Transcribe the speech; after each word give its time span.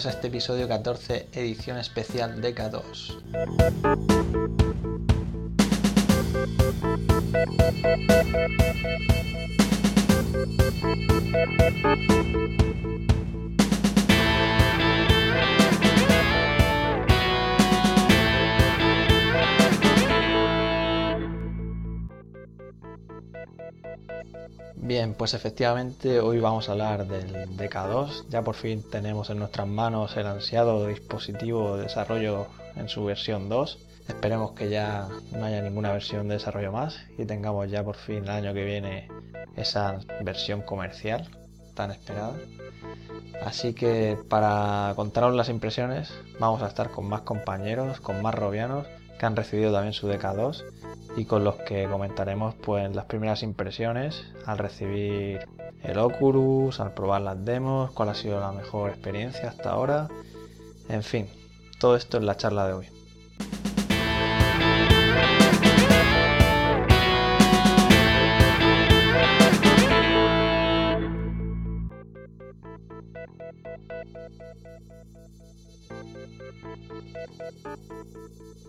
bienvenidos 0.00 0.06
este 0.06 0.28
episodio 0.28 0.66
14, 0.66 1.28
edición 1.32 1.76
especial 1.76 2.40
de 2.40 2.54
K2. 2.54 4.30
Bien, 24.76 25.14
pues 25.14 25.34
efectivamente 25.34 26.20
hoy 26.20 26.40
vamos 26.40 26.68
a 26.68 26.72
hablar 26.72 27.06
del 27.06 27.56
DK2. 27.56 28.28
Ya 28.28 28.42
por 28.42 28.54
fin 28.54 28.82
tenemos 28.90 29.28
en 29.30 29.38
nuestras 29.38 29.68
manos 29.68 30.16
el 30.16 30.26
ansiado 30.26 30.86
dispositivo 30.86 31.76
de 31.76 31.84
desarrollo 31.84 32.46
en 32.76 32.88
su 32.88 33.04
versión 33.04 33.48
2. 33.48 33.78
Esperemos 34.08 34.52
que 34.52 34.70
ya 34.70 35.06
no 35.32 35.44
haya 35.44 35.62
ninguna 35.62 35.92
versión 35.92 36.28
de 36.28 36.34
desarrollo 36.34 36.72
más 36.72 36.98
y 37.18 37.26
tengamos 37.26 37.70
ya 37.70 37.84
por 37.84 37.96
fin 37.96 38.24
el 38.24 38.30
año 38.30 38.54
que 38.54 38.64
viene 38.64 39.08
esa 39.54 40.00
versión 40.22 40.62
comercial 40.62 41.28
tan 41.74 41.90
esperada. 41.90 42.34
Así 43.44 43.74
que 43.74 44.18
para 44.28 44.94
contaros 44.96 45.34
las 45.34 45.48
impresiones 45.50 46.12
vamos 46.38 46.62
a 46.62 46.68
estar 46.68 46.90
con 46.90 47.06
más 47.06 47.20
compañeros, 47.20 48.00
con 48.00 48.20
más 48.22 48.34
robianos 48.34 48.86
que 49.18 49.26
han 49.26 49.36
recibido 49.36 49.72
también 49.72 49.92
su 49.92 50.08
DK2 50.08 50.64
y 51.16 51.24
con 51.24 51.44
los 51.44 51.56
que 51.56 51.88
comentaremos 51.88 52.54
pues 52.54 52.94
las 52.94 53.06
primeras 53.06 53.42
impresiones 53.42 54.24
al 54.46 54.58
recibir 54.58 55.46
el 55.82 55.98
Oculus, 55.98 56.80
al 56.80 56.94
probar 56.94 57.22
las 57.22 57.44
demos, 57.44 57.90
cuál 57.92 58.10
ha 58.10 58.14
sido 58.14 58.40
la 58.40 58.52
mejor 58.52 58.90
experiencia 58.90 59.48
hasta 59.48 59.70
ahora, 59.70 60.08
en 60.88 61.02
fin, 61.02 61.28
todo 61.78 61.96
esto 61.96 62.18
en 62.18 62.26
la 62.26 62.36
charla 62.36 62.66
de 62.66 62.72
hoy. 62.74 62.86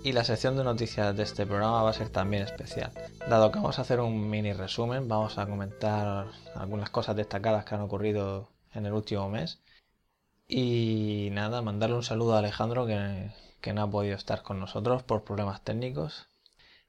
Y 0.03 0.13
la 0.13 0.23
sección 0.23 0.57
de 0.57 0.63
noticias 0.63 1.15
de 1.15 1.21
este 1.21 1.45
programa 1.45 1.83
va 1.83 1.91
a 1.91 1.93
ser 1.93 2.09
también 2.09 2.41
especial. 2.41 2.91
Dado 3.29 3.51
que 3.51 3.59
vamos 3.59 3.77
a 3.77 3.83
hacer 3.83 3.99
un 3.99 4.31
mini 4.31 4.51
resumen, 4.51 5.07
vamos 5.07 5.37
a 5.37 5.45
comentar 5.45 6.25
algunas 6.55 6.89
cosas 6.89 7.15
destacadas 7.15 7.65
que 7.65 7.75
han 7.75 7.81
ocurrido 7.81 8.49
en 8.73 8.87
el 8.87 8.93
último 8.93 9.29
mes. 9.29 9.61
Y 10.47 11.29
nada, 11.33 11.61
mandarle 11.61 11.97
un 11.97 12.03
saludo 12.03 12.33
a 12.35 12.39
Alejandro 12.39 12.87
que, 12.87 13.73
no 13.73 13.81
ha 13.83 13.91
podido 13.91 14.15
estar 14.15 14.41
con 14.41 14.59
nosotros 14.59 15.03
por 15.03 15.23
problemas 15.23 15.63
técnicos. 15.63 16.29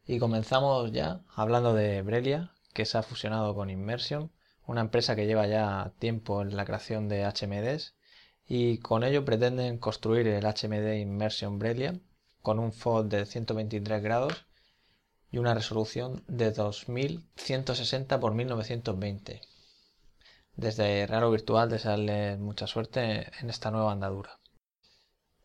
Y 0.07 0.19
comenzamos 0.19 0.91
ya 0.93 1.21
hablando 1.37 1.75
de 1.75 2.01
Brelia, 2.01 2.53
que 2.73 2.87
se 2.87 2.97
ha 2.97 3.03
fusionado 3.03 3.55
con 3.55 3.69
Immersion, 3.69 4.33
una 4.67 4.81
empresa 4.81 5.15
que 5.17 5.27
lleva 5.27 5.47
ya 5.47 5.93
tiempo 5.99 6.41
en 6.41 6.57
la 6.57 6.65
creación 6.65 7.11
de 7.11 7.27
HMDs 7.27 7.95
y 8.49 8.79
con 8.79 9.05
ello 9.05 9.23
pretenden 9.27 9.77
construir 9.77 10.27
el 10.29 10.47
HMD 10.47 10.95
Immersion 10.99 11.59
Brelia 11.59 12.01
con 12.43 12.59
un 12.59 12.73
FOD 12.73 13.07
de 13.07 13.27
123 13.27 14.03
grados 14.03 14.47
y 15.31 15.39
una 15.39 15.55
resolución 15.55 16.23
de 16.29 16.53
2160 16.53 18.17
x 18.17 18.31
1920. 18.33 19.41
Desde 20.57 21.07
Raro 21.07 21.31
Virtual 21.31 21.71
desearles 21.71 22.39
mucha 22.39 22.67
suerte 22.67 23.31
en 23.41 23.49
esta 23.49 23.71
nueva 23.71 23.93
andadura. 23.93 24.39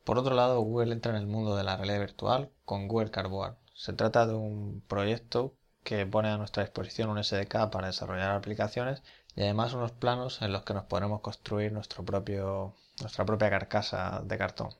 Por 0.03 0.18
otro 0.18 0.36
lado, 0.36 0.59
Google 0.62 0.94
entra 0.94 1.12
en 1.12 1.18
el 1.18 1.28
mundo 1.28 1.56
de 1.56 1.63
la 1.63 1.78
realidad 1.78 2.00
virtual 2.00 2.52
con 2.66 2.88
Google 2.88 3.12
Cardboard. 3.12 3.57
Se 3.74 3.94
trata 3.94 4.25
de 4.25 4.34
un 4.34 4.81
proyecto 4.88 5.56
que 5.84 6.06
pone 6.06 6.30
a 6.30 6.38
nuestra 6.38 6.63
disposición 6.63 7.09
un 7.09 7.24
SDK 7.24 7.69
para 7.69 7.88
desarrollar 7.88 8.31
aplicaciones 8.31 9.03
y 9.36 9.41
además 9.44 9.74
unos 9.74 9.91
planos 9.91 10.41
en 10.41 10.52
los 10.52 10.63
que 10.63 10.74
nos 10.74 10.86
podremos 10.86 11.22
construir 11.22 11.72
nuestro 11.72 12.03
propio, 12.03 12.75
nuestra 13.00 13.25
propia 13.25 13.50
carcasa 13.50 14.22
de 14.25 14.38
cartón. 14.38 14.72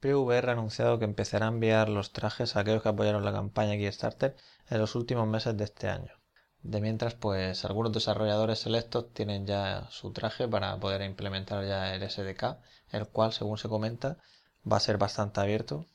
PVR 0.00 0.48
ha 0.48 0.52
anunciado 0.52 0.98
que 0.98 1.04
empezará 1.04 1.46
a 1.46 1.48
enviar 1.48 1.88
los 1.88 2.12
trajes 2.12 2.54
a 2.54 2.60
aquellos 2.60 2.82
que 2.82 2.88
apoyaron 2.88 3.24
la 3.24 3.32
campaña 3.32 3.76
Kickstarter 3.76 4.36
en 4.70 4.78
los 4.78 4.94
últimos 4.94 5.26
meses 5.26 5.56
de 5.56 5.64
este 5.64 5.88
año. 5.88 6.12
De 6.62 6.80
mientras, 6.80 7.14
pues 7.14 7.64
algunos 7.64 7.92
desarrolladores 7.92 8.60
selectos 8.60 9.12
tienen 9.12 9.46
ya 9.46 9.88
su 9.90 10.12
traje 10.12 10.46
para 10.46 10.78
poder 10.78 11.02
implementar 11.02 11.64
ya 11.66 11.94
el 11.94 12.08
SDK, 12.08 12.58
el 12.92 13.08
cual, 13.08 13.32
según 13.32 13.58
se 13.58 13.68
comenta, 13.68 14.18
va 14.70 14.76
a 14.76 14.80
ser 14.80 14.98
bastante 14.98 15.40
abierto. 15.40 15.86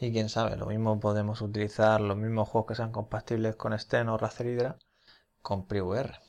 Y 0.00 0.12
quién 0.12 0.30
sabe, 0.30 0.56
lo 0.56 0.66
mismo 0.66 0.98
podemos 0.98 1.42
utilizar 1.42 2.00
los 2.00 2.16
mismos 2.16 2.48
juegos 2.48 2.68
que 2.68 2.74
sean 2.74 2.92
compatibles 2.92 3.56
con 3.56 3.78
Sten 3.78 4.08
o 4.08 4.16
Razer 4.16 4.46
Hydra 4.46 4.78
con 5.42 5.66
PriVR. 5.66 6.20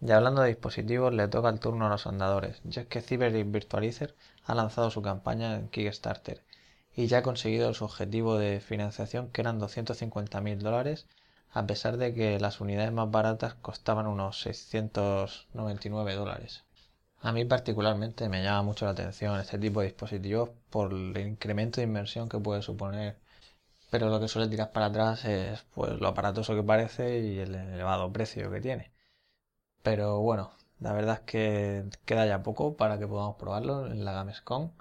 Y 0.00 0.10
hablando 0.12 0.42
de 0.42 0.48
dispositivos, 0.48 1.12
le 1.12 1.28
toca 1.28 1.48
el 1.48 1.60
turno 1.60 1.86
a 1.86 1.88
los 1.88 2.06
andadores, 2.06 2.60
ya 2.64 2.84
que 2.86 3.02
Cyber 3.02 3.32
Virtualizer 3.44 4.14
ha 4.44 4.54
lanzado 4.54 4.90
su 4.90 5.02
campaña 5.02 5.56
en 5.56 5.68
Kickstarter 5.68 6.42
y 6.94 7.06
ya 7.06 7.18
ha 7.18 7.22
conseguido 7.22 7.74
su 7.74 7.84
objetivo 7.84 8.38
de 8.38 8.60
financiación 8.60 9.28
que 9.30 9.40
eran 9.40 9.60
250.000 9.60 10.58
dólares 10.58 11.06
a 11.52 11.66
pesar 11.66 11.96
de 11.96 12.14
que 12.14 12.38
las 12.40 12.60
unidades 12.60 12.92
más 12.92 13.10
baratas 13.10 13.54
costaban 13.54 14.06
unos 14.06 14.40
699 14.40 16.14
dólares. 16.14 16.64
A 17.20 17.32
mí 17.32 17.44
particularmente 17.44 18.28
me 18.28 18.42
llama 18.42 18.62
mucho 18.62 18.84
la 18.84 18.92
atención 18.92 19.38
este 19.40 19.58
tipo 19.58 19.80
de 19.80 19.86
dispositivos 19.86 20.50
por 20.70 20.92
el 20.92 21.16
incremento 21.18 21.80
de 21.80 21.86
inversión 21.86 22.28
que 22.28 22.38
puede 22.38 22.62
suponer, 22.62 23.16
pero 23.90 24.08
lo 24.08 24.20
que 24.20 24.28
suele 24.28 24.48
tirar 24.48 24.72
para 24.72 24.86
atrás 24.86 25.24
es 25.24 25.64
pues 25.74 25.92
lo 26.00 26.08
aparatoso 26.08 26.54
que 26.54 26.62
parece 26.62 27.20
y 27.20 27.38
el 27.38 27.54
elevado 27.54 28.12
precio 28.12 28.50
que 28.50 28.60
tiene. 28.60 28.92
Pero 29.90 30.20
bueno, 30.20 30.52
la 30.80 30.92
verdad 30.92 31.14
es 31.14 31.20
que 31.20 31.84
queda 32.04 32.26
ya 32.26 32.42
poco 32.42 32.76
para 32.76 32.98
que 32.98 33.06
podamos 33.06 33.36
probarlo 33.36 33.86
en 33.86 34.04
la 34.04 34.12
Gamescom 34.12 34.72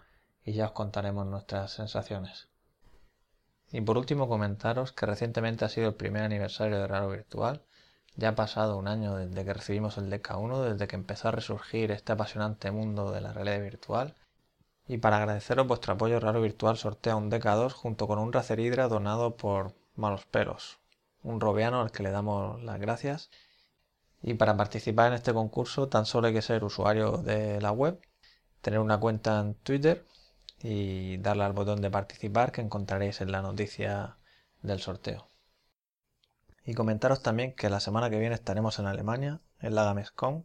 y 0.44 0.52
ya 0.52 0.66
os 0.66 0.72
contaremos 0.74 1.26
nuestras 1.26 1.72
sensaciones. 1.72 2.50
Y 3.72 3.80
por 3.80 3.98
último 3.98 4.28
comentaros 4.28 4.92
que 4.92 5.06
recientemente 5.06 5.64
ha 5.64 5.70
sido 5.70 5.88
el 5.88 5.96
primer 5.96 6.24
aniversario 6.24 6.78
de 6.78 6.88
Raro 6.88 7.10
Virtual. 7.10 7.64
Ya 8.18 8.30
ha 8.30 8.36
pasado 8.36 8.78
un 8.78 8.90
año 8.90 9.16
desde 9.16 9.46
que 9.46 9.54
recibimos 9.54 9.98
el 9.98 10.12
DK1, 10.12 10.74
desde 10.74 10.90
que 10.90 10.98
empezó 10.98 11.30
a 11.30 11.32
resurgir 11.32 11.92
este 11.92 12.12
apasionante 12.12 12.70
mundo 12.72 13.12
de 13.12 13.22
la 13.22 13.32
realidad 13.32 13.62
virtual. 13.62 14.14
Y 14.90 14.98
para 14.98 15.20
agradeceros 15.20 15.68
vuestro 15.68 15.94
apoyo, 15.94 16.20
Raro 16.20 16.42
Virtual 16.42 16.76
sortea 16.76 17.16
un 17.16 17.32
DK2 17.32 17.72
junto 17.72 18.08
con 18.08 18.20
un 18.20 18.34
Racer 18.34 18.60
Hydra 18.60 18.90
donado 18.90 19.38
por 19.38 19.74
Malos 19.96 20.26
Pelos, 20.26 20.80
un 21.24 21.40
robiano 21.40 21.80
al 21.80 21.92
que 21.92 22.04
le 22.04 22.12
damos 22.12 22.62
las 22.62 22.78
gracias 22.78 23.30
y 24.22 24.34
para 24.34 24.58
participar 24.58 25.08
en 25.08 25.14
este 25.14 25.34
concurso 25.34 25.88
tan 25.90 26.06
solo 26.06 26.28
hay 26.28 26.34
que 26.34 26.42
ser 26.42 26.64
usuario 26.64 27.18
de 27.18 27.62
la 27.62 27.72
web, 27.72 28.00
tener 28.62 28.80
una 28.80 29.00
cuenta 29.00 29.40
en 29.40 29.56
Twitter 29.56 30.06
y 30.60 31.18
darle 31.18 31.44
al 31.44 31.54
botón 31.54 31.82
de 31.82 31.92
participar 31.92 32.52
que 32.52 32.62
encontraréis 32.62 33.22
en 33.22 33.32
la 33.32 33.42
noticia 33.42 34.18
del 34.62 34.80
sorteo. 34.80 35.30
Y 36.66 36.74
comentaros 36.74 37.22
también 37.22 37.54
que 37.56 37.70
la 37.70 37.80
semana 37.80 38.10
que 38.10 38.20
viene 38.20 38.36
estaremos 38.36 38.80
en 38.80 38.88
Alemania, 38.88 39.42
en 39.60 39.76
la 39.76 39.86
Gamescom, 39.86 40.44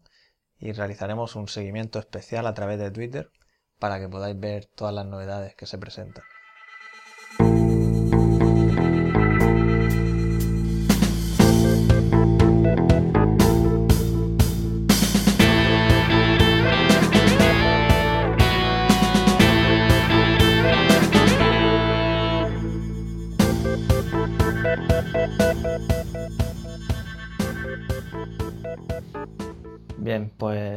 y 0.59 0.73
realizaremos 0.73 1.35
un 1.35 1.49
seguimiento 1.49 1.99
especial 1.99 2.47
a 2.47 2.55
través 2.55 2.79
de 2.79 2.93
Twitter 2.93 3.33
para 3.81 3.99
que 3.99 4.09
podáis 4.09 4.39
ver 4.39 4.67
todas 4.67 4.95
las 4.95 5.07
novedades 5.07 5.57
que 5.57 5.67
se 5.67 5.79
presentan. 5.79 6.25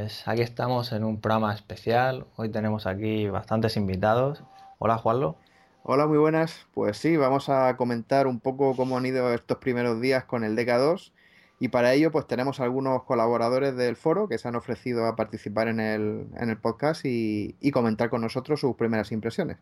Pues 0.06 0.28
aquí 0.28 0.44
estamos 0.44 0.92
en 0.92 1.04
un 1.04 1.19
programa 1.19 1.52
especial. 1.52 2.28
Hoy 2.36 2.50
tenemos 2.50 2.86
aquí 2.86 3.28
bastantes 3.28 3.75
invitados. 3.75 4.44
Hola, 4.78 5.00
Juanlo. 5.00 5.36
Hola, 5.81 6.06
muy 6.06 6.19
buenas. 6.19 6.68
Pues 6.75 6.98
sí, 6.98 7.18
vamos 7.18 7.50
a 7.50 7.75
comentar 7.75 8.28
un 8.28 8.40
poco 8.40 8.75
cómo 8.75 8.98
han 8.98 9.07
ido 9.07 9.34
estos 9.34 9.57
primeros 9.57 10.00
días 10.00 10.24
con 10.24 10.44
el 10.44 10.56
DK2 10.56 11.12
y 11.60 11.69
para 11.69 11.94
ello 11.94 12.12
pues 12.12 12.28
tenemos 12.28 12.60
algunos 12.60 13.02
colaboradores 13.06 13.75
del 13.78 13.96
foro 13.96 14.28
que 14.28 14.38
se 14.38 14.48
han 14.48 14.56
ofrecido 14.56 15.07
a 15.07 15.16
participar 15.16 15.69
en 15.69 15.80
el, 15.80 16.58
podcast 16.62 17.04
y, 17.04 17.56
y, 17.60 17.72
comentar 17.72 18.12
con 18.12 18.22
nosotros 18.22 18.60
sus 18.60 18.75
primeras 18.75 19.12
impresiones. 19.12 19.58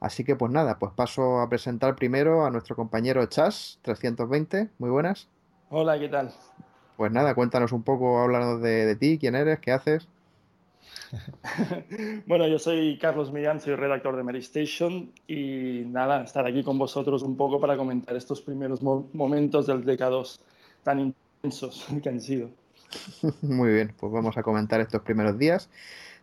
Así 0.00 0.24
que 0.24 0.36
pues 0.36 0.50
nada, 0.50 0.78
pues 0.78 0.92
paso 0.94 1.42
a 1.42 1.50
presentar 1.50 1.96
primero 1.96 2.46
a 2.46 2.50
nuestro 2.50 2.76
compañero 2.76 3.22
Chas320. 3.24 4.70
Muy 4.78 4.88
buenas. 4.88 5.28
Hola, 5.68 5.98
¿qué 5.98 6.08
tal? 6.08 6.32
Pues 7.02 7.10
nada, 7.10 7.34
cuéntanos 7.34 7.72
un 7.72 7.82
poco, 7.82 8.20
háblanos 8.20 8.62
de, 8.62 8.94
ti, 8.94 9.18
quién 9.18 9.34
eres, 9.34 9.58
qué 9.58 9.72
haces. 9.72 10.06
bueno, 12.28 12.46
yo 12.46 12.60
soy 12.60 12.96
Carlos 12.96 13.32
Millán, 13.32 13.60
soy 13.60 13.74
redactor 13.74 14.14
de 14.14 14.22
Mary 14.22 14.38
Station 14.38 15.10
y 15.26 15.82
nada, 15.86 16.22
estar 16.22 16.46
aquí 16.46 16.62
con 16.62 16.78
vosotros 16.78 17.24
un 17.24 17.36
poco 17.36 17.60
para 17.60 17.76
comentar 17.76 18.14
estos 18.14 18.40
primeros 18.40 18.82
momentos 18.82 19.66
del 19.66 19.84
DK2 19.84 20.38
tan 20.84 21.12
intensos 21.40 21.88
que 22.00 22.08
han 22.08 22.20
sido. 22.20 22.50
Muy 23.42 23.72
bien, 23.72 23.92
pues 23.98 24.12
vamos 24.12 24.38
a 24.38 24.44
comentar 24.44 24.80
estos 24.80 25.02
primeros 25.02 25.36
días. 25.36 25.70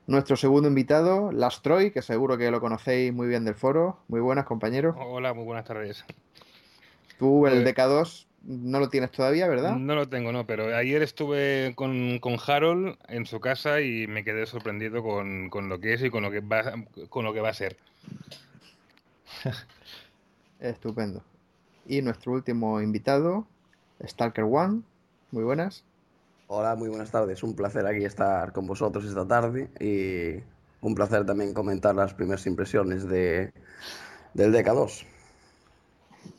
Nuestro 0.08 0.38
segundo 0.38 0.70
invitado, 0.70 1.34
Lastroy, 1.34 1.92
que 1.92 2.02
seguro 2.02 2.38
que 2.38 2.50
lo 2.52 2.62
conocéis 2.62 3.14
muy 3.14 3.28
bien 3.28 3.44
del 3.44 3.56
foro. 3.56 4.00
Muy 4.08 4.22
buenas, 4.22 4.46
compañeros. 4.46 4.96
Hola, 4.98 5.34
muy 5.34 5.44
buenas 5.44 5.66
tardes. 5.66 6.06
Tú 7.18 7.48
el 7.48 7.64
pues 7.64 7.76
DK2 7.76 8.29
no 8.44 8.80
lo 8.80 8.90
tienes 8.90 9.12
todavía, 9.12 9.48
¿verdad? 9.48 9.76
No 9.76 9.96
lo 9.96 10.08
tengo, 10.08 10.32
no, 10.32 10.46
pero 10.46 10.76
ayer 10.76 11.02
estuve 11.02 11.74
con, 11.76 12.20
Harold 12.46 12.98
en 13.08 13.26
su 13.26 13.40
casa 13.40 13.82
y 13.82 14.08
me 14.08 14.24
quedé 14.24 14.46
sorprendido 14.46 15.04
con, 15.04 15.70
lo 15.70 15.80
que 15.80 15.94
es 15.94 16.04
y 16.04 16.10
con 16.10 16.24
lo 16.24 16.32
que 16.32 16.40
va, 16.40 16.74
con 17.10 17.26
lo 17.26 17.34
que 17.34 17.42
va 17.42 17.50
a 17.50 17.54
ser. 17.54 17.78
Estupendo. 20.60 21.24
Y 21.86 22.02
nuestro 22.02 22.34
último 22.34 22.82
invitado, 22.82 23.48
Stalker 24.06 24.46
One. 24.46 24.82
Muy 25.32 25.44
buenas. 25.44 25.84
Hola, 26.48 26.76
muy 26.76 26.90
buenas 26.90 27.12
tardes. 27.12 27.44
Un 27.44 27.56
placer 27.56 27.86
aquí 27.86 28.04
estar 28.04 28.52
con 28.54 28.66
vosotros 28.66 29.06
esta 29.06 29.28
tarde 29.28 29.70
y 29.80 30.42
un 30.82 30.96
placer 30.96 31.26
también 31.26 31.54
comentar 31.54 31.96
las 31.96 32.14
primeras 32.14 32.46
impresiones 32.48 33.08
de, 33.08 33.54
del 34.34 34.54
DK2. 34.54 35.06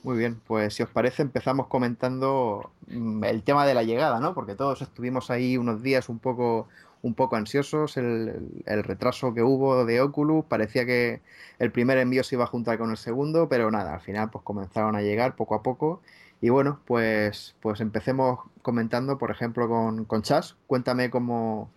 Muy 0.02 0.16
bien, 0.16 0.40
pues 0.46 0.74
si 0.74 0.82
os 0.82 0.88
parece 0.90 1.22
empezamos 1.22 1.66
comentando 1.66 2.70
mm, 2.88 3.24
el 3.24 3.42
tema 3.42 3.66
de 3.66 3.74
la 3.74 3.82
llegada, 3.82 4.20
¿no? 4.20 4.34
Porque 4.34 4.54
todos 4.54 4.82
estuvimos 4.82 5.30
ahí 5.30 5.56
unos 5.56 5.82
días 5.82 6.08
un 6.08 6.18
poco, 6.18 6.68
un 7.02 7.14
poco 7.14 7.36
ansiosos, 7.36 7.96
el, 7.96 8.52
retraso 8.66 9.34
que 9.34 9.42
hubo 9.42 9.84
de 9.84 10.00
Oculus, 10.00 10.44
parecía 10.46 10.86
que 10.86 11.20
el 11.58 11.70
primer 11.72 11.98
envío 11.98 12.24
se 12.24 12.36
iba 12.36 12.44
a 12.44 12.46
juntar 12.46 12.78
con 12.78 12.90
el 12.90 12.96
segundo, 12.96 13.48
pero 13.48 13.70
nada, 13.70 13.94
al 13.94 14.00
final 14.00 14.30
pues 14.30 14.44
comenzaron 14.44 14.96
a 14.96 15.02
llegar 15.02 15.36
poco 15.36 15.54
a 15.54 15.62
poco 15.62 16.00
y 16.40 16.48
bueno, 16.48 16.80
pues, 16.86 17.54
pues 17.60 17.80
empecemos 17.80 18.40
comentando, 18.62 19.18
por 19.18 19.30
ejemplo, 19.30 19.68
con, 19.68 20.06
con 20.06 20.22
Chas. 20.22 20.56
Cuéntame 20.66 21.10
cómo, 21.10 21.70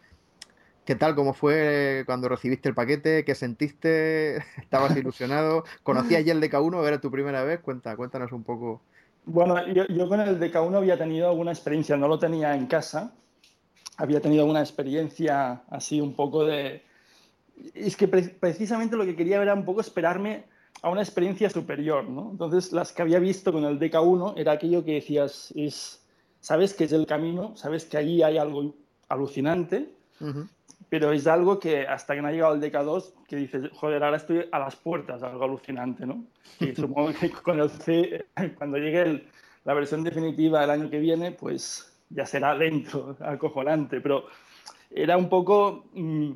¿Qué 0.86 0.96
tal? 0.96 1.16
¿Cómo 1.16 1.34
fue 1.34 2.04
cuando 2.06 2.28
recibiste 2.28 2.68
el 2.68 2.76
paquete? 2.76 3.24
¿Qué 3.24 3.36
sentiste? 3.36 4.38
¿Estabas 4.58 4.96
ilusionado? 4.98 5.64
¿Conocías 5.82 6.26
ya 6.26 6.34
el 6.34 6.42
DK1? 6.42 6.86
¿Era 6.86 7.00
tu 7.00 7.10
primera 7.10 7.44
vez? 7.44 7.62
Cuenta, 7.62 7.96
cuéntanos 7.96 8.34
un 8.34 8.44
poco. 8.44 8.82
Bueno, 9.26 9.56
yo, 9.72 10.10
con 10.10 10.20
el 10.20 10.38
DK1 10.38 10.76
había 10.76 10.98
tenido 10.98 11.30
alguna 11.30 11.52
experiencia, 11.52 11.96
no 11.96 12.10
lo 12.10 12.20
tenía 12.20 12.54
en 12.56 12.68
casa. 12.68 13.14
Había 13.96 14.20
tenido 14.20 14.42
alguna 14.42 14.60
experiencia 14.60 15.64
así 15.70 16.02
un 16.02 16.16
poco 16.16 16.44
de... 16.44 16.84
Es 17.74 17.96
que 17.96 18.10
precisamente 18.10 18.98
lo 18.98 19.06
que 19.06 19.16
quería 19.16 19.42
era 19.42 19.54
un 19.54 19.64
poco 19.64 19.80
esperarme 19.80 20.44
a 20.82 20.90
una 20.90 21.02
experiencia 21.02 21.50
superior, 21.50 22.10
¿no? 22.10 22.32
Entonces, 22.32 22.74
las 22.74 22.92
que 22.92 23.04
había 23.04 23.20
visto 23.20 23.54
con 23.54 23.64
el 23.64 23.80
DK1 23.80 24.34
era 24.36 24.54
aquello 24.54 24.84
que 24.84 24.96
decías, 24.96 25.54
es, 25.56 26.04
sabes 26.42 26.74
que 26.74 26.84
es 26.84 26.92
el 26.92 27.06
camino, 27.06 27.56
sabes 27.56 27.86
que 27.86 27.96
allí 27.96 28.22
hay 28.22 28.38
algo 28.38 28.74
alucinante, 29.08 29.94
pero 30.90 31.12
es 31.12 31.28
algo 31.28 31.60
que 31.60 31.88
hasta 31.88 32.16
que 32.16 32.22
no 32.22 32.28
ha 32.28 32.32
llegado 32.32 32.56
el 32.56 32.62
DK2, 32.62 33.14
que 33.28 33.36
dices, 33.36 33.70
joder, 33.74 34.04
ahora 34.04 34.18
estoy 34.18 34.48
a 34.52 34.60
las 34.60 34.76
puertas, 34.76 35.24
algo 35.24 35.44
alucinante, 35.44 36.06
¿no? 36.06 36.26
Y 36.60 36.76
supongo 36.76 37.12
que 37.14 37.32
cuando, 37.32 37.70
cuando 38.58 38.78
llegue 38.78 39.28
la 39.66 39.74
versión 39.74 40.04
definitiva 40.04 40.62
del 40.62 40.70
año 40.70 40.90
que 40.90 41.00
viene, 41.00 41.32
pues 41.32 41.94
ya 42.10 42.26
será 42.26 42.56
dentro, 42.58 43.18
acojonante, 43.20 44.02
pero 44.02 44.26
era 44.92 45.18
un 45.18 45.30
poco... 45.30 45.86
Mm, 45.94 46.34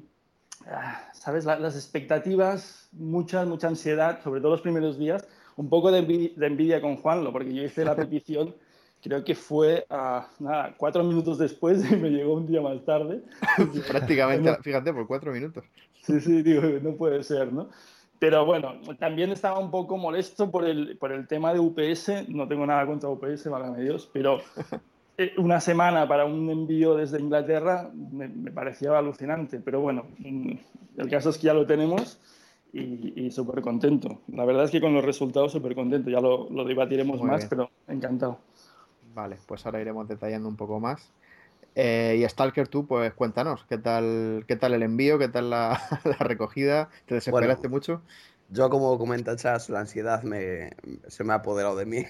Ah, 0.69 1.09
¿sabes? 1.13 1.45
las 1.45 1.75
expectativas, 1.75 2.89
mucha, 2.91 3.45
mucha 3.45 3.67
ansiedad, 3.67 4.21
sobre 4.21 4.41
todo 4.41 4.51
los 4.51 4.61
primeros 4.61 4.97
días, 4.97 5.27
un 5.55 5.69
poco 5.69 5.91
de 5.91 5.99
envidia, 5.99 6.81
con 6.81 6.97
Juanlo, 6.97 7.31
porque 7.31 7.53
yo 7.53 7.63
hice 7.63 7.85
la 7.85 7.95
petición, 7.95 8.55
creo 9.07 9.23
que 9.23 9.35
fue 9.35 9.85
a, 9.89 10.27
nada, 10.39 10.75
cuatro 10.77 11.03
minutos 11.03 11.37
después 11.37 11.89
y 11.89 11.95
me 11.97 12.09
llegó 12.09 12.33
un 12.33 12.47
día 12.47 12.61
más 12.61 12.83
tarde. 12.83 13.21
Prácticamente, 13.89 14.55
fíjate, 14.61 14.93
por 14.93 15.07
cuatro 15.07 15.31
minutos. 15.31 15.63
Sí, 16.01 16.19
sí, 16.19 16.41
digo, 16.41 16.61
no 16.81 16.95
puede 16.95 17.23
ser, 17.23 17.51
¿no? 17.51 17.69
Pero 18.19 18.45
bueno, 18.45 18.73
también 18.99 19.31
estaba 19.31 19.59
un 19.59 19.69
poco 19.69 19.97
molesto 19.97 20.49
por 20.49 20.65
el, 20.65 20.97
por 20.97 21.11
el 21.11 21.27
tema 21.27 21.53
de 21.53 21.59
UPS, 21.59 22.29
no 22.29 22.47
tengo 22.47 22.65
nada 22.65 22.85
contra 22.85 23.09
UPS, 23.09 23.49
válgame 23.49 23.83
Dios, 23.83 24.09
pero 24.11 24.39
eh, 25.17 25.33
una 25.37 25.59
semana 25.61 26.07
para 26.07 26.25
un 26.25 26.49
envío 26.49 26.95
desde 26.95 27.19
Inglaterra 27.19 27.91
me, 27.93 28.29
parecía 28.51 28.97
alucinante, 28.97 29.59
pero 29.59 29.81
bueno, 29.81 30.05
mm, 30.17 30.51
el 30.97 31.09
caso 31.09 31.29
es 31.29 31.37
que 31.37 31.45
ya 31.45 31.53
lo 31.53 31.67
tenemos 31.67 32.19
y, 32.73 33.31
súper 33.31 33.61
contento. 33.61 34.21
La 34.27 34.45
verdad 34.45 34.65
es 34.65 34.71
que 34.71 34.81
con 34.81 34.93
los 34.93 35.03
resultados 35.03 35.51
súper 35.51 35.73
contento, 35.75 36.09
ya 36.09 36.21
lo, 36.21 36.47
debatiremos 36.65 37.21
más, 37.21 37.45
pero 37.45 37.69
encantado. 37.87 38.39
Vale, 39.17 39.39
pues 39.47 39.65
ahora 39.65 39.81
iremos 39.81 40.07
detallando 40.07 40.47
un 40.47 40.55
poco 40.55 40.79
más. 40.79 41.09
Eh, 41.73 42.19
y 42.19 42.29
Stalker, 42.29 42.67
tú, 42.67 42.85
pues 42.85 43.11
cuéntanos, 43.13 43.65
¿qué 43.67 43.79
tal, 43.79 44.45
qué 44.47 44.55
tal 44.57 44.75
el 44.75 44.83
envío? 44.83 45.17
¿Qué 45.17 45.27
tal 45.27 45.49
la, 45.49 45.81
recogida? 46.19 46.89
¿Te 47.07 47.15
desesperaste 47.15 47.67
mucho? 47.67 48.03
Yo, 48.51 48.69
como 48.69 48.95
comenta 48.99 49.35
Chas, 49.35 49.71
la 49.71 49.79
ansiedad 49.79 50.21
me, 50.21 50.73
se 51.07 51.23
me 51.23 51.33
ha 51.33 51.37
apoderado 51.37 51.75
de 51.75 51.87
mí. 51.87 52.05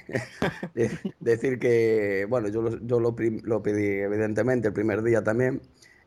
Decir 1.22 1.60
que, 1.60 2.28
bueno, 2.28 2.50
yo, 2.50 2.62
lo, 2.62 2.78
yo 2.86 3.00
lo, 3.00 3.16
pedí 3.16 4.02
evidentemente 4.02 4.68
el 4.68 4.74
primer 4.74 5.02
día 5.02 5.24
también 5.24 5.62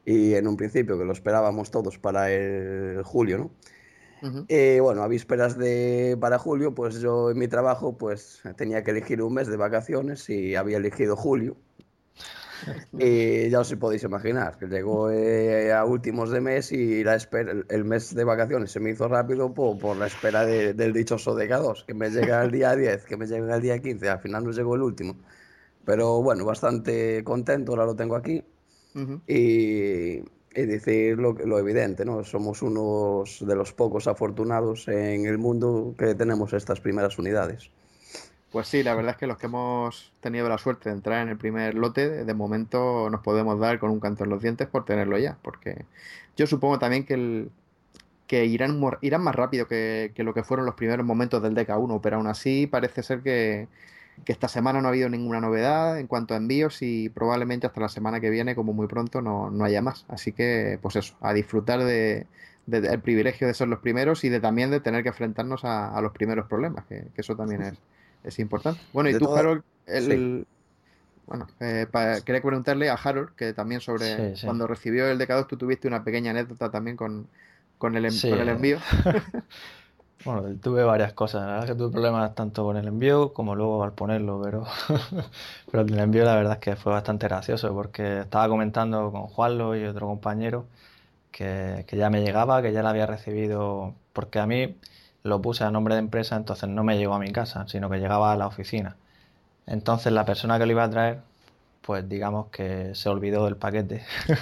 y 0.05 0.35
en 0.35 0.47
un 0.47 0.59
principio 0.59 0.99
que 0.99 1.07
lo 1.07 1.15
esperábamos 1.15 1.71
todos 1.71 1.97
para 1.97 2.31
el 2.31 3.03
julio, 3.05 3.39
¿no? 3.39 3.51
Y 4.49 4.81
bueno, 4.81 5.03
a 5.03 5.09
vísperas 5.09 5.57
de 5.57 6.17
para 6.21 6.39
julio, 6.39 6.75
pues 6.75 7.01
yo 7.01 7.31
en 7.31 7.39
mi 7.39 7.49
trabajo 7.49 7.97
pues 7.97 8.43
tenía 8.57 8.83
que 8.85 8.91
elegir 8.91 9.23
un 9.23 9.35
mes 9.35 9.49
de 9.49 9.57
vacaciones 9.57 10.29
y 10.29 10.55
había 10.55 10.77
elegido 10.77 11.17
julio. 11.17 11.57
Y 12.99 13.49
ya 13.49 13.61
os 13.61 13.75
podéis 13.77 14.03
imaginar, 14.05 14.59
que 14.59 14.67
llegó 14.67 15.11
eh, 15.11 15.73
a 15.73 15.85
últimos 15.85 16.31
de 16.31 16.41
mes 16.41 16.73
y 16.73 17.03
la 17.03 17.15
espera, 17.15 17.55
el 17.69 17.85
mes 17.85 18.15
de 18.15 18.25
vacaciones 18.25 18.71
se 18.71 18.81
me 18.81 18.91
hizo 18.91 19.09
rápido 19.09 19.53
por, 19.55 19.97
la 19.97 20.07
espera 20.07 20.45
del 20.45 20.93
dichoso 20.93 21.35
DK2, 21.35 21.87
que 21.87 21.95
me 21.95 22.11
llega 22.11 22.43
el 22.43 22.51
día 22.51 22.75
10, 22.77 23.05
que 23.07 23.17
me 23.17 23.27
llega 23.27 23.57
el 23.57 23.63
día 23.63 23.79
15, 23.79 24.09
al 24.09 24.21
final 24.21 24.45
no 24.45 24.51
llegó 24.51 24.75
el 24.75 24.83
último. 24.83 25.17
Pero 25.85 26.23
bueno, 26.23 26.45
bastante 26.45 27.25
contento, 27.25 27.73
ahora 27.73 27.87
lo 27.87 27.97
tengo 27.97 28.17
aquí. 28.17 28.45
y, 29.27 30.23
decir 30.55 31.19
lo, 31.19 31.33
lo, 31.33 31.59
evidente, 31.59 32.05
¿no? 32.05 32.25
Somos 32.25 32.63
unos 32.63 33.45
de 33.47 33.55
los 33.55 33.73
pocos 33.73 34.07
afortunados 34.07 34.89
en 34.89 35.27
el 35.27 35.39
mundo 35.39 35.95
que 35.99 36.15
tenemos 36.15 36.53
estas 36.53 36.81
primeras 36.81 37.19
unidades. 37.19 37.71
Pues 38.51 38.67
sí, 38.67 38.83
la 38.83 38.95
verdad 38.95 39.13
es 39.13 39.17
que 39.17 39.29
los 39.29 39.39
que 39.39 39.47
hemos 39.47 40.13
tenido 40.21 40.49
la 40.49 40.59
suerte 40.59 40.89
de 40.89 40.97
entrar 40.97 41.23
en 41.23 41.29
el 41.29 41.37
primer 41.37 41.75
lote, 41.75 42.25
de 42.25 42.35
momento 42.35 43.09
nos 43.09 43.21
podemos 43.21 43.61
dar 43.61 43.79
con 43.79 43.91
un 43.91 44.01
canto 44.01 44.25
en 44.25 44.31
los 44.31 44.43
dientes 44.43 44.67
por 44.67 44.85
tenerlo 44.85 45.19
ya, 45.19 45.39
porque 45.43 45.85
yo 46.37 46.49
supongo 46.49 46.81
también 46.81 47.05
que, 47.07 47.15
el, 47.15 47.51
que 48.27 48.47
irán, 48.47 48.81
irán 49.03 49.23
más 49.23 49.37
rápido 49.37 49.69
que, 49.69 50.13
lo 50.17 50.35
que 50.35 50.43
fueron 50.43 50.67
los 50.67 50.75
primeros 50.75 51.07
momentos 51.07 51.41
del 51.43 51.55
DK1, 51.55 52.01
pero 52.03 52.17
aún 52.17 52.27
así 52.27 52.67
parece 52.67 53.05
ser 53.05 53.21
que, 53.23 53.69
esta 54.27 54.49
semana 54.49 54.81
no 54.81 54.89
ha 54.89 54.91
habido 54.91 55.09
ninguna 55.09 55.41
novedad 55.41 55.99
en 55.99 56.07
cuanto 56.07 56.35
a 56.35 56.37
envíos 56.37 56.83
y 56.83 57.09
probablemente 57.09 57.67
hasta 57.67 57.81
la 57.81 57.89
semana 57.89 58.21
que 58.21 58.31
viene, 58.31 58.55
como 58.55 58.73
muy 58.73 58.87
pronto, 58.87 59.23
no, 59.23 59.65
haya 59.65 59.83
más. 59.83 60.05
Así 60.09 60.33
que, 60.33 60.79
pues 60.83 60.97
eso, 60.97 61.17
a 61.21 61.33
disfrutar 61.33 61.83
de, 61.85 62.27
del 62.67 63.01
privilegio 63.01 63.47
de 63.47 63.55
ser 63.55 63.69
los 63.69 63.81
primeros 63.81 64.25
y 64.25 64.29
de 64.29 64.41
también 64.41 64.71
de 64.71 64.81
tener 64.81 65.03
que 65.03 65.09
enfrentarnos 65.09 65.65
a, 65.65 66.01
los 66.01 66.13
primeros 66.13 66.47
problemas, 66.47 66.85
que 66.87 67.09
eso 67.17 67.37
también 67.37 67.63
es 67.63 67.79
es 68.25 68.39
importante. 68.39 68.81
Bueno, 68.93 69.11
y 69.11 69.19
tú, 69.19 69.35
Harold, 69.35 69.63
el, 69.87 70.47
bueno, 71.27 71.47
eh, 71.61 71.87
quería 72.25 72.43
preguntarle 72.43 72.91
a 72.91 72.95
Harold, 72.95 73.35
que 73.35 73.53
también 73.53 73.81
sobre 73.81 74.35
cuando 74.45 74.67
recibió 74.67 75.09
el 75.09 75.19
DK2, 75.19 75.47
tú 75.47 75.57
tuviste 75.57 75.89
una 75.89 76.05
pequeña 76.05 76.31
anécdota 76.31 76.71
también 76.71 76.97
con, 76.97 77.29
con, 77.79 77.97
el, 77.97 78.05
el 78.05 78.49
envío. 78.49 78.79
bueno, 80.25 80.43
tuve 80.61 80.85
varias 80.85 81.13
cosas. 81.15 81.43
La 81.43 81.47
verdad 81.49 81.65
es 81.65 81.71
que 81.71 81.77
tuve 81.79 81.93
problemas 81.93 82.35
tanto 82.35 82.65
con 82.65 82.77
el 82.77 82.87
envío 82.89 83.33
como 83.33 83.55
luego 83.55 83.83
al 83.85 83.93
ponerlo, 83.93 84.41
pero, 84.43 84.67
pero 85.71 85.83
el 85.83 85.99
envío 85.99 86.25
la 86.25 86.35
verdad 86.37 86.55
es 86.55 86.59
que 86.59 86.77
fue 86.77 86.93
bastante 86.93 87.27
gracioso 87.29 87.73
porque 87.75 88.21
estaba 88.21 88.49
comentando 88.49 89.11
con 89.13 89.23
Juanlo 89.29 89.77
y 89.77 89.85
otro 89.85 90.07
compañero 90.07 90.67
que, 91.33 91.85
que 91.89 91.97
ya 91.97 92.11
me 92.11 92.23
llegaba, 92.23 92.63
que 92.63 92.73
ya 92.73 92.83
la 92.83 92.91
había 92.91 93.07
recibido, 93.07 93.95
porque 94.13 94.39
a 94.41 94.47
mí 94.47 94.77
lo 95.25 95.43
puse 95.43 95.65
a 95.65 95.71
nombre 95.71 95.95
de 95.95 96.01
empresa, 96.01 96.37
entonces 96.37 96.69
no 96.71 96.85
me 96.85 96.99
llegó 96.99 97.15
a 97.15 97.19
mi 97.21 97.33
casa, 97.33 97.67
sino 97.69 97.91
que 97.91 97.99
llegaba 97.99 98.33
a 98.33 98.37
la 98.37 98.47
oficina. 98.47 98.97
Entonces 99.67 100.13
la 100.13 100.25
persona 100.27 100.59
que 100.59 100.67
lo 100.67 100.73
iba 100.73 100.85
a 100.85 100.91
traer, 100.91 101.21
pues 101.83 102.09
digamos 102.09 102.49
que 102.51 102.95
se 102.95 103.09
olvidó 103.11 103.45
del 103.47 103.57
paquete. 103.57 104.05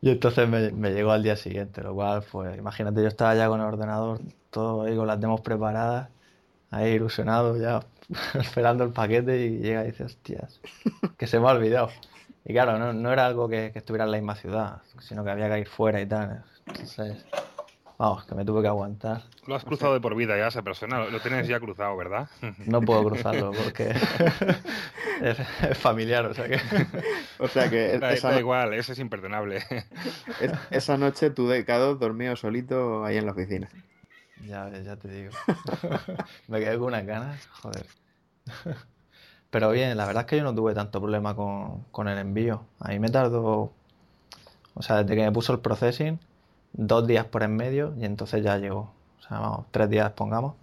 y 0.00 0.10
entonces 0.10 0.48
me, 0.48 0.90
llegó 0.92 1.12
al 1.12 1.22
día 1.22 1.36
siguiente, 1.36 1.82
lo 1.82 1.94
cual, 1.94 2.22
pues 2.30 2.56
imagínate, 2.58 3.02
yo 3.02 3.08
estaba 3.08 3.34
ya 3.34 3.48
con 3.48 3.60
el 3.60 3.66
ordenador, 3.66 4.20
todo 4.50 4.82
ahí 4.82 4.96
con 4.96 5.06
las 5.06 5.20
demos 5.20 5.40
preparadas, 5.40 6.08
ahí 6.70 6.92
ilusionado 6.92 7.56
ya, 7.56 7.80
esperando 8.34 8.84
el 8.84 8.92
paquete 8.92 9.46
y 9.46 9.58
llega 9.58 9.84
y 9.84 9.88
dice, 9.88 10.04
hostias, 10.04 10.60
que 11.16 11.26
se 11.26 11.40
me 11.40 11.48
ha 11.48 11.52
olvidado. 11.52 11.90
Y 12.44 12.52
claro, 12.52 12.78
no, 12.78 12.92
no 12.92 13.12
era 13.12 13.26
algo 13.26 13.48
que, 13.48 13.70
que 13.72 13.78
estuviera 13.80 14.04
en 14.04 14.12
la 14.12 14.16
misma 14.18 14.36
ciudad, 14.36 14.82
sino 15.00 15.24
que 15.24 15.30
había 15.30 15.50
que 15.50 15.60
ir 15.60 15.68
fuera 15.68 16.00
y 16.00 16.06
tal. 16.06 16.44
Entonces, 16.66 17.26
vamos, 17.98 18.24
que 18.24 18.34
me 18.34 18.44
tuve 18.44 18.62
que 18.62 18.68
aguantar. 18.68 19.22
Lo 19.46 19.54
has 19.54 19.64
cruzado 19.64 19.94
de 19.94 20.00
por 20.00 20.14
vida 20.14 20.36
ya 20.36 20.46
esa 20.48 20.62
persona, 20.62 20.98
lo, 21.00 21.10
lo 21.10 21.20
tienes 21.20 21.46
ya 21.48 21.58
cruzado, 21.60 21.96
¿verdad? 21.96 22.28
No 22.66 22.80
puedo 22.80 23.04
cruzarlo 23.04 23.50
porque 23.52 23.90
es, 25.22 25.38
es 25.62 25.78
familiar, 25.78 26.26
o 26.26 26.34
sea 26.34 26.48
que... 26.48 26.60
O 27.38 27.48
sea 27.48 27.68
que 27.70 27.98
Da, 27.98 28.12
esa, 28.12 28.30
da 28.30 28.38
igual, 28.40 28.74
eso 28.74 28.92
es 28.92 28.98
imperdonable. 28.98 29.56
es- 30.40 30.52
esa 30.70 30.96
noche 30.96 31.30
tu 31.30 31.48
DK2 31.48 31.98
dormido 31.98 32.36
solito 32.36 33.04
ahí 33.04 33.16
en 33.16 33.26
la 33.26 33.32
oficina. 33.32 33.68
Ya 34.46 34.64
ves, 34.66 34.84
ya 34.84 34.96
te 34.96 35.08
digo. 35.08 35.32
Me 36.46 36.60
quedé 36.60 36.78
con 36.78 36.88
unas 36.88 37.04
ganas, 37.06 37.46
joder. 37.60 37.86
Pero 39.50 39.70
bien, 39.70 39.96
la 39.96 40.06
verdad 40.06 40.22
es 40.22 40.26
que 40.28 40.36
yo 40.36 40.44
no 40.44 40.54
tuve 40.54 40.74
tanto 40.74 41.00
problema 41.00 41.34
con, 41.34 41.82
con 41.90 42.06
el 42.08 42.18
envío. 42.18 42.64
A 42.80 42.88
mí 42.90 42.98
me 42.98 43.08
tardó, 43.08 43.72
o 44.74 44.82
sea, 44.82 45.02
desde 45.02 45.16
que 45.16 45.22
me 45.24 45.32
puso 45.32 45.52
el 45.52 45.60
processing, 45.60 46.18
dos 46.72 47.06
días 47.06 47.24
por 47.26 47.42
en 47.42 47.56
medio 47.56 47.94
y 47.98 48.04
entonces 48.04 48.42
ya 48.42 48.56
llegó. 48.58 48.92
O 49.20 49.22
sea, 49.28 49.40
vamos, 49.40 49.66
tres 49.70 49.90
días 49.90 50.10
pongamos, 50.12 50.54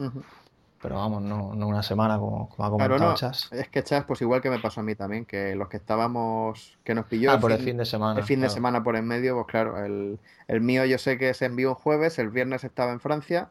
pero 0.82 0.96
vamos, 0.96 1.22
no, 1.24 1.54
no 1.56 1.68
una 1.68 1.84
semana 1.84 2.18
como, 2.20 2.50
como 2.50 2.66
ha 2.68 2.70
Claro, 2.78 2.96
comentado 2.96 3.12
no, 3.12 3.16
Chas. 3.16 3.50
es 3.52 3.70
que 3.70 3.84
Chas, 3.84 4.06
pues 4.06 4.22
igual 4.22 4.42
que 4.42 4.50
me 4.50 4.60
pasó 4.60 4.82
a 4.82 4.84
mí 4.84 4.96
también, 4.96 5.26
que 5.26 5.56
los 5.56 5.68
que 5.70 5.78
estábamos, 5.78 6.78
que 6.84 6.94
nos 6.94 7.06
pilló 7.06 7.32
Ah, 7.32 7.36
el 7.36 7.40
por 7.42 7.52
el 7.52 7.60
fin- 7.60 7.78
de 7.78 7.86
semana. 7.86 8.20
el 8.20 8.26
fin 8.26 8.42
de 8.42 8.50
semana 8.50 8.84
por 8.84 8.96
en 8.96 9.08
medio, 9.08 9.36
pues 9.36 9.48
claro, 9.48 9.84
el, 9.84 10.20
el 10.48 10.62
mío 10.62 10.86
yo 10.86 10.98
sé 10.98 11.18
que 11.18 11.34
se 11.34 11.46
envió 11.46 11.70
un 11.70 11.76
jueves, 11.76 12.20
el 12.20 12.30
viernes 12.30 12.64
estaba 12.64 12.92
en 12.92 13.00
Francia 13.00 13.50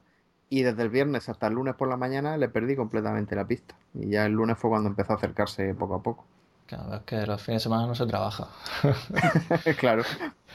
y 0.50 0.62
desde 0.62 0.82
el 0.82 0.90
viernes 0.90 1.28
hasta 1.28 1.46
el 1.48 1.54
lunes 1.54 1.74
por 1.74 1.88
la 1.88 1.96
mañana 1.96 2.36
le 2.36 2.48
perdí 2.48 2.76
completamente 2.76 3.34
la 3.34 3.46
pista. 3.46 3.74
Y 3.94 4.08
ya 4.10 4.26
el 4.26 4.32
lunes 4.32 4.58
fue 4.58 4.70
cuando 4.70 4.88
empezó 4.90 5.12
a 5.14 5.16
acercarse 5.16 5.74
poco 5.74 5.94
a 5.96 6.02
poco. 6.02 6.24
Claro, 6.66 6.94
es 6.96 7.00
que 7.02 7.26
los 7.26 7.42
fines 7.42 7.60
de 7.62 7.64
semana 7.64 7.86
no 7.86 7.94
se 7.94 8.06
trabaja. 8.06 8.48
claro, 9.78 10.02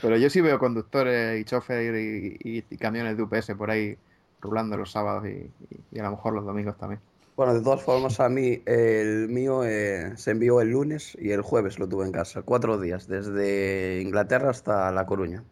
pero 0.01 0.18
yo 0.18 0.29
sí 0.29 0.41
veo 0.41 0.60
conductores 0.60 1.39
y 1.39 1.46
chofer 1.46 1.96
y, 1.96 2.38
y- 2.70 2.77
camiones 2.77 3.18
de 3.18 3.24
UPS 3.24 3.56
por 3.56 3.72
ahí 3.72 3.98
rulando 4.39 4.77
los 4.77 4.91
sábados 4.91 5.25
y, 5.27 5.53
y- 5.70 5.86
y 5.91 6.00
a 6.00 6.03
lo 6.03 6.12
mejor 6.12 6.34
los 6.34 6.46
domingos 6.46 6.77
también. 6.77 7.01
Bueno, 7.36 7.53
de 7.56 7.62
todas 7.63 7.82
formas, 7.84 8.20
a 8.20 8.27
mí 8.29 8.62
el 8.65 9.29
mío 9.29 9.63
eh, 9.63 10.13
se 10.18 10.32
envió 10.32 10.60
el 10.62 10.70
lunes 10.72 11.15
y 11.20 11.32
el 11.32 11.41
jueves 11.41 11.79
lo 11.79 11.88
tuve 11.88 12.06
en 12.06 12.12
casa. 12.12 12.41
Cuatro 12.44 12.77
días, 12.79 13.08
desde 13.08 14.01
Inglaterra 14.01 14.50
hasta 14.50 14.91
La 14.91 15.06
Coruña. 15.06 15.46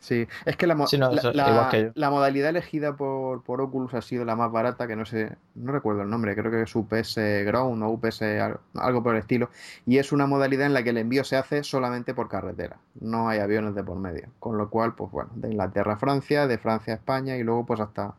Sí, 0.00 0.26
es 0.46 0.56
que 0.56 0.66
la, 0.66 0.74
mo- 0.74 0.86
Sí, 0.86 0.96
no, 0.96 1.10
la, 1.12 1.68
que 1.70 1.92
modalidad 2.10 2.48
elegida 2.50 2.96
por, 2.96 3.42
por 3.42 3.60
Oculus 3.60 3.92
ha 3.92 4.00
sido 4.00 4.24
la 4.24 4.34
más 4.34 4.50
barata, 4.50 4.86
que 4.86 4.96
no 4.96 5.04
sé, 5.04 5.36
no 5.54 5.72
recuerdo 5.72 6.02
el 6.02 6.08
nombre, 6.10 6.34
creo 6.34 6.50
que 6.50 6.62
es 6.62 6.74
UPS 6.74 7.44
Ground 7.44 7.82
o 7.82 7.88
UPS 7.90 8.40
al- 8.40 8.60
algo 8.74 9.02
por 9.02 9.14
el 9.14 9.20
estilo, 9.20 9.50
y 9.84 9.98
es 9.98 10.10
una 10.12 10.26
modalidad 10.26 10.66
en 10.66 10.72
la 10.72 10.82
que 10.82 10.90
el 10.90 10.96
envío 10.98 11.22
se 11.22 11.36
hace 11.36 11.62
solamente 11.64 12.14
por 12.14 12.28
carretera, 12.28 12.78
no 12.98 13.28
hay 13.28 13.40
aviones 13.40 13.74
de 13.74 13.84
por 13.84 13.98
medio, 13.98 14.28
con 14.38 14.56
lo 14.56 14.70
cual, 14.70 14.94
pues 14.94 15.10
bueno, 15.10 15.30
de 15.34 15.48
Inglaterra 15.50 15.92
a 15.94 15.98
Francia, 15.98 16.46
de 16.46 16.56
Francia 16.56 16.94
a 16.94 16.96
España 16.96 17.36
y 17.36 17.42
luego 17.42 17.66
pues 17.66 17.80
hasta, 17.80 18.14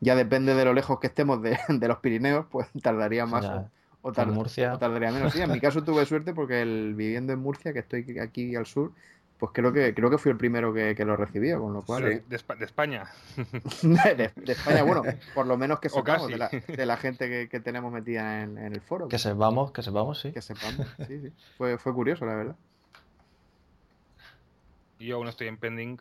ya 0.00 0.14
depende 0.14 0.54
de 0.54 0.64
lo 0.64 0.72
lejos 0.72 1.00
que 1.00 1.08
estemos 1.08 1.42
de, 1.42 1.58
de 1.68 1.88
los 1.88 1.98
Pirineos, 1.98 2.46
pues 2.50 2.68
tardaría 2.80 3.26
más 3.26 3.44
Ya, 3.44 3.70
o, 4.02 4.12
Murcia. 4.26 4.74
o 4.74 4.78
tardaría 4.78 5.10
menos. 5.10 5.32
Sí, 5.32 5.40
en 5.40 5.50
mi 5.50 5.60
caso 5.60 5.82
tuve 5.82 6.04
suerte 6.06 6.34
porque 6.34 6.62
el, 6.62 6.94
viviendo 6.94 7.32
en 7.32 7.40
Murcia, 7.40 7.72
que 7.72 7.80
estoy 7.80 8.18
aquí 8.20 8.54
al 8.54 8.66
sur, 8.66 8.92
pues 9.38 9.52
creo 9.52 9.72
que 9.72 9.94
creo 9.94 10.10
que 10.10 10.18
fui 10.18 10.30
el 10.30 10.36
primero 10.38 10.72
que, 10.72 10.94
que 10.94 11.04
lo 11.04 11.16
recibió, 11.16 11.60
con 11.60 11.72
lo 11.72 11.82
cual 11.82 12.02
Pero 12.04 12.22
de, 12.28 12.36
Espa- 12.38 12.56
de 12.56 12.64
España. 12.64 13.04
de, 13.82 14.30
de 14.36 14.52
España, 14.52 14.82
bueno, 14.84 15.02
por 15.34 15.46
lo 15.46 15.56
menos 15.56 15.80
que 15.80 15.88
sepamos 15.88 16.28
de 16.28 16.38
casi. 16.38 16.60
la, 16.68 16.74
de 16.76 16.86
la 16.86 16.96
gente 17.04 17.28
que, 17.28 17.48
que 17.48 17.60
tenemos 17.60 17.92
metida 17.92 18.42
en, 18.42 18.56
en 18.58 18.72
el 18.72 18.80
foro, 18.80 19.08
Que 19.08 19.18
sepamos, 19.18 19.72
que 19.72 19.82
sepamos, 19.82 20.20
sí. 20.20 20.32
que 20.32 20.40
sepamos. 20.42 20.86
Sí, 21.06 21.20
sí. 21.20 21.32
Fue, 21.58 21.76
fue 21.78 21.92
curioso, 21.92 22.24
la 22.26 22.34
verdad. 22.36 22.56
Yo 24.98 25.16
aún 25.16 25.28
estoy 25.28 25.48
en 25.48 25.56
pending. 25.58 25.98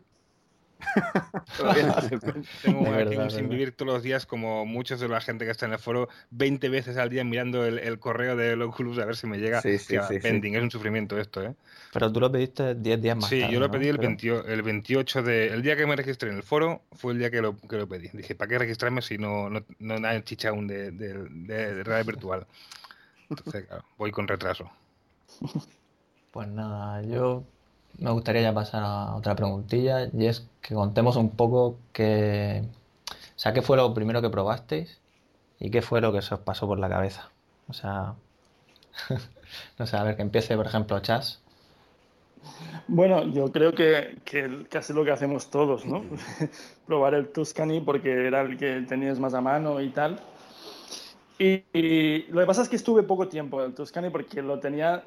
Todavía 1.55 1.83
no 1.83 2.01
se 2.01 2.19
cuenta. 2.19 2.49
Tengo 2.61 2.81
aquí 2.91 2.97
verdad, 2.97 3.23
un 3.25 3.31
sin 3.31 3.49
vivir 3.49 3.75
todos 3.75 3.93
los 3.93 4.03
días, 4.03 4.25
como 4.25 4.65
muchos 4.65 4.99
de 4.99 5.07
la 5.07 5.21
gente 5.21 5.45
que 5.45 5.51
está 5.51 5.65
en 5.65 5.73
el 5.73 5.79
foro, 5.79 6.09
20 6.31 6.69
veces 6.69 6.97
al 6.97 7.09
día 7.09 7.23
mirando 7.23 7.65
el, 7.65 7.79
el 7.79 7.99
correo 7.99 8.35
de 8.35 8.53
Oculus 8.63 8.97
a 8.99 9.05
ver 9.05 9.15
si 9.15 9.27
me 9.27 9.37
llega. 9.37 9.61
Sí, 9.61 9.77
sí, 9.77 9.97
sí, 9.99 10.15
sí. 10.15 10.19
pending, 10.19 10.55
es 10.55 10.63
un 10.63 10.71
sufrimiento 10.71 11.17
esto, 11.19 11.43
¿eh? 11.43 11.53
Pero 11.93 12.11
tú 12.11 12.19
lo 12.19 12.31
pediste 12.31 12.75
10 12.75 12.99
días 13.01 13.15
más 13.15 13.29
Sí, 13.29 13.39
tarde, 13.39 13.53
yo 13.53 13.59
lo 13.59 13.67
¿no? 13.67 13.71
pedí 13.73 13.87
el, 13.87 13.97
Creo. 13.97 14.09
28, 14.09 14.47
el 14.47 14.61
28 14.63 15.21
de... 15.21 15.47
El 15.47 15.61
día 15.61 15.75
que 15.75 15.85
me 15.85 15.95
registré 15.95 16.29
en 16.31 16.37
el 16.37 16.43
foro 16.43 16.81
fue 16.93 17.13
el 17.13 17.19
día 17.19 17.29
que 17.29 17.41
lo, 17.41 17.55
que 17.57 17.77
lo 17.77 17.87
pedí. 17.87 18.09
Dije, 18.13 18.35
¿para 18.35 18.49
qué 18.49 18.57
registrarme 18.59 19.01
si 19.01 19.17
no, 19.17 19.49
no, 19.49 19.63
no 19.79 20.07
hay 20.07 20.21
chicha 20.23 20.49
aún 20.49 20.67
de, 20.67 20.91
de, 20.91 21.13
de- 21.29 21.73
de 21.75 21.83
realidad 21.83 22.05
virtual? 22.05 22.47
Entonces, 23.29 23.65
claro, 23.67 23.83
voy 23.97 24.11
con 24.11 24.27
retraso. 24.27 24.69
Pues 26.31 26.47
nada, 26.47 27.01
yo 27.03 27.43
me 27.97 28.11
gustaría 28.11 28.41
ya 28.41 28.53
pasar 28.53 28.83
a 28.83 29.15
otra 29.15 29.35
preguntilla 29.35 30.09
y 30.11 30.25
es 30.25 30.47
que 30.61 30.75
contemos 30.75 31.15
un 31.15 31.31
poco 31.31 31.77
que, 31.91 32.63
sea, 33.35 33.53
qué 33.53 33.61
fue 33.61 33.77
lo 33.77 33.93
primero 33.93 34.21
que 34.21 34.29
probasteis 34.29 34.99
y 35.59 35.69
qué 35.69 35.81
fue 35.81 36.01
lo 36.01 36.13
que 36.13 36.21
se 36.21 36.33
os 36.33 36.39
pasó 36.39 36.65
por 36.67 36.79
la 36.79 36.89
cabeza. 36.89 37.29
O 37.67 37.73
sea, 37.73 38.15
no 39.79 39.85
sé, 39.85 39.97
a 39.97 40.03
ver, 40.03 40.15
que 40.15 40.21
empiece, 40.21 40.55
por 40.55 40.65
ejemplo, 40.65 40.99
Chas. 40.99 41.41
Bueno, 42.87 43.23
yo 43.27 43.51
creo 43.51 43.73
que, 43.73 44.17
que 44.25 44.65
casi 44.69 44.93
lo 44.93 45.05
que 45.05 45.11
hacemos 45.11 45.49
todos, 45.49 45.85
¿no? 45.85 46.03
Probar 46.87 47.13
el 47.13 47.29
Tuscany 47.29 47.81
porque 47.81 48.27
era 48.27 48.41
el 48.41 48.57
que 48.57 48.81
tenías 48.87 49.19
más 49.19 49.33
a 49.33 49.41
mano 49.41 49.81
y 49.81 49.89
tal. 49.89 50.19
Y, 51.39 51.63
y 51.73 52.25
lo 52.29 52.41
que 52.41 52.45
pasa 52.45 52.61
es 52.61 52.69
que 52.69 52.75
estuve 52.75 53.03
poco 53.03 53.27
tiempo 53.27 53.61
en 53.61 53.67
el 53.67 53.75
Tuscany 53.75 54.09
porque 54.09 54.41
lo 54.41 54.59
tenía 54.59 55.03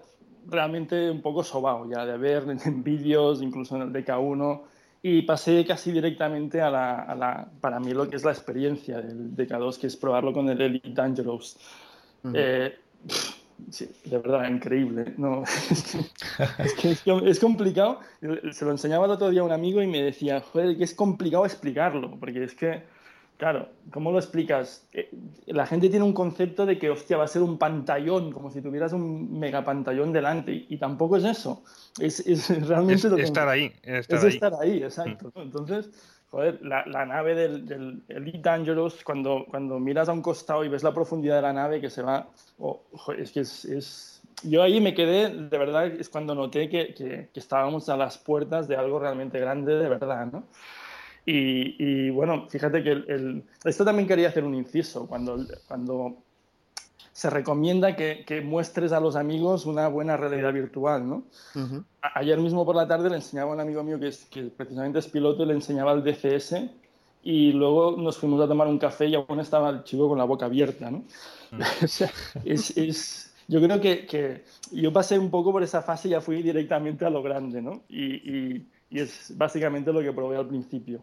realmente 0.48 1.10
un 1.10 1.20
poco 1.20 1.42
sobao 1.42 1.88
ya 1.90 2.04
de 2.04 2.16
ver 2.16 2.44
en 2.64 2.82
vídeos, 2.82 3.42
incluso 3.42 3.76
en 3.76 3.82
el 3.82 3.92
DK1, 3.92 4.62
y 5.02 5.22
pasé 5.22 5.64
casi 5.64 5.92
directamente 5.92 6.60
a 6.60 6.70
la, 6.70 7.02
a 7.02 7.14
la, 7.14 7.48
para 7.60 7.78
mí 7.78 7.92
lo 7.92 8.08
que 8.08 8.16
es 8.16 8.24
la 8.24 8.32
experiencia 8.32 9.00
del 9.00 9.36
DK2, 9.36 9.78
que 9.78 9.86
es 9.86 9.96
probarlo 9.96 10.32
con 10.32 10.48
el 10.48 10.60
Elite 10.60 10.90
Dangerous. 10.90 11.56
Ujú. 12.24 12.34
Eh, 12.36 12.76
pff, 13.06 13.36
sí, 13.70 13.88
de 14.04 14.18
verdad, 14.18 14.48
increíble. 14.48 15.14
No, 15.16 15.42
es, 15.70 16.74
que, 16.74 16.90
es, 16.90 17.02
que 17.02 17.20
es 17.24 17.40
complicado. 17.40 18.00
Se 18.50 18.64
lo 18.64 18.70
enseñaba 18.70 19.06
el 19.06 19.12
otro 19.12 19.30
día 19.30 19.42
a 19.42 19.44
un 19.44 19.52
amigo 19.52 19.82
y 19.82 19.86
me 19.86 20.02
decía, 20.02 20.40
joder, 20.40 20.76
que 20.76 20.84
es 20.84 20.94
complicado 20.94 21.44
explicarlo, 21.44 22.18
porque 22.18 22.44
es 22.44 22.54
que, 22.54 22.82
claro, 23.36 23.68
¿cómo 23.92 24.12
lo 24.12 24.18
explicas? 24.18 24.86
Eh, 24.92 25.10
La 25.46 25.66
gente 25.66 25.88
tiene 25.88 26.04
un 26.04 26.12
concepto 26.12 26.66
de 26.66 26.78
que, 26.78 26.90
hostia, 26.90 27.16
va 27.16 27.24
a 27.24 27.28
ser 27.28 27.42
un 27.42 27.58
pantallón, 27.58 28.32
como 28.32 28.50
si 28.50 28.60
tuvieras 28.62 28.92
un 28.92 29.38
megapantallón 29.38 30.12
delante, 30.12 30.52
y, 30.52 30.66
y 30.70 30.76
tampoco 30.78 31.16
es 31.16 31.24
eso. 31.24 31.62
Es, 32.00 32.20
es 32.26 32.48
realmente 32.68 32.94
Es, 33.06 33.10
lo 33.10 33.16
que- 33.16 33.22
estar 33.22 33.48
ahí, 33.48 33.72
es 33.82 34.00
estar 34.00 34.18
es 34.18 34.24
ahí. 34.24 34.30
estar 34.30 34.52
ahí, 34.60 34.82
exacto. 34.82 35.32
¿no? 35.34 35.42
Entonces, 35.42 35.90
joder, 36.30 36.58
la, 36.62 36.84
la 36.86 37.06
nave 37.06 37.34
del, 37.34 37.66
del 37.66 38.02
Elite 38.08 38.38
Dangerous, 38.42 39.02
cuando, 39.04 39.44
cuando 39.48 39.78
miras 39.78 40.08
a 40.08 40.12
un 40.12 40.22
costado 40.22 40.64
y 40.64 40.68
ves 40.68 40.82
la 40.82 40.92
profundidad 40.92 41.36
de 41.36 41.42
la 41.42 41.52
nave 41.52 41.80
que 41.80 41.88
se 41.90 42.02
va, 42.02 42.28
oh, 42.58 42.82
joder, 42.92 43.20
es 43.20 43.30
que 43.32 43.40
es, 43.40 43.64
es- 43.64 44.22
Yo 44.42 44.62
ahí 44.62 44.80
me 44.80 44.92
quedé, 44.92 45.30
de 45.30 45.58
verdad, 45.58 45.86
es 45.86 46.08
cuando 46.10 46.34
noté 46.34 46.68
que, 46.68 46.92
que- 46.94 47.28
que 47.32 47.40
estábamos 47.40 47.88
a 47.88 47.96
las 47.96 48.18
puertas 48.18 48.66
de 48.68 48.76
algo 48.76 48.98
realmente 48.98 49.38
grande, 49.38 49.74
de 49.76 49.88
verdad, 49.88 50.26
¿no? 50.32 50.44
Y, 51.26 51.74
y, 51.84 52.10
bueno, 52.10 52.46
fíjate 52.48 52.82
que 52.84 52.92
el, 52.92 53.04
el- 53.10 53.42
esto 53.64 53.84
también 53.84 54.06
quería 54.06 54.28
hacer 54.28 54.44
un 54.44 54.54
inciso, 54.54 55.06
cuando, 55.08 55.36
cuando 55.66 56.18
se 57.12 57.30
recomienda 57.30 57.96
que, 57.96 58.24
que 58.26 58.40
muestres 58.42 58.92
a 58.92 59.00
los 59.00 59.16
amigos 59.16 59.66
una 59.66 59.88
buena 59.88 60.16
realidad 60.16 60.52
virtual, 60.52 61.08
¿no? 61.08 61.24
Ujú. 61.54 61.82
A- 62.02 62.20
Ayer 62.20 62.38
mismo 62.38 62.64
por 62.64 62.76
la 62.76 62.86
tarde 62.86 63.10
le 63.10 63.16
enseñaba 63.16 63.50
a 63.50 63.54
un 63.54 63.60
amigo 63.60 63.82
mío 63.82 63.98
que, 63.98 64.08
es, 64.08 64.26
que 64.26 64.42
precisamente 64.44 65.00
es 65.00 65.08
piloto 65.08 65.42
y 65.42 65.46
le 65.46 65.54
enseñaba 65.54 65.92
el 65.92 66.04
DCS 66.04 66.70
y 67.24 67.52
luego 67.52 67.96
nos 67.96 68.18
fuimos 68.18 68.40
a 68.40 68.46
tomar 68.46 68.68
un 68.68 68.78
café 68.78 69.06
y 69.06 69.16
aún 69.16 69.40
estaba 69.40 69.70
el 69.70 69.82
chico 69.82 70.08
con 70.08 70.18
la 70.18 70.24
boca 70.24 70.46
abierta, 70.46 70.90
¿no? 70.90 71.02
O 71.82 71.88
sea, 71.88 72.10
es, 72.44 72.76
es- 72.76 73.34
yo 73.48 73.60
creo 73.60 73.80
que, 73.80 74.06
que 74.06 74.44
yo 74.72 74.92
pasé 74.92 75.18
un 75.18 75.30
poco 75.30 75.52
por 75.52 75.62
esa 75.62 75.80
fase 75.82 76.08
y 76.08 76.10
ya 76.12 76.20
fui 76.20 76.42
directamente 76.42 77.04
a 77.04 77.10
lo 77.10 77.22
grande, 77.22 77.62
¿no? 77.62 77.82
Y, 77.88 78.04
y- 78.14 78.66
y 78.90 79.00
es 79.00 79.32
básicamente 79.36 79.92
lo 79.92 80.00
que 80.00 80.12
probé 80.12 80.36
al 80.36 80.46
principio. 80.46 81.00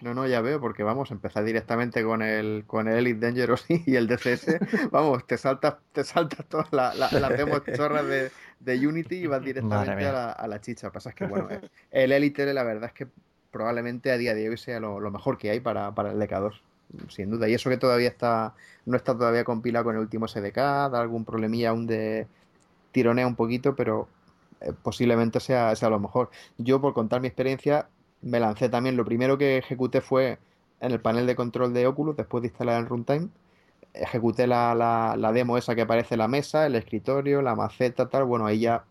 No, 0.00 0.12
no, 0.12 0.26
ya 0.26 0.40
veo, 0.42 0.60
porque 0.60 0.82
vamos, 0.82 1.10
empezar 1.12 1.44
directamente 1.44 2.02
con 2.04 2.20
el, 2.20 2.64
con 2.66 2.88
el 2.88 2.98
Elite 2.98 3.20
Dangerous 3.26 3.64
y 3.68 3.96
el 3.96 4.06
DCS, 4.06 4.60
vamos, 4.92 5.26
te 5.26 5.38
saltas, 5.38 5.76
te 5.92 6.04
saltas 6.04 6.46
todas 6.48 6.72
la- 6.72 6.94
la- 6.94 7.10
las 7.18 7.34
demos 7.36 7.62
chorras 7.72 8.06
de, 8.06 8.32
de 8.60 8.86
Unity 8.86 9.16
y 9.16 9.26
vas 9.26 9.42
directamente 9.42 10.04
a 10.06 10.12
la, 10.12 10.32
a 10.32 10.46
la 10.48 10.60
chicha. 10.60 10.92
Pasa 10.92 11.10
es 11.10 11.14
que, 11.14 11.24
bueno, 11.24 11.48
el 11.90 12.12
Elite 12.12 12.52
la 12.52 12.64
verdad 12.64 12.86
es 12.88 12.92
que 12.92 13.08
probablemente 13.50 14.10
a 14.10 14.18
día 14.18 14.34
de 14.34 14.48
hoy 14.50 14.58
sea 14.58 14.80
lo, 14.80 15.00
lo 15.00 15.10
mejor 15.10 15.38
que 15.38 15.50
hay 15.50 15.60
para, 15.60 15.94
para 15.94 16.10
el 16.12 16.18
DK2, 16.18 16.64
sin 17.08 17.30
duda. 17.30 17.48
Y 17.48 17.54
eso 17.54 17.70
que 17.70 17.78
todavía 17.78 18.08
está, 18.08 18.54
no 18.84 18.96
está 18.96 19.14
todavía 19.16 19.44
compilado 19.44 19.84
con 19.86 19.94
el 19.94 20.00
último 20.02 20.26
SDK, 20.26 20.56
da 20.90 21.00
algún 21.00 21.24
problemilla 21.24 21.70
aún 21.70 21.86
de 21.86 22.28
tironea 22.92 23.26
un 23.26 23.36
poquito, 23.36 23.74
pero 23.76 24.08
eh, 24.60 24.72
posiblemente 24.82 25.40
sea, 25.40 25.74
sea 25.76 25.90
lo 25.90 25.98
mejor. 26.00 26.30
Yo, 26.58 26.80
por 26.80 26.94
contar 26.94 27.20
mi 27.20 27.28
experiencia, 27.28 27.90
me 28.24 28.40
lancé 28.40 28.68
también. 28.68 28.96
Lo 28.96 29.04
primero 29.04 29.38
que 29.38 29.58
ejecuté 29.58 30.00
fue 30.00 30.38
en 30.80 30.92
el 30.92 31.00
panel 31.00 31.26
de 31.26 31.36
control 31.36 31.72
de 31.74 31.86
Oculus, 31.86 32.16
después 32.16 32.42
de 32.42 32.48
instalar 32.48 32.80
el 32.80 32.86
runtime. 32.88 33.28
Ejecuté 33.94 34.46
la, 34.48 34.74
la- 34.74 35.16
la 35.18 35.32
demo 35.32 35.58
esa 35.58 35.74
que 35.74 35.82
aparece 35.82 36.14
en 36.16 36.20
la 36.20 36.28
mesa, 36.28 36.66
el 36.66 36.76
escritorio, 36.76 37.42
la 37.42 37.54
maceta, 37.56 38.08
tal. 38.08 38.24
Bueno, 38.24 38.46
ahí 38.46 38.60
ya 38.60 38.84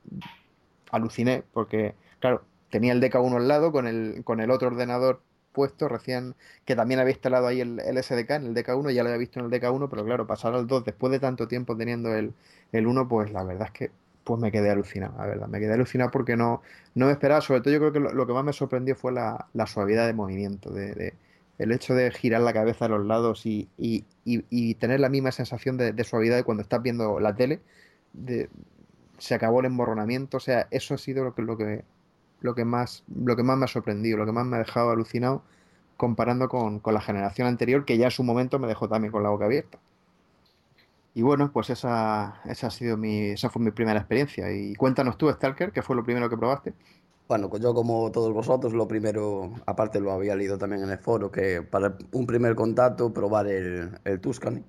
aluciné 0.92 1.44
porque, 1.54 1.96
claro, 2.20 2.44
tenía 2.70 2.94
el 2.94 3.00
DK1 3.02 3.38
al 3.38 3.48
lado 3.48 3.72
con 3.72 3.88
el, 3.88 4.22
con 4.24 4.40
el 4.42 4.52
otro 4.52 4.68
ordenador 4.70 5.22
puesto 5.52 5.88
recién, 5.88 6.36
que 6.66 6.76
también 6.76 7.00
había 7.00 7.12
instalado 7.14 7.48
ahí 7.48 7.62
el, 7.62 7.80
SDK 7.80 8.36
en 8.38 8.46
el 8.48 8.54
DK1, 8.54 8.90
ya 8.92 9.04
lo 9.04 9.10
había 9.10 9.20
visto 9.20 9.40
en 9.40 9.46
el 9.46 9.52
DK1, 9.52 9.90
pero 9.90 10.04
claro, 10.06 10.26
pasar 10.28 10.54
al 10.56 10.66
2 10.68 10.84
después 10.84 11.12
de 11.12 11.20
tanto 11.20 11.48
tiempo 11.48 11.78
teniendo 11.78 12.14
el, 12.16 12.34
el 12.72 12.88
1, 12.88 13.08
pues 13.08 13.32
la 13.32 13.44
verdad 13.44 13.68
es 13.68 13.72
que 13.74 13.92
pues 14.24 14.40
me 14.40 14.52
quedé 14.52 14.70
alucinado, 14.70 15.18
la 15.18 15.26
verdad, 15.28 15.48
me 15.48 15.60
quedé 15.60 15.74
alucinado 15.74 16.12
porque 16.12 16.36
no, 16.36 16.62
no 16.96 17.08
me 17.08 17.12
esperaba, 17.12 17.42
sobre 17.42 17.62
todo 17.62 17.74
yo 17.74 17.80
creo 17.80 17.94
que 17.94 18.00
lo, 18.00 18.28
que 18.28 18.34
más 18.34 18.44
me 18.44 18.54
sorprendió 18.54 18.96
fue 18.96 19.12
la, 19.12 19.48
la 19.54 19.68
suavidad 19.68 20.08
de 20.08 20.14
movimiento, 20.14 20.72
de, 20.72 21.14
el 21.58 21.72
hecho 21.72 21.94
de 21.94 22.12
girar 22.12 22.42
la 22.42 22.54
cabeza 22.54 22.86
a 22.86 22.90
los 22.90 23.06
lados 23.06 23.46
y, 23.46 23.70
y, 23.78 24.06
y, 24.26 24.76
tener 24.76 25.00
la 25.00 25.10
misma 25.10 25.32
sensación 25.32 25.78
de, 25.78 26.04
suavidad 26.04 26.38
de 26.38 26.44
cuando 26.44 26.64
estás 26.64 26.82
viendo 26.82 27.20
la 27.20 27.36
tele, 27.36 27.62
de, 28.14 28.50
se 29.18 29.36
acabó 29.36 29.60
el 29.60 29.68
emborronamiento, 29.68 30.38
o 30.38 30.40
sea, 30.40 30.68
eso 30.72 30.94
ha 30.96 30.98
sido 30.98 31.24
lo 31.24 31.36
que, 31.36 31.42
lo 31.42 31.58
que, 31.58 31.84
lo 32.42 32.56
que 32.56 32.66
más, 32.66 33.04
lo 33.14 33.36
que 33.36 33.44
más 33.44 33.58
me 33.58 33.66
ha 33.66 33.68
sorprendido, 33.68 34.18
lo 34.18 34.26
que 34.26 34.32
más 34.32 34.46
me 34.46 34.58
ha 34.58 34.60
dejado 34.60 34.92
alucinado 34.92 35.44
comparando 35.98 36.50
con, 36.50 36.82
la 36.86 37.02
generación 37.02 37.48
anterior, 37.48 37.86
que 37.86 37.98
ya 37.98 38.06
en 38.06 38.12
su 38.12 38.24
momento 38.24 38.60
me 38.60 38.68
dejó 38.68 38.90
también 38.90 39.12
con 39.12 39.24
la 39.24 39.30
boca 39.30 39.46
abierta. 39.46 39.80
Y 41.14 41.22
bueno, 41.22 41.52
pues 41.52 41.70
esa, 41.70 42.42
esa 42.46 42.68
ha 42.68 42.72
sido 42.72 42.98
mi, 42.98 43.30
esa 43.32 43.50
fue 43.50 43.62
mi 43.62 43.72
primera 43.72 44.00
experiencia. 44.00 44.52
Y 44.52 44.74
cuéntanos 44.76 45.18
tú, 45.18 45.30
Stalker, 45.32 45.72
¿qué 45.72 45.82
fue 45.84 45.96
lo 45.96 46.04
primero 46.04 46.30
que 46.30 46.38
probaste? 46.38 46.76
Bueno, 47.28 47.50
pues 47.50 47.62
yo 47.64 47.74
como 47.74 48.12
todos 48.12 48.34
vosotros, 48.34 48.74
lo 48.74 48.88
primero, 48.88 49.54
aparte 49.66 50.00
lo 50.00 50.12
había 50.12 50.36
leído 50.36 50.58
también 50.58 50.84
en 50.84 50.90
el 50.90 51.00
foro, 51.00 51.32
que 51.32 51.62
para 51.62 51.98
un 52.12 52.26
primer 52.28 52.56
contacto 52.56 53.14
probar 53.14 53.48
el, 53.48 54.00
el 54.04 54.20
Tuscany. 54.22 54.64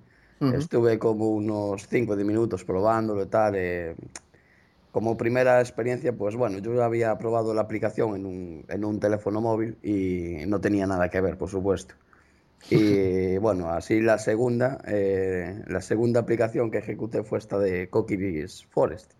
Estuve 0.48 0.98
como 0.98 1.30
unos 1.30 1.88
5 1.88 2.12
o 2.12 2.16
10 2.16 2.26
minutos 2.26 2.64
probándolo 2.64 3.22
y 3.22 3.26
tal. 3.26 3.54
Eh, 3.56 3.96
como 4.90 5.16
primera 5.16 5.60
experiencia, 5.60 6.16
pues 6.16 6.36
bueno, 6.36 6.58
yo 6.58 6.82
había 6.82 7.16
probado 7.18 7.54
la 7.54 7.62
aplicación 7.62 8.16
en 8.16 8.26
un, 8.26 8.64
en 8.68 8.84
un 8.84 9.00
teléfono 9.00 9.40
móvil 9.40 9.78
y 9.82 10.46
no 10.46 10.60
tenía 10.60 10.86
nada 10.86 11.10
que 11.10 11.20
ver, 11.20 11.36
por 11.38 11.50
supuesto. 11.50 11.96
Y 12.70 13.36
bueno, 13.38 13.70
así 13.70 14.00
la 14.00 14.18
segunda, 14.18 14.78
eh, 14.86 15.62
la 15.66 15.80
segunda 15.80 16.20
aplicación 16.20 16.70
que 16.70 16.78
ejecuté 16.78 17.22
fue 17.22 17.38
esta 17.38 17.58
de 17.58 17.88
Coquille's 17.88 18.66
Forest, 18.70 19.12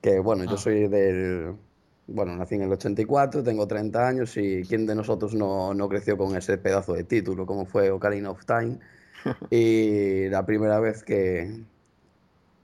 que 0.00 0.18
bueno, 0.18 0.44
yo 0.44 0.54
ah. 0.54 0.58
soy 0.58 0.88
del, 0.88 1.54
bueno, 2.06 2.36
nací 2.36 2.56
en 2.56 2.62
el 2.62 2.72
84, 2.72 3.42
tengo 3.42 3.66
30 3.66 4.08
años 4.08 4.36
y 4.36 4.62
quién 4.64 4.86
de 4.86 4.94
nosotros 4.94 5.34
no, 5.34 5.74
no 5.74 5.88
creció 5.88 6.16
con 6.16 6.36
ese 6.36 6.58
pedazo 6.58 6.94
de 6.94 7.04
título 7.04 7.46
como 7.46 7.66
fue 7.66 7.90
Ocarina 7.90 8.30
of 8.30 8.44
Time. 8.44 8.78
Y 9.50 10.28
la 10.30 10.44
primera 10.44 10.80
vez 10.80 11.04
que, 11.04 11.62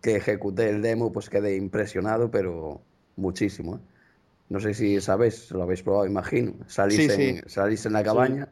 que 0.03 0.17
ejecuté 0.17 0.71
el 0.71 0.83
demo, 0.83 1.13
pues 1.13 1.31
quedé 1.31 1.55
impresionado, 1.55 2.33
pero 2.33 2.81
muchísimo. 3.15 3.77
¿eh? 3.77 3.79
No 4.49 4.59
sé 4.59 4.75
si 4.75 5.01
sabéis, 5.01 5.53
lo 5.53 5.63
habéis 5.63 5.85
probado, 5.85 6.07
imagino. 6.07 6.55
Salís, 6.67 7.11
en, 7.11 7.45
en 7.47 7.93
la 7.93 8.03
cabaña 8.03 8.49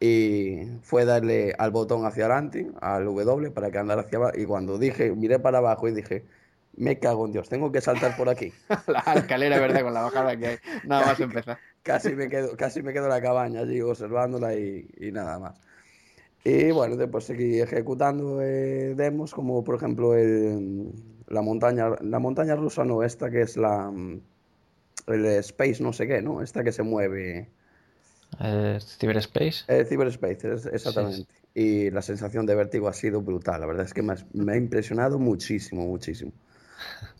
y 0.00 0.66
fue 0.82 1.04
darle 1.04 1.54
al 1.58 1.70
botón 1.70 2.06
hacia 2.06 2.24
adelante, 2.24 2.70
al 2.80 3.04
W, 3.04 3.50
para 3.50 3.70
que 3.70 3.78
andara 3.78 4.00
hacia 4.02 4.18
abajo. 4.18 4.38
Y 4.38 4.46
cuando 4.46 4.78
dije, 4.78 5.12
miré 5.12 5.38
para 5.38 5.58
abajo 5.58 5.88
y 5.88 5.92
dije, 5.92 6.24
me 6.76 6.98
cago 6.98 7.26
en 7.26 7.32
Dios, 7.32 7.48
tengo 7.48 7.70
que 7.70 7.82
saltar 7.82 8.16
por 8.16 8.30
aquí. 8.30 8.52
la 8.86 9.14
escalera, 9.14 9.60
¿verdad? 9.60 9.82
Con 9.82 9.94
la 9.94 10.02
bajada 10.02 10.36
que 10.36 10.46
hay. 10.46 10.56
Nada 10.84 11.06
más 11.06 11.20
empezar. 11.20 11.58
Casi 11.82 12.14
me 12.14 12.28
quedo, 12.28 12.56
casi 12.56 12.82
me 12.82 12.92
quedo 12.92 13.04
en 13.04 13.10
la 13.10 13.20
cabaña 13.20 13.60
allí 13.60 13.80
observándola 13.80 14.54
y, 14.54 14.88
y 14.98 15.12
nada 15.12 15.38
más. 15.38 15.60
Y 16.44 16.70
bueno, 16.70 16.96
después 16.96 17.24
seguí 17.24 17.60
ejecutando 17.60 18.40
eh, 18.40 18.94
demos, 18.96 19.34
como 19.34 19.62
por 19.62 19.74
ejemplo 19.74 20.16
el, 20.16 20.90
la, 21.28 21.42
montaña, 21.42 21.90
la 22.00 22.18
montaña 22.18 22.56
rusa, 22.56 22.84
no, 22.84 23.02
esta 23.02 23.30
que 23.30 23.42
es 23.42 23.56
la. 23.56 23.92
El 25.06 25.26
Space, 25.26 25.82
no 25.82 25.92
sé 25.92 26.06
qué, 26.06 26.22
¿no? 26.22 26.40
Esta 26.42 26.64
que 26.64 26.72
se 26.72 26.82
mueve. 26.82 27.50
Eh, 28.38 28.78
¿Cyberspace? 28.80 29.64
Eh, 29.68 29.84
Cyberspace, 29.84 30.48
exactamente. 30.72 31.32
Y 31.54 31.90
la 31.90 32.02
sensación 32.02 32.46
de 32.46 32.54
vértigo 32.54 32.88
ha 32.88 32.92
sido 32.92 33.20
brutal. 33.20 33.60
La 33.60 33.66
verdad 33.66 33.84
es 33.84 33.92
que 33.92 34.02
me, 34.02 34.14
me 34.32 34.52
ha 34.52 34.56
impresionado 34.56 35.18
muchísimo, 35.18 35.86
muchísimo. 35.86 36.32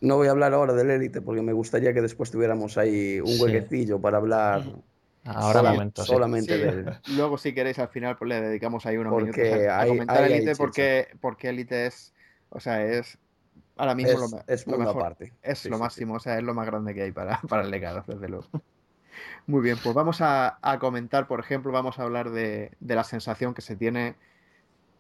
No 0.01 0.16
voy 0.16 0.29
a 0.29 0.31
hablar 0.31 0.55
ahora 0.55 0.73
del 0.73 0.90
élite 0.90 1.20
porque 1.20 1.42
me 1.42 1.53
gustaría 1.53 1.92
que 1.92 2.01
después 2.01 2.31
tuviéramos 2.31 2.79
ahí 2.79 3.20
un 3.20 3.40
huequecillo 3.40 4.01
para 4.01 4.18
hablar 4.18 4.62
Ahora 5.25 5.90
solamente 5.94 6.57
de 6.57 6.96
Luego, 7.16 7.37
si 7.37 7.53
queréis, 7.53 7.79
al 7.79 7.88
final 7.88 8.16
pues, 8.16 8.29
le 8.29 8.40
dedicamos 8.40 8.87
ahí 8.87 8.96
unos 8.96 9.14
minutos 9.14 9.44
a, 9.68 9.87
comentar 9.87 10.25
Elite 10.25 10.57
porque, 10.57 11.09
porque 11.20 11.51
Elite 11.51 11.87
es, 11.87 12.14
o 12.49 12.59
sea, 12.59 12.83
es 12.85 13.18
ahora 13.77 13.94
mismo 13.94 14.12
es, 14.12 14.31
lo, 14.31 14.44
es 14.46 14.66
lo 14.66 14.90
aparte. 14.90 15.33
Es 15.42 15.66
lo 15.66 15.79
máximo, 15.79 16.14
o 16.14 16.20
sea, 16.20 16.38
es 16.38 16.42
lo 16.42 16.55
más 16.55 16.66
grande 16.66 16.94
que 16.94 17.03
hay 17.03 17.12
para, 17.12 17.40
para 17.49 17.62
el 17.62 17.70
legado, 17.70 18.03
desde 18.07 18.29
luego. 18.29 18.46
Muy 19.46 19.62
bien, 19.62 19.76
pues 19.83 19.94
vamos 19.94 20.20
a, 20.20 20.59
a 20.62 20.78
comentar, 20.78 21.26
por 21.26 21.40
ejemplo, 21.40 21.72
vamos 21.72 21.98
a 21.98 22.02
hablar 22.02 22.30
de, 22.30 22.72
de, 22.80 22.94
la 22.94 23.04
sensación 23.04 23.54
que 23.54 23.62
se 23.62 23.76
tiene 23.76 24.14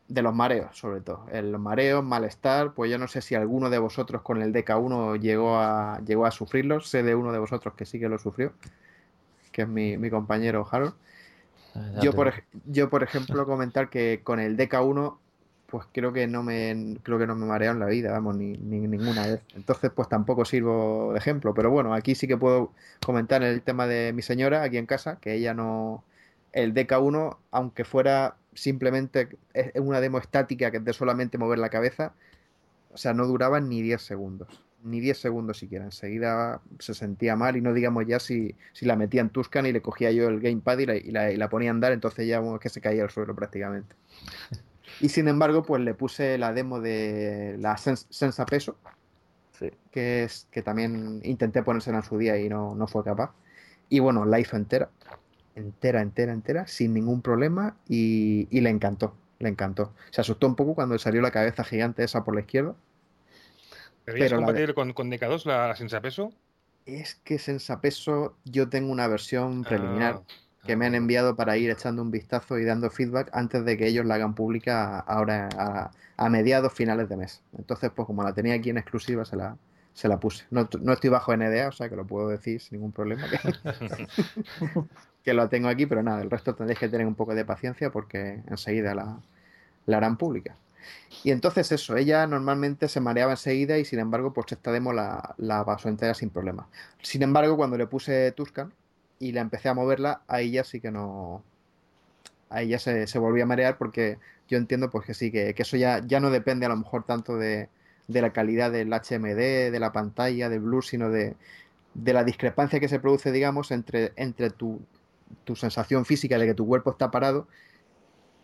de 0.08 0.22
los 0.22 0.34
mareos, 0.34 0.76
sobre 0.76 1.00
todo. 1.00 1.26
El 1.30 1.56
mareo, 1.58 2.02
malestar, 2.02 2.72
pues 2.74 2.90
yo 2.90 2.98
no 2.98 3.06
sé 3.08 3.22
si 3.22 3.34
alguno 3.34 3.70
de 3.70 3.78
vosotros 3.78 4.22
con 4.22 4.42
el 4.42 4.52
DK1 4.52 5.20
llegó 5.20 5.56
a, 5.58 6.00
llegó 6.04 6.26
a 6.26 6.30
sufrirlo, 6.30 6.80
sé 6.80 7.02
de 7.02 7.14
uno 7.14 7.32
de 7.32 7.38
vosotros 7.38 7.74
que 7.74 7.86
sí 7.86 8.00
que 8.00 8.08
lo 8.08 8.18
sufrió 8.18 8.52
que 9.50 9.62
es 9.62 9.68
mi, 9.68 10.10
compañero 10.10 10.66
Harold. 10.70 10.94
Ah, 11.74 12.00
yo 12.02 12.12
por, 12.12 12.32
yo, 12.66 12.90
por 12.90 13.02
ejemplo, 13.02 13.46
comentar 13.46 13.90
que 13.90 14.20
con 14.24 14.40
el 14.40 14.56
DK1, 14.56 15.16
pues 15.70 15.86
creo 15.92 16.12
que 16.12 16.26
no 16.26 16.42
me 16.42 16.96
creo 17.02 17.18
que 17.18 17.26
no 17.26 17.34
me 17.36 17.46
mareo 17.46 17.72
en 17.72 17.80
la 17.80 17.86
vida, 17.86 18.12
vamos, 18.12 18.36
ni, 18.36 18.56
ninguna 18.56 19.26
vez. 19.26 19.42
Entonces, 19.54 19.90
pues 19.94 20.08
tampoco 20.08 20.44
sirvo 20.44 21.12
de 21.12 21.18
ejemplo. 21.18 21.54
Pero 21.54 21.70
bueno, 21.70 21.94
aquí 21.94 22.14
sí 22.14 22.26
que 22.28 22.36
puedo 22.36 22.72
comentar 23.04 23.42
el 23.42 23.62
tema 23.62 23.86
de 23.86 24.12
mi 24.12 24.22
señora 24.22 24.62
aquí 24.62 24.78
en 24.78 24.86
casa, 24.86 25.18
que 25.20 25.34
ella 25.34 25.54
no. 25.54 26.04
El 26.52 26.74
DK1, 26.74 27.36
aunque 27.52 27.84
fuera 27.84 28.36
simplemente 28.54 29.28
una 29.76 30.00
demo 30.00 30.18
estática 30.18 30.70
que 30.70 30.78
es 30.78 30.84
de 30.84 30.92
solamente 30.92 31.38
mover 31.38 31.58
la 31.60 31.70
cabeza, 31.70 32.12
o 32.92 32.96
sea, 32.98 33.14
no 33.14 33.26
duraba 33.26 33.60
ni 33.60 33.82
10 33.82 34.02
segundos 34.02 34.62
ni 34.82 35.00
10 35.00 35.18
segundos 35.18 35.58
siquiera. 35.58 35.84
Enseguida 35.84 36.60
se 36.78 36.94
sentía 36.94 37.36
mal 37.36 37.56
y 37.56 37.60
no 37.60 37.72
digamos 37.72 38.06
ya 38.06 38.18
si, 38.18 38.54
si 38.72 38.86
la 38.86 38.96
metía 38.96 39.20
en 39.20 39.30
Tuscan 39.30 39.66
y 39.66 39.72
le 39.72 39.82
cogía 39.82 40.10
yo 40.10 40.28
el 40.28 40.40
gamepad 40.40 40.78
y 40.78 40.86
la, 40.86 40.96
y 40.96 41.10
la, 41.10 41.32
y 41.32 41.36
la 41.36 41.48
ponía 41.48 41.70
a 41.70 41.72
andar, 41.74 41.92
entonces 41.92 42.26
ya 42.26 42.40
es 42.40 42.60
que 42.60 42.68
se 42.68 42.80
caía 42.80 43.02
al 43.02 43.10
suelo 43.10 43.34
prácticamente. 43.34 43.94
Y 45.00 45.08
sin 45.08 45.28
embargo, 45.28 45.62
pues 45.62 45.82
le 45.82 45.94
puse 45.94 46.38
la 46.38 46.52
demo 46.52 46.80
de 46.80 47.56
la 47.58 47.76
Sensa 47.76 48.46
Peso, 48.46 48.76
que, 49.90 50.24
es, 50.24 50.46
que 50.50 50.62
también 50.62 51.20
intenté 51.24 51.62
ponérsela 51.62 51.98
en 51.98 52.04
su 52.04 52.18
día 52.18 52.38
y 52.38 52.48
no, 52.48 52.74
no 52.74 52.86
fue 52.86 53.04
capaz. 53.04 53.32
Y 53.88 53.98
bueno, 53.98 54.24
la 54.24 54.40
hizo 54.40 54.56
entera, 54.56 54.90
entera, 55.54 56.00
entera, 56.00 56.32
entera, 56.32 56.66
sin 56.66 56.94
ningún 56.94 57.22
problema 57.22 57.76
y, 57.88 58.48
y 58.50 58.60
le 58.60 58.70
encantó, 58.70 59.14
le 59.38 59.48
encantó. 59.48 59.92
Se 60.10 60.20
asustó 60.20 60.46
un 60.46 60.56
poco 60.56 60.74
cuando 60.74 60.98
salió 60.98 61.20
la 61.20 61.30
cabeza 61.30 61.64
gigante 61.64 62.04
esa 62.04 62.24
por 62.24 62.34
la 62.34 62.40
izquierda, 62.40 62.74
¿Pero, 64.04 64.24
es 64.24 64.32
compatible 64.32 64.74
con, 64.74 64.92
con 64.92 65.10
DK2 65.10 65.44
la, 65.44 65.74
Sensapeso? 65.76 66.32
Es 66.86 67.16
que 67.16 67.38
Sensapeso 67.38 68.36
yo 68.44 68.68
tengo 68.68 68.90
una 68.90 69.06
versión 69.06 69.64
preliminar 69.64 70.22
ah, 70.22 70.32
que 70.64 70.76
me 70.76 70.86
han 70.86 70.94
ah. 70.94 70.98
enviado 70.98 71.36
para 71.36 71.56
ir 71.56 71.70
echando 71.70 72.02
un 72.02 72.10
vistazo 72.10 72.58
y 72.58 72.64
dando 72.64 72.90
feedback 72.90 73.30
antes 73.32 73.64
de 73.64 73.76
que 73.76 73.86
ellos 73.86 74.04
la 74.04 74.16
hagan 74.16 74.34
pública 74.34 75.00
ahora 75.00 75.48
a, 76.16 76.28
mediados 76.28 76.72
finales 76.74 77.08
de 77.08 77.16
mes. 77.16 77.42
Entonces, 77.56 77.90
pues 77.94 78.06
como 78.06 78.22
la 78.22 78.34
tenía 78.34 78.54
aquí 78.54 78.68
en 78.70 78.76
exclusiva, 78.76 79.24
se 79.24 79.36
la, 79.36 79.56
se 79.94 80.06
la 80.06 80.20
puse. 80.20 80.44
No, 80.50 80.68
no, 80.82 80.92
estoy 80.92 81.08
bajo 81.08 81.34
NDA, 81.34 81.68
o 81.68 81.72
sea 81.72 81.88
que 81.88 81.96
lo 81.96 82.06
puedo 82.06 82.28
decir 82.28 82.60
sin 82.60 82.78
ningún 82.78 82.92
problema. 82.92 83.22
Que, 85.22 85.34
lo 85.34 85.50
tengo 85.50 85.68
aquí, 85.68 85.84
pero 85.84 86.02
nada, 86.02 86.22
el 86.22 86.30
resto 86.30 86.54
tendréis 86.54 86.78
que 86.78 86.88
tener 86.88 87.06
un 87.06 87.14
poco 87.14 87.34
de 87.34 87.44
paciencia 87.44 87.90
porque 87.90 88.42
enseguida 88.48 88.94
la, 88.94 89.20
la 89.84 89.98
harán 89.98 90.16
pública. 90.16 90.56
Y 91.24 91.30
entonces 91.30 91.70
eso, 91.72 91.94
ella 91.94 92.26
normalmente 92.26 92.88
se 92.88 93.00
mareaba 93.00 93.32
enseguida 93.32 93.76
y 93.76 93.84
sin 93.84 93.98
embargo, 93.98 94.32
pues 94.32 94.50
esta 94.50 94.72
demo 94.72 94.94
la, 94.94 95.34
la 95.36 95.62
pasó 95.66 95.90
entera 95.90 96.14
sin 96.14 96.30
problema. 96.30 96.68
Sin 97.02 97.22
embargo, 97.22 97.58
cuando 97.58 97.76
le 97.76 97.86
puse 97.86 98.32
Tuscan 98.32 98.72
y 99.20 99.32
la 99.32 99.42
empecé 99.42 99.68
a 99.68 99.74
moverla, 99.74 100.22
ahí 100.26 100.50
ya 100.50 100.64
sí 100.64 100.80
que 100.80 100.90
no. 100.90 101.44
Ahí 102.48 102.68
ya 102.68 102.80
se, 102.80 103.06
se 103.06 103.18
volvió 103.20 103.44
a 103.44 103.46
marear 103.46 103.78
porque 103.78 104.18
yo 104.48 104.58
entiendo 104.58 104.90
pues 104.90 105.06
que 105.06 105.14
sí, 105.14 105.30
que, 105.30 105.54
eso 105.56 105.76
ya, 105.76 106.00
ya 106.04 106.18
no 106.18 106.30
depende 106.30 106.66
a 106.66 106.70
lo 106.70 106.76
mejor 106.76 107.04
tanto 107.04 107.36
de, 107.36 107.68
de 108.08 108.22
la 108.22 108.32
calidad 108.32 108.72
del 108.72 108.92
HMD, 108.92 109.70
de 109.70 109.78
la 109.78 109.92
pantalla, 109.92 110.48
del 110.48 110.60
blue, 110.60 110.82
sino 110.82 111.10
de, 111.10 111.36
de 111.94 112.12
la 112.12 112.24
discrepancia 112.24 112.80
que 112.80 112.88
se 112.88 112.98
produce, 112.98 113.30
digamos, 113.30 113.70
entre, 113.70 114.12
entre 114.16 114.50
tu, 114.50 114.80
tu 115.44 115.56
sensación 115.56 116.04
física 116.04 116.38
de 116.38 116.46
que 116.46 116.54
tu 116.54 116.66
cuerpo 116.66 116.90
está 116.90 117.10
parado 117.10 117.46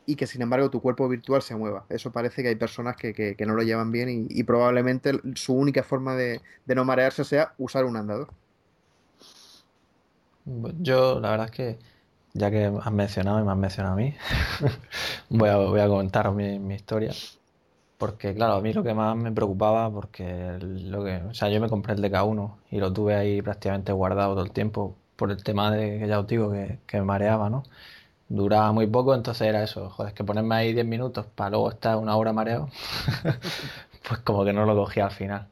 y 0.07 0.15
que 0.17 0.27
sin 0.27 0.41
embargo 0.43 0.71
tu 0.71 0.81
cuerpo 0.81 1.09
virtual 1.09 1.43
se 1.43 1.57
mueva. 1.57 1.85
Eso 1.89 2.12
parece 2.12 2.43
que 2.43 2.49
hay 2.49 2.57
personas 2.57 2.97
que, 2.97 3.37
no 3.47 3.55
lo 3.55 3.62
llevan 3.62 3.91
bien 3.91 4.27
y, 4.31 4.43
probablemente 4.45 5.12
su 5.35 5.55
única 5.55 5.83
forma 5.83 6.15
de, 6.15 6.41
no 6.67 6.85
marearse 6.85 7.25
sea 7.25 7.55
usar 7.59 7.85
un 7.85 7.97
andador. 7.97 8.29
Yo 10.81 11.21
la 11.21 11.31
verdad 11.31 11.47
es 11.47 11.53
que 11.53 11.79
ya 12.35 12.51
que 12.51 12.67
has 12.67 12.93
mencionado 12.93 13.41
y 13.41 13.45
me 13.45 13.53
has 13.53 13.59
mencionado 13.59 13.95
a 13.95 13.97
mí, 13.97 14.15
voy, 15.31 15.49
a, 15.49 15.57
voy 15.57 15.81
a 15.81 15.89
comentar 15.89 16.31
mi, 16.33 16.75
historia. 16.75 17.13
Porque, 17.99 18.35
claro, 18.35 18.55
a 18.55 18.61
mí 18.61 18.73
lo 18.73 18.83
que 18.85 18.95
más 18.95 19.17
me 19.17 19.33
preocupaba, 19.33 19.91
porque 19.91 20.59
lo 20.61 21.05
que, 21.05 21.17
o 21.17 21.35
sea, 21.35 21.49
yo 21.49 21.61
me 21.61 21.69
compré 21.69 21.95
el 21.95 22.03
DK1 22.03 22.57
y 22.71 22.79
lo 22.79 22.93
tuve 22.93 23.15
ahí 23.15 23.43
prácticamente 23.43 23.93
guardado 23.93 24.35
todo 24.35 24.45
el 24.45 24.53
tiempo 24.53 24.97
por 25.17 25.31
el 25.31 25.43
tema 25.43 25.71
de 25.71 25.99
que 26.01 26.09
ya 26.09 26.21
os 26.21 26.27
digo 26.27 26.53
que, 26.53 26.79
que 26.87 26.99
me 26.99 27.05
mareaba, 27.05 27.51
¿no? 27.51 27.65
Duraba 28.29 28.73
muy 28.73 28.87
poco, 28.89 29.15
entonces 29.15 29.49
era 29.49 29.63
eso, 29.63 29.91
joder, 29.91 30.11
es 30.11 30.15
que 30.15 30.25
ponerme 30.25 30.57
ahí 30.57 30.75
10 30.75 30.87
minutos 30.87 31.27
para 31.27 31.51
luego 31.51 31.71
estar 31.71 31.97
una 31.99 32.17
hora 32.17 32.33
mareado, 32.33 32.69
pues 34.09 34.21
como 34.23 34.45
que 34.45 34.53
no 34.53 34.67
lo 34.67 34.77
cogía 34.77 35.07
al 35.07 35.13
final. 35.13 35.49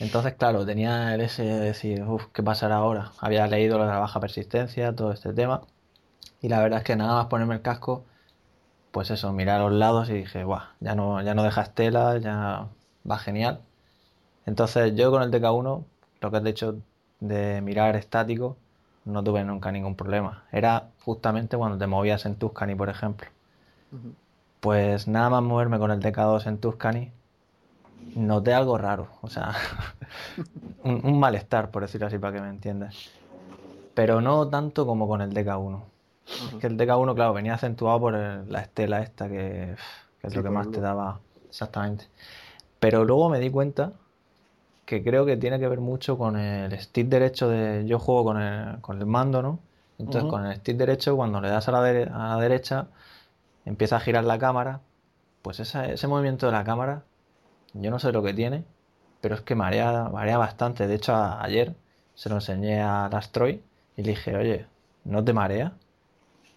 Entonces, 0.00 0.34
claro, 0.34 0.66
tenía 0.66 1.14
el 1.14 1.20
ese 1.20 1.44
de 1.44 1.60
decir, 1.60 2.02
uff, 2.04 2.26
¿qué 2.32 2.42
pasará 2.42 2.76
ahora? 2.76 3.12
Había 3.20 3.46
leído 3.46 3.78
la 3.78 3.98
baja 3.98 4.18
persistencia, 4.20 4.94
todo 4.94 5.12
este 5.12 5.32
tema, 5.34 5.62
y 6.42 6.48
la 6.48 6.60
verdad 6.60 6.78
es 6.80 6.84
que 6.84 6.96
nada 6.96 7.14
más 7.14 7.26
ponerme 7.26 7.54
el 7.54 7.62
casco, 7.62 8.04
pues 8.92 9.10
eso, 9.10 9.32
miré 9.32 9.52
a 9.52 9.58
los 9.58 9.72
lados 9.72 10.08
y 10.10 10.14
dije, 10.14 10.44
guau, 10.44 10.62
ya 10.80 10.94
no, 10.94 11.22
ya 11.22 11.34
no 11.34 11.42
deja 11.44 11.62
estela, 11.62 12.18
ya 12.18 12.68
va 13.08 13.18
genial. 13.18 13.60
Entonces 14.46 14.94
yo 14.96 15.10
con 15.10 15.22
el 15.22 15.30
DK1, 15.30 15.84
lo 16.20 16.30
que 16.30 16.36
has 16.36 16.44
dicho 16.44 16.76
de 17.20 17.60
mirar 17.62 17.96
estático, 17.96 18.56
no 19.04 19.22
tuve 19.24 19.44
nunca 19.44 19.72
ningún 19.72 19.96
problema. 19.96 20.44
Era 20.52 20.88
justamente 21.04 21.56
cuando 21.56 21.78
te 21.78 21.86
movías 21.86 22.26
en 22.26 22.36
Tuscany, 22.36 22.74
por 22.74 22.88
ejemplo. 22.88 23.28
Pues 24.60 25.08
nada 25.08 25.30
más 25.30 25.42
moverme 25.42 25.78
con 25.78 25.90
el 25.90 26.00
DK2 26.00 26.46
en 26.46 26.58
Tuscany, 26.58 27.12
noté 28.14 28.54
algo 28.54 28.78
raro, 28.78 29.08
o 29.22 29.28
sea, 29.28 29.54
un, 30.82 31.00
un 31.04 31.20
malestar, 31.20 31.70
por 31.70 31.82
decirlo 31.82 32.06
así, 32.08 32.18
para 32.18 32.34
que 32.34 32.42
me 32.42 32.48
entiendas. 32.50 32.96
Pero 33.94 34.20
no 34.20 34.48
tanto 34.50 34.86
como 34.86 35.08
con 35.08 35.20
el 35.20 35.32
DK1. 35.34 35.92
Es 36.46 36.56
que 36.56 36.66
el 36.68 36.76
DK1, 36.76 37.14
claro, 37.14 37.34
venía 37.34 37.54
acentuado 37.54 38.00
por 38.00 38.14
el- 38.14 38.50
la 38.50 38.60
estela 38.62 39.00
esta, 39.02 39.28
que, 39.28 39.76
que 40.18 40.26
es 40.28 40.34
Sí, 40.34 40.36
lo 40.36 40.42
que 40.42 40.50
más 40.50 40.66
el 40.66 40.72
te 40.72 40.80
daba 40.80 41.20
exactamente. 41.48 42.06
Pero 42.80 43.04
luego 43.04 43.30
me 43.30 43.40
di 43.40 43.50
cuenta 43.50 43.94
que 44.84 45.02
creo 45.04 45.26
que 45.26 45.36
tiene 45.36 45.58
que 45.60 45.68
ver 45.68 45.80
mucho 45.80 46.18
con 46.18 46.36
el 46.38 46.78
stick 46.80 47.08
derecho 47.08 47.48
de... 47.48 47.86
Yo 47.86 47.98
juego 47.98 48.24
con 48.24 48.40
el, 48.42 48.80
con 48.80 48.98
el 48.98 49.06
mando, 49.06 49.42
¿no? 49.42 49.60
Entonces 49.98 50.26
con 50.28 50.46
el 50.46 50.56
stick 50.56 50.76
derecho, 50.76 51.16
cuando 51.16 51.40
le 51.40 51.48
das 51.50 51.68
a 51.68 51.72
la, 51.72 51.80
dere- 51.82 52.10
a 52.12 52.36
la 52.36 52.42
derecha, 52.42 52.88
empieza 53.64 53.96
a 53.96 54.00
girar 54.00 54.24
la 54.24 54.38
cámara. 54.38 54.82
Pues 55.42 55.60
esa- 55.60 55.86
ese 55.86 56.08
movimiento 56.08 56.46
de 56.46 56.52
la 56.52 56.64
cámara, 56.64 57.04
yo 57.74 57.90
no 57.90 57.98
sé 57.98 58.12
lo 58.12 58.22
que 58.22 58.34
tiene, 58.34 58.64
pero 59.20 59.34
es 59.34 59.42
que 59.42 59.54
marea, 59.54 60.08
marea 60.08 60.38
bastante. 60.38 60.86
De 60.86 60.94
hecho, 60.94 61.14
ayer 61.14 61.74
se 62.14 62.28
lo 62.28 62.36
enseñé 62.36 62.80
a 62.82 63.08
Lastroy 63.10 63.62
y 63.96 64.02
le 64.02 64.10
dije, 64.10 64.36
oye, 64.36 64.66
¿no 65.04 65.24
te 65.24 65.32
marea? 65.32 65.72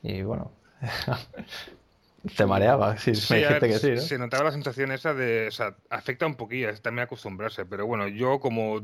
Y 0.01 0.21
bueno, 0.23 0.51
te 2.35 2.45
mareaba, 2.45 2.97
sí, 2.97 3.13
Sí, 3.15 3.33
me 3.33 3.39
dijiste 3.39 3.67
ver, 3.67 3.73
que 3.73 3.79
sí, 3.79 3.91
¿no? 3.91 4.01
se 4.01 4.17
notaba 4.17 4.45
la 4.45 4.51
sensación 4.53 4.91
esa 4.91 5.13
de, 5.13 5.47
o 5.47 5.51
sea, 5.51 5.75
afecta 5.89 6.25
un 6.25 6.35
poquillo, 6.35 6.69
es 6.69 6.81
también 6.81 7.03
acostumbrarse, 7.03 7.65
pero 7.65 7.85
bueno, 7.85 8.07
yo 8.07 8.39
como, 8.39 8.79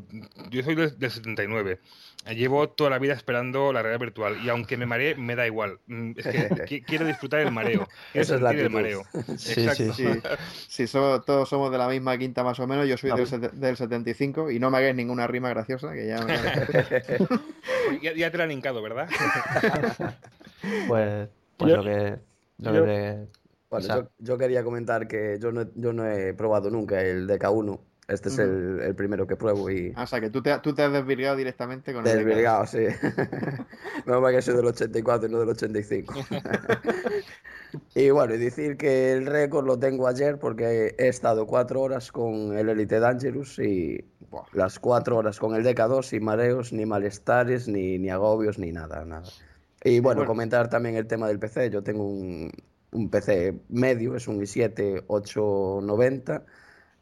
yo 0.50 0.62
soy 0.64 0.76
del, 0.76 1.00
del 1.00 1.10
79, 1.10 1.80
eh, 2.26 2.36
llevo 2.36 2.68
toda 2.70 2.90
la 2.90 3.00
vida 3.00 3.14
esperando 3.14 3.72
la 3.72 3.82
realidad 3.82 4.02
virtual 4.02 4.38
y 4.44 4.50
aunque 4.50 4.76
me 4.76 4.86
maree, 4.86 5.16
me 5.16 5.36
da 5.38 5.48
igual, 5.48 5.80
Mm, 5.88 6.12
es 6.18 6.28
que 6.28 6.50
qui- 6.68 6.84
quiero 6.86 7.06
disfrutar 7.06 7.40
el 7.40 7.52
mareo, 7.52 7.88
Esa 8.14 8.36
es 8.36 8.42
la 8.42 8.50
sentir 8.50 8.60
el 8.60 8.66
actitud. 8.66 8.74
mareo. 8.76 9.04
Sí, 9.38 9.62
Exacto. 9.62 9.94
sí, 9.94 10.04
Sí, 10.04 10.22
sí, 10.68 10.88
so- 10.88 11.22
todos 11.22 11.48
somos 11.48 11.72
de 11.72 11.78
la 11.78 11.88
misma 11.88 12.18
quinta 12.18 12.44
más 12.44 12.60
o 12.60 12.68
menos. 12.68 12.88
Yo 12.90 12.98
soy 12.98 13.12
del, 13.12 13.52
del 13.60 13.78
75 13.78 14.52
y 14.52 14.60
no 14.60 14.70
me 14.70 14.80
hagáis 14.80 14.96
ninguna 14.96 15.28
rima 15.28 15.48
graciosa, 15.50 15.94
que 15.94 16.08
ya 16.08 16.20
me... 16.22 16.34
Ya, 18.02 18.14
ya 18.14 18.30
te 18.32 18.38
la 18.38 18.44
han 18.44 18.52
hincado, 18.52 18.82
¿verdad? 18.82 19.08
Pues, 20.88 21.30
pues 21.58 21.72
Yo- 21.72 21.78
lo 21.78 21.84
que, 21.84 22.20
yo- 22.60 22.84
te- 22.86 23.28
Bueno, 23.70 23.84
o 23.86 23.88
sea, 23.88 23.96
yo, 23.98 24.10
yo 24.20 24.38
quería 24.38 24.64
comentar 24.64 25.08
que 25.08 25.38
yo 25.40 25.52
no, 25.52 25.66
yo 25.76 25.94
no 25.94 26.06
he 26.06 26.34
probado 26.34 26.70
nunca 26.70 27.02
el 27.02 27.28
DK1. 27.28 27.80
Este 28.08 28.30
es 28.30 28.40
el, 28.40 28.80
el 28.82 28.96
primero 28.96 29.28
que 29.28 29.36
pruebo 29.36 29.70
y 29.70 29.94
Ah, 29.96 30.02
O 30.02 30.08
sea, 30.08 30.20
que 30.20 30.32
tú 30.32 30.42
te, 30.42 30.58
tú 30.64 30.74
te 30.74 30.82
has 30.82 30.92
desvirgado 30.92 31.36
directamente 31.36 31.94
con 31.94 32.08
el 32.08 32.12
DK2. 32.12 32.16
desvirgado, 32.18 32.66
sí. 32.66 32.80
Menos 34.08 34.22
mal 34.24 34.34
que 34.34 34.42
soy 34.42 34.56
del 34.56 34.66
84 34.66 35.30
y 35.30 35.32
no 35.32 35.40
del 35.40 35.50
85. 35.50 36.16
y 37.96 38.10
bueno, 38.10 38.34
y 38.34 38.38
decir 38.40 38.78
que 38.78 39.14
el 39.14 39.28
récord 39.28 39.66
lo 39.68 39.78
tengo 39.78 40.08
ayer 40.08 40.40
porque 40.40 40.96
he 40.98 41.08
estado 41.08 41.46
cuatro 41.46 41.82
horas 41.82 42.12
con 42.12 42.58
el 42.58 42.70
Elite 42.70 43.00
Dangerous 43.00 43.60
y 43.60 44.04
Buah. 44.32 44.46
las 44.54 44.80
cuatro 44.80 45.18
horas 45.18 45.38
con 45.38 45.54
el 45.56 45.64
DK2 45.64 46.02
sin 46.04 46.24
mareos, 46.24 46.74
ni 46.74 46.88
malestares, 46.88 47.68
ni, 47.68 48.00
ni 48.00 48.10
agobios, 48.10 48.58
ni 48.58 48.72
nada, 48.72 49.06
nada. 49.06 49.30
Y 49.84 50.00
bueno, 50.00 50.20
bueno. 50.20 50.28
comentar 50.28 50.70
también 50.70 50.96
el 50.96 51.08
tema 51.08 51.28
del 51.28 51.40
PC. 51.40 51.70
Yo 51.70 51.84
tengo 51.84 52.04
un, 52.04 52.52
un 52.92 53.10
PC 53.10 53.60
medio, 53.70 54.16
es 54.16 54.28
un 54.28 54.40
i7 54.40 55.06
890 55.08 56.46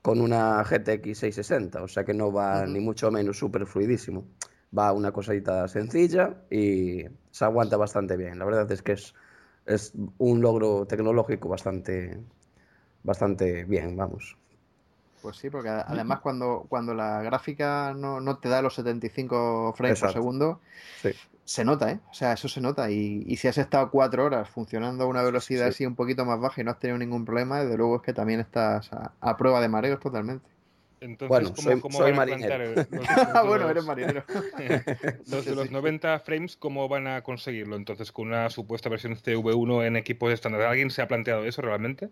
con 0.01 0.21
una 0.21 0.63
GTX 0.63 1.17
660, 1.17 1.83
o 1.83 1.87
sea 1.87 2.05
que 2.05 2.13
no 2.13 2.31
va 2.31 2.65
ni 2.65 2.79
mucho 2.79 3.11
menos 3.11 3.37
súper 3.37 3.65
fluidísimo. 3.65 4.25
Va 4.77 4.91
una 4.91 5.11
cosita 5.11 5.67
sencilla 5.67 6.43
y 6.49 7.03
se 7.31 7.45
aguanta 7.45 7.77
bastante 7.77 8.17
bien. 8.17 8.37
La 8.37 8.45
verdad 8.45 8.71
es 8.71 8.81
que 8.81 8.93
es, 8.93 9.13
es 9.65 9.93
un 10.17 10.41
logro 10.41 10.85
tecnológico 10.85 11.49
bastante, 11.49 12.19
bastante 13.03 13.63
bien, 13.63 13.95
vamos. 13.95 14.37
Pues 15.21 15.37
sí, 15.37 15.49
porque 15.49 15.69
además 15.69 16.19
cuando, 16.19 16.65
cuando 16.69 16.93
la 16.93 17.21
gráfica 17.21 17.93
no, 17.93 18.21
no 18.21 18.37
te 18.37 18.49
da 18.49 18.61
los 18.61 18.75
75 18.75 19.73
frames 19.75 19.99
por 19.99 20.13
segundo, 20.13 20.61
Sí. 21.01 21.09
Se 21.47 21.63
nota, 21.63 21.89
¿eh? 21.91 21.99
O 22.11 22.13
sea, 22.13 22.33
eso 22.33 22.49
se 22.49 22.59
nota. 22.59 22.91
Y, 22.91 23.23
y 23.25 23.37
si 23.37 23.47
has 23.47 23.57
estado 23.57 23.89
cuatro 23.89 24.25
horas 24.25 24.49
funcionando 24.49 25.05
a 25.05 25.07
una 25.07 25.23
velocidad 25.23 25.65
Sí. 25.67 25.69
así 25.69 25.85
un 25.85 25.95
poquito 25.95 26.25
más 26.25 26.39
baja 26.41 26.59
y 26.59 26.63
no 26.65 26.71
has 26.71 26.79
tenido 26.79 26.97
ningún 26.97 27.23
problema, 27.23 27.61
desde 27.61 27.77
luego 27.77 27.95
es 27.95 28.01
que 28.01 28.11
también 28.13 28.41
estás 28.41 28.91
a, 28.91 29.13
a 29.21 29.37
prueba 29.37 29.61
de 29.61 29.69
mareos 29.69 29.99
totalmente. 30.01 30.49
Entonces, 30.99 31.29
Bueno, 31.29 31.49
¿cómo, 31.55 31.61
soy- 31.71 31.79
cómo 31.81 31.97
soy 31.99 32.11
van 32.11 32.13
a 32.13 32.17
marinero. 32.17 32.55
plantear 32.55 32.61
el- 32.61 32.75
los, 32.97 33.09
los 33.09 33.09
Ah, 33.35 33.43
bueno, 33.43 33.63
los- 33.63 33.71
eres 33.71 33.85
marinero. 33.85 34.23
los 35.27 35.45
de 35.45 35.55
los 35.55 35.67
sí. 35.67 35.73
90 35.73 36.19
frames, 36.19 36.57
¿cómo 36.57 36.87
van 36.89 37.07
a 37.07 37.21
conseguirlo? 37.21 37.75
Entonces, 37.77 38.11
con 38.11 38.27
una 38.27 38.49
supuesta 38.49 38.89
versión 38.89 39.15
CV1 39.15 39.85
en 39.85 39.95
equipos 39.95 40.33
estándar. 40.33 40.63
¿Alguien 40.63 40.89
se 40.89 41.01
ha 41.01 41.07
planteado 41.07 41.45
eso 41.45 41.61
realmente? 41.61 42.09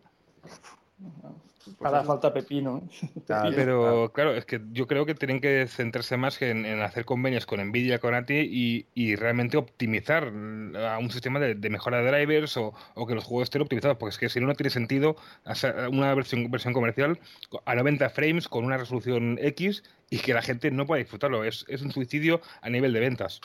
Hará 1.81 1.99
eso. 1.99 2.07
falta 2.07 2.33
pepino. 2.33 2.77
¿eh? 2.77 3.09
Claro. 3.25 3.51
Pero 3.55 4.11
claro, 4.13 4.35
es 4.35 4.45
que 4.45 4.61
yo 4.71 4.87
creo 4.87 5.05
que 5.05 5.15
tienen 5.15 5.41
que 5.41 5.67
centrarse 5.67 6.17
más 6.17 6.41
en, 6.41 6.65
en 6.65 6.81
hacer 6.81 7.05
convenios 7.05 7.45
con 7.45 7.59
Nvidia, 7.59 7.99
con 7.99 8.13
ATI 8.13 8.47
y, 8.51 8.87
y 8.93 9.15
realmente 9.15 9.57
optimizar 9.57 10.25
a 10.25 10.97
un 10.99 11.09
sistema 11.09 11.39
de, 11.39 11.55
de 11.55 11.69
mejora 11.69 12.01
de 12.01 12.11
drivers 12.11 12.57
o, 12.57 12.73
o 12.93 13.07
que 13.07 13.15
los 13.15 13.23
juegos 13.23 13.45
estén 13.45 13.61
optimizados, 13.61 13.97
porque 13.97 14.11
es 14.11 14.17
que 14.19 14.29
si 14.29 14.39
no, 14.39 14.47
no 14.47 14.55
tiene 14.55 14.69
sentido 14.69 15.15
hacer 15.43 15.75
una 15.89 16.13
versión, 16.13 16.49
versión 16.51 16.73
comercial 16.73 17.19
a 17.65 17.75
90 17.75 18.09
frames 18.09 18.47
con 18.47 18.65
una 18.65 18.77
resolución 18.77 19.37
X 19.41 19.83
y 20.09 20.19
que 20.19 20.33
la 20.33 20.41
gente 20.41 20.71
no 20.71 20.85
pueda 20.85 20.99
disfrutarlo. 20.99 21.43
Es, 21.43 21.65
es 21.67 21.81
un 21.81 21.91
suicidio 21.91 22.41
a 22.61 22.69
nivel 22.69 22.93
de 22.93 22.99
ventas. 22.99 23.41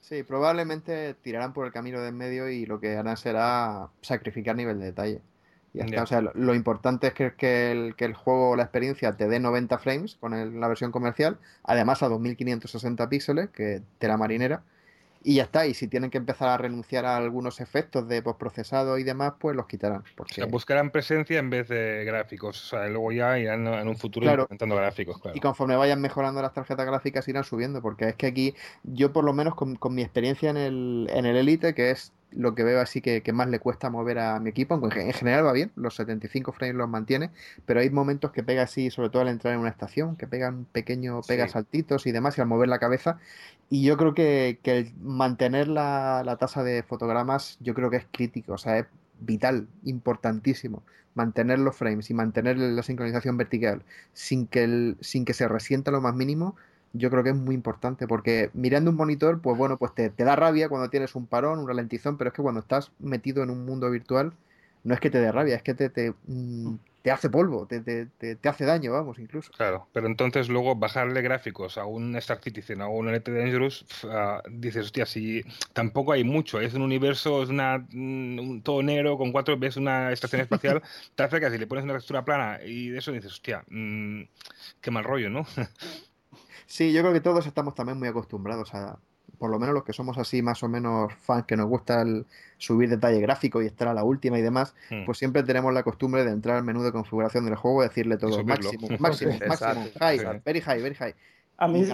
Sí, 0.00 0.22
probablemente 0.24 1.14
tirarán 1.14 1.54
por 1.54 1.64
el 1.64 1.72
camino 1.72 2.00
de 2.00 2.08
en 2.08 2.16
medio 2.16 2.48
y 2.50 2.66
lo 2.66 2.80
que 2.80 2.96
harán 2.96 3.16
será 3.16 3.88
sacrificar 4.02 4.56
nivel 4.56 4.78
de 4.78 4.86
detalle. 4.86 5.22
Y 5.74 5.78
ya 5.78 5.84
está. 5.84 5.96
Ya. 5.96 6.02
O 6.02 6.06
sea, 6.06 6.20
lo, 6.20 6.32
lo 6.34 6.54
importante 6.54 7.06
es 7.08 7.14
que, 7.14 7.34
que 7.34 7.72
el, 7.72 7.94
que 7.96 8.04
el 8.04 8.14
juego 8.14 8.50
o 8.50 8.56
la 8.56 8.64
experiencia 8.64 9.12
te 9.16 9.28
dé 9.28 9.40
90 9.40 9.78
frames 9.78 10.16
con 10.20 10.34
el- 10.34 10.60
la 10.60 10.68
versión 10.68 10.92
comercial, 10.92 11.38
además 11.64 12.02
a 12.02 12.08
2560 12.08 13.08
píxeles, 13.08 13.50
que 13.50 13.82
de 14.00 14.08
la 14.08 14.16
marinera, 14.16 14.62
y 15.24 15.36
ya 15.36 15.44
está. 15.44 15.66
Y 15.68 15.74
si 15.74 15.86
tienen 15.86 16.10
que 16.10 16.18
empezar 16.18 16.48
a 16.48 16.58
renunciar 16.58 17.06
a 17.06 17.16
algunos 17.16 17.60
efectos 17.60 18.08
de 18.08 18.20
postprocesado 18.22 18.98
y 18.98 19.04
demás, 19.04 19.34
pues 19.38 19.54
los 19.54 19.66
quitarán. 19.66 20.00
O 20.00 20.04
Porque... 20.16 20.34
sea, 20.34 20.46
buscarán 20.46 20.90
presencia 20.90 21.38
en 21.38 21.48
vez 21.48 21.68
de 21.68 22.04
gráficos. 22.04 22.60
O 22.64 22.66
sea, 22.76 22.88
luego 22.88 23.12
ya 23.12 23.38
irán 23.38 23.66
en 23.68 23.86
un 23.88 23.96
futuro 23.96 24.24
Claro. 24.24 24.42
implementando 24.42 24.74
gráficos, 24.76 25.20
claro. 25.20 25.36
Y 25.36 25.40
conforme 25.40 25.76
vayan 25.76 26.00
mejorando 26.00 26.42
las 26.42 26.52
tarjetas 26.52 26.84
gráficas 26.86 27.28
irán 27.28 27.44
subiendo, 27.44 27.80
porque 27.80 28.08
es 28.08 28.16
que 28.16 28.26
aquí 28.26 28.54
yo 28.82 29.12
por 29.12 29.22
lo 29.24 29.32
menos 29.32 29.54
con, 29.54 29.76
con 29.76 29.94
mi 29.94 30.02
experiencia 30.02 30.50
en 30.50 30.56
el, 30.56 31.06
en 31.12 31.24
el 31.24 31.36
Elite, 31.36 31.72
que 31.74 31.92
es 31.92 32.12
lo 32.34 32.54
que 32.54 32.64
veo 32.64 32.80
así 32.80 33.00
que, 33.00 33.22
que 33.22 33.32
más 33.32 33.48
le 33.48 33.58
cuesta 33.60 33.90
mover 33.90 34.18
a 34.18 34.40
mi 34.40 34.50
equipo, 34.50 34.74
aunque 34.74 34.88
en 34.88 34.92
gen- 34.92 35.06
en 35.08 35.12
general 35.14 35.46
va 35.46 35.52
bien, 35.52 35.70
los 35.76 35.94
75 35.96 36.52
frames 36.52 36.76
los 36.76 36.88
mantiene, 36.88 37.30
pero 37.66 37.80
hay 37.80 37.90
momentos 37.90 38.32
que 38.32 38.42
pega 38.42 38.62
así, 38.62 38.90
sobre 38.90 39.10
todo 39.10 39.22
al 39.22 39.28
entrar 39.28 39.54
en 39.54 39.60
una 39.60 39.68
estación, 39.70 40.16
que 40.16 40.26
pega 40.26 40.48
un 40.50 40.64
pequeño, 40.64 41.20
pega 41.22 41.46
Sí. 41.46 41.52
saltitos 41.52 42.06
y 42.06 42.12
demás, 42.12 42.38
y 42.38 42.40
al 42.40 42.46
mover 42.48 42.68
la 42.68 42.78
cabeza, 42.78 43.18
y 43.70 43.84
yo 43.84 43.96
creo 43.96 44.14
que, 44.14 44.58
que 44.62 44.78
el 44.78 44.92
mantener 45.00 45.68
la, 45.68 46.22
la 46.24 46.36
tasa 46.36 46.62
de 46.62 46.82
fotogramas, 46.82 47.56
yo 47.60 47.74
creo 47.74 47.90
que 47.90 47.96
es 47.98 48.06
crítico, 48.10 48.54
o 48.54 48.58
sea, 48.58 48.78
es 48.78 48.86
vital, 49.20 49.68
importantísimo 49.84 50.82
mantener 51.14 51.58
los 51.58 51.76
frames 51.76 52.08
y 52.10 52.14
mantener 52.14 52.56
la 52.58 52.82
sincronización 52.82 53.36
vertical 53.36 53.82
sin 54.14 54.46
que, 54.46 54.64
el- 54.64 54.96
sin 55.00 55.24
que 55.26 55.34
se 55.34 55.46
resienta 55.48 55.90
lo 55.90 56.00
más 56.00 56.14
mínimo, 56.14 56.56
yo 56.92 57.10
creo 57.10 57.22
que 57.22 57.30
es 57.30 57.36
muy 57.36 57.54
importante 57.54 58.06
porque 58.06 58.50
mirando 58.54 58.90
un 58.90 58.96
monitor, 58.96 59.40
pues 59.40 59.56
bueno, 59.56 59.78
pues 59.78 59.94
te, 59.94 60.10
te 60.10 60.24
da 60.24 60.36
rabia 60.36 60.68
cuando 60.68 60.90
tienes 60.90 61.14
un 61.14 61.26
parón, 61.26 61.58
un 61.58 61.68
ralentizón, 61.68 62.18
pero 62.18 62.28
es 62.28 62.34
que 62.34 62.42
cuando 62.42 62.60
estás 62.60 62.92
metido 62.98 63.42
en 63.42 63.50
un 63.50 63.64
mundo 63.64 63.90
virtual, 63.90 64.32
no 64.84 64.94
es 64.94 65.00
que 65.00 65.10
te 65.10 65.20
dé 65.20 65.30
rabia, 65.32 65.56
es 65.56 65.62
que 65.62 65.74
te, 65.74 65.88
te, 65.90 66.12
mm, 66.26 66.74
te 67.02 67.10
hace 67.10 67.30
polvo, 67.30 67.66
te, 67.66 67.80
te, 67.80 68.06
te, 68.06 68.48
hace 68.48 68.64
daño, 68.64 68.92
vamos, 68.92 69.18
incluso. 69.18 69.50
Claro, 69.52 69.88
pero 69.92 70.06
entonces 70.06 70.48
luego 70.48 70.76
bajarle 70.76 71.20
gráficos 71.22 71.76
a 71.78 71.84
un 71.84 72.14
Star 72.16 72.40
Citizen 72.40 72.80
o 72.80 72.84
a 72.84 72.88
un 72.88 73.08
Elite 73.08 73.32
Dangerous, 73.32 73.84
uh, 74.04 74.48
dices, 74.50 74.86
hostia, 74.86 75.06
si 75.06 75.42
tampoco 75.72 76.12
hay 76.12 76.24
mucho, 76.24 76.60
es 76.60 76.74
un 76.74 76.82
universo, 76.82 77.42
es 77.42 77.48
una, 77.48 77.84
un, 77.92 78.62
todo 78.64 78.82
negro 78.82 79.18
con 79.18 79.32
cuatro, 79.32 79.56
ves 79.56 79.76
una 79.76 80.12
estación 80.12 80.42
espacial, 80.42 80.82
te 81.14 81.22
acercas 81.22 81.52
y 81.54 81.58
le 81.58 81.66
pones 81.66 81.84
una 81.84 81.94
textura 81.94 82.24
plana 82.24 82.60
y 82.64 82.88
de 82.88 82.98
eso 82.98 83.12
dices, 83.12 83.32
hostia, 83.32 83.64
mmm, 83.68 84.22
qué 84.80 84.90
mal 84.90 85.04
rollo, 85.04 85.30
¿no? 85.30 85.46
sí, 86.72 86.92
yo 86.92 87.02
creo 87.02 87.12
que 87.12 87.20
todos 87.20 87.46
estamos 87.46 87.74
también 87.74 87.98
muy 87.98 88.08
acostumbrados 88.08 88.72
a, 88.74 88.98
por 89.38 89.50
lo 89.50 89.58
menos 89.58 89.74
los 89.74 89.84
que 89.84 89.92
somos 89.92 90.16
así 90.16 90.40
más 90.40 90.62
o 90.62 90.68
menos 90.68 91.12
fans 91.14 91.44
que 91.44 91.56
nos 91.56 91.66
gusta 91.66 92.00
el 92.00 92.24
subir 92.56 92.88
detalle 92.88 93.20
gráfico 93.20 93.60
y 93.60 93.66
estar 93.66 93.88
a 93.88 93.94
la 93.94 94.04
última 94.04 94.38
y 94.38 94.42
demás, 94.42 94.74
hmm. 94.90 95.04
pues 95.04 95.18
siempre 95.18 95.42
tenemos 95.42 95.74
la 95.74 95.82
costumbre 95.82 96.24
de 96.24 96.30
entrar 96.30 96.56
al 96.56 96.64
menú 96.64 96.82
de 96.82 96.92
configuración 96.92 97.44
del 97.44 97.56
juego 97.56 97.82
y 97.82 97.88
decirle 97.88 98.16
todo 98.16 98.42
máximo, 98.42 98.88
máximo, 98.98 99.32
máximo, 99.46 99.84
high, 99.98 100.40
very 100.44 100.60
high, 100.60 100.82
very 100.82 100.94
high. 100.94 101.14
A 101.58 101.68
mí, 101.68 101.84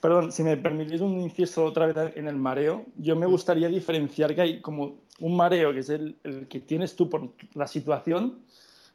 perdón, 0.00 0.30
si 0.30 0.42
me 0.44 0.56
permitís 0.56 1.00
un 1.00 1.18
inciso 1.18 1.64
otra 1.64 1.86
vez 1.86 2.16
en 2.16 2.28
el 2.28 2.36
mareo, 2.36 2.84
yo 2.96 3.16
me 3.16 3.26
gustaría 3.26 3.68
diferenciar 3.68 4.34
que 4.34 4.40
hay 4.40 4.60
como 4.60 4.98
un 5.20 5.36
mareo 5.36 5.72
que 5.72 5.80
es 5.80 5.88
el, 5.88 6.16
que 6.48 6.60
tienes 6.60 6.94
tú 6.94 7.08
por 7.08 7.32
la 7.54 7.66
situación, 7.66 8.40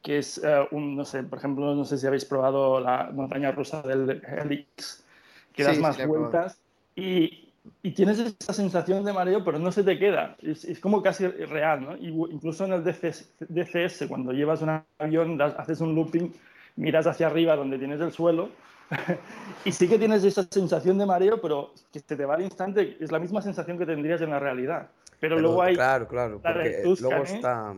que 0.02 0.18
es 0.18 0.42
eh, 0.42 0.66
un, 0.70 0.96
no 0.96 1.04
sé, 1.04 1.22
por 1.22 1.38
ejemplo, 1.38 1.74
no 1.74 1.84
sé 1.84 1.98
si 1.98 2.06
habéis 2.06 2.24
probado 2.24 2.80
la 2.80 3.10
montaña 3.12 3.52
rusa 3.52 3.82
del 3.82 4.22
Helix, 4.26 5.04
que 5.52 5.64
das 5.64 5.78
más 5.78 6.04
vueltas 6.06 6.58
y, 6.96 7.52
y 7.82 7.90
tienes 7.92 8.18
esa 8.18 8.52
sensación 8.52 9.04
de 9.04 9.12
mareo, 9.12 9.44
pero 9.44 9.58
no 9.58 9.70
se 9.72 9.82
te 9.82 9.98
queda. 9.98 10.36
Es, 10.40 10.64
es 10.64 10.80
como 10.80 11.02
casi 11.02 11.26
real, 11.26 11.82
¿no? 11.82 11.96
incluso 11.96 12.64
en 12.64 12.72
el 12.72 12.84
DCS, 12.84 13.30
DCS, 13.40 14.06
cuando 14.08 14.32
llevas 14.32 14.62
un 14.62 14.80
avión, 14.98 15.40
haces 15.40 15.80
un 15.80 15.94
looping, 15.94 16.32
miras 16.76 17.06
hacia 17.06 17.26
arriba 17.26 17.56
donde 17.56 17.78
tienes 17.78 18.00
el 18.00 18.12
suelo 18.12 18.48
y 19.64 19.72
sí 19.72 19.88
que 19.88 19.98
tienes 19.98 20.24
esa 20.24 20.44
sensación 20.50 20.98
de 20.98 21.06
mareo, 21.06 21.40
pero 21.40 21.72
que 21.92 22.00
se 22.00 22.16
te 22.16 22.24
va 22.24 22.34
al 22.34 22.42
instante, 22.42 22.96
es 23.00 23.12
la 23.12 23.18
misma 23.18 23.40
sensación 23.42 23.78
que 23.78 23.86
tendrías 23.86 24.20
en 24.20 24.30
la 24.30 24.38
realidad. 24.38 24.88
Pero, 25.20 25.38
luego 25.38 25.62
hay... 25.62 25.74
Claro, 25.74 26.08
claro, 26.08 26.40
porque 26.42 26.82
luego 27.00 27.22
está... 27.22 27.74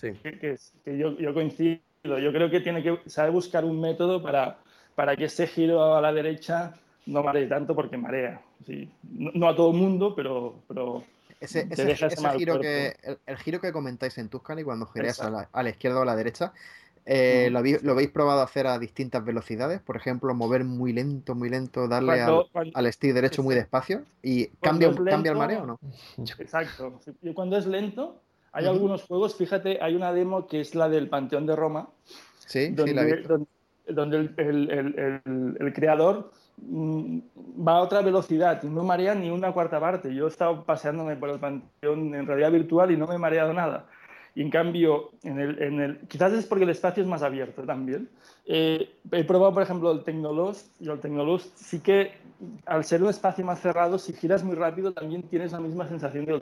Sí. 0.00 0.12
Que, 0.22 0.56
que, 0.84 0.98
yo, 0.98 1.16
yo, 1.18 1.34
coincido, 1.34 1.80
yo 2.02 2.32
creo 2.32 2.50
que 2.50 2.60
tiene 2.60 2.82
que 2.82 2.98
saber 3.06 3.32
buscar 3.32 3.64
un 3.64 3.80
método 3.80 4.22
para, 4.22 4.58
para 4.94 5.14
que 5.14 5.24
ese 5.24 5.46
giro 5.46 5.94
a 5.94 6.00
la 6.00 6.12
derecha 6.12 6.74
no 7.06 7.22
maree 7.22 7.46
tanto 7.46 7.74
porque 7.74 7.98
marea. 7.98 8.40
Sí. 8.64 8.90
No, 9.02 9.48
a 9.48 9.54
todo 9.54 9.72
el 9.72 9.76
mundo, 9.76 10.14
pero, 10.14 10.62
pero 10.66 11.04
ese, 11.40 11.66
giro 12.36 12.60
que, 12.60 12.96
el, 13.26 13.36
giro 13.38 13.60
que 13.60 13.72
comentáis 13.72 14.16
en 14.18 14.28
Tuscany 14.28 14.62
cuando 14.62 14.86
giras 14.86 15.20
a 15.20 15.30
la, 15.30 15.70
izquierda 15.70 15.98
o 15.98 16.02
a 16.02 16.06
la 16.06 16.16
derecha, 16.16 16.52
eh, 17.06 17.48
¿lo, 17.50 17.58
habéis 17.58 18.10
probado 18.10 18.42
hacer 18.42 18.66
a 18.66 18.78
distintas 18.78 19.24
velocidades? 19.24 19.80
Por 19.80 19.96
ejemplo, 19.96 20.34
mover 20.34 20.64
muy 20.64 20.92
lento, 20.92 21.34
muy 21.34 21.48
lento, 21.48 21.88
darle 21.88 22.20
al, 22.20 22.92
stick 22.92 23.14
derecho 23.14 23.42
muy 23.42 23.54
despacio 23.54 24.02
y 24.22 24.46
cambia, 24.60 24.94
cambia 24.94 25.32
el 25.32 25.38
mareo 25.38 25.62
o 25.62 25.66
no? 25.66 25.80
Exacto. 26.38 27.00
Y 27.22 27.32
cuando 27.32 27.56
es 27.56 27.66
lento, 27.66 28.20
hay 28.52 28.66
algunos 28.66 29.02
juegos, 29.04 29.36
fíjate, 29.36 29.78
hay 29.82 29.94
una 29.94 30.12
demo 30.12 30.46
que 30.46 30.60
es 30.60 30.74
la 30.74 30.88
del 30.88 31.08
Panteón 31.08 31.46
de 31.46 31.56
Roma. 31.56 31.88
Sí, 32.38 32.68
donde, 32.68 32.92
sí, 32.92 32.94
la 32.94 33.02
he 33.02 33.92
donde, 33.92 34.16
el, 34.36 35.56
el 35.58 35.72
creador 35.72 36.30
Mm, 36.62 37.20
va 37.66 37.76
a 37.76 37.80
otra 37.80 38.02
velocidad 38.02 38.62
y 38.62 38.66
no 38.66 38.84
marea 38.84 39.14
ni 39.14 39.30
una 39.30 39.52
cuarta 39.52 39.80
parte. 39.80 40.14
Yo 40.14 40.26
he 40.26 40.28
estado 40.28 40.64
paseándome 40.64 41.16
por 41.16 41.30
el 41.30 41.38
panteón 41.38 42.14
en 42.14 42.26
realidad 42.26 42.52
virtual 42.52 42.90
y 42.90 42.96
no 42.96 43.06
me 43.06 43.14
he 43.14 43.18
mareado 43.18 43.52
nada. 43.52 43.86
Y 44.34 44.42
en 44.42 44.50
cambio, 44.50 45.10
en 45.22 45.40
el, 45.40 45.60
en 45.62 45.80
el, 45.80 45.98
quizás 46.08 46.32
es 46.32 46.46
porque 46.46 46.64
el 46.64 46.70
espacio 46.70 47.02
es 47.02 47.08
más 47.08 47.22
abierto 47.22 47.62
también. 47.62 48.08
Eh, 48.46 48.90
he 49.10 49.24
probado, 49.24 49.54
por 49.54 49.62
ejemplo, 49.62 49.90
el 49.90 50.04
Technolost 50.04 50.80
y 50.80 50.88
el 50.88 51.00
Technolost 51.00 51.56
sí 51.56 51.80
que 51.80 52.12
al 52.66 52.84
ser 52.84 53.02
un 53.02 53.10
espacio 53.10 53.44
más 53.44 53.60
cerrado, 53.60 53.98
si 53.98 54.12
giras 54.12 54.44
muy 54.44 54.54
rápido 54.54 54.92
también 54.92 55.22
tienes 55.24 55.52
la 55.52 55.60
misma 55.60 55.88
sensación 55.88 56.26
que 56.26 56.32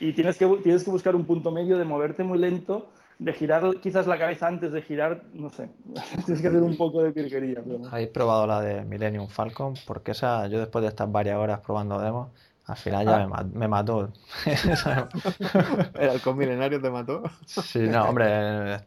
Y 0.00 0.12
tienes 0.12 0.38
que, 0.38 0.46
tienes 0.62 0.84
que 0.84 0.90
buscar 0.90 1.14
un 1.14 1.24
punto 1.24 1.50
medio 1.50 1.78
de 1.78 1.84
moverte 1.84 2.24
muy 2.24 2.38
lento 2.38 2.88
de 3.18 3.32
girar 3.32 3.76
quizás 3.80 4.06
la 4.06 4.18
cabeza 4.18 4.48
antes 4.48 4.72
de 4.72 4.82
girar, 4.82 5.22
no 5.32 5.48
sé, 5.50 5.68
tienes 6.24 6.42
que 6.42 6.48
hacer 6.48 6.62
un 6.62 6.76
poco 6.76 7.02
de 7.02 7.12
pirquería. 7.12 7.62
¿Habéis 7.90 8.08
probado 8.08 8.46
la 8.46 8.60
de 8.60 8.84
Millennium 8.84 9.28
Falcon? 9.28 9.74
Porque 9.86 10.12
esa, 10.12 10.46
yo 10.48 10.58
después 10.58 10.82
de 10.82 10.88
estas 10.88 11.10
varias 11.10 11.36
horas 11.36 11.60
probando 11.60 12.00
demos, 12.00 12.28
al 12.66 12.76
final 12.76 13.04
ya 13.04 13.28
ah. 13.32 13.44
me, 13.52 13.68
mató. 13.68 14.12
¿El 15.94 16.10
halcón 16.10 16.36
milenario 16.36 16.80
te 16.80 16.90
mató? 16.90 17.22
sí, 17.46 17.80
no, 17.80 18.04
hombre, 18.04 18.80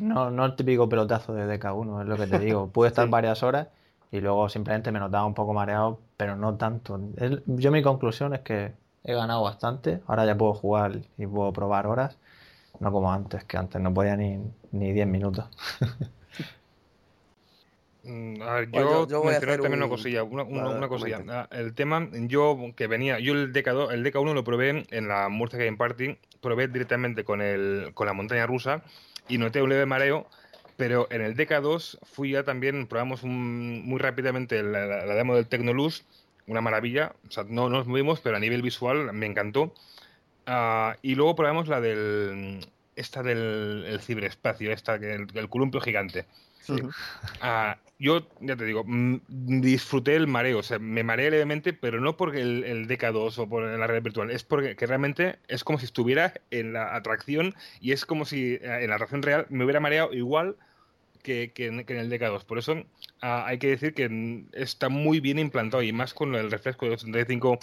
no, 0.00 0.30
no 0.30 0.44
el 0.44 0.56
típico 0.56 0.88
pelotazo 0.88 1.34
de 1.34 1.58
DK1, 1.58 2.02
es 2.02 2.08
lo 2.08 2.16
que 2.16 2.26
te 2.26 2.38
digo. 2.44 2.68
Pude 2.68 2.88
estar 2.88 3.08
varias 3.08 3.42
horas 3.42 3.68
y 4.10 4.20
luego 4.20 4.48
simplemente 4.48 4.92
me 4.92 4.98
notaba 4.98 5.26
un 5.26 5.34
poco 5.34 5.52
mareado, 5.52 6.00
pero 6.16 6.36
no 6.36 6.56
tanto. 6.56 6.98
yo 7.46 7.70
mi 7.70 7.82
conclusión 7.82 8.34
es 8.34 8.40
que 8.40 8.72
he 9.04 9.14
ganado 9.14 9.42
bastante, 9.42 10.00
ahora 10.06 10.26
ya 10.26 10.36
puedo 10.36 10.54
jugar 10.54 11.00
y 11.16 11.26
puedo 11.26 11.52
probar 11.52 11.86
horas 11.86 12.18
no 12.80 12.92
como 12.92 13.12
antes, 13.12 13.44
que 13.44 13.56
antes 13.56 13.80
no 13.80 13.92
podía 13.92 14.16
ni, 14.16 14.38
ni 14.72 14.92
10 14.92 15.06
minutos. 15.06 15.46
Mm, 18.04 18.40
a 18.40 18.54
ver, 18.54 18.70
yo, 18.70 19.06
yo, 19.06 19.20
voy 19.20 19.34
a 19.34 19.36
hacer 19.36 19.60
también 19.60 19.82
una 19.82 19.88
cosilla, 19.88 20.22
una, 20.22 20.42
una, 20.42 20.88
cosilla. 20.88 21.22
Ah, 21.28 21.48
el 21.50 21.74
tema, 21.74 22.08
yo 22.12 22.56
que 22.74 22.86
venía, 22.86 23.18
yo 23.18 23.34
el 23.34 23.52
DK2, 23.52 23.92
el 23.92 24.02
DK1 24.02 24.32
lo 24.32 24.44
probé 24.44 24.86
en 24.88 25.08
la 25.08 25.28
Murcia 25.28 25.58
Game 25.58 25.76
Party, 25.76 26.16
probé 26.40 26.68
directamente 26.68 27.24
con 27.24 27.42
el, 27.42 27.90
con 27.92 28.06
la 28.06 28.14
montaña 28.14 28.46
rusa 28.46 28.82
y 29.28 29.36
noté 29.36 29.60
un 29.60 29.68
leve 29.68 29.84
mareo, 29.84 30.26
pero 30.78 31.06
en 31.10 31.20
el 31.20 31.36
DK2 31.36 31.98
fui 32.04 32.30
ya 32.30 32.44
también, 32.44 32.86
probamos 32.86 33.24
muy 33.24 33.98
rápidamente 33.98 34.62
la, 34.62 35.04
la, 35.04 35.14
demo 35.14 35.34
del 35.34 35.46
Tecnoluz, 35.46 36.06
una 36.48 36.60
maravilla, 36.60 37.14
o 37.28 37.30
sea, 37.30 37.44
no 37.48 37.68
nos 37.68 37.86
movimos, 37.86 38.20
pero 38.20 38.36
a 38.36 38.40
nivel 38.40 38.62
visual 38.62 39.12
me 39.12 39.26
encantó. 39.26 39.72
Ah, 40.46 40.96
y 41.02 41.14
luego 41.14 41.36
probamos 41.36 41.68
la 41.68 41.80
del. 41.80 42.66
Esta 42.96 43.22
del 43.22 44.00
ciberespacio, 44.02 44.72
esta, 44.72 44.98
que 44.98 45.14
el, 45.14 45.48
columpio 45.48 45.80
gigante. 45.80 46.26
Ah, 47.40 47.78
yo, 48.00 48.26
ya 48.40 48.56
te 48.56 48.64
digo, 48.64 48.82
mm, 48.84 49.20
disfruté 49.60 50.16
el 50.16 50.26
mareo, 50.26 50.58
o 50.58 50.62
sea, 50.62 50.80
me 50.80 51.04
mareé 51.04 51.30
levemente, 51.30 51.72
pero 51.72 52.00
no 52.00 52.16
porque 52.16 52.40
el, 52.40 52.64
el 52.64 52.88
DK2 52.88 53.38
o 53.38 53.48
por 53.48 53.62
la 53.62 53.86
red 53.86 54.02
virtual, 54.02 54.32
es 54.32 54.42
porque 54.42 54.74
realmente 54.74 55.38
es 55.46 55.62
como 55.62 55.78
si 55.78 55.84
estuviera 55.84 56.34
en 56.50 56.72
la 56.72 56.96
atracción 56.96 57.54
y 57.80 57.92
es 57.92 58.04
como 58.04 58.24
si 58.24 58.54
eh, 58.54 58.60
en 58.62 58.90
la 58.90 58.96
atracción 58.96 59.22
real 59.22 59.46
me 59.48 59.62
hubiera 59.64 59.80
mareado 59.80 60.12
igual 60.12 60.56
que, 61.22 61.52
en, 61.56 61.80
el 61.80 62.10
DK2. 62.10 62.44
Por 62.44 62.58
eso 62.58 62.84
ah, 63.22 63.44
hay 63.46 63.58
que 63.58 63.68
decir 63.68 63.94
que 63.94 64.44
está 64.52 64.88
muy 64.88 65.20
bien 65.20 65.38
implantado 65.38 65.82
y 65.82 65.92
más 65.92 66.14
con 66.14 66.34
el 66.34 66.50
refresco 66.50 66.86
de 66.86 66.92
85 66.92 67.58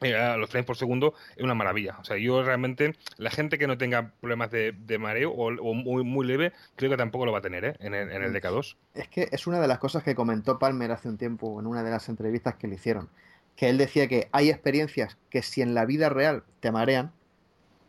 eh, 0.00 0.14
a 0.14 0.36
los 0.36 0.50
frames 0.50 0.66
por 0.66 0.76
segundo 0.76 1.14
es 1.36 1.44
una 1.44 1.54
maravilla. 1.54 1.96
O 2.00 2.04
sea, 2.04 2.16
yo 2.16 2.42
realmente, 2.42 2.96
la 3.16 3.30
gente 3.30 3.58
que 3.58 3.66
no 3.66 3.78
tenga 3.78 4.12
problemas 4.20 4.50
de, 4.50 4.98
mareo 4.98 5.30
o, 5.30 5.74
muy, 5.74 6.04
muy 6.04 6.26
leve, 6.26 6.52
creo 6.76 6.90
que 6.90 6.96
tampoco 6.96 7.26
lo 7.26 7.32
va 7.32 7.38
a 7.38 7.42
tener 7.42 7.64
¿eh? 7.64 7.76
en, 7.80 7.94
el, 7.94 8.10
en 8.10 8.22
el 8.22 8.32
mm. 8.32 8.36
DK2. 8.36 8.76
Es 8.94 9.08
que 9.08 9.28
es 9.30 9.46
una 9.46 9.60
de 9.60 9.68
las 9.68 9.78
cosas 9.78 10.02
que 10.02 10.14
comentó 10.14 10.58
Palmer 10.58 10.90
hace 10.90 11.08
un 11.08 11.16
tiempo 11.16 11.60
en 11.60 11.66
una 11.66 11.82
de 11.82 11.90
las 11.90 12.08
entrevistas 12.08 12.56
que 12.56 12.66
le 12.66 12.74
hicieron. 12.74 13.08
Que 13.56 13.68
él 13.68 13.78
decía 13.78 14.08
que 14.08 14.28
hay 14.32 14.50
experiencias 14.50 15.16
que 15.30 15.42
si 15.42 15.62
en 15.62 15.74
la 15.74 15.84
vida 15.84 16.08
real 16.08 16.42
te 16.58 16.72
marean, 16.72 17.12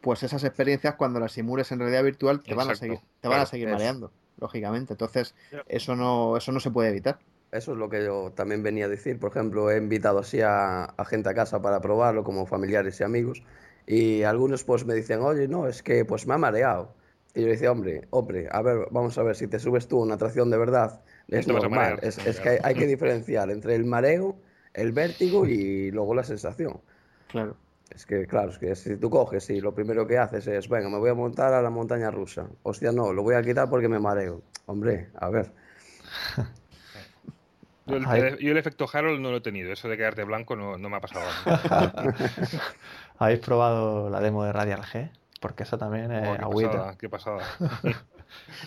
pues 0.01 0.21
esas 0.21 0.43
experiencias 0.43 0.93
cuando 0.95 1.19
las 1.19 1.31
simules 1.31 1.71
en 1.71 1.79
realidad 1.79 2.03
virtual 2.03 2.43
te 2.43 2.53
van 2.53 2.69
a 2.69 2.75
seguir, 2.75 2.99
te 3.21 3.27
van 3.27 3.41
a 3.41 3.47
seguir 3.47 3.69
mareando, 3.69 4.11
lógicamente. 4.39 4.93
Entonces, 4.93 5.35
eso 5.67 5.95
no, 5.95 6.37
eso 6.37 6.51
no 6.51 6.59
se 6.59 6.71
puede 6.71 6.89
evitar. 6.89 7.19
Eso 7.51 7.71
es 7.71 7.77
lo 7.77 7.89
que 7.89 8.03
yo 8.03 8.33
también 8.35 8.63
venía 8.63 8.85
a 8.85 8.89
decir. 8.89 9.19
Por 9.19 9.31
ejemplo, 9.31 9.71
he 9.71 9.77
invitado 9.77 10.19
así 10.19 10.41
a, 10.41 10.93
gente 11.07 11.29
a 11.29 11.33
casa 11.33 11.61
para 11.61 11.79
probarlo, 11.79 12.23
como 12.23 12.45
familiares 12.45 12.99
y 12.99 13.03
amigos. 13.03 13.43
Y 13.87 14.23
algunos 14.23 14.63
pues 14.63 14.85
me 14.85 14.93
dicen, 14.93 15.21
oye, 15.21 15.47
no, 15.47 15.67
es 15.67 15.81
que 15.81 16.05
pues 16.05 16.27
me 16.27 16.33
ha 16.33 16.37
mareado. 16.37 16.93
Y 17.33 17.41
yo 17.41 17.47
decía, 17.47 17.71
hombre, 17.71 18.07
hombre, 18.11 18.47
a 18.51 18.61
ver, 18.61 18.87
vamos 18.91 19.17
a 19.17 19.23
ver, 19.23 19.35
si 19.35 19.47
te 19.47 19.59
subes 19.59 19.87
tú 19.87 19.99
a 19.99 20.03
una 20.03 20.15
atracción 20.15 20.49
de 20.49 20.57
verdad, 20.57 21.01
es 21.27 21.47
normal. 21.47 21.99
Es, 22.01 22.17
que 22.39 22.59
hay, 22.63 22.75
que 22.75 22.87
diferenciar 22.87 23.49
entre 23.51 23.75
el 23.75 23.85
mareo, 23.85 24.37
el 24.73 24.91
vértigo 24.91 25.45
y 25.45 25.91
luego 25.91 26.15
la 26.15 26.23
sensación. 26.23 26.81
Claro. 27.27 27.57
Es 27.89 28.05
que, 28.05 28.25
claro, 28.25 28.49
es 28.49 28.57
que 28.57 28.75
si 28.75 28.97
tú 28.97 29.09
coges 29.09 29.49
y 29.49 29.61
lo 29.61 29.73
primero 29.73 30.05
que 30.07 30.17
haces 30.17 30.47
es, 30.47 30.67
venga, 30.67 30.89
me 30.89 30.97
voy 30.97 31.09
a 31.09 31.13
montar 31.13 31.53
a 31.53 31.61
la 31.61 31.69
montaña 31.69 32.11
rusa. 32.11 32.47
Hostia, 32.63 32.91
no, 32.91 33.13
lo 33.13 33.23
voy 33.23 33.35
a 33.35 33.41
quitar 33.41 33.69
porque 33.69 33.87
me 33.87 33.99
mareo. 33.99 34.41
Hombre, 34.65 35.09
a 35.15 35.29
ver. 35.29 35.51
Yo 37.87 37.97
el, 37.97 38.57
efecto 38.57 38.87
Harold 38.91 39.21
no 39.21 39.29
lo 39.29 39.37
he 39.37 39.41
tenido, 39.41 39.71
eso 39.71 39.87
de 39.87 39.95
quedarte 39.95 40.23
blanco 40.23 40.55
no, 40.55 40.77
me 40.77 40.95
ha 40.95 40.99
pasado. 40.99 41.25
¿Habéis 43.19 43.39
probado 43.41 44.09
la 44.09 44.19
demo 44.21 44.43
de 44.43 44.51
Radial 44.51 44.81
G? 44.81 45.11
Porque 45.39 45.63
esa 45.63 45.77
también 45.77 46.11
es 46.11 46.27
oh, 46.27 46.45
agüita. 46.45 46.95
qué 46.99 47.09
pasada. 47.09 47.43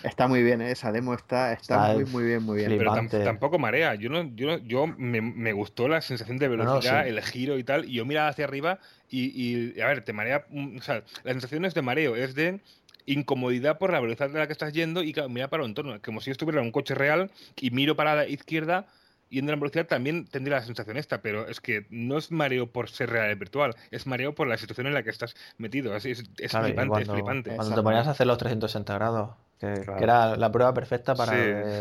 está 0.03 0.27
muy 0.27 0.43
bien, 0.43 0.61
¿eh? 0.61 0.71
esa 0.71 0.91
demo 0.91 1.13
está, 1.13 1.53
está, 1.53 1.93
muy, 1.93 2.05
muy 2.05 2.23
bien, 2.23 2.43
muy 2.43 2.57
bien. 2.57 2.77
Pero 2.77 2.93
tampoco 3.23 3.59
marea. 3.59 3.95
Yo 3.95 4.09
no, 4.09 4.23
yo, 4.35 4.57
yo 4.59 4.87
me, 4.87 5.53
gustó 5.53 5.87
la 5.87 6.01
sensación 6.01 6.37
de 6.37 6.47
velocidad, 6.47 7.07
el 7.07 7.21
giro 7.21 7.57
y 7.57 7.63
tal. 7.63 7.85
Y 7.85 7.93
yo 7.93 8.05
miraba 8.05 8.29
hacia 8.29 8.45
arriba 8.45 8.79
y, 9.09 9.31
y, 9.75 9.81
a 9.81 9.87
ver, 9.87 10.03
te 10.03 10.13
marea. 10.13 10.45
Mm, 10.49 10.77
o 10.77 10.81
sea, 10.81 11.03
la 11.23 11.31
sensación 11.33 11.65
es 11.65 11.73
de 11.73 11.81
mareo, 11.81 12.15
es 12.15 12.35
de 12.35 12.59
incomodidad 13.05 13.77
por 13.79 13.91
la 13.91 13.99
velocidad 13.99 14.29
de 14.29 14.39
la 14.39 14.47
que 14.47 14.53
estás 14.53 14.71
yendo 14.71 15.01
y 15.01 15.15
mira 15.29 15.49
para 15.49 15.63
el 15.63 15.69
entorno, 15.69 15.99
como 16.03 16.21
si 16.21 16.27
yo 16.27 16.33
estuviera 16.33 16.59
en 16.59 16.67
un 16.67 16.71
coche 16.71 16.93
real 16.93 17.31
y 17.59 17.71
miro 17.71 17.95
para 17.95 18.15
la 18.15 18.27
izquierda 18.27 18.85
yendo 19.29 19.51
a 19.51 19.55
la 19.55 19.59
velocidad 19.59 19.87
también 19.87 20.25
tendría 20.25 20.57
la 20.57 20.63
sensación 20.63 20.97
esta, 20.97 21.21
pero 21.21 21.47
es 21.47 21.61
que 21.61 21.85
no 21.89 22.17
es 22.17 22.31
mareo 22.31 22.71
por 22.71 22.89
ser 22.89 23.09
real 23.09 23.31
y 23.31 23.35
virtual, 23.35 23.75
es 23.91 24.07
mareo 24.07 24.35
por 24.35 24.47
la 24.47 24.57
situación 24.57 24.87
en 24.87 24.93
la 24.93 25.03
que 25.03 25.09
estás 25.09 25.35
metido. 25.57 25.93
Así 25.93 26.11
es, 26.11 26.23
es 26.37 26.51
flipante, 26.51 26.87
cuando, 26.87 26.99
es 26.99 27.09
flipante. 27.09 27.55
Cuando 27.55 27.75
te 27.75 27.81
ponías 27.81 28.07
a 28.07 28.11
hacer 28.11 28.27
los 28.27 28.37
360 28.37 28.93
grados, 28.93 29.31
que, 29.59 29.85
era 29.99 30.37
la 30.37 30.51
prueba 30.51 30.73
perfecta 30.73 31.15
para 31.15 31.33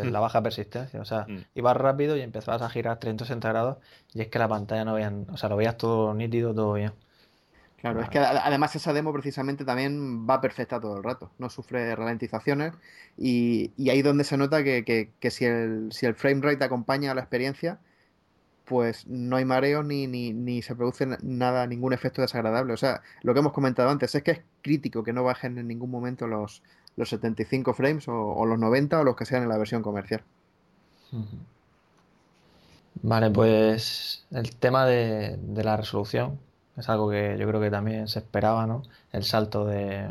la 0.04 0.20
baja 0.20 0.42
persistencia. 0.42 1.00
O 1.00 1.04
sea, 1.04 1.26
mm. 1.28 1.44
ibas 1.54 1.76
rápido 1.76 2.16
y 2.16 2.20
empezabas 2.20 2.62
a 2.62 2.68
girar 2.68 2.98
360 2.98 3.48
grados 3.48 3.78
y 4.12 4.20
es 4.20 4.28
que 4.28 4.38
la 4.38 4.48
pantalla 4.48 4.84
no 4.84 4.94
veían, 4.94 5.26
o 5.30 5.36
sea, 5.36 5.48
lo 5.48 5.56
veías 5.56 5.76
todo 5.76 6.12
nítido, 6.14 6.54
todo 6.54 6.72
bien. 6.74 6.92
Claro, 7.80 8.02
es 8.02 8.08
que 8.08 8.18
además 8.18 8.74
esa 8.74 8.92
demo 8.92 9.12
precisamente 9.12 9.64
también 9.64 10.28
va 10.28 10.40
perfecta 10.40 10.80
todo 10.80 10.96
el 10.96 11.04
rato, 11.04 11.30
no 11.38 11.48
sufre 11.48 11.94
ralentizaciones 11.94 12.74
y, 13.16 13.70
y 13.76 13.90
ahí 13.90 14.02
donde 14.02 14.24
se 14.24 14.36
nota 14.36 14.64
que, 14.64 15.12
que, 15.20 15.30
si, 15.30 15.44
el, 15.44 15.92
si 15.92 16.06
el 16.06 16.16
frame 16.16 16.40
rate 16.42 16.64
acompaña 16.64 17.12
a 17.12 17.14
la 17.14 17.20
experiencia, 17.20 17.78
pues 18.64 19.06
no 19.06 19.36
hay 19.36 19.44
mareo 19.44 19.84
ni, 19.84 20.08
ni, 20.08 20.32
ni, 20.32 20.60
se 20.60 20.74
produce 20.74 21.06
nada, 21.22 21.68
ningún 21.68 21.92
efecto 21.92 22.20
desagradable. 22.20 22.72
O 22.72 22.76
sea, 22.76 23.02
lo 23.22 23.32
que 23.32 23.40
hemos 23.40 23.52
comentado 23.52 23.88
antes 23.90 24.12
es 24.12 24.24
que 24.24 24.32
es 24.32 24.40
crítico 24.60 25.04
que 25.04 25.12
no 25.12 25.22
bajen 25.22 25.56
en 25.56 25.68
ningún 25.68 25.90
momento 25.90 26.26
los, 26.26 26.64
los 26.98 27.08
75 27.10 27.72
frames 27.74 28.08
o, 28.08 28.44
los 28.44 28.58
90 28.58 29.00
o 29.00 29.04
los 29.04 29.16
que 29.16 29.24
sean 29.24 29.44
en 29.44 29.48
la 29.48 29.56
versión 29.56 29.82
comercial. 29.82 30.22
Vale, 33.02 33.30
pues 33.30 34.26
el 34.32 34.56
tema 34.56 34.84
de, 34.84 35.38
de 35.40 35.64
la 35.64 35.76
resolución, 35.76 36.40
es 36.76 36.88
algo 36.88 37.08
que 37.08 37.36
yo 37.38 37.46
creo 37.48 37.60
que 37.60 37.70
también 37.70 38.08
se 38.08 38.18
esperaba, 38.18 38.66
¿no? 38.66 38.82
El 39.12 39.22
salto 39.22 39.64
de, 39.64 40.08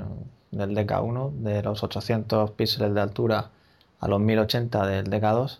del 0.52 0.76
DK1, 0.76 1.34
de 1.34 1.62
los 1.62 1.84
800 1.84 2.52
píxeles 2.52 2.94
de 2.94 3.02
altura 3.02 3.52
a 4.00 4.08
los 4.08 4.20
1080 4.22 4.88
del 4.88 5.10
DK2. 5.10 5.60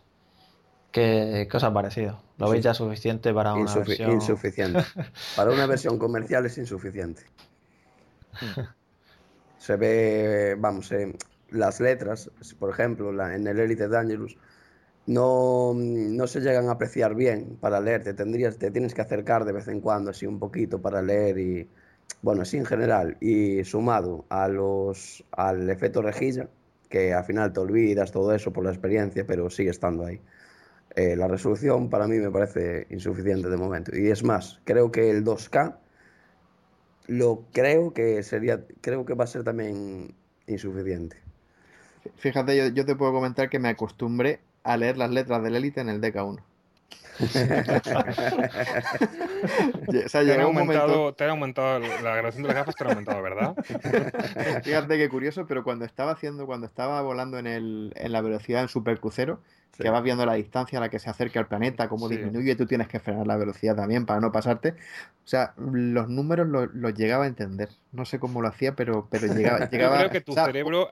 ¿Qué, 0.92 1.48
os 1.54 1.64
ha 1.64 1.74
parecido? 1.74 2.22
¿Lo 2.38 2.50
veis 2.50 2.64
ya 2.64 2.74
suficiente 2.74 3.34
para 3.34 3.54
una 3.54 3.74
versión? 3.74 4.12
Insuficiente. 4.14 4.84
para 5.36 5.52
una 5.52 5.66
versión 5.66 6.00
comercial 6.00 6.46
es 6.46 6.58
insuficiente. 6.58 7.24
se 9.58 9.76
ve, 9.76 10.56
vamos, 10.58 10.94
las 11.50 11.80
letras, 11.80 12.30
por 12.60 12.70
ejemplo, 12.70 13.12
en 13.32 13.48
el 13.48 13.60
Elite 13.60 13.88
Dangerous, 13.88 14.38
no, 15.08 15.74
no, 15.74 16.28
se 16.28 16.42
llegan 16.42 16.68
a 16.68 16.74
apreciar 16.74 17.16
bien 17.16 17.58
para 17.62 17.80
leer. 17.80 18.04
Te, 18.04 18.14
tendrías, 18.14 18.58
te 18.58 18.72
tienes 18.72 18.94
que 18.94 19.02
acercar 19.02 19.46
de 19.46 19.54
vez 19.54 19.68
en 19.70 19.80
cuando, 19.80 20.12
así 20.12 20.26
un 20.26 20.38
poquito 20.38 20.82
para 20.82 21.02
leer 21.02 21.38
y, 21.40 21.70
bueno, 22.22 22.42
así 22.42 22.58
en 22.58 22.66
general. 22.66 23.18
Y 23.22 23.64
sumado 23.64 24.26
a 24.30 24.50
los, 24.50 25.24
al 25.32 25.70
efecto 25.70 26.02
rejilla, 26.02 26.50
que 26.90 27.14
al 27.14 27.24
final 27.24 27.54
te 27.54 27.62
olvidas 27.62 28.12
todo 28.12 28.34
eso 28.34 28.52
por 28.52 28.66
la 28.66 28.72
experiencia, 28.72 29.26
pero 29.26 29.50
sigue 29.50 29.70
estando 29.70 30.06
ahí. 30.06 30.20
Eh, 30.96 31.16
la 31.16 31.28
resolución 31.28 31.90
para 31.90 32.08
mí 32.08 32.18
me 32.18 32.32
parece 32.32 32.88
insuficiente 32.90 33.50
de 33.50 33.58
momento. 33.58 33.96
Y 33.96 34.10
es 34.10 34.24
más, 34.24 34.60
creo 34.66 34.92
que 34.92 35.10
el 35.10 35.24
2K 35.24 35.78
lo 37.08 37.44
creo 37.54 37.94
que 37.94 38.22
sería, 38.24 38.64
creo 38.82 39.06
que 39.06 39.14
va 39.14 39.24
a 39.24 39.28
ser 39.28 39.44
también 39.44 40.14
insuficiente. 40.46 41.18
Fíjate, 42.18 42.56
yo, 42.56 42.68
yo 42.68 42.86
te 42.86 42.96
puedo 42.96 43.12
comentar 43.14 43.50
que 43.50 43.60
me 43.60 43.70
acostumbré 43.70 44.40
a 44.64 44.78
leer 44.78 44.98
las 44.98 45.10
letras 45.12 45.44
del 45.44 45.56
élite 45.56 45.82
en 45.82 45.90
el 45.90 46.02
DK1. 46.02 46.42
o 47.20 47.26
sea, 50.08 50.24
te, 50.24 50.32
ha 50.34 50.44
aumentado, 50.44 51.14
te 51.16 51.24
ha 51.24 51.32
aumentado 51.32 51.80
la 51.80 52.16
grabación 52.16 52.44
de 52.44 52.50
las 52.50 52.58
gafas, 52.58 52.76
te 52.76 52.84
ha 52.84 52.90
aumentado, 52.90 53.24
¿verdad? 53.24 53.56
Fíjate 54.64 54.98
qué 54.98 55.10
curioso, 55.10 55.48
pero 55.48 55.64
cuando 55.64 55.86
estaba 55.86 56.12
haciendo, 56.12 56.46
cuando 56.46 56.68
estaba 56.68 57.02
volando 57.02 57.40
en, 57.40 57.48
el, 57.48 57.92
en 57.96 58.12
la 58.12 58.22
velocidad 58.22 58.62
en 58.62 58.68
supercrucero, 58.68 59.40
que 59.78 59.90
vas 59.90 60.04
viendo 60.04 60.26
la 60.26 60.34
distancia 60.34 60.80
a 60.80 60.82
la 60.82 60.90
que 60.90 61.00
se 61.00 61.10
acerca 61.10 61.40
al 61.40 61.48
planeta, 61.48 61.88
cómo 61.88 62.10
disminuye, 62.10 62.56
tú 62.56 62.66
tienes 62.66 62.88
que 62.88 63.00
frenar 63.00 63.28
la 63.28 63.38
velocidad 63.38 63.76
también 63.76 64.06
para 64.06 64.20
no 64.20 64.32
pasarte. 64.32 64.72
O 64.72 65.28
sea, 65.28 65.54
los 65.58 66.10
números 66.10 66.48
los, 66.48 66.94
llegaba 66.94 67.26
a 67.26 67.28
entender. 67.28 67.70
No 67.92 68.06
sé 68.06 68.20
cómo 68.20 68.42
lo 68.42 68.48
hacía, 68.48 68.76
pero, 68.76 69.08
pero 69.10 69.28
llegaba, 69.28 69.70
llegaba. 69.70 69.96
Yo 69.96 70.00
creo 70.00 70.12
que 70.12 70.22
tu 70.22 70.34
cerebro 70.34 70.90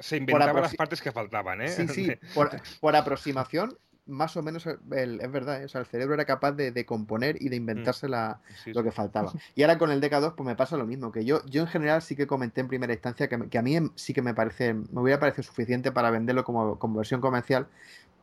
se 0.00 0.16
inventaba 0.16 0.60
las 0.60 0.74
partes 0.74 1.00
que 1.00 1.12
faltaban, 1.12 1.62
¿eh? 1.62 1.68
Sí, 1.68 1.88
sí. 1.88 2.12
por 2.80 2.96
aproximación 2.96 3.76
más 4.06 4.36
o 4.36 4.42
menos 4.42 4.66
el, 4.66 5.20
es 5.20 5.30
verdad, 5.30 5.62
¿eh? 5.62 5.64
o 5.64 5.68
sea, 5.68 5.80
el 5.80 5.86
cerebro 5.86 6.14
era 6.14 6.24
capaz 6.24 6.52
de, 6.52 6.86
componer 6.86 7.40
y 7.40 7.48
de 7.48 7.56
mm. 7.56 7.62
inventarse 7.62 8.08
lo 8.08 8.82
que 8.82 8.90
faltaba. 8.90 9.32
Y 9.54 9.62
ahora 9.62 9.78
con 9.78 9.90
el 9.90 10.00
DK2 10.00 10.34
pues 10.34 10.46
me 10.46 10.56
pasa 10.56 10.76
lo 10.76 10.86
mismo, 10.86 11.12
que 11.12 11.24
yo, 11.24 11.44
yo 11.46 11.62
en 11.62 11.68
general 11.68 12.02
sí 12.02 12.16
que 12.16 12.26
comenté 12.26 12.60
en 12.60 12.68
primera 12.68 12.92
instancia 12.92 13.28
que, 13.28 13.58
a 13.58 13.62
mí 13.62 13.78
sí 13.94 14.12
que 14.12 14.22
me 14.22 14.34
parece, 14.34 14.74
me 14.74 15.00
hubiera 15.00 15.20
parecido 15.20 15.44
suficiente 15.44 15.92
para 15.92 16.10
venderlo 16.10 16.44
como, 16.44 16.78
versión 16.94 17.20
comercial, 17.20 17.68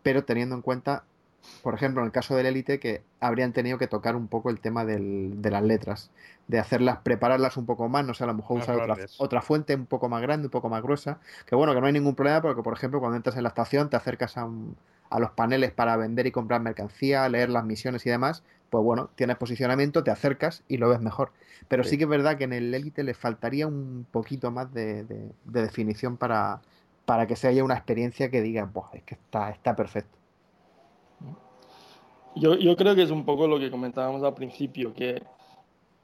pero 0.04 0.24
teniendo 0.24 0.56
en 0.56 0.62
cuenta, 0.62 1.04
por 1.64 1.74
ejemplo, 1.74 2.02
en 2.02 2.08
el 2.08 2.12
caso 2.12 2.36
del 2.36 2.46
Elite, 2.46 2.80
que 2.80 3.02
habrían 3.20 3.54
tenido 3.54 3.78
que 3.78 3.88
tocar 3.88 4.16
un 4.16 4.28
poco 4.28 4.50
el 4.50 4.60
tema 4.60 4.86
del, 4.86 5.42
de 5.42 5.52
las 5.52 5.64
letras, 5.64 6.12
de 6.48 6.60
hacerlas, 6.60 7.00
prepararlas 7.04 7.58
un 7.58 7.66
poco 7.66 7.88
más, 7.90 8.06
no 8.06 8.14
sé, 8.14 8.24
a 8.24 8.28
lo 8.28 8.34
mejor 8.34 8.60
usar 8.60 8.78
otra, 8.78 8.98
otra, 9.18 9.42
fuente 9.42 9.76
un 9.76 9.86
poco 9.86 10.10
más 10.10 10.22
grande, 10.22 10.48
un 10.48 10.52
poco 10.52 10.70
más 10.70 10.82
gruesa, 10.82 11.20
que 11.46 11.56
bueno, 11.56 11.74
que 11.74 11.82
no 11.82 11.88
hay 11.88 11.94
ningún 11.94 12.16
problema, 12.16 12.42
porque 12.42 12.64
por 12.64 12.74
ejemplo, 12.74 13.00
cuando 13.00 13.18
entras 13.18 13.38
en 13.38 13.44
la 13.44 13.50
estación 13.50 13.90
te 13.90 13.98
acercas 13.98 14.38
a 14.38 14.46
un 14.46 14.76
a 15.10 15.20
los 15.20 15.32
paneles 15.32 15.72
para 15.72 15.98
vender 15.98 16.28
y 16.28 16.32
comprar 16.32 16.62
mercancía, 16.62 17.28
leer 17.30 17.50
las 17.50 17.66
misiones 17.66 18.06
y 18.06 18.10
demás, 18.10 18.44
pues 18.70 18.84
bueno, 18.84 19.10
tienes 19.16 19.38
posicionamiento, 19.38 20.04
te 20.04 20.12
acercas 20.12 20.64
y 20.68 20.78
lo 20.78 20.90
ves 20.90 21.02
mejor. 21.02 21.32
Pero 21.68 21.84
sí, 21.84 21.98
que 21.98 22.04
es 22.04 22.10
verdad 22.10 22.38
que 22.38 22.44
en 22.44 22.54
el 22.54 22.74
Elite 22.74 23.04
le 23.04 23.14
faltaría 23.14 23.68
un 23.68 24.06
poquito 24.12 24.52
más 24.52 24.72
de, 24.74 25.06
definición 25.46 26.18
para, 26.18 26.62
para 27.10 27.26
que 27.26 27.36
se 27.36 27.48
haya 27.48 27.64
una 27.64 27.74
experiencia 27.74 28.30
que 28.30 28.40
diga, 28.40 28.70
pues 28.72 28.86
es 28.94 29.02
que 29.02 29.16
está, 29.16 29.50
está 29.50 29.76
perfecto. 29.76 30.16
Yo, 32.36 32.54
yo, 32.54 32.78
creo 32.78 32.94
que 32.94 33.02
es 33.02 33.10
un 33.10 33.26
poco 33.26 33.48
lo 33.48 33.58
que 33.58 33.72
comentábamos 33.72 34.22
al 34.22 34.36
principio, 34.36 34.94
que, 34.94 35.24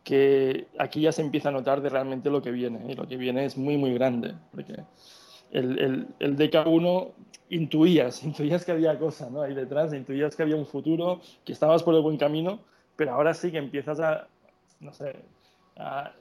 que 0.04 0.66
aquí 0.80 1.02
ya 1.02 1.12
se 1.12 1.22
empieza 1.22 1.50
a 1.50 1.52
notar 1.52 1.84
de 1.84 1.90
realmente 1.90 2.32
lo 2.32 2.42
que 2.42 2.50
viene, 2.50 2.92
y 2.92 2.96
lo 2.96 3.08
que 3.08 3.18
viene 3.18 3.46
es 3.46 3.56
muy, 3.56 3.78
muy 3.78 3.94
grande, 3.94 4.34
porque 4.50 4.78
el, 5.52 5.78
el, 5.78 6.08
el 6.18 6.38
DK1 6.38 7.12
intuías, 7.50 8.24
intuías 8.24 8.66
que 8.66 8.72
había 8.72 8.98
cosas 8.98 9.30
¿no? 9.30 9.44
ahí 9.44 9.54
detrás, 9.54 9.94
intuías 9.94 10.36
que 10.36 10.42
había 10.42 10.56
un 10.56 10.66
futuro, 10.66 11.22
que 11.46 11.54
estabas 11.54 11.84
por 11.84 11.94
el 11.94 12.02
buen 12.02 12.18
camino, 12.18 12.62
pero 12.96 13.14
ahora 13.14 13.36
sí 13.36 13.52
que 13.52 13.60
empiezas 13.60 14.00
a, 14.00 14.28
no 14.80 14.92
sé, 14.92 15.18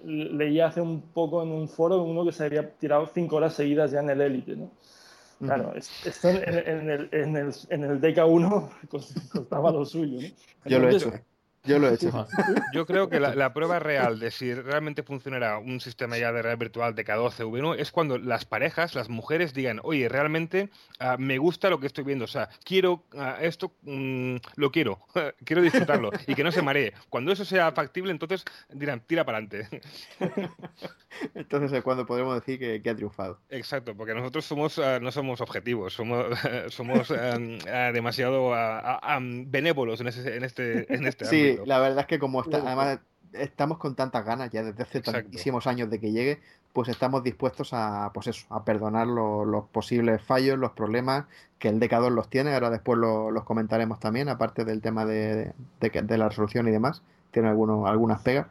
leí 0.04 0.60
hace 0.60 0.80
un 0.80 1.00
poco 1.12 1.42
en 1.42 1.50
un 1.50 1.68
foro 1.68 2.02
uno 2.02 2.24
que 2.24 2.32
se 2.32 2.44
había 2.44 2.70
tirado 2.76 3.06
cinco 3.06 3.36
horas 3.36 3.54
seguidas 3.54 3.92
ya 3.92 4.00
en 4.00 4.10
el 4.10 4.20
élite, 4.20 4.56
¿no? 4.56 4.70
Claro, 5.38 5.74
esto 5.74 6.28
en, 6.28 6.36
el, 6.90 7.08
en, 7.12 7.36
el, 7.36 7.54
en 7.68 7.84
el 7.84 8.00
DK1 8.00 8.70
costaba 9.32 9.70
lo 9.70 9.84
suyo, 9.84 10.20
¿no? 10.20 10.70
Yo 10.70 10.78
lo 10.78 10.88
he 10.88 10.96
hecho. 10.96 11.12
Yo 11.64 11.78
lo 11.78 11.88
he 11.88 11.94
hecho. 11.94 12.26
Yo 12.74 12.84
creo 12.84 13.08
que 13.08 13.18
la, 13.20 13.54
prueba 13.54 13.78
real 13.78 14.18
de 14.18 14.30
si 14.30 14.52
realmente 14.52 15.02
funcionará 15.02 15.58
un 15.58 15.80
sistema 15.80 16.18
ya 16.18 16.32
de 16.32 16.42
realidad 16.42 16.58
virtual 16.58 16.94
de 16.94 17.04
K12 17.04 17.46
V1 17.46 17.76
es 17.78 17.90
cuando 17.90 18.18
las 18.18 18.44
parejas, 18.44 18.94
las 18.94 19.08
mujeres 19.08 19.54
digan, 19.54 19.80
oye, 19.82 20.08
realmente 20.08 20.70
ah, 20.98 21.16
me 21.18 21.38
gusta 21.38 21.70
lo 21.70 21.80
que 21.80 21.86
estoy 21.86 22.04
viendo, 22.04 22.26
o 22.26 22.28
sea, 22.28 22.50
quiero 22.64 23.04
ah, 23.16 23.38
esto, 23.40 23.72
mm, 23.82 24.36
lo 24.56 24.70
quiero, 24.70 24.98
quiero 25.44 25.62
disfrutarlo 25.62 26.10
y 26.26 26.34
que 26.34 26.44
no 26.44 26.52
se 26.52 26.62
maree. 26.62 26.92
Cuando 27.08 27.32
eso 27.32 27.44
sea 27.44 27.72
factible, 27.72 28.10
entonces 28.10 28.44
dirán, 28.70 29.00
tira 29.00 29.24
para 29.24 29.38
adelante. 29.38 29.80
Entonces 31.34 31.72
es 31.72 31.84
cuando 31.84 32.04
podremos 32.04 32.34
decir 32.34 32.58
que, 32.58 32.90
ha 32.90 32.94
triunfado. 32.96 33.38
Exacto, 33.48 33.96
porque 33.96 34.14
nosotros 34.14 34.44
somos 34.44 34.80
ah, 34.80 34.98
no 35.00 35.12
somos 35.12 35.40
objetivos, 35.40 35.94
somos, 35.94 36.36
somos 36.68 37.08
demasiado 37.92 38.52
benévolos 39.46 40.00
en, 40.00 40.08
ese, 40.08 40.36
en 40.36 40.42
este, 40.42 40.92
en 40.92 41.06
este 41.06 41.24
sí, 41.24 41.53
la 41.64 41.78
verdad 41.78 42.00
es 42.00 42.06
que 42.06 42.18
como 42.18 42.42
está, 42.42 42.58
además 42.58 43.00
estamos 43.32 43.78
con 43.78 43.94
tantas 43.94 44.24
ganas 44.24 44.50
ya 44.50 44.62
desde 44.62 44.82
hace 44.82 45.00
tantísimos 45.00 45.66
años 45.66 45.90
de 45.90 46.00
que 46.00 46.12
llegue, 46.12 46.40
pues 46.72 46.88
estamos 46.88 47.22
dispuestos 47.22 47.70
a, 47.72 48.10
pues 48.12 48.26
eso, 48.26 48.46
a 48.50 48.64
perdonar 48.64 49.06
los 49.06 49.64
posibles 49.66 50.22
fallos, 50.22 50.58
los 50.58 50.72
problemas 50.72 51.26
que 51.58 51.68
el 51.68 51.78
decador 51.78 52.12
los 52.12 52.28
tiene. 52.28 52.52
Ahora 52.54 52.70
después 52.70 52.98
los 52.98 53.44
comentaremos 53.44 54.00
también, 54.00 54.28
aparte 54.28 54.64
del 54.64 54.80
tema 54.80 55.04
de, 55.04 55.52
de, 55.80 56.18
la 56.18 56.28
resolución 56.28 56.66
y 56.68 56.72
demás. 56.72 57.02
Tiene 57.30 57.48
algunos, 57.48 57.88
algunas 57.88 58.20
pegas. 58.22 58.46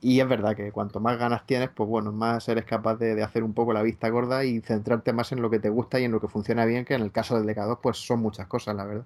Y 0.00 0.20
es 0.20 0.28
verdad 0.28 0.54
que 0.54 0.70
cuanto 0.70 1.00
más 1.00 1.18
ganas 1.18 1.46
tienes, 1.46 1.70
pues 1.70 1.88
bueno, 1.88 2.12
más 2.12 2.48
eres 2.48 2.64
capaz 2.64 2.96
de, 2.96 3.20
hacer 3.22 3.42
un 3.42 3.54
poco 3.54 3.72
la 3.72 3.82
vista 3.82 4.08
gorda 4.08 4.44
y 4.44 4.60
centrarte 4.60 5.12
más 5.12 5.32
en 5.32 5.40
lo 5.40 5.50
que 5.50 5.58
te 5.58 5.70
gusta 5.70 5.98
y 5.98 6.04
en 6.04 6.12
lo 6.12 6.20
que 6.20 6.28
funciona 6.28 6.64
bien, 6.66 6.84
que 6.84 6.94
en 6.94 7.02
el 7.02 7.10
caso 7.10 7.36
del 7.36 7.46
decador, 7.46 7.80
pues 7.82 7.96
son 7.96 8.20
muchas 8.20 8.46
cosas, 8.46 8.76
la 8.76 8.84
verdad. 8.84 9.04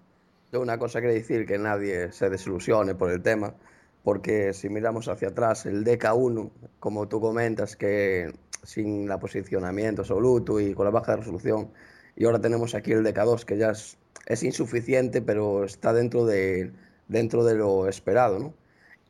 Una 0.52 0.78
cosa 0.78 1.00
que 1.00 1.08
decir 1.08 1.46
que 1.46 1.58
nadie 1.58 2.10
se 2.12 2.30
desilusione 2.30 2.94
por 2.94 3.10
el 3.10 3.22
tema, 3.22 3.54
porque 4.02 4.54
si 4.54 4.70
miramos 4.70 5.08
hacia 5.08 5.28
atrás, 5.28 5.66
el 5.66 5.84
DK1, 5.84 6.50
como 6.80 7.06
tú 7.06 7.20
comentas, 7.20 7.76
que 7.76 8.32
sin 8.62 9.06
la 9.08 9.18
posicionamiento 9.18 10.02
absoluto 10.02 10.58
y 10.58 10.72
con 10.72 10.86
la 10.86 10.90
baja 10.90 11.16
resolución, 11.16 11.70
y 12.16 12.24
ahora 12.24 12.40
tenemos 12.40 12.74
aquí 12.74 12.92
el 12.92 13.04
DK2, 13.04 13.44
que 13.44 13.58
ya 13.58 13.72
es, 13.72 14.42
insuficiente, 14.42 15.20
pero 15.20 15.64
está 15.64 15.92
dentro 15.92 16.24
de, 16.24 16.72
dentro 17.08 17.44
de 17.44 17.54
lo 17.54 17.86
esperado, 17.86 18.38
¿no? 18.38 18.54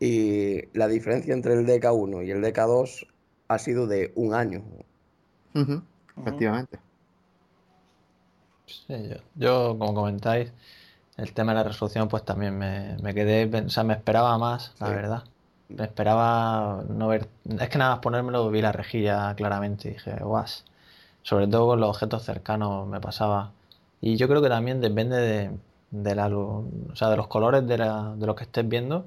Y 0.00 0.66
la 0.76 0.88
diferencia 0.88 1.34
entre 1.34 1.54
el 1.54 1.66
DK1 1.66 2.26
y 2.26 2.30
el 2.30 2.42
DK2 2.42 3.06
ha 3.48 3.58
sido 3.58 3.86
de 3.86 4.12
un 4.16 4.34
año. 4.34 4.62
efectivamente. 6.20 6.78
Sí, 8.66 9.08
yo, 9.08 9.16
yo, 9.34 9.78
como 9.78 9.94
comentáis, 9.94 10.52
el 11.18 11.32
tema 11.34 11.52
de 11.52 11.58
la 11.58 11.64
resolución, 11.64 12.08
pues 12.08 12.24
también 12.24 12.58
me, 12.58 12.96
me 13.02 13.14
quedé, 13.14 13.46
o 13.66 13.70
sea, 13.70 13.84
me 13.84 13.94
esperaba 13.94 14.38
más, 14.38 14.74
la 14.80 14.88
Sí. 14.88 14.92
verdad. 14.94 15.24
Me 15.68 15.84
esperaba 15.84 16.84
no 16.88 17.08
ver, 17.08 17.28
es 17.60 17.68
que 17.68 17.78
nada 17.78 17.92
más 17.96 18.00
ponérmelo 18.00 18.50
vi 18.50 18.62
la 18.62 18.72
rejilla 18.72 19.34
claramente 19.36 19.88
y 19.90 19.92
dije, 19.94 20.16
guas. 20.22 20.64
Sobre 21.22 21.46
todo 21.48 21.66
con 21.68 21.80
los 21.80 21.90
objetos 21.90 22.24
cercanos 22.24 22.86
me 22.88 23.00
pasaba. 23.00 23.52
Y 24.00 24.16
yo 24.16 24.28
creo 24.28 24.42
que 24.42 24.48
también 24.48 24.80
depende 24.80 25.16
de, 25.18 25.50
de 25.90 26.14
la 26.14 26.28
luz, 26.28 26.66
o 26.92 26.96
sea, 26.96 27.10
de 27.10 27.16
los 27.18 27.28
colores 27.28 27.66
de, 27.68 27.78
la, 27.78 28.14
de 28.16 28.26
lo 28.26 28.34
que 28.36 28.44
estés 28.44 28.68
viendo, 28.68 29.06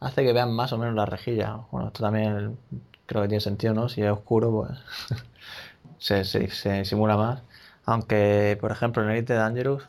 hace 0.00 0.24
que 0.24 0.32
vean 0.32 0.52
más 0.54 0.72
o 0.72 0.78
menos 0.78 0.94
la 0.94 1.06
rejilla. 1.06 1.60
Bueno, 1.72 1.88
esto 1.88 2.02
también 2.04 2.58
creo 3.06 3.22
que 3.22 3.28
tiene 3.28 3.40
sentido, 3.42 3.74
¿no? 3.74 3.88
Si 3.88 4.02
es 4.02 4.10
oscuro, 4.10 4.50
pues 4.52 4.70
se, 5.98 6.24
se, 6.24 6.48
se 6.50 6.84
simula 6.84 7.16
más. 7.16 7.42
Aunque, 7.84 8.56
por 8.60 8.70
ejemplo, 8.72 9.02
en 9.02 9.10
Elite 9.10 9.34
Dangerous, 9.34 9.88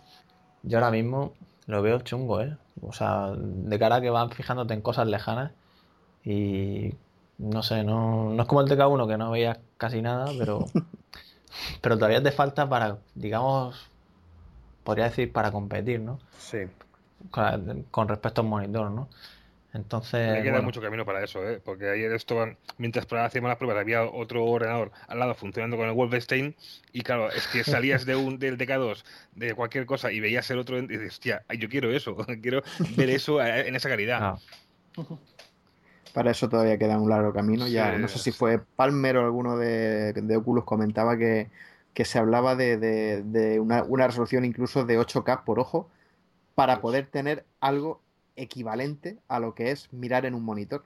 yo 0.63 0.77
ahora 0.79 0.91
mismo 0.91 1.33
lo 1.67 1.81
veo 1.81 1.99
chungo, 1.99 2.41
¿eh? 2.41 2.57
O 2.81 2.93
sea, 2.93 3.31
de 3.35 3.79
cara 3.79 3.97
a 3.97 4.01
que 4.01 4.09
van 4.09 4.31
fijándote 4.31 4.73
en 4.73 4.81
cosas 4.81 5.07
lejanas 5.07 5.51
y 6.25 6.93
no 7.37 7.63
sé, 7.63 7.83
no, 7.83 8.29
no 8.29 8.41
es 8.41 8.47
como 8.47 8.61
el 8.61 8.67
TK1 8.67 9.07
que 9.07 9.17
no 9.17 9.31
veías 9.31 9.59
casi 9.77 10.01
nada, 10.01 10.31
pero, 10.37 10.65
pero 11.81 11.95
todavía 11.95 12.21
te 12.21 12.31
falta 12.31 12.67
para, 12.67 12.97
digamos, 13.15 13.89
podría 14.83 15.05
decir 15.05 15.31
para 15.31 15.51
competir, 15.51 15.99
¿no? 15.99 16.19
Sí. 16.37 16.59
Con, 17.31 17.83
con 17.91 18.07
respecto 18.07 18.41
al 18.41 18.47
monitor, 18.47 18.91
¿no? 18.91 19.07
Entonces, 19.73 20.19
Me 20.25 20.41
queda 20.41 20.61
bueno, 20.61 20.61
mucho 20.61 20.81
camino 20.81 21.05
para 21.05 21.23
eso, 21.23 21.47
¿eh? 21.49 21.59
porque 21.63 21.89
ayer 21.89 22.11
esto, 22.13 22.45
mientras 22.77 23.05
hacíamos 23.11 23.49
las 23.49 23.57
pruebas, 23.57 23.77
había 23.81 24.03
otro 24.05 24.45
ordenador 24.45 24.91
al 25.07 25.19
lado 25.19 25.35
funcionando 25.35 25.75
con 25.77 25.87
el 25.87 25.93
Wolfenstein, 25.93 26.55
y 26.93 27.01
claro, 27.03 27.29
es 27.31 27.47
que 27.49 27.63
salías 27.65 28.05
de 28.05 28.15
un 28.15 28.39
del 28.39 28.57
DK2, 28.57 29.05
de 29.33 29.53
cualquier 29.53 29.85
cosa, 29.85 30.11
y 30.13 30.21
veías 30.21 30.49
el 30.51 30.59
otro, 30.59 30.77
y 30.79 30.87
dices, 30.87 31.09
hostia, 31.13 31.45
yo 31.59 31.67
quiero 31.69 31.91
eso, 31.91 32.15
quiero 32.41 32.63
ver 32.87 33.09
eso 33.09 33.41
eh, 33.43 33.67
en 33.67 33.75
esa 33.75 33.89
calidad. 33.89 34.27
ah, 34.27 34.39
Para 36.13 36.31
eso 36.31 36.47
todavía 36.49 36.77
queda 36.77 36.99
un 36.99 37.09
largo 37.09 37.33
camino. 37.33 37.67
Ya 37.67 37.97
Sí, 37.97 37.97
no 37.97 38.07
sé 38.07 38.19
si 38.19 38.31
fue 38.31 38.59
Palmer 38.75 39.17
o 39.17 39.25
alguno 39.25 39.57
de, 39.57 40.13
de 40.13 40.37
Oculus 40.37 40.63
comentaba 40.65 41.17
que, 41.17 41.49
que 41.93 42.05
se 42.05 42.19
hablaba 42.19 42.55
de, 42.55 42.77
de- 42.77 43.23
de 43.23 43.59
una, 43.59 43.83
una 43.83 44.07
resolución 44.07 44.45
incluso 44.45 44.85
de 44.85 44.97
8K 44.99 45.43
por 45.43 45.59
ojo 45.59 45.89
para 46.55 46.81
Dios. 46.81 46.81
poder 46.81 47.07
tener 47.11 47.47
algo 47.61 48.02
equivalente 48.35 49.17
a 49.27 49.39
lo 49.39 49.53
que 49.55 49.71
es 49.71 49.91
mirar 49.93 50.25
en 50.25 50.35
un 50.35 50.43
monitor. 50.43 50.83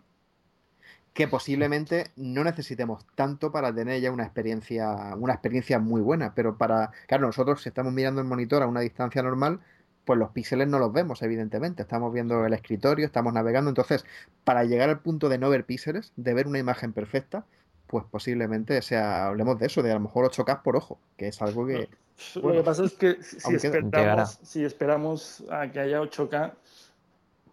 Que 1.14 1.28
posiblemente 1.28 2.12
no 2.16 2.44
necesitemos 2.44 3.06
tanto 3.16 3.52
para 3.52 3.74
tener 3.74 4.00
ya 4.02 4.12
una 4.12 4.24
experiencia, 4.24 5.16
una 5.18 5.34
experiencia 5.34 5.80
muy 5.80 6.02
buena. 6.02 6.34
Pero 6.36 6.58
para, 6.58 6.92
claro, 7.08 7.26
nosotros 7.26 7.62
si 7.62 7.70
estamos 7.70 7.92
mirando 7.92 8.22
el 8.22 8.28
monitor 8.28 8.62
a 8.62 8.68
una 8.68 8.82
distancia 8.82 9.24
normal, 9.24 9.60
pues 10.06 10.18
los 10.18 10.30
píxeles 10.32 10.68
no 10.68 10.80
los 10.80 10.94
vemos, 10.94 11.22
evidentemente. 11.22 11.82
Estamos 11.82 12.14
viendo 12.14 12.46
el 12.46 12.54
escritorio, 12.54 13.06
estamos 13.06 13.34
navegando. 13.34 13.70
Entonces, 13.70 14.06
para 14.44 14.64
llegar 14.64 14.90
al 14.90 15.00
punto 15.00 15.28
de 15.28 15.38
no 15.38 15.50
ver 15.50 15.66
píxeles, 15.66 16.14
de 16.16 16.34
ver 16.34 16.48
una 16.48 16.60
imagen 16.60 16.94
perfecta, 16.94 17.46
pues 17.88 18.06
posiblemente 18.06 18.82
sea, 18.82 19.28
hablemos 19.28 19.58
de 19.60 19.66
eso, 19.66 19.82
de 19.82 19.92
a 19.92 19.96
lo 19.96 20.02
mejor 20.02 20.30
8K 20.30 20.62
por 20.62 20.76
ojo, 20.76 21.00
que 21.18 21.30
es 21.30 21.42
algo 21.42 21.66
que 21.66 21.90
Lo 22.36 22.52
que 22.52 22.64
pasa 22.64 22.84
es 22.84 22.94
que 22.94 23.22
si, 23.22 23.56
esperamos, 23.56 24.40
si 24.44 24.64
esperamos 24.64 25.44
a 25.50 25.72
que 25.72 25.80
haya 25.80 26.02
8K, 26.02 26.54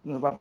nos 0.05 0.23
va 0.23 0.29
a 0.29 0.39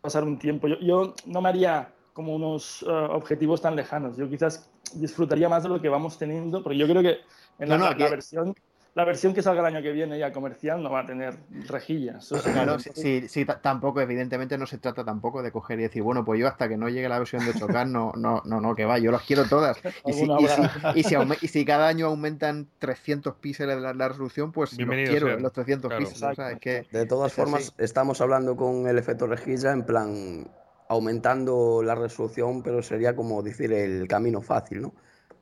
pasar 0.00 0.24
un 0.24 0.38
tiempo. 0.38 0.68
Yo, 0.68 0.78
yo 0.80 1.14
no 1.26 1.40
me 1.40 1.48
haría 1.48 1.92
como 2.12 2.34
unos 2.34 2.82
eh, 2.82 2.90
objetivos 2.90 3.60
tan 3.60 3.76
lejanos. 3.76 4.16
Yo 4.16 4.28
quizás 4.28 4.70
disfrutaría 4.94 5.48
más 5.48 5.62
de 5.62 5.68
lo 5.68 5.80
que 5.80 5.88
vamos 5.88 6.18
teniendo, 6.18 6.62
porque 6.62 6.78
yo 6.78 6.86
creo 6.86 7.02
que 7.02 7.18
en 7.58 7.68
No, 7.68 7.78
la, 7.78 7.90
no, 7.92 7.98
la 7.98 8.10
versión, 8.10 8.54
la 8.96 9.04
versión 9.04 9.34
que 9.34 9.42
salga 9.42 9.60
el 9.60 9.74
año 9.76 9.82
que 9.82 9.92
viene 9.92 10.18
ya 10.18 10.32
comercial 10.32 10.82
no 10.82 10.90
va 10.90 11.00
a 11.00 11.06
tener 11.06 11.34
rejillas. 11.68 12.32
Claro, 12.42 12.78
sí, 12.78 12.90
sí, 12.94 13.28
sí, 13.28 13.44
ta- 13.44 13.60
tampoco, 13.60 14.00
evidentemente 14.00 14.56
no 14.56 14.66
se 14.66 14.78
trata 14.78 15.04
tampoco 15.04 15.42
de 15.42 15.52
coger 15.52 15.78
y 15.78 15.82
decir, 15.82 16.02
bueno, 16.02 16.24
pues 16.24 16.40
yo 16.40 16.48
hasta 16.48 16.66
que 16.66 16.78
no 16.78 16.88
llegue 16.88 17.06
la 17.06 17.18
versión 17.18 17.44
de 17.44 17.52
8K, 17.52 17.84
no, 17.84 18.12
no, 18.16 18.40
no, 18.46 18.58
no, 18.62 18.74
que 18.74 18.86
va, 18.86 18.98
yo 18.98 19.12
las 19.12 19.20
quiero 19.22 19.44
todas. 19.44 19.76
Y 20.06 20.12
si, 20.14 20.24
y 20.24 20.48
si- 20.48 20.62
y 20.94 21.02
si 21.02 21.14
aume- 21.14 21.36
y 21.42 21.48
si 21.48 21.64
cada 21.66 21.88
año 21.88 22.06
aumentan 22.06 22.68
300 22.78 23.34
píxeles 23.34 23.78
la, 23.78 23.92
la 23.92 24.08
resolución, 24.08 24.50
pues 24.50 24.74
quiero, 24.74 25.26
sea. 25.26 25.36
los 25.36 25.52
300 25.52 25.90
Claro. 25.90 26.02
píxeles. 26.02 26.30
o 26.30 26.34
sea, 26.34 26.52
es 26.52 26.58
que 26.60 26.86
De 26.90 27.04
todas 27.04 27.32
es 27.32 27.38
así. 27.38 27.42
formas, 27.50 27.74
estamos 27.76 28.22
hablando 28.22 28.56
con 28.56 28.88
el 28.88 28.96
efecto 28.96 29.26
rejilla 29.26 29.72
en 29.72 29.84
plan 29.84 30.48
aumentando 30.88 31.82
la 31.82 31.94
resolución, 31.94 32.62
pero 32.62 32.82
sería 32.82 33.14
como 33.14 33.42
decir 33.42 33.72
el 33.74 34.08
camino 34.08 34.40
fácil, 34.40 34.80
¿no? 34.80 34.94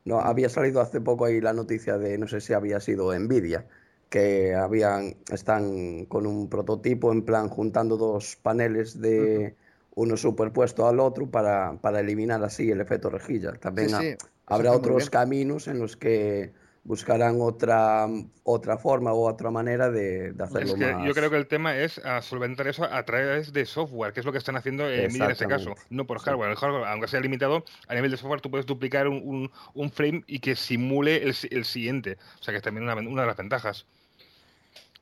No, 0.05 0.19
había 0.19 0.49
salido 0.49 0.81
hace 0.81 1.01
poco 1.01 1.25
ahí 1.25 1.41
la 1.41 1.53
noticia 1.53 1.97
de, 1.97 2.17
no 2.17 2.27
sé 2.27 2.39
si 2.39 2.53
había 2.53 2.79
sido 2.79 3.17
Nvidia, 3.17 3.67
que 4.09 4.53
habían, 4.55 5.17
están 5.31 6.05
con 6.05 6.27
un 6.27 6.47
prototipo 6.49 7.11
en 7.11 7.23
plan 7.25 7.49
juntando 7.49 7.97
dos 7.97 8.35
paneles 8.35 9.01
de 9.01 9.55
uno 9.95 10.15
superpuesto 10.15 10.87
al 10.87 10.99
otro 10.99 11.29
para, 11.29 11.79
para 11.81 12.01
eliminar 12.01 12.43
así 12.43 12.69
el 12.69 12.81
efecto 12.81 13.09
rejilla. 13.09 13.53
También 13.53 13.89
Sí, 13.89 13.95
sí, 13.95 14.17
habrá 14.45 14.73
otros 14.73 15.09
caminos 15.09 15.67
en 15.67 15.79
los 15.79 15.97
que 15.97 16.53
buscarán 16.85 17.41
otra, 17.41 18.07
otra 18.43 18.77
forma 18.77 19.11
o 19.11 19.27
otra 19.27 19.49
manera 19.51 19.89
de, 19.89 20.31
de 20.33 20.43
hacerlo 20.43 20.67
Es 20.67 20.73
que 20.75 20.93
más. 20.93 21.05
yo 21.07 21.13
creo 21.13 21.29
que 21.31 21.37
el 21.37 21.47
tema 21.47 21.75
es 21.77 21.97
a 22.05 22.21
solventar 22.21 22.67
eso 22.67 22.83
a 22.85 23.03
través 23.03 23.51
de 23.51 23.65
software, 23.65 24.13
que 24.13 24.19
es 24.19 24.25
lo 24.25 24.31
que 24.31 24.37
están 24.37 24.55
haciendo 24.55 24.87
en 24.89 25.07
Nvidia 25.09 25.25
en 25.25 25.31
este 25.31 25.47
caso, 25.47 25.73
no 25.89 26.05
por 26.05 26.19
hardware. 26.19 26.51
El 26.51 26.55
hardware, 26.57 26.85
aunque 26.85 27.07
sea 27.07 27.19
limitado, 27.19 27.65
a 27.87 27.95
nivel 27.95 28.11
de 28.11 28.17
software 28.17 28.39
tú 28.41 28.51
puedes 28.51 28.65
duplicar 28.67 29.07
un, 29.07 29.21
un- 29.25 29.51
un 29.73 29.91
frame 29.91 30.23
y 30.27 30.39
que 30.39 30.55
simule 30.55 31.23
el, 31.23 31.35
el 31.49 31.65
siguiente. 31.65 32.17
O 32.39 32.43
sea 32.43 32.51
que 32.53 32.57
es 32.57 32.63
también 32.63 32.83
una, 32.83 32.93
una 32.95 33.21
de 33.21 33.27
las 33.27 33.37
ventajas. 33.37 33.85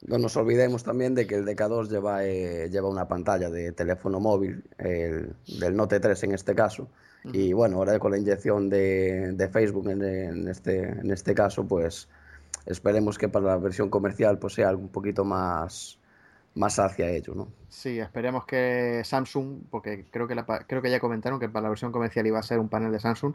No 0.07 0.17
nos 0.17 0.35
olvidemos 0.35 0.83
también 0.83 1.15
de 1.15 1.27
que 1.27 1.35
el 1.35 1.45
DK2 1.45 1.89
lleva, 1.89 2.25
eh, 2.25 2.69
lleva 2.69 2.89
una 2.89 3.07
pantalla 3.07 3.49
de 3.49 3.71
teléfono 3.73 4.19
móvil, 4.19 4.63
el- 4.77 5.33
del 5.59 5.75
Note 5.75 5.99
3 5.99 6.23
en 6.23 6.31
este 6.33 6.55
caso. 6.55 6.89
Y 7.31 7.53
bueno, 7.53 7.77
ahora 7.77 7.99
con 7.99 8.11
la 8.11 8.17
inyección 8.17 8.69
de, 8.69 9.31
de 9.33 9.47
Facebook 9.47 9.89
en, 9.89 10.03
en 10.03 10.47
este, 10.47 10.79
en 10.89 11.09
este 11.11 11.33
caso, 11.33 11.65
pues 11.65 12.09
esperemos 12.65 13.17
que 13.17 13.29
para 13.29 13.45
la 13.45 13.57
versión 13.57 13.89
comercial 13.89 14.37
pues 14.39 14.53
sea 14.53 14.69
algo 14.69 14.81
un 14.81 14.89
poquito 14.89 15.23
más, 15.23 15.97
más 16.55 16.79
hacia 16.79 17.09
ello, 17.09 17.33
¿no? 17.35 17.47
Sí, 17.69 17.99
esperemos 17.99 18.45
que 18.45 19.01
Samsung, 19.05 19.61
porque 19.69 20.05
creo 20.11 20.27
que, 20.27 20.35
la 20.35 20.45
creo 20.45 20.81
que 20.81 20.91
ya 20.91 20.99
comentaron 20.99 21.39
que 21.39 21.47
para 21.49 21.63
la 21.63 21.69
versión 21.69 21.91
comercial 21.91 22.27
iba 22.27 22.39
a 22.39 22.43
ser 22.43 22.59
un 22.59 22.69
panel 22.69 22.91
de 22.91 22.99
Samsung, 22.99 23.33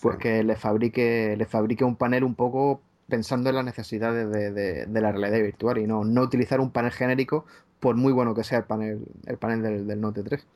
pues 0.00 0.16
Sí. 0.16 0.22
que 0.22 0.42
le 0.44 0.56
fabrique, 0.56 1.34
le 1.36 1.46
fabrique 1.46 1.84
un 1.84 1.96
panel 1.96 2.24
un 2.24 2.34
poco 2.34 2.80
pensando 3.08 3.48
en 3.50 3.56
las 3.56 3.64
necesidades 3.64 4.30
de, 4.30 4.50
de- 4.52 4.86
de 4.86 5.00
la 5.00 5.12
realidad 5.12 5.38
virtual 5.42 5.78
y 5.78 5.86
no, 5.86 6.04
no 6.04 6.22
utilizar 6.22 6.60
un 6.60 6.70
panel 6.70 6.92
genérico 6.92 7.46
por 7.80 7.96
muy 7.96 8.12
bueno 8.12 8.34
que 8.34 8.44
sea 8.44 8.58
el 8.58 8.64
panel, 8.64 9.00
el 9.26 9.38
panel 9.38 9.62
del, 9.62 9.86
del 9.86 10.00
Note 10.00 10.22
3. 10.22 10.46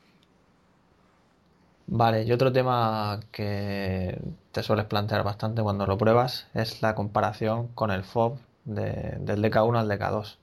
Vale, 1.94 2.22
y 2.24 2.32
otro 2.32 2.50
tema 2.52 3.20
que 3.32 4.18
te 4.50 4.62
sueles 4.62 4.86
plantear 4.86 5.22
bastante 5.24 5.60
cuando 5.62 5.86
lo 5.86 5.98
pruebas 5.98 6.46
es 6.54 6.80
la 6.80 6.94
comparación 6.94 7.68
con 7.74 7.90
el 7.90 8.00
FOV 8.02 8.38
de- 8.64 9.18
del 9.20 9.42
DK1 9.42 9.78
al 9.78 9.88
DK2. 9.88 10.38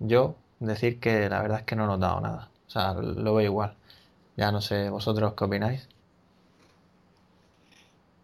Yo 0.00 0.34
decir 0.60 1.00
que 1.00 1.30
la 1.30 1.40
verdad 1.40 1.60
es 1.60 1.64
que 1.64 1.76
no 1.76 1.84
he 1.84 1.86
notado 1.86 2.20
nada, 2.20 2.50
o 2.66 2.70
sea, 2.70 2.92
lo 2.92 3.34
veo 3.34 3.46
igual. 3.46 3.74
Ya 4.36 4.52
no 4.52 4.60
sé 4.60 4.90
vosotros 4.90 5.32
qué 5.34 5.44
opináis. 5.44 5.88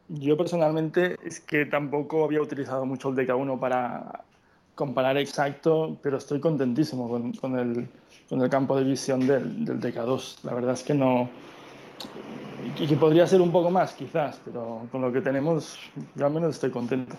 Yo 0.09 0.36
personalmente 0.36 1.16
es 1.24 1.40
que 1.40 1.64
tampoco 1.64 2.24
había 2.24 2.42
utilizado 2.42 2.84
mucho 2.84 3.09
el 3.09 3.16
DK1 3.16 3.59
para 3.59 4.24
comparar 4.74 5.16
exacto, 5.16 5.96
pero 6.03 6.18
estoy 6.18 6.38
contentísimo 6.40 7.09
con, 7.09 7.32
con 7.32 7.59
el, 7.59 7.88
con 8.28 8.42
el 8.42 8.50
campo 8.50 8.76
de 8.76 8.84
visión 8.84 9.26
del, 9.26 9.64
del 9.64 9.80
DK2. 9.80 10.40
La 10.44 10.53
verdad 10.53 10.74
es 10.74 10.82
que 10.82 10.92
no... 10.92 11.30
Y 12.78 12.86
que 12.86 12.96
podría 12.96 13.26
ser 13.26 13.40
un 13.40 13.50
poco 13.50 13.70
más, 13.70 13.92
quizás, 13.92 14.40
pero 14.44 14.86
con 14.90 15.00
lo 15.00 15.12
que 15.12 15.20
tenemos, 15.20 15.78
yo 16.14 16.26
al 16.26 16.32
menos 16.32 16.54
estoy 16.54 16.70
contento. 16.70 17.16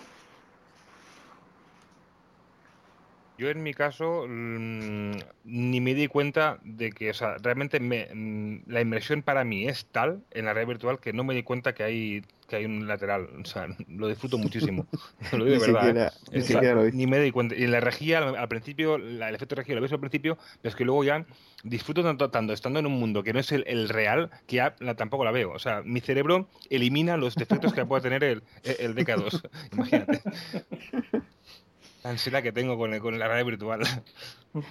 Yo 3.36 3.50
en 3.50 3.62
mi 3.64 3.74
caso 3.74 4.26
mm, 4.28 5.10
ni 5.44 5.80
me 5.80 5.94
di 5.94 6.06
cuenta 6.06 6.58
de 6.62 6.92
que, 6.92 7.10
o 7.10 7.14
sea, 7.14 7.36
realmente 7.42 7.80
me- 7.80 8.08
mm, 8.14 8.62
la 8.66 8.80
inmersión 8.80 9.22
para 9.22 9.42
mí 9.44 9.66
es 9.66 9.86
tal 9.86 10.22
en 10.30 10.44
la 10.44 10.54
red 10.54 10.66
virtual 10.68 11.00
que 11.00 11.12
no 11.12 11.24
me 11.24 11.34
di 11.34 11.42
cuenta 11.42 11.74
que 11.74 11.82
hay 11.82 12.22
que 12.46 12.56
hay 12.56 12.64
un 12.66 12.86
lateral. 12.86 13.28
O 13.42 13.44
sea, 13.46 13.66
lo 13.88 14.06
disfruto 14.06 14.36
muchísimo. 14.38 14.86
Lo 15.32 15.44
digo 15.46 15.56
Ni 15.56 15.60
de 15.66 15.72
verdad. 15.72 15.88
¿eh? 15.88 16.10
siquiera, 16.10 16.12
ni 16.30 16.32
que 16.32 16.42
siquiera 16.42 16.74
lo 16.74 16.86
hice. 16.86 16.96
Ni 16.96 17.06
me 17.06 17.18
di 17.18 17.30
cuenta. 17.30 17.54
Y 17.56 17.64
en 17.64 17.72
la 17.72 17.80
rejilla, 17.80 18.18
al, 18.18 18.48
principio, 18.48 18.98
la- 18.98 19.30
el 19.30 19.34
efecto 19.34 19.54
rejilla 19.54 19.76
lo 19.76 19.80
ves 19.82 19.92
al 19.92 20.00
principio, 20.00 20.36
pero 20.60 20.68
es 20.70 20.76
que 20.76 20.84
luego 20.84 21.02
ya 21.04 21.24
disfruto 21.64 22.02
tanto, 22.02 22.30
tanto 22.30 22.52
estando 22.52 22.78
en 22.80 22.86
un 22.86 22.92
mundo 22.92 23.22
que 23.22 23.32
no 23.32 23.40
es 23.40 23.50
el, 23.50 23.64
el 23.66 23.88
real, 23.88 24.30
que 24.46 24.56
ya 24.56 24.76
la- 24.78 24.94
tampoco 24.94 25.24
la 25.24 25.30
veo. 25.32 25.52
O 25.52 25.58
sea, 25.58 25.82
mi 25.82 26.00
cerebro 26.00 26.48
elimina 26.70 27.16
los 27.16 27.34
defectos 27.34 27.72
que 27.72 27.84
pueda 27.86 28.02
tener 28.02 28.22
el, 28.22 28.42
el 28.62 28.94
DK2. 28.94 29.48
Imagínate. 29.72 30.20
La 32.04 32.10
ansiedad 32.10 32.42
que 32.42 32.52
tengo 32.52 32.76
con, 32.78 32.94
el- 32.94 33.00
con 33.00 33.18
la 33.18 33.26
realidad 33.26 33.46
virtual. 33.46 33.80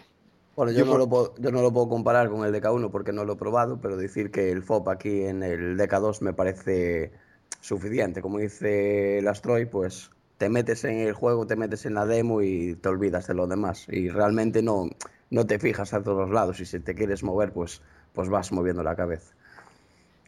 Bueno, 0.55 0.71
yo 0.71 0.85
no, 0.85 0.99
lo 0.99 1.09
puedo, 1.09 1.33
yo 1.39 1.49
no 1.51 1.63
lo 1.63 1.73
puedo 1.73 1.89
comparar 1.89 2.29
con 2.29 2.45
el 2.45 2.53
DK1 2.53 2.91
porque 2.91 3.11
no 3.11 3.25
lo 3.25 3.33
he 3.33 3.35
probado, 3.37 3.81
pero 3.81 3.97
decir 3.97 4.29
que 4.29 4.51
el 4.51 4.59
FOP 4.59 4.87
aquí 4.89 5.23
en 5.23 5.41
el 5.41 5.77
DK2 5.77 6.21
me 6.21 6.31
parece 6.31 7.11
suficiente. 7.59 8.21
Como 8.21 8.37
dice 8.37 9.17
el 9.17 9.27
Astroy, 9.27 9.65
pues 9.65 10.11
te 10.37 10.49
metes 10.49 10.83
en 10.83 10.99
el 10.99 11.13
juego, 11.13 11.47
te 11.47 11.55
metes 11.55 11.87
en 11.87 11.95
la 11.95 12.05
demo 12.05 12.43
y 12.43 12.75
te 12.75 12.87
olvidas 12.89 13.25
de 13.25 13.33
lo 13.33 13.47
demás. 13.47 13.87
Y 13.89 14.09
realmente 14.09 14.61
no, 14.61 14.89
no 15.31 15.47
te 15.47 15.57
fijas 15.57 15.91
a 15.95 16.03
todos 16.03 16.29
lados 16.29 16.59
y 16.59 16.67
si 16.67 16.79
te 16.79 16.93
quieres 16.93 17.23
mover, 17.23 17.51
pues, 17.51 17.81
pues 18.13 18.29
vas 18.29 18.51
moviendo 18.51 18.83
la 18.83 18.95
cabeza. 18.95 19.33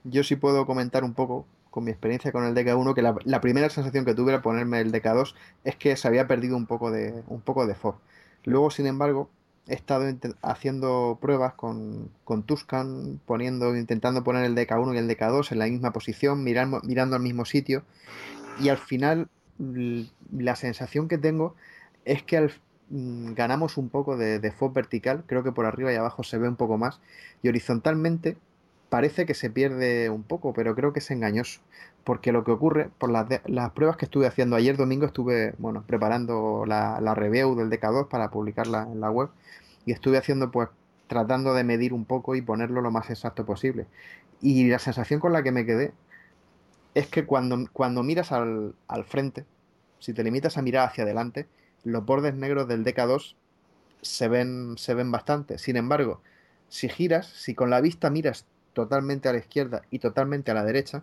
Yo 0.06 0.24
sí 0.24 0.36
puedo 0.38 0.66
comentar 0.66 1.04
un 1.04 1.14
poco 1.14 1.46
con 1.76 1.84
mi 1.84 1.92
experiencia 1.92 2.32
con 2.32 2.46
el 2.46 2.56
DK1 2.56 2.94
que 2.94 3.02
la, 3.02 3.42
primera 3.42 3.70
sensación 3.70 4.06
que 4.06 4.14
tuve 4.14 4.34
al 4.34 4.42
ponerme 4.42 4.80
el 4.80 4.94
DK2 4.94 5.36
es 5.66 5.76
que 5.76 5.98
se 5.98 6.08
había 6.08 6.26
perdido 6.26 6.56
un 6.56 6.68
poco 6.68 6.90
de 6.90 7.22
un 7.28 7.42
poco 7.42 7.68
de. 7.68 7.76
Luego, 8.46 8.72
sin 8.72 8.88
embargo, 8.88 9.30
he 9.68 9.74
estado 9.74 10.06
haciendo 10.42 11.18
pruebas 11.20 11.56
con, 11.56 12.12
con 12.24 12.44
Tuscan, 12.44 13.20
poniendo, 13.26 13.76
intentando 13.76 14.24
poner 14.24 14.46
el 14.46 14.56
DK1 14.56 14.96
y 14.96 14.98
el 15.00 15.10
DK2 15.10 15.52
en 15.52 15.60
la 15.60 15.66
misma 15.66 15.92
posición, 15.92 16.46
mirando, 16.46 16.80
mirando 16.86 17.18
al 17.18 17.22
mismo 17.22 17.44
sitio. 17.44 17.84
Y 18.58 18.70
al 18.70 18.78
final, 18.78 19.28
la 20.32 20.56
sensación 20.56 21.10
que 21.10 21.18
tengo 21.18 21.56
es 22.06 22.24
que 22.24 22.38
al, 22.38 22.54
mm, 22.90 23.34
ganamos 23.34 23.76
un 23.76 23.90
poco 23.90 24.16
de, 24.16 24.40
de 24.40 24.52
FOB 24.54 24.72
vertical. 24.72 25.26
Creo 25.28 25.44
que 25.44 25.52
por 25.52 25.66
arriba 25.66 25.92
y 25.92 25.98
abajo 25.98 26.24
se 26.24 26.38
ve 26.38 26.48
un 26.48 26.56
poco 26.56 26.78
más. 26.78 27.02
Y 27.44 27.50
horizontalmente 27.50 28.38
parece 28.96 29.26
que 29.26 29.34
se 29.34 29.50
pierde 29.50 30.10
un 30.10 30.24
poco, 30.24 30.54
pero 30.54 30.74
creo 30.74 30.94
que 30.94 31.00
es 31.00 31.12
engañoso. 31.12 31.60
Porque 32.06 32.32
lo 32.32 32.46
que 32.46 32.52
ocurre, 32.52 32.90
por 32.98 33.10
las, 33.12 33.26
pruebas 33.72 33.98
que 33.98 34.06
estuve 34.06 34.26
haciendo 34.26 34.56
ayer 34.56 34.78
domingo, 34.78 35.06
estuve 35.06 35.54
bueno, 35.58 35.84
preparando 35.86 36.64
la, 36.66 37.02
la 37.02 37.14
review 37.14 37.56
del 37.56 37.70
DK2 37.70 38.08
para 38.08 38.30
publicarla 38.32 38.88
en 38.90 39.02
la 39.02 39.12
web 39.12 39.28
y 39.86 39.92
estuve 39.92 40.18
haciendo 40.18 40.50
pues 40.50 40.70
tratando 41.08 41.54
de 41.54 41.66
medir 41.66 41.92
un 41.92 42.06
poco 42.06 42.36
y 42.36 42.42
ponerlo 42.42 42.80
lo 42.80 42.90
más 42.90 43.10
exacto 43.10 43.46
posible. 43.46 43.86
Y 44.42 44.66
la 44.70 44.80
sensación 44.80 45.20
con 45.20 45.34
la 45.34 45.44
que 45.44 45.52
me 45.52 45.66
quedé 45.66 45.92
es 46.94 47.08
que 47.08 47.26
cuando, 47.26 47.68
cuando 47.74 48.02
miras 48.02 48.32
al, 48.32 48.76
al 48.88 49.04
frente, 49.04 49.44
si 50.00 50.14
te 50.14 50.24
limitas 50.24 50.58
a 50.58 50.62
mirar 50.62 50.88
hacia 50.88 51.04
adelante, 51.04 51.48
los 51.84 52.06
bordes 52.06 52.34
negros 52.34 52.70
del 52.70 52.86
DK2 52.86 53.36
se 54.02 54.30
ven, 54.30 54.76
se 54.78 54.94
ven 54.94 55.12
bastante. 55.12 55.58
Sin 55.58 55.76
embargo, 55.76 56.22
si 56.70 56.88
giras, 56.88 57.28
si 57.28 57.56
con 57.56 57.70
la 57.70 57.82
vista 57.82 58.10
miras 58.10 58.46
totalmente 58.76 59.28
a 59.28 59.32
la 59.32 59.40
izquierda 59.40 59.82
y 59.90 59.98
totalmente 59.98 60.52
a 60.52 60.54
la 60.54 60.64
derecha, 60.64 61.02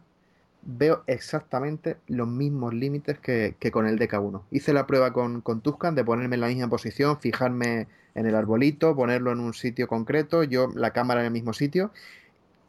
veo 0.63 1.03
exactamente 1.09 1.97
los 2.07 2.29
mismos 2.29 2.73
límites 2.73 3.19
que, 3.19 3.57
con 3.73 3.89
el 3.89 3.99
DK1. 3.99 4.43
Hice 4.53 4.73
la 4.73 4.87
prueba 4.87 5.13
con, 5.13 5.41
con 5.41 5.61
Tuscan 5.61 5.97
de 5.97 6.05
ponerme 6.05 6.37
en 6.37 6.43
la 6.43 6.47
misma 6.47 6.69
posición, 6.69 7.19
fijarme 7.19 7.89
en 8.15 8.27
el 8.27 8.37
arbolito, 8.37 8.95
ponerlo 8.95 9.33
en 9.33 9.41
un 9.41 9.55
sitio 9.55 9.89
concreto, 9.89 10.45
yo 10.45 10.69
la 10.75 10.93
cámara 10.93 11.21
en 11.21 11.27
el 11.27 11.33
mismo 11.33 11.53
sitio. 11.53 11.91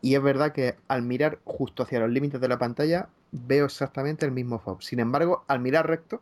Y 0.02 0.16
es 0.16 0.24
verdad 0.24 0.54
que 0.54 0.76
al 0.88 1.04
mirar 1.04 1.38
justo 1.44 1.84
hacia 1.84 2.00
los 2.00 2.10
límites 2.10 2.42
de 2.42 2.48
la 2.48 2.58
pantalla 2.58 3.10
veo 3.32 3.66
exactamente 3.66 4.26
el 4.26 4.32
mismo 4.32 4.60
FOB. 4.60 4.82
Sin 4.82 5.00
embargo, 5.00 5.44
al 5.48 5.60
mirar 5.60 5.88
recto, 5.88 6.22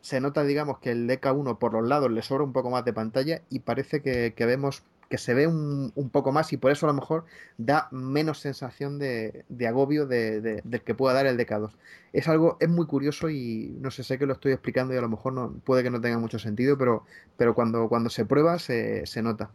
se 0.00 0.20
nota, 0.20 0.44
digamos, 0.44 0.78
que 0.78 0.92
el 0.92 1.08
DK1 1.08 1.58
por 1.58 1.72
los 1.72 1.86
lados 1.86 2.10
le 2.10 2.22
sobra 2.22 2.44
un 2.44 2.52
poco 2.52 2.70
más 2.70 2.84
de 2.84 2.92
pantalla 2.92 3.42
y 3.50 3.60
parece 3.60 4.02
que, 4.02 4.34
que 4.34 4.46
vemos 4.46 4.82
que 5.08 5.18
se 5.18 5.34
ve 5.34 5.46
un, 5.46 5.92
poco 6.10 6.32
más 6.32 6.52
y 6.52 6.56
por 6.56 6.72
eso 6.72 6.86
a 6.86 6.88
lo 6.88 6.94
mejor 6.94 7.24
da 7.58 7.88
menos 7.90 8.40
sensación 8.40 8.98
de, 8.98 9.44
agobio 9.66 10.06
de, 10.06 10.40
del 10.40 10.82
que 10.82 10.94
pueda 10.94 11.14
dar 11.14 11.26
el 11.26 11.38
DK2. 11.38 11.70
Es 12.12 12.28
algo, 12.28 12.56
es 12.60 12.68
muy 12.68 12.86
curioso 12.86 13.30
y 13.30 13.76
no 13.80 13.90
sé, 13.90 14.02
sé 14.02 14.18
que 14.18 14.26
lo 14.26 14.32
estoy 14.32 14.52
explicando 14.52 14.94
y 14.94 14.96
a 14.96 15.00
lo 15.00 15.08
mejor 15.08 15.32
no, 15.32 15.52
puede 15.64 15.82
que 15.82 15.90
no 15.90 16.00
tenga 16.00 16.18
mucho 16.18 16.38
sentido, 16.38 16.78
pero, 16.78 17.04
pero 17.36 17.54
cuando, 17.54 17.88
cuando 17.88 18.10
se 18.10 18.24
prueba 18.24 18.58
se, 18.58 19.06
se 19.06 19.22
nota. 19.22 19.50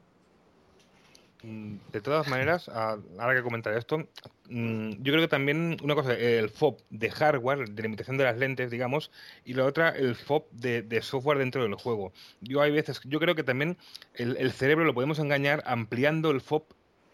Mm, 1.44 1.78
de 1.92 2.02
todas 2.02 2.28
maneras, 2.28 2.70
ahora 2.70 3.36
que 3.36 3.42
comentar 3.42 3.74
esto, 3.74 3.98
mm, 4.50 4.92
yo 4.92 5.12
creo 5.12 5.22
que 5.22 5.28
también 5.28 5.78
una 5.84 5.96
cosa, 5.96 6.14
el 6.14 6.50
FOB 6.50 6.78
de 6.92 7.10
hardware, 7.10 7.70
de 7.70 7.82
limitación 7.82 8.18
de 8.18 8.26
las 8.26 8.38
lentes, 8.38 8.70
digamos, 8.70 9.12
y 9.44 9.54
la 9.56 9.66
otra, 9.66 9.90
el 9.90 10.16
FOB 10.16 10.44
de, 10.52 11.02
software 11.02 11.40
dentro 11.40 11.64
del 11.64 11.74
juego. 11.76 12.14
Yo 12.42 12.62
hay 12.62 12.72
veces, 12.72 13.02
yo 13.06 13.20
creo 13.20 13.34
que 13.36 13.44
también 13.44 13.78
el, 14.16 14.38
el 14.38 14.52
cerebro 14.52 14.86
lo 14.86 14.94
podemos 14.94 15.18
engañar 15.20 15.64
ampliando 15.66 16.30
el 16.30 16.42
FOB 16.42 16.64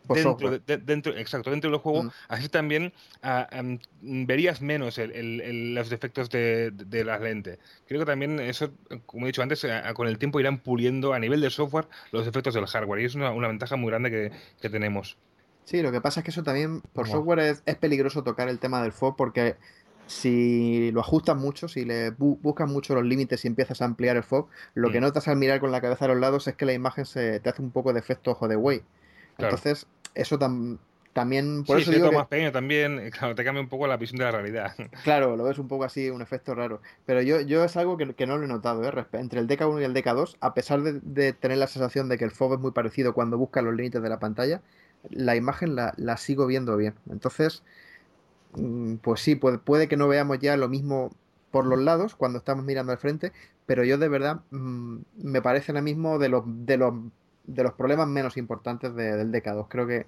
dentro, 0.09 0.59
dentro, 0.59 1.17
exacto, 1.17 1.51
dentro 1.51 1.69
del 1.69 1.79
juego, 1.79 2.03
mm. 2.03 2.11
así 2.29 2.49
también 2.49 2.93
ah, 3.23 3.47
verías 4.01 4.61
menos 4.61 4.97
los 4.97 5.89
defectos 5.89 6.29
de, 6.29 6.71
de, 6.71 7.03
la 7.03 7.19
lente. 7.19 7.59
Creo 7.87 7.99
que 8.01 8.05
también 8.05 8.39
eso, 8.39 8.71
como 9.05 9.25
he 9.25 9.27
dicho 9.27 9.41
antes, 9.41 9.65
con 9.93 10.07
el 10.07 10.17
tiempo 10.17 10.39
irán 10.39 10.59
puliendo 10.59 11.13
a 11.13 11.19
nivel 11.19 11.41
de 11.41 11.49
software 11.49 11.87
los 12.11 12.25
defectos 12.25 12.53
del 12.53 12.65
hardware 12.65 13.01
y 13.01 13.05
es 13.05 13.15
una, 13.15 13.31
ventaja 13.47 13.75
muy 13.75 13.89
grande 13.89 14.31
que, 14.61 14.69
tenemos. 14.69 15.17
Sí, 15.65 15.81
lo 15.81 15.91
que 15.91 16.01
pasa 16.01 16.19
es 16.19 16.23
que 16.23 16.31
eso 16.31 16.43
también, 16.43 16.81
por 16.93 17.07
software, 17.07 17.39
es, 17.65 17.75
peligroso 17.75 18.23
tocar 18.23 18.49
el 18.49 18.59
tema 18.59 18.81
del 18.81 18.91
FOB 18.91 19.15
porque 19.15 19.55
si 20.07 20.91
lo 20.91 21.01
ajustas 21.01 21.35
mucho, 21.35 21.67
si 21.67 21.83
le 21.83 22.11
buscas 22.11 22.69
mucho 22.69 22.95
los 22.95 23.03
límites 23.03 23.43
y 23.43 23.47
empiezas 23.47 23.81
a 23.81 23.85
ampliar 23.85 24.15
el 24.15 24.23
FOB, 24.23 24.47
lo 24.73 24.91
que 24.91 24.99
mm. 24.99 25.03
notas 25.03 25.27
al 25.27 25.37
mirar 25.37 25.59
con 25.59 25.71
la 25.71 25.81
cabeza 25.81 26.05
a 26.05 26.07
los 26.09 26.17
lados 26.17 26.47
es 26.47 26.55
que 26.55 26.65
la 26.65 26.73
imagen 26.73 27.05
se 27.05 27.39
te 27.39 27.49
hace 27.49 27.61
un 27.61 27.71
poco 27.71 27.93
de 27.93 27.99
efecto 27.99 28.31
ojo 28.31 28.47
de 28.47 28.55
güey. 28.55 28.83
Entonces, 29.37 29.85
eso 30.17 30.37
también... 30.37 31.63
Por 31.65 31.79
eso 31.79 31.91
digo 31.91 32.11
más 32.11 32.27
pequeño 32.27 32.51
también, 32.51 33.09
claro, 33.17 33.33
te 33.35 33.43
cambia 33.43 33.61
un 33.61 33.69
poco 33.69 33.87
la 33.87 33.97
visión 33.97 34.19
de 34.19 34.25
la 34.25 34.31
realidad. 34.31 34.75
Claro, 35.03 35.35
lo 35.35 35.43
ves 35.43 35.57
un 35.57 35.67
poco 35.67 35.83
así, 35.83 36.09
un 36.09 36.21
efecto 36.21 36.53
raro. 36.53 36.81
Pero 37.05 37.21
yo, 37.21 37.41
yo 37.41 37.63
es 37.63 37.75
algo 37.77 37.97
que, 37.97 38.27
no 38.27 38.37
lo 38.37 38.43
he 38.43 38.47
notado, 38.47 38.83
¿eh? 38.83 39.05
Entre 39.13 39.39
el 39.39 39.47
DK1 39.47 39.81
y 39.81 39.83
el 39.85 39.93
DK2, 39.93 40.37
a 40.39 40.53
pesar 40.53 40.81
de, 40.81 41.33
tener 41.33 41.57
la 41.57 41.67
sensación 41.67 42.09
de 42.09 42.17
que 42.17 42.25
el 42.25 42.31
FOV 42.31 42.55
es 42.55 42.59
muy 42.59 42.71
parecido 42.71 43.13
cuando 43.13 43.37
busca 43.37 43.61
los 43.61 43.75
límites 43.75 44.01
de 44.01 44.09
la 44.09 44.19
pantalla, 44.19 44.61
la 45.09 45.35
imagen 45.35 45.75
la, 45.75 46.17
sigo 46.17 46.45
viendo 46.45 46.77
bien. 46.77 46.95
Entonces, 47.09 47.63
mm, 48.53 48.95
pues 48.97 49.21
sí, 49.21 49.35
puede, 49.35 49.57
puede, 49.57 49.87
que 49.87 49.97
no 49.97 50.07
veamos 50.07 50.39
ya 50.39 50.57
lo 50.57 50.69
mismo 50.69 51.11
por 51.51 51.65
los 51.65 51.79
lados 51.79 52.15
cuando 52.15 52.37
estamos 52.37 52.65
mirando 52.65 52.91
al 52.91 52.97
frente, 52.97 53.31
pero 53.65 53.83
yo 53.83 53.97
de 53.97 54.09
verdad 54.09 54.41
mm, 54.51 54.97
me 55.23 55.41
parece 55.41 55.71
ahora 55.71 55.81
mismo 55.81 56.19
de 56.19 56.29
los, 56.29 56.43
de 56.45 56.77
los 56.77 56.93
de 57.47 57.63
los 57.63 57.73
problemas 57.73 58.07
menos 58.07 58.37
importantes 58.37 58.93
del 58.93 59.31
DK2. 59.31 59.65
Creo 59.69 59.87
que 59.87 60.05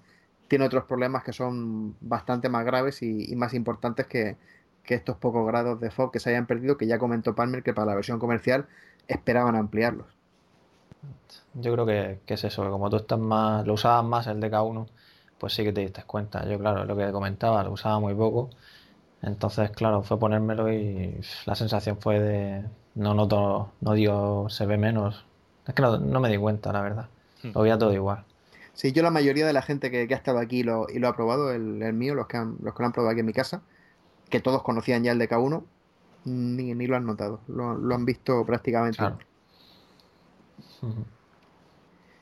tiene 0.47 0.65
otros 0.65 0.83
problemas 0.83 1.23
que 1.23 1.31
son 1.31 1.95
bastante 2.01 2.49
más 2.49 2.65
graves 2.65 3.01
y, 3.01 3.33
más 3.35 3.53
importantes 3.53 4.07
que, 4.07 4.37
estos 4.85 5.17
pocos 5.17 5.45
grados 5.45 5.79
de 5.79 5.91
FOB 5.91 6.11
que 6.11 6.19
se 6.19 6.31
hayan 6.31 6.47
perdido, 6.47 6.75
que 6.75 6.87
ya 6.87 6.97
comentó 6.97 7.35
Palmer 7.35 7.61
que 7.61 7.75
para 7.75 7.85
la 7.85 7.95
versión 7.95 8.17
comercial 8.17 8.65
esperaban 9.07 9.55
ampliarlos. 9.55 10.07
Yo 11.53 11.71
creo 11.73 11.85
que, 11.85 12.19
es 12.25 12.43
eso, 12.43 12.63
que 12.63 12.69
como 12.69 12.89
tú 12.89 12.95
estás 12.95 13.19
más, 13.19 13.67
lo 13.67 13.73
usabas 13.73 14.03
más 14.03 14.25
el 14.25 14.41
DK1, 14.41 14.87
pues 15.37 15.53
sí 15.53 15.63
que 15.63 15.73
te 15.73 15.81
diste 15.81 16.01
cuenta. 16.05 16.43
Yo, 16.49 16.57
claro, 16.57 16.85
lo 16.85 16.97
que 16.97 17.11
comentaba, 17.11 17.63
lo 17.63 17.71
usaba 17.73 17.99
muy 17.99 18.15
poco. 18.15 18.49
Entonces, 19.21 19.69
claro, 19.69 20.01
fue 20.01 20.17
ponérmelo 20.17 20.73
y 20.73 21.21
la 21.45 21.53
sensación 21.53 21.97
fue 22.01 22.19
de 22.19 22.65
no 22.95 23.13
noto, 23.13 23.71
no 23.81 23.93
digo 23.93 24.49
se 24.49 24.65
ve 24.65 24.77
menos. 24.77 25.23
Es 25.67 25.75
que 25.75 25.83
no 25.83 26.19
me 26.19 26.29
di 26.29 26.37
cuenta, 26.37 26.73
la 26.73 26.81
verdad. 26.81 27.09
Hmm. 27.43 27.51
Lo 27.53 27.61
veía 27.61 27.77
todo 27.77 27.93
igual. 27.93 28.25
Sí, 28.73 28.93
yo 28.93 29.03
la 29.03 29.11
mayoría 29.11 29.45
de 29.45 29.51
la 29.51 29.61
gente 29.61 29.91
que, 29.91 30.07
ha 30.13 30.17
estado 30.17 30.39
aquí 30.39 30.59
y 30.59 30.63
lo, 30.63 30.85
ha 30.85 31.15
probado, 31.15 31.51
el, 31.51 31.93
mío, 31.93 32.15
los 32.15 32.27
que, 32.27 32.37
han, 32.37 32.55
los 32.61 32.73
que 32.73 32.81
lo 32.81 32.85
han 32.85 32.93
probado 32.93 33.11
aquí 33.11 33.19
en 33.19 33.25
mi 33.25 33.33
casa, 33.33 33.61
que 34.29 34.39
todos 34.39 34.63
conocían 34.63 35.03
ya 35.03 35.11
el 35.11 35.19
DK1, 35.19 35.63
ni, 36.23 36.73
ni 36.73 36.87
lo 36.87 36.95
han 36.95 37.05
notado, 37.05 37.41
lo, 37.47 37.93
han 37.93 38.05
visto 38.05 38.45
prácticamente. 38.45 39.03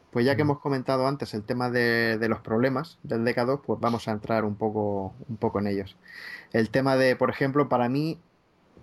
Pues 0.10 0.26
ya 0.26 0.36
que 0.36 0.42
hemos 0.42 0.60
comentado 0.60 1.06
antes 1.06 1.36
el 1.36 1.44
tema 1.44 1.70
de, 1.70 2.18
los 2.28 2.40
problemas 2.40 2.98
del 3.04 3.24
DK2, 3.24 3.62
pues 3.64 3.80
vamos 3.80 4.08
a 4.08 4.12
entrar 4.12 4.44
un 4.44 4.56
poco, 4.56 5.14
un 5.30 5.38
poco 5.38 5.60
en 5.60 5.68
ellos. 5.68 5.96
El 6.54 6.72
tema 6.72 6.96
de, 6.96 7.16
por 7.16 7.30
ejemplo, 7.30 7.70
para 7.70 7.88
mí, 7.88 8.20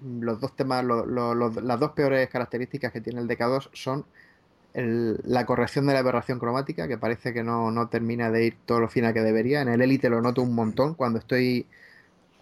los 0.00 0.38
dos 0.40 0.54
temas, 0.54 0.84
las 0.84 1.80
dos 1.80 1.90
peores 1.90 2.28
características 2.28 2.92
que 2.92 3.00
tiene 3.00 3.20
el 3.20 3.26
DK2 3.26 3.70
son 3.72 4.04
la 4.74 5.46
corrección 5.46 5.86
de 5.86 5.92
la 5.92 6.00
aberración 6.00 6.40
cromática, 6.40 6.88
que 6.88 6.98
parece 6.98 7.32
que 7.32 7.44
no, 7.44 7.88
termina 7.88 8.30
de 8.30 8.46
ir 8.46 8.56
todo 8.66 8.80
lo 8.80 8.88
fina 8.88 9.12
que 9.12 9.20
debería. 9.20 9.62
En 9.62 9.68
el 9.68 9.80
élite 9.80 10.10
lo 10.10 10.20
noto 10.20 10.42
un 10.42 10.54
montón 10.54 10.94
cuando 10.94 11.20
estoy, 11.20 11.66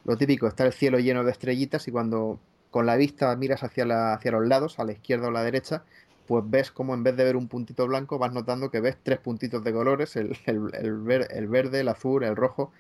lo 0.05 0.16
típico, 0.16 0.47
está 0.47 0.64
el 0.64 0.72
cielo 0.72 0.99
lleno 0.99 1.24
de 1.24 1.30
estrellitas 1.30 1.87
y 1.89 1.93
cuando 1.93 2.41
con 2.70 2.87
la 2.87 2.97
vista 2.97 3.37
miras 3.37 3.62
hacia, 3.62 3.85
la, 3.85 4.14
hacia 4.14 4.33
los 4.33 4.47
lados, 4.47 4.78
a 4.78 4.85
la 4.85 4.93
izquierda 4.93 5.26
o 5.26 5.28
a 5.28 5.33
la 5.33 5.45
derecha, 5.45 5.85
pues 6.26 6.43
ves 6.47 6.70
como 6.70 6.95
en 6.95 7.03
vez 7.03 7.16
de 7.16 7.24
ver 7.24 7.37
un 7.37 7.49
puntito 7.49 7.87
blanco 7.87 8.18
vas 8.18 8.33
notando 8.33 8.70
que 8.70 8.80
ves 8.80 8.97
tres 9.03 9.18
puntitos 9.18 9.62
de 9.62 9.72
colores, 9.72 10.16
el, 10.16 10.35
el, 10.47 11.49
verde, 11.49 11.80
el 11.80 11.89
azul, 11.89 12.24
el 12.24 12.35
rojo, 12.35 12.72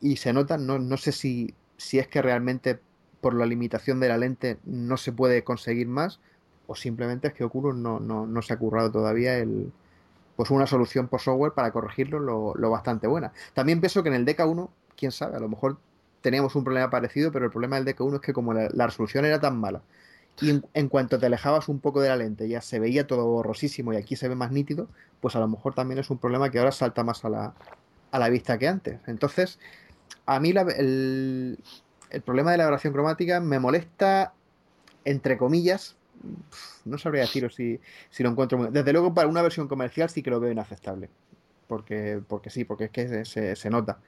y 0.00 0.16
se 0.16 0.32
nota, 0.32 0.58
no, 0.58 0.80
no 0.80 0.96
sé 0.96 1.12
si, 1.12 1.54
si 1.76 2.00
es 2.00 2.08
que 2.08 2.22
realmente 2.22 2.80
por 3.20 3.34
la 3.34 3.46
limitación 3.46 4.00
de 4.00 4.08
la 4.08 4.18
lente 4.18 4.58
no 4.64 4.96
se 4.96 5.12
puede 5.12 5.44
conseguir 5.44 5.86
más 5.86 6.18
o 6.70 6.76
simplemente 6.76 7.26
es 7.26 7.34
que 7.34 7.42
Oculus 7.42 7.74
no, 7.74 7.98
no, 7.98 8.42
se 8.42 8.52
ha 8.52 8.56
currado 8.56 8.92
todavía 8.92 9.36
el, 9.38 9.72
pues 10.36 10.50
una 10.52 10.68
solución 10.68 11.08
por 11.08 11.20
software 11.20 11.52
para 11.52 11.72
corregirlo 11.72 12.20
lo, 12.20 12.70
bastante 12.70 13.08
buena. 13.08 13.32
También 13.54 13.80
pienso 13.80 14.04
que 14.04 14.08
en 14.08 14.14
el 14.14 14.24
DK1, 14.24 14.68
quién 14.96 15.10
sabe, 15.10 15.36
a 15.36 15.40
lo 15.40 15.48
mejor 15.48 15.78
teníamos 16.20 16.54
un 16.54 16.62
problema 16.62 16.88
parecido, 16.88 17.32
pero 17.32 17.46
el 17.46 17.50
problema 17.50 17.80
del 17.80 17.92
DK1 17.92 18.14
es 18.14 18.20
que 18.20 18.32
como 18.32 18.54
la, 18.54 18.86
resolución 18.86 19.24
era 19.24 19.40
tan 19.40 19.58
mala 19.58 19.82
y 20.40 20.62
en, 20.72 20.88
cuanto 20.88 21.18
te 21.18 21.26
alejabas 21.26 21.68
un 21.68 21.80
poco 21.80 22.00
de 22.00 22.08
la 22.08 22.16
lente 22.16 22.48
ya 22.48 22.60
se 22.60 22.78
veía 22.78 23.04
todo 23.04 23.26
borrosísimo 23.26 23.92
y 23.92 23.96
aquí 23.96 24.14
se 24.14 24.28
ve 24.28 24.36
más 24.36 24.52
nítido, 24.52 24.86
pues 25.20 25.34
a 25.34 25.40
lo 25.40 25.48
mejor 25.48 25.74
también 25.74 25.98
es 25.98 26.08
un 26.08 26.18
problema 26.18 26.50
que 26.50 26.60
ahora 26.60 26.70
salta 26.70 27.02
más 27.02 27.24
a 27.24 27.30
la, 27.30 27.54
a 28.12 28.18
la 28.20 28.28
vista 28.28 28.58
que 28.58 28.68
antes. 28.68 29.00
Entonces, 29.08 29.58
a 30.24 30.38
mí 30.38 30.50
el, 30.50 31.58
el 32.10 32.22
problema 32.22 32.52
de 32.52 32.58
la 32.58 32.62
aberración 32.62 32.92
cromática 32.92 33.40
me 33.40 33.58
molesta 33.58 34.34
entre 35.04 35.38
comillas, 35.38 35.96
no 36.84 36.98
sabría 36.98 37.22
deciros 37.22 37.54
si, 37.54 37.80
si 38.10 38.22
lo 38.22 38.30
encuentro 38.30 38.58
muy... 38.58 38.68
Desde 38.70 38.92
luego 38.92 39.14
para 39.14 39.28
una 39.28 39.42
versión 39.42 39.68
comercial 39.68 40.08
sí 40.10 40.22
que 40.22 40.30
lo 40.30 40.40
veo 40.40 40.52
inaceptable. 40.52 41.08
Porque, 41.66 42.20
porque 42.26 42.50
sí, 42.50 42.64
porque 42.64 42.84
es 42.84 42.90
que 42.90 43.24
se, 43.24 43.54
se, 43.54 43.70
nota. 43.70 43.98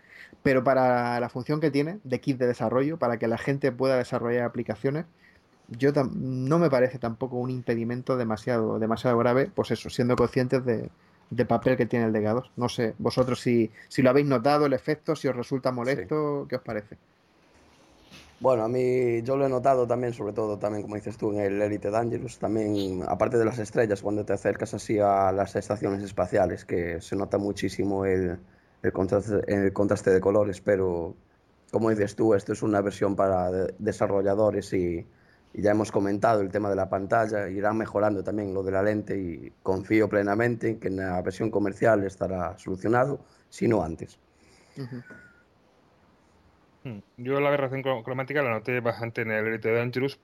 Pero 0.43 0.65
para 0.65 1.21
la 1.21 1.29
función 1.29 1.61
que 1.61 1.71
tiene 1.71 2.01
de 2.03 2.21
kit 2.21 2.39
de 2.39 2.49
desarrollo, 2.49 2.99
para 2.99 3.19
que 3.19 3.29
la 3.29 3.39
gente 3.39 3.71
pueda 3.71 3.97
desarrollar 3.97 4.45
aplicaciones, 4.45 5.07
yo 5.69 5.93
no 5.93 6.59
me 6.59 6.71
parece 6.71 6.99
tampoco 6.99 7.37
un 7.37 7.51
impedimento 7.51 8.17
demasiado, 8.17 8.79
demasiado 8.81 9.17
grave, 9.19 9.51
pues 9.55 9.71
eso, 9.71 9.91
siendo 9.91 10.17
conscientes 10.17 10.65
de, 10.65 10.91
de 11.33 11.47
papel 11.47 11.77
que 11.77 11.87
tiene 11.87 12.07
el 12.07 12.13
Dega 12.13 12.43
No 12.57 12.69
sé, 12.69 12.95
vosotros 12.99 13.41
si, 13.41 13.71
si 13.89 14.03
lo 14.03 14.11
habéis 14.11 14.27
notado, 14.27 14.67
el 14.67 14.75
efecto, 14.75 15.17
si 15.17 15.29
os 15.29 15.37
resulta 15.37 15.73
molesto, 15.73 16.47
¿qué 16.49 16.57
os 16.57 16.63
parece? 16.63 16.99
Bueno, 18.43 18.65
a 18.65 18.69
mí 18.69 19.23
yo 19.23 19.37
lo 19.37 19.47
he 19.47 19.49
notado 19.49 19.87
también, 19.87 20.13
sobre 20.13 20.33
todo 20.33 20.59
también, 20.59 20.83
como 20.83 20.97
dices 20.97 21.17
tú, 21.17 21.31
en 21.31 21.39
el 21.43 21.63
Elite 21.63 21.91
Dangerous, 21.91 22.41
también, 22.41 23.05
aparte 23.07 23.39
de 23.39 23.45
las 23.45 23.61
estrellas, 23.61 24.03
cuando 24.03 24.25
te 24.25 24.33
acercas 24.33 24.75
así 24.75 24.99
a 24.99 25.31
las 25.31 25.55
estaciones 25.55 26.03
espaciales, 26.03 26.65
que 26.65 27.01
se 27.01 27.15
nota 27.15 27.39
muchísimo 27.39 28.05
el, 28.05 28.41
el, 28.83 28.93
contraste, 28.93 29.43
el 29.47 29.73
contraste 29.73 30.11
de 30.11 30.21
colores, 30.21 30.61
pero 30.61 31.15
como 31.71 31.91
dices 31.91 32.17
tú, 32.17 32.35
esto 32.35 32.53
es 32.53 32.65
una 32.65 32.81
versión 32.81 33.15
para 33.15 33.49
desarrolladores 33.79 34.73
y, 34.73 35.07
y, 35.55 35.63
ya 35.63 35.71
hemos 35.71 35.93
comentado 35.93 36.41
el 36.41 36.51
tema 36.51 36.69
de 36.69 36.75
la 36.75 36.89
pantalla, 36.89 37.49
irán 37.49 37.79
mejorando 37.79 38.25
también 38.25 38.53
lo 38.53 38.65
de 38.65 38.73
la 38.73 38.83
lente 38.83 39.17
y 39.17 39.53
confío 39.63 40.09
plenamente 40.09 40.71
en 40.71 40.81
que 40.81 40.89
en 40.89 40.97
la 40.97 41.23
versión 41.23 41.49
comercial 41.49 42.03
estará 42.03 42.59
solucionado, 42.59 43.21
si 43.49 43.69
no 43.69 43.85
antes. 43.85 44.19
Uh 44.77 44.81
-huh. 44.81 45.05
Yo 47.17 47.41
la 47.41 47.49
aberración 47.49 47.83
cromática 47.83 48.43
la 48.43 48.51
noté 48.51 48.81
bastante 48.81 49.23
en 49.23 49.31
el 49.31 49.47
Elite 49.47 49.73
Dangerous. 49.73 50.19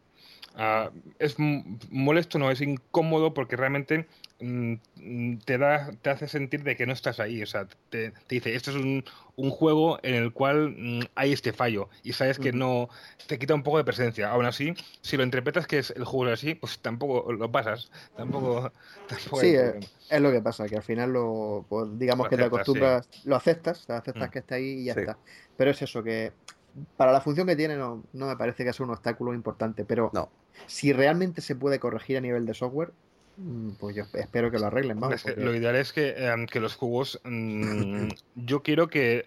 Uh, 0.57 0.91
es 1.19 1.37
molesto, 1.39 2.39
no, 2.39 2.51
es 2.51 2.61
incómodo 2.61 3.33
porque 3.33 3.57
realmente 3.57 4.07
te 4.39 5.59
da, 5.59 5.91
te 6.01 6.11
hace 6.11 6.29
sentir 6.29 6.63
de 6.63 6.77
que 6.77 6.87
no 6.87 6.93
estás 6.93 7.19
ahí. 7.19 7.43
O 7.43 7.47
sea, 7.47 7.67
te, 7.91 8.11
te 8.11 8.35
dice, 8.37 8.55
esto 8.55 8.71
es 8.71 8.77
un, 8.77 9.05
un, 9.37 9.51
juego 9.51 9.99
en 10.03 10.15
el 10.15 10.33
cual 10.33 10.75
mm, 10.77 11.01
hay 11.17 11.33
este 11.33 11.53
fallo 11.53 11.89
y 12.05 12.13
sabes 12.13 12.39
que 12.39 12.53
no 12.53 12.89
te 13.27 13.39
quita 13.39 13.55
un 13.55 13.63
poco 13.65 13.79
de 13.79 13.85
presencia. 13.85 14.31
Aún 14.31 14.47
así, 14.47 14.75
si 15.03 15.17
lo 15.17 15.25
interpretas 15.25 15.67
que 15.67 15.79
es 15.79 15.91
el 15.91 16.05
juego 16.05 16.33
así, 16.33 16.55
pues 16.55 16.79
tampoco 16.79 17.33
lo 17.33 17.51
pasas. 17.51 17.91
Tampoco. 18.17 18.73
tampoco 19.09 19.41
sí, 19.41 19.55
es, 19.55 19.75
es, 20.09 20.21
lo 20.21 20.31
que 20.31 20.41
pasa, 20.41 20.67
que 20.69 20.77
al 20.77 20.85
final 20.85 21.13
lo, 21.13 21.65
pues, 21.69 21.99
digamos 21.99 22.27
lo 22.27 22.31
que 22.31 22.37
aceptas, 22.37 22.51
te 22.51 22.57
acostumbras, 22.57 23.09
sí. 23.11 23.21
lo 23.25 23.37
aceptas, 23.37 23.91
aceptas 23.91 24.29
mm. 24.29 24.33
que 24.33 24.39
está 24.39 24.55
ahí 24.55 24.81
y 24.81 24.85
ya 24.85 24.95
sí. 24.95 25.01
está. 25.01 25.19
Pero 25.57 25.73
es 25.73 25.83
eso, 25.83 26.03
que 26.05 26.33
para 26.97 27.13
la 27.13 27.21
función 27.21 27.47
que 27.47 27.57
tiene 27.57 27.77
no, 27.77 28.05
no 28.13 28.27
me 28.27 28.37
parece 28.37 28.65
que 28.65 28.73
sea 28.73 28.87
un 28.87 28.93
obstáculo 28.93 29.35
importante, 29.35 29.85
pero 29.85 30.11
no. 30.13 30.31
si 30.67 30.93
realmente 30.93 31.41
se 31.41 31.57
puede 31.57 31.79
corregir 31.79 32.17
a 32.17 32.21
nivel 32.21 32.47
de 32.47 32.55
software, 32.55 32.93
mm, 33.08 33.08
pues 33.79 33.95
yo 33.97 34.05
espero 34.15 34.51
que 34.51 34.59
lo 34.59 34.67
arreglen. 34.67 34.99
Vamos, 34.99 35.23
porque... 35.23 35.41
Lo 35.41 35.55
ideal 35.55 35.77
es 35.77 35.93
que, 35.93 36.15
um, 36.35 36.47
que 36.47 36.61
los 36.61 36.75
juegos, 36.75 37.21
um, 37.25 38.09
yo 38.35 38.63
quiero 38.63 38.89
que 38.89 39.27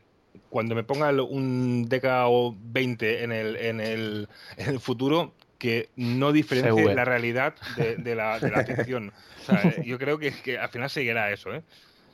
cuando 0.49 0.75
me 0.75 0.83
ponga 0.83 1.11
un 1.23 1.87
DKO 1.87 2.55
20 2.59 3.23
en 3.23 3.31
el, 3.31 3.55
en 3.55 3.79
el, 3.79 4.29
en 4.57 4.69
el 4.69 4.79
futuro, 4.79 5.33
que 5.57 5.89
no 5.95 6.31
diferencie 6.31 6.73
Seguro. 6.73 6.95
la 6.95 7.05
realidad 7.05 7.53
de, 7.77 7.95
de, 7.95 8.15
la, 8.15 8.39
de 8.39 8.49
la 8.49 8.63
ficción. 8.65 9.13
O 9.41 9.45
sea, 9.45 9.81
yo 9.83 9.97
creo 9.97 10.17
que, 10.17 10.31
que, 10.31 10.57
al 10.57 10.69
final 10.69 10.89
seguirá 10.89 11.31
eso, 11.31 11.53
¿eh? 11.53 11.63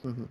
Uh 0.04 0.10
-huh. 0.10 0.28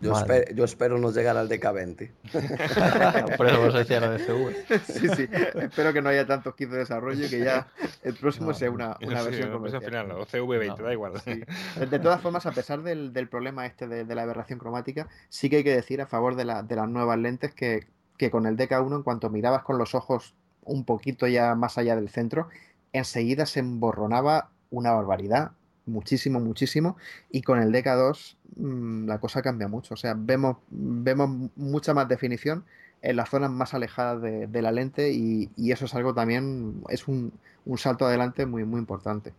Yo, 0.00 0.12
vale. 0.12 0.22
espero, 0.22 0.56
yo, 0.56 0.64
espero, 0.64 0.98
no 0.98 1.10
llegar 1.10 1.36
al 1.36 1.48
DK20. 1.48 2.10
Por 3.36 3.46
eso 3.48 3.60
vos 3.60 3.74
decía 3.74 4.00
lo 4.00 4.12
de 4.12 4.18
CV. 4.20 4.78
sí, 4.86 5.08
sí. 5.08 5.28
Espero 5.60 5.92
que 5.92 6.00
no 6.00 6.08
haya 6.08 6.24
tantos 6.24 6.54
kits 6.54 6.70
de 6.70 6.78
desarrollo 6.78 7.26
y 7.26 7.28
que 7.28 7.40
ya 7.40 7.66
el 8.02 8.14
próximo 8.14 8.48
no, 8.48 8.54
sea 8.54 8.70
una, 8.70 8.96
una 9.04 9.20
sí, 9.20 9.24
versión 9.26 9.50
comercial. 9.50 9.82
final, 9.82 10.10
o 10.12 10.26
CV20, 10.26 10.78
no, 10.78 10.84
da 10.84 10.92
igual. 10.92 11.20
Sí. 11.20 11.42
De 11.84 11.98
todas 11.98 12.20
formas, 12.20 12.46
a 12.46 12.52
pesar 12.52 12.82
del, 12.82 13.12
del 13.12 13.28
problema 13.28 13.66
este 13.66 13.88
de, 13.88 14.04
de, 14.04 14.14
la 14.14 14.22
aberración 14.22 14.60
cromática, 14.60 15.08
sí 15.28 15.50
que 15.50 15.56
hay 15.56 15.64
que 15.64 15.74
decir 15.74 16.00
a 16.00 16.06
favor 16.06 16.36
de, 16.36 16.44
la, 16.44 16.62
de 16.62 16.76
las 16.76 16.88
nuevas 16.88 17.18
lentes 17.18 17.52
que, 17.52 17.88
que 18.16 18.30
con 18.30 18.46
el 18.46 18.56
DK1, 18.56 18.96
en 18.96 19.02
cuanto 19.02 19.30
mirabas 19.30 19.62
con 19.64 19.78
los 19.78 19.96
ojos 19.96 20.34
un 20.62 20.84
poquito 20.84 21.26
ya 21.26 21.56
más 21.56 21.76
allá 21.76 21.96
del 21.96 22.08
centro, 22.08 22.48
enseguida 22.92 23.46
se 23.46 23.60
emborronaba 23.60 24.50
una 24.70 24.92
barbaridad 24.92 25.52
muchísimo, 25.88 26.40
muchísimo. 26.40 26.96
Y 27.30 27.42
con 27.42 27.60
el 27.60 27.72
DK2 27.72 28.36
mmm, 28.56 29.06
la 29.06 29.18
cosa 29.18 29.42
cambia 29.42 29.68
mucho. 29.68 29.94
O 29.94 29.96
sea, 29.96 30.14
vemos, 30.16 30.58
vemos 30.70 31.50
mucha 31.56 31.94
más 31.94 32.08
definición 32.08 32.64
en 33.02 33.16
las 33.16 33.28
zonas 33.28 33.50
más 33.50 33.74
alejadas 33.74 34.20
de, 34.22 34.46
de 34.46 34.62
la 34.62 34.72
lente 34.72 35.12
y, 35.12 35.50
y, 35.56 35.72
eso 35.72 35.84
es 35.84 35.94
algo 35.94 36.14
también, 36.14 36.82
es 36.88 37.06
un, 37.06 37.32
un, 37.64 37.78
salto 37.78 38.06
adelante 38.06 38.44
muy, 38.44 38.64
muy 38.64 38.80
importante. 38.80 39.32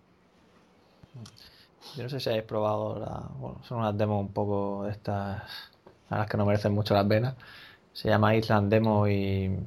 Yo 1.96 2.04
no 2.04 2.10
sé 2.10 2.20
si 2.20 2.30
habéis 2.30 2.46
probado, 2.46 3.00
la, 3.00 3.30
bueno, 3.38 3.62
son 3.64 3.80
unas 3.80 3.98
demos 3.98 4.22
un 4.22 4.32
poco 4.32 4.86
de 4.86 4.92
estas, 4.92 5.44
a 6.10 6.20
las 6.20 6.30
que 6.30 6.38
no 6.38 6.46
merecen 6.46 6.74
mucho 6.74 6.94
la 6.94 7.08
pena. 7.08 7.36
Se 7.92 8.08
llama 8.08 8.36
Island 8.36 8.72
Demo 8.72 9.08
y, 9.08 9.58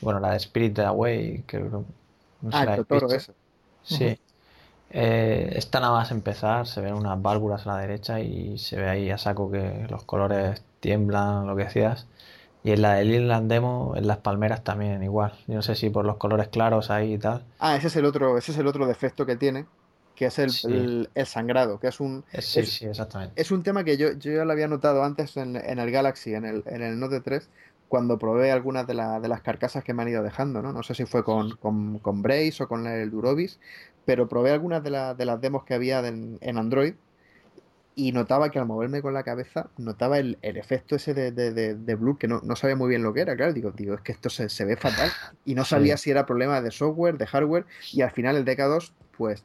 bueno, 0.00 0.18
la 0.18 0.32
de 0.32 0.38
Spirit 0.38 0.78
Away, 0.80 1.44
que 1.46 1.60
no 1.60 1.84
ah, 2.50 2.64
el 2.64 2.76
Totoro 2.76 3.12
ese. 3.12 3.32
Sí. 3.82 4.04
Uh 4.04 4.08
-huh. 4.08 4.18
Eh, 4.96 5.54
está 5.56 5.80
nada 5.80 5.92
más 5.92 6.12
empezar, 6.12 6.68
se 6.68 6.80
ven 6.80 6.94
unas 6.94 7.20
válvulas 7.20 7.66
a 7.66 7.72
la 7.74 7.78
derecha 7.78 8.20
y 8.20 8.58
se 8.58 8.76
ve 8.76 8.88
ahí 8.88 9.10
a 9.10 9.18
saco 9.18 9.50
que 9.50 9.88
los 9.90 10.04
colores 10.04 10.62
tiemblan, 10.78 11.48
lo 11.48 11.56
que 11.56 11.64
decías. 11.64 12.06
Y 12.62 12.70
en 12.70 12.82
la 12.82 12.94
del 12.94 13.12
Inland 13.12 13.50
Demo, 13.50 13.94
en 13.96 14.06
las 14.06 14.18
palmeras 14.18 14.62
también 14.62 15.02
igual. 15.02 15.32
Yo 15.48 15.54
no 15.56 15.62
sé 15.62 15.74
si 15.74 15.90
por 15.90 16.04
los 16.04 16.16
colores 16.16 16.46
claros 16.46 16.92
ahí 16.92 17.14
y 17.14 17.18
tal. 17.18 17.44
Ah, 17.58 17.74
ese 17.74 17.88
es 17.88 17.96
el 17.96 18.04
otro, 18.04 18.38
ese 18.38 18.52
es 18.52 18.58
el 18.58 18.68
otro 18.68 18.86
defecto 18.86 19.26
que 19.26 19.34
tiene, 19.34 19.66
que 20.14 20.26
es 20.26 20.38
el, 20.38 20.50
sí. 20.50 20.68
el, 20.68 21.10
el 21.16 21.26
sangrado, 21.26 21.80
que 21.80 21.88
es 21.88 21.98
un... 21.98 22.24
Sí, 22.38 22.60
es, 22.60 22.72
sí, 22.72 22.86
exactamente. 22.86 23.34
Es 23.34 23.50
un 23.50 23.64
tema 23.64 23.82
que 23.82 23.96
yo, 23.96 24.12
yo 24.12 24.32
ya 24.32 24.44
lo 24.44 24.52
había 24.52 24.68
notado 24.68 25.02
antes 25.02 25.36
en, 25.36 25.56
en 25.56 25.80
el 25.80 25.90
Galaxy, 25.90 26.34
en 26.34 26.44
el, 26.44 26.62
en 26.66 26.82
el 26.82 27.00
Note 27.00 27.20
3, 27.20 27.50
cuando 27.88 28.16
probé 28.16 28.52
algunas 28.52 28.86
de, 28.86 28.94
la, 28.94 29.18
de, 29.18 29.26
las 29.28 29.40
carcasas 29.40 29.82
que 29.82 29.92
me 29.92 30.02
han 30.02 30.08
ido 30.08 30.22
dejando, 30.22 30.62
¿no? 30.62 30.72
No 30.72 30.84
sé 30.84 30.94
si 30.94 31.04
fue 31.04 31.24
con, 31.24 31.56
con, 31.56 31.98
con 31.98 32.22
Brace 32.22 32.62
o 32.62 32.68
con 32.68 32.86
el 32.86 33.10
Durobis, 33.10 33.58
pero 34.04 34.28
probé 34.28 34.50
algunas 34.52 34.82
de, 34.82 34.90
la, 34.90 35.14
de 35.14 35.24
las 35.24 35.40
demos 35.40 35.64
que 35.64 35.74
había 35.74 36.06
en, 36.06 36.38
en, 36.40 36.58
Android 36.58 36.94
y 37.94 38.12
notaba 38.12 38.50
que 38.50 38.58
al 38.58 38.66
moverme 38.66 39.02
con 39.02 39.14
la 39.14 39.22
cabeza, 39.22 39.68
notaba 39.78 40.18
el, 40.18 40.38
el 40.42 40.56
efecto 40.56 40.96
ese 40.96 41.14
de, 41.14 41.30
de, 41.30 41.74
de, 41.74 41.94
Blue, 41.94 42.18
que 42.18 42.26
no, 42.26 42.40
no, 42.42 42.56
sabía 42.56 42.76
muy 42.76 42.88
bien 42.88 43.02
lo 43.02 43.14
que 43.14 43.20
era, 43.20 43.36
claro, 43.36 43.52
digo, 43.52 43.70
digo 43.70 43.94
es 43.94 44.00
que 44.00 44.12
esto 44.12 44.30
se, 44.30 44.48
se 44.48 44.64
ve 44.64 44.76
fatal 44.76 45.10
y 45.44 45.54
no 45.54 45.64
sabía 45.64 45.96
sí. 45.96 46.04
si 46.04 46.10
era 46.10 46.26
problema 46.26 46.60
de 46.60 46.70
software, 46.70 47.18
de 47.18 47.26
hardware 47.26 47.66
y 47.92 48.02
al 48.02 48.10
final 48.10 48.36
el 48.36 48.44
DK2, 48.44 48.92
pues 49.16 49.44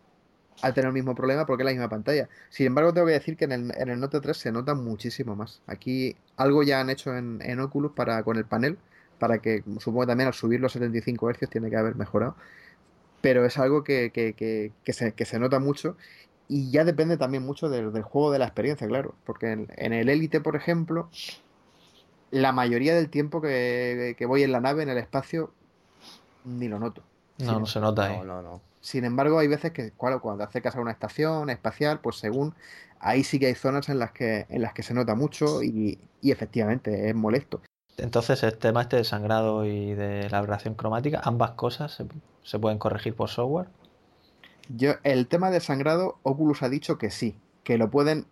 al 0.61 0.73
tener 0.73 0.87
el 0.87 0.93
mismo 0.93 1.15
problema 1.15 1.45
porque 1.45 1.63
es 1.63 1.65
la 1.65 1.71
misma 1.71 1.89
pantalla. 1.89 2.27
Sin 2.49 2.67
embargo, 2.67 2.93
tengo 2.93 3.07
que 3.07 3.13
decir 3.13 3.37
que 3.37 3.45
en 3.45 3.51
el, 3.51 3.71
en 3.77 3.89
el 3.89 3.99
Note 3.99 4.19
3 4.19 4.35
se 4.35 4.51
nota 4.51 4.73
muchísimo 4.73 5.35
más. 5.35 5.61
Aquí 5.67 6.15
algo 6.37 6.63
ya 6.63 6.81
han 6.81 6.89
hecho 6.89 7.15
en, 7.15 7.39
en 7.41 7.59
Oculus 7.59 7.93
para, 7.93 8.23
con 8.23 8.37
el 8.37 8.45
panel, 8.45 8.77
para 9.19 9.39
que 9.39 9.63
supongo 9.79 10.01
que 10.01 10.07
también 10.07 10.27
al 10.27 10.33
subir 10.33 10.59
los 10.59 10.73
75 10.73 11.31
Hz 11.31 11.49
tiene 11.49 11.69
que 11.69 11.77
haber 11.77 11.95
mejorado. 11.95 12.35
Pero 13.21 13.45
es 13.45 13.57
algo 13.57 13.83
que, 13.83 14.11
que, 14.11 14.33
que, 14.33 14.71
que 14.83 14.93
se, 14.93 15.13
se, 15.17 15.39
nota 15.39 15.59
mucho 15.59 15.97
y 16.47 16.71
ya 16.71 16.83
depende 16.83 17.17
también 17.17 17.45
mucho 17.45 17.69
del, 17.69 17.91
del 17.91 18.03
juego, 18.03 18.31
de 18.31 18.39
la 18.39 18.45
experiencia, 18.45 18.87
claro. 18.87 19.13
Porque 19.25 19.51
en, 19.51 19.67
en 19.75 19.93
el 19.93 20.09
Elite, 20.09 20.41
por 20.41 20.55
ejemplo, 20.55 21.09
la 22.31 22.51
mayoría 22.51 22.95
del 22.95 23.09
tiempo 23.09 23.41
que, 23.41 24.15
voy 24.27 24.43
en 24.43 24.51
la 24.51 24.59
nave, 24.59 24.83
en 24.83 24.89
el 24.89 24.97
espacio, 24.97 25.51
ni 26.45 26.67
lo 26.67 26.79
noto. 26.79 27.03
No, 27.39 27.59
no 27.59 27.65
se 27.65 27.79
nota 27.79 28.05
ahí. 28.05 28.17
No, 28.17 28.23
no, 28.23 28.41
no. 28.41 28.61
Sin 28.81 29.03
embargo, 29.05 29.39
hay 29.39 29.47
veces 29.47 29.71
que 29.71 29.91
claro, 29.91 30.21
cuando 30.21 30.43
acercas 30.43 30.75
a 30.75 30.79
una 30.79 30.91
estación 30.91 31.49
espacial, 31.49 31.99
pues 31.99 32.17
según 32.17 32.55
ahí 32.99 33.23
sí 33.23 33.39
que 33.39 33.47
hay 33.47 33.55
zonas 33.55 33.89
en 33.89 33.99
las 33.99 34.11
que, 34.11 34.45
en 34.49 34.61
las 34.61 34.73
que 34.73 34.83
se 34.83 34.93
nota 34.93 35.15
mucho 35.15 35.61
y, 35.63 35.99
y 36.21 36.31
efectivamente 36.31 37.09
es 37.09 37.15
molesto. 37.15 37.61
Entonces, 37.97 38.41
el 38.43 38.57
tema 38.57 38.81
este 38.81 38.95
de 38.95 39.03
sangrado 39.03 39.65
y 39.65 39.93
de 39.93 40.29
la 40.29 40.37
aberración 40.37 40.75
cromática, 40.75 41.19
ambas 41.23 41.51
cosas 41.51 42.01
se, 42.49 42.59
pueden 42.59 42.79
corregir 42.79 43.13
por 43.15 43.29
software. 43.29 43.67
Yo, 44.69 44.93
el 45.03 45.27
tema 45.27 45.49
de 45.51 45.59
sangrado, 45.59 46.19
Oculus 46.23 46.63
ha 46.63 46.69
dicho 46.69 46.97
que 46.97 47.09
sí, 47.09 47.35
que 47.63 47.77
lo 47.77 47.89
pueden 47.89 48.25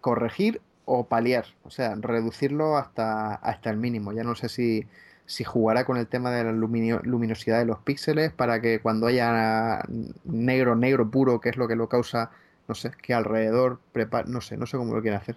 corregir 0.00 0.60
o 0.84 1.06
paliar, 1.06 1.46
o 1.64 1.70
sea, 1.70 1.94
reducirlo 1.94 2.76
hasta, 2.76 3.34
hasta 3.34 3.70
el 3.70 3.76
mínimo. 3.76 4.12
Ya 4.12 4.24
no 4.24 4.34
sé 4.34 4.48
si, 4.48 4.86
si 5.26 5.44
jugará 5.44 5.84
con 5.84 5.96
el 5.96 6.06
tema 6.06 6.30
de 6.30 6.44
la 6.44 6.52
lumino 6.52 7.00
luminosidad 7.02 7.58
de 7.58 7.64
los 7.64 7.78
píxeles 7.78 8.32
para 8.32 8.60
que 8.60 8.80
cuando 8.80 9.06
haya 9.06 9.82
negro, 10.24 10.76
negro 10.76 11.10
puro, 11.10 11.40
que 11.40 11.48
es 11.48 11.56
lo 11.56 11.68
que 11.68 11.76
lo 11.76 11.88
causa, 11.88 12.30
no 12.68 12.74
sé, 12.74 12.92
que 13.02 13.14
alrededor 13.14 13.78
prepara, 13.92 14.28
no 14.28 14.40
sé, 14.40 14.56
no 14.56 14.66
sé 14.66 14.76
cómo 14.76 14.94
lo 14.94 15.02
quieren 15.02 15.20
hacer, 15.20 15.36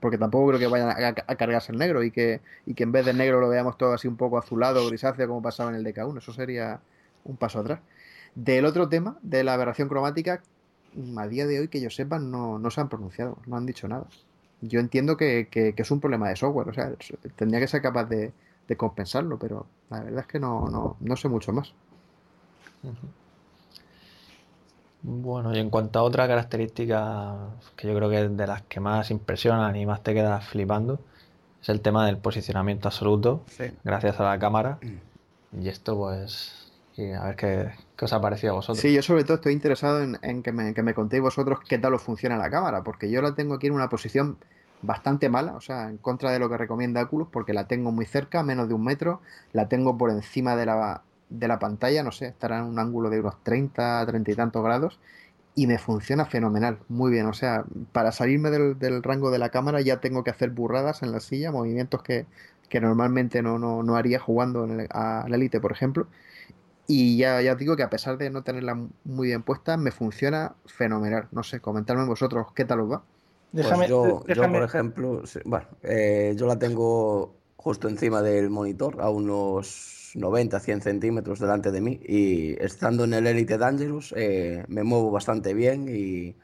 porque 0.00 0.18
tampoco 0.18 0.48
creo 0.48 0.58
que 0.58 0.66
vayan 0.66 0.90
a, 0.90 1.36
cargarse 1.36 1.72
el 1.72 1.78
negro 1.78 2.02
y 2.02 2.10
que, 2.10 2.40
y 2.66 2.74
que 2.74 2.82
en 2.82 2.92
vez 2.92 3.06
de 3.06 3.14
negro 3.14 3.40
lo 3.40 3.48
veamos 3.48 3.78
todo 3.78 3.92
así 3.94 4.08
un 4.08 4.16
poco 4.16 4.38
azulado, 4.38 4.86
grisáceo, 4.86 5.28
como 5.28 5.42
pasaba 5.42 5.70
en 5.70 5.76
el 5.76 5.84
DK1, 5.84 6.18
eso 6.18 6.32
sería 6.32 6.80
un 7.24 7.36
paso 7.36 7.60
atrás. 7.60 7.80
Del 8.34 8.64
otro 8.64 8.88
tema, 8.88 9.18
de 9.22 9.44
la 9.44 9.54
aberración 9.54 9.88
cromática, 9.88 10.42
a 11.16 11.26
día 11.26 11.46
de 11.46 11.60
hoy 11.60 11.68
que 11.68 11.80
yo 11.80 11.90
sepa 11.90 12.18
no, 12.18 12.58
no 12.58 12.70
se 12.70 12.80
han 12.80 12.88
pronunciado, 12.88 13.38
no 13.46 13.56
han 13.56 13.66
dicho 13.66 13.88
nada. 13.88 14.06
Yo 14.60 14.80
entiendo 14.80 15.16
que, 15.16 15.48
que, 15.50 15.74
que 15.74 15.82
es 15.82 15.90
un 15.90 16.00
problema 16.00 16.28
de 16.28 16.36
software, 16.36 16.68
o 16.68 16.72
sea, 16.72 16.92
tendría 17.36 17.60
que 17.60 17.68
ser 17.68 17.82
capaz 17.82 18.04
de, 18.04 18.32
de 18.68 18.76
compensarlo, 18.76 19.38
pero 19.38 19.66
la 19.90 20.00
verdad 20.02 20.20
es 20.20 20.26
que 20.26 20.38
no, 20.38 20.68
no, 20.68 20.96
no 21.00 21.16
sé 21.16 21.28
mucho 21.28 21.52
más. 21.52 21.72
Bueno, 25.02 25.54
y 25.54 25.58
en 25.58 25.68
cuanto 25.68 25.98
a 25.98 26.02
otra 26.02 26.28
característica 26.28 27.36
que 27.76 27.88
yo 27.88 27.94
creo 27.96 28.08
que 28.08 28.24
es 28.24 28.36
de 28.36 28.46
las 28.46 28.62
que 28.62 28.80
más 28.80 29.10
impresionan 29.10 29.74
y 29.74 29.84
más 29.84 30.02
te 30.02 30.14
quedas 30.14 30.46
flipando, 30.46 31.00
es 31.60 31.68
el 31.68 31.80
tema 31.80 32.06
del 32.06 32.18
posicionamiento 32.18 32.88
absoluto, 32.88 33.42
gracias 33.84 34.20
a 34.20 34.24
la 34.24 34.38
cámara. 34.38 34.78
Y 35.60 35.68
esto, 35.68 35.96
pues, 35.96 36.61
a 37.18 37.26
ver 37.26 37.36
qué, 37.36 37.70
os 38.00 38.12
ha 38.12 38.20
parecido 38.20 38.52
a 38.52 38.56
vosotros. 38.56 38.80
Sí, 38.80 38.92
yo 38.92 39.02
sobre 39.02 39.24
todo 39.24 39.36
estoy 39.36 39.52
interesado 39.52 40.02
en, 40.02 40.42
que, 40.42 40.52
me, 40.52 40.74
que, 40.74 40.82
me, 40.82 40.94
contéis 40.94 41.22
vosotros 41.22 41.60
qué 41.66 41.78
tal 41.78 41.94
os 41.94 42.02
funciona 42.02 42.36
la 42.36 42.50
cámara, 42.50 42.82
porque 42.82 43.10
yo 43.10 43.22
la 43.22 43.34
tengo 43.34 43.54
aquí 43.54 43.68
en 43.68 43.74
una 43.74 43.88
posición 43.88 44.36
bastante 44.82 45.28
mala, 45.28 45.54
o 45.54 45.60
sea, 45.60 45.88
en 45.88 45.96
contra 45.96 46.30
de 46.32 46.38
lo 46.38 46.48
que 46.48 46.56
recomienda 46.56 47.02
Oculus, 47.02 47.28
porque 47.30 47.52
la 47.52 47.66
tengo 47.66 47.92
muy 47.92 48.04
cerca, 48.04 48.42
menos 48.42 48.68
de 48.68 48.74
un 48.74 48.84
metro, 48.84 49.20
la 49.52 49.68
tengo 49.68 49.96
por 49.96 50.10
encima 50.10 50.56
de 50.56 50.66
la, 50.66 51.02
de 51.30 51.48
la 51.48 51.58
pantalla, 51.58 52.02
no 52.02 52.12
sé, 52.12 52.26
estará 52.26 52.58
en 52.58 52.64
un 52.64 52.78
ángulo 52.78 53.08
de 53.08 53.20
unos 53.20 53.42
30, 53.42 54.04
30 54.06 54.30
y 54.30 54.34
tantos 54.34 54.62
grados 54.62 54.98
y 55.54 55.66
me 55.66 55.78
funciona 55.78 56.24
fenomenal, 56.24 56.78
muy 56.88 57.10
bien. 57.10 57.26
O 57.26 57.32
sea, 57.34 57.64
para 57.92 58.12
salirme 58.12 58.50
del, 58.50 59.02
rango 59.02 59.30
de 59.30 59.38
la 59.38 59.50
cámara 59.50 59.80
ya 59.80 60.00
tengo 60.00 60.24
que 60.24 60.30
hacer 60.30 60.50
burradas 60.50 61.02
en 61.02 61.12
la 61.12 61.20
silla, 61.20 61.52
movimientos 61.52 62.02
que, 62.02 62.26
normalmente 62.80 63.42
no, 63.42 63.58
no, 63.58 63.96
haría 63.96 64.18
jugando 64.18 64.66
a 64.90 65.26
la 65.28 65.36
Elite, 65.36 65.60
por 65.60 65.72
ejemplo. 65.72 66.06
Y 66.86 67.16
ya, 67.16 67.40
ya 67.40 67.52
os 67.52 67.58
digo 67.58 67.76
que 67.76 67.82
a 67.82 67.90
pesar 67.90 68.18
de 68.18 68.30
no 68.30 68.42
tenerla 68.42 68.74
muy 69.04 69.28
bien 69.28 69.42
puesta, 69.42 69.76
me 69.76 69.92
funciona 69.92 70.54
fenomenal. 70.66 71.28
No 71.30 71.42
sé, 71.42 71.60
comentadme 71.60 72.04
vosotros 72.04 72.48
qué 72.54 72.64
tal 72.64 72.80
os 72.80 72.92
va. 72.92 73.02
Pues 73.52 73.88
yo, 73.88 74.24
por 74.24 74.62
ejemplo, 74.62 75.22
bueno, 75.44 75.66
eh, 75.82 76.34
yo 76.36 76.46
la 76.46 76.58
tengo 76.58 77.34
justo 77.56 77.88
encima 77.88 78.22
del 78.22 78.50
monitor, 78.50 79.00
a 79.00 79.10
unos 79.10 80.12
90, 80.14 80.58
100 80.58 80.80
centímetros 80.80 81.38
delante 81.38 81.70
de 81.70 81.80
mí 81.80 82.00
y 82.02 82.54
estando 82.62 83.04
en 83.04 83.14
el 83.14 83.26
Elite 83.26 83.58
Dangerous 83.58 84.12
eh, 84.16 84.64
me 84.68 84.82
muevo 84.82 85.10
bastante 85.10 85.54
bien 85.54 85.88
y 85.88 86.34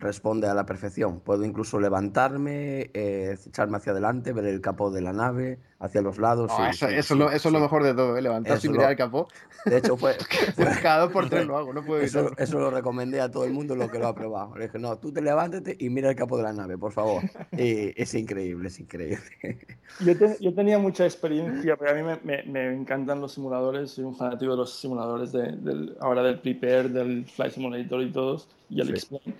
responde 0.00 0.48
a 0.48 0.54
la 0.54 0.66
perfección. 0.66 1.20
Puedo 1.20 1.44
incluso 1.44 1.78
levantarme, 1.78 2.90
eh, 2.94 3.36
echarme 3.46 3.76
hacia 3.76 3.92
adelante, 3.92 4.32
ver 4.32 4.46
el 4.46 4.60
capó 4.60 4.90
de 4.90 5.02
la 5.02 5.12
nave, 5.12 5.60
hacia 5.78 6.02
los 6.02 6.18
lados. 6.18 6.50
eso, 6.70 6.88
es 6.88 7.10
lo, 7.44 7.60
mejor 7.60 7.84
de 7.84 7.94
todo, 7.94 8.16
¿eh? 8.16 8.22
levantarse 8.22 8.66
y 8.66 8.70
mirar 8.70 8.90
el 8.90 8.96
capó. 8.96 9.28
De 9.64 9.78
hecho, 9.78 9.96
fue. 9.96 10.16
cada 10.82 11.02
dos 11.02 11.12
por 11.12 11.28
tres 11.28 11.46
lo 11.46 11.56
hago, 11.56 11.72
no 11.72 11.84
puedo 11.84 12.00
eso, 12.00 12.30
eso, 12.36 12.58
lo 12.58 12.70
recomendé 12.70 13.20
a 13.20 13.30
todo 13.30 13.44
el 13.44 13.52
mundo 13.52 13.76
lo 13.76 13.90
que 13.90 13.98
lo 13.98 14.08
ha 14.08 14.14
probado. 14.14 14.56
Le 14.56 14.66
dije, 14.66 14.78
no, 14.78 14.96
tú 14.98 15.12
te 15.12 15.20
levántate 15.20 15.76
y 15.78 15.90
mira 15.90 16.10
el 16.10 16.16
capó 16.16 16.38
de 16.38 16.44
la 16.44 16.52
nave, 16.52 16.78
por 16.78 16.92
favor. 16.92 17.22
Y 17.52 18.00
es 18.00 18.14
increíble, 18.14 18.68
es 18.68 18.80
increíble. 18.80 19.20
Yo, 20.00 20.12
yo 20.38 20.54
tenía 20.54 20.78
mucha 20.78 21.04
experiencia, 21.04 21.76
porque 21.76 21.92
a 21.92 21.94
mí 21.96 22.02
me, 22.22 22.42
me, 22.44 22.72
encantan 22.72 23.20
los 23.20 23.32
simuladores, 23.32 23.90
soy 23.90 24.04
un 24.04 24.14
fanático 24.14 24.52
de 24.52 24.56
los 24.56 24.78
simuladores, 24.78 25.32
de, 25.32 25.50
del, 25.50 25.96
ahora 26.00 26.22
del 26.22 26.38
Prepare, 26.38 26.88
del 26.88 27.26
Flight 27.26 27.52
Simulator 27.54 28.00
y 28.00 28.12
todos, 28.12 28.48
y 28.70 28.80
el 28.80 28.90
Explain. 28.90 29.34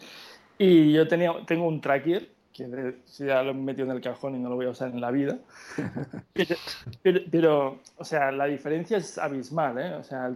Y 0.63 0.93
yo 0.93 1.09
tenía, 1.09 1.33
tengo 1.47 1.67
un 1.67 1.81
tracker, 1.81 2.29
que 2.53 2.95
ya 3.17 3.43
lo 3.43 3.53
he 3.53 3.55
metido 3.55 3.87
en 3.87 3.97
el 3.97 4.03
cajón 4.03 4.37
y 4.37 4.39
no 4.39 4.51
lo 4.51 4.57
voy 4.57 4.67
a 4.67 4.71
usar 4.71 4.91
en 4.91 5.01
la 5.01 5.11
vida. 5.11 5.39
Pero, 7.03 7.79
o 7.97 8.05
sea, 8.05 8.31
la 8.31 8.45
diferencia 8.45 8.99
es 8.99 9.17
abismal, 9.17 9.79
¿eh? 9.79 9.95
O 9.95 10.05
sea, 10.05 10.31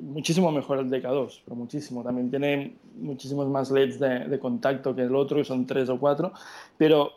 muchísimo 0.00 0.50
mejor 0.50 0.80
el 0.80 0.90
DK2, 0.90 1.42
pero 1.44 1.54
muchísimo. 1.54 2.02
También 2.02 2.28
tiene 2.28 2.74
muchísimos 2.96 3.46
más 3.46 3.70
LEDs 3.70 4.00
de, 4.00 4.38
contacto 4.40 4.96
que 4.96 5.02
el 5.02 5.14
otro, 5.14 5.36
que 5.36 5.44
son 5.44 5.64
tres 5.64 5.88
o 5.90 6.00
cuatro. 6.00 6.32
Pero, 6.76 7.12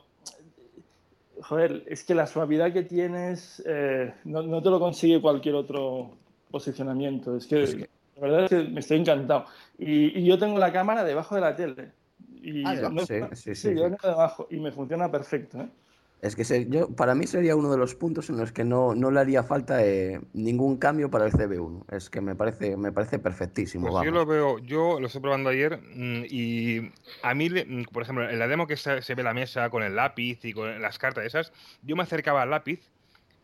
joder, 1.41 1.83
es 1.87 2.03
que 2.03 2.13
la 2.13 2.27
suavidad 2.27 2.71
que 2.71 2.83
tienes 2.83 3.63
eh, 3.65 4.13
no, 4.25 4.43
no, 4.43 4.61
te 4.61 4.69
lo 4.69 4.79
consigue 4.79 5.19
cualquier 5.19 5.55
otro 5.55 6.11
posicionamiento. 6.51 7.35
Es 7.35 7.47
que, 7.47 7.89
la 8.17 8.21
verdad 8.21 8.43
es 8.43 8.49
que 8.51 8.69
me 8.69 8.81
estoy 8.81 8.99
encantado. 8.99 9.45
Y, 9.79 10.19
y 10.19 10.25
yo 10.25 10.37
tengo 10.37 10.59
la 10.59 10.71
cámara 10.71 11.03
debajo 11.03 11.33
de 11.33 11.41
la 11.41 11.55
tele. 11.55 12.00
Y 12.41 12.63
ah, 12.65 12.91
sí, 13.33 13.55
sí, 13.55 13.73
debajo 13.73 14.47
y 14.49 14.59
me 14.59 14.71
funciona 14.71 15.11
perfecto. 15.11 15.61
¿eh? 15.61 15.69
Es 16.21 16.35
que 16.35 16.67
yo, 16.69 16.87
para 16.89 17.15
mí 17.15 17.25
sería 17.25 17.55
uno 17.55 17.71
de 17.71 17.77
los 17.77 17.95
puntos 17.95 18.29
en 18.29 18.37
los 18.37 18.51
que 18.51 18.63
no, 18.63 18.93
no 18.93 19.09
le 19.09 19.19
haría 19.19 19.41
falta 19.41 19.83
eh, 19.83 20.21
ningún 20.33 20.77
cambio 20.77 21.09
para 21.09 21.25
el 21.25 21.31
CB1. 21.31 21.85
Es 21.91 22.11
que 22.11 22.21
me 22.21 22.35
parece, 22.35 22.77
me 22.77 22.91
parece 22.91 23.17
perfectísimo. 23.17 23.89
Pues 23.89 24.05
yo 24.05 24.11
lo 24.11 24.25
veo, 24.27 24.59
yo 24.59 24.99
lo 24.99 25.07
estoy 25.07 25.21
probando 25.21 25.49
ayer 25.49 25.79
mm, 25.81 26.25
y 26.29 26.91
a 27.23 27.33
mí, 27.33 27.49
mm, 27.49 27.85
por 27.91 28.03
ejemplo, 28.03 28.29
en 28.29 28.37
la 28.37 28.47
demo 28.47 28.67
que 28.67 28.77
se, 28.77 29.15
ve 29.15 29.23
la 29.23 29.33
mesa 29.33 29.71
con 29.71 29.81
el 29.81 29.95
lápiz 29.95 30.45
y 30.45 30.53
con 30.53 30.79
las 30.79 30.99
cartas 30.99 31.25
esas, 31.25 31.53
yo 31.81 31.95
me 31.95 32.03
acercaba 32.03 32.43
al 32.43 32.51
lápiz 32.51 32.91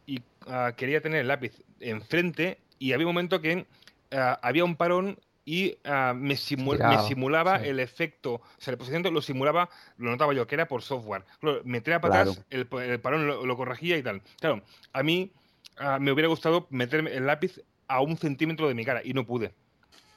y 0.06 0.22
ah, 0.46 0.74
quería 0.78 1.02
tener 1.02 1.22
el 1.22 1.28
lápiz 1.28 1.64
enfrente 1.80 2.60
y 2.78 2.94
había 2.94 3.08
un 3.08 3.14
momento 3.14 3.42
que 3.42 3.66
ah, 4.12 4.40
había 4.44 4.64
un 4.64 4.76
parón 4.76 5.18
y 5.48 5.78
ah, 5.86 6.14
me, 6.14 6.36
simulaba 6.36 7.56
el 7.56 7.80
efecto, 7.80 8.34
o 8.34 8.42
sea, 8.58 8.74
el 8.74 8.78
posicionamiento 8.78 9.12
lo 9.12 9.22
simulaba, 9.22 9.70
lo 9.98 10.12
notaba 10.12 10.34
yo, 10.34 10.46
que 10.46 10.56
era 10.56 10.68
por 10.68 10.82
software. 10.82 11.24
Claro, 11.40 11.62
metía 11.64 12.02
para 12.02 12.20
atrás, 12.20 12.44
el, 12.50 12.68
parón 12.68 13.26
lo, 13.26 13.56
corregía 13.56 13.98
y 13.98 14.04
tal. 14.04 14.22
Claro, 14.42 14.62
a 14.92 15.04
mí 15.04 15.32
ah, 15.78 16.00
me 16.02 16.12
hubiera 16.12 16.28
gustado 16.28 16.68
meter 16.70 17.08
el 17.08 17.26
lápiz 17.26 17.62
a 17.88 18.02
un 18.02 18.18
centímetro 18.18 18.68
de 18.68 18.74
mi 18.74 18.84
cara 18.84 19.00
y 19.02 19.14
no 19.14 19.26
pude. 19.26 19.54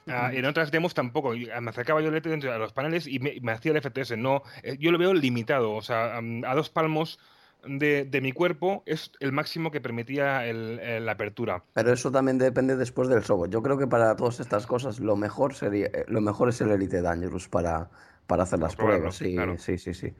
Ah, 0.08 0.32
en 0.34 0.44
otras 0.46 0.72
demos 0.72 0.94
tampoco. 0.94 1.32
Me 1.32 1.70
acercaba 1.70 2.00
yo 2.00 2.08
el 2.08 2.20
dentro 2.20 2.52
a 2.52 2.58
los 2.58 2.72
paneles 2.72 3.06
y 3.06 3.20
me, 3.20 3.38
me 3.40 3.52
hacía 3.52 3.70
el 3.70 3.80
FTS. 3.80 4.18
No, 4.18 4.42
eh, 4.64 4.78
yo 4.80 4.90
lo 4.90 4.98
veo 4.98 5.14
limitado. 5.14 5.74
O 5.74 5.82
sea, 5.82 6.16
a 6.16 6.54
dos 6.56 6.70
palmos 6.70 7.20
de, 7.64 8.20
mi 8.22 8.32
cuerpo 8.32 8.82
es 8.86 9.12
el 9.20 9.32
máximo 9.32 9.70
que 9.70 9.80
permitía 9.80 10.42
la 10.52 11.12
apertura. 11.12 11.64
Pero 11.72 11.92
eso 11.92 12.10
también 12.10 12.38
depende 12.38 12.76
después 12.76 13.08
del 13.08 13.22
software. 13.22 13.50
Yo 13.50 13.62
creo 13.62 13.78
que 13.78 13.86
para 13.86 14.16
todas 14.16 14.40
estas 14.40 14.66
cosas 14.66 15.00
lo 15.00 15.16
mejor 15.16 15.54
sería 15.54 15.86
eh, 15.86 16.04
lo 16.08 16.20
mejor 16.20 16.48
es 16.48 16.60
el 16.60 16.70
Elite 16.70 17.02
Dangerous 17.02 17.48
para, 17.48 17.90
para 18.26 18.44
hacer 18.44 18.58
las 18.58 18.76
pruebas. 18.76 19.16
Sí, 19.16 19.36
sí, 19.58 19.78
sí, 19.78 19.94
sí. 19.94 20.14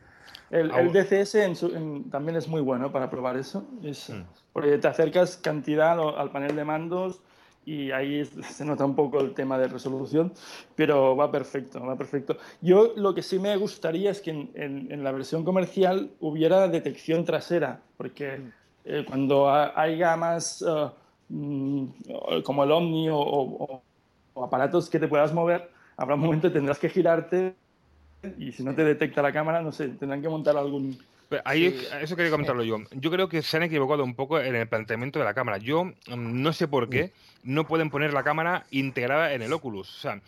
El, 0.51 0.93
DCS 0.93 1.37
también 2.11 2.37
es 2.37 2.49
muy 2.49 2.61
bueno 2.61 2.91
para 2.91 3.09
probar 3.09 3.37
eso. 3.37 3.69
Es, 3.85 4.11
mm. 4.11 4.23
Porque 4.53 4.79
te 4.79 4.89
acercas 4.89 5.37
cantidad 5.37 5.99
al 6.19 6.31
panel 6.33 6.57
de 6.57 6.65
mandos 6.65 7.23
y 7.65 7.91
ahí 7.91 8.25
se 8.25 8.65
nota 8.65 8.85
un 8.85 8.95
poco 8.95 9.21
el 9.21 9.35
tema 9.35 9.59
de 9.59 9.69
resolución, 9.69 10.33
pero 10.75 11.15
va 11.15 11.31
perfecto, 11.31 11.81
va 11.85 11.97
perfecto. 11.97 12.37
Yo 12.61 12.95
lo 12.97 13.15
que 13.15 13.23
sí 13.23 13.39
me 13.39 13.57
gustaría 13.57 14.11
es 14.11 14.21
que 14.21 14.31
en, 14.31 15.05
la 15.05 15.13
versión 15.13 15.45
comercial 15.45 16.11
hubiera 16.21 16.69
detección 16.69 17.25
trasera, 17.25 17.81
porque 17.97 18.41
eh, 18.85 19.05
cuando 19.07 19.51
haya 19.51 20.17
más 20.17 20.65
eh, 20.67 20.89
mm, 21.29 21.85
como 22.45 22.65
el 22.65 22.73
Omni 22.73 23.09
o, 23.11 23.83
aparatos 24.37 24.89
que 24.89 24.99
te 24.99 25.09
puedas 25.09 25.35
mover, 25.35 25.71
habrá 25.97 26.15
un 26.15 26.23
momento 26.23 26.49
que 26.49 26.55
tendrás 26.55 26.79
que 26.79 26.89
girarte 26.89 27.55
y 28.39 28.53
si 28.53 28.65
no 28.65 28.75
te 28.75 28.85
detecta 28.85 29.21
la 29.21 29.33
cámara, 29.33 29.61
no 29.61 29.71
sé, 29.71 29.89
tendrán 29.89 30.23
que 30.23 30.29
montar 30.29 30.57
algún 30.57 30.99
Ahí, 31.45 31.81
Eso 32.01 32.17
quería 32.17 32.31
comentarlo 32.31 32.65
yo. 32.65 32.79
Yo 32.93 33.11
creo 33.11 33.29
que 33.29 33.43
se 33.43 33.57
han 33.57 33.63
equivocado 33.63 34.03
un 34.03 34.15
poco 34.15 34.41
en 34.41 34.55
el 34.55 34.69
planteamiento 34.69 35.19
de 35.19 35.25
la 35.25 35.35
cámara. 35.35 35.59
Yo 35.59 35.85
mm, 35.85 35.95
no 36.17 36.53
sé 36.53 36.67
por 36.67 36.89
qué 36.89 37.13
no 37.43 37.67
pueden 37.67 37.91
poner 37.91 38.13
la 38.13 38.23
cámara 38.23 38.67
integrada 38.71 39.33
en 39.33 39.43
el 39.43 39.53
Oculus. 39.53 39.89
O 39.97 40.01
sea, 40.01 40.21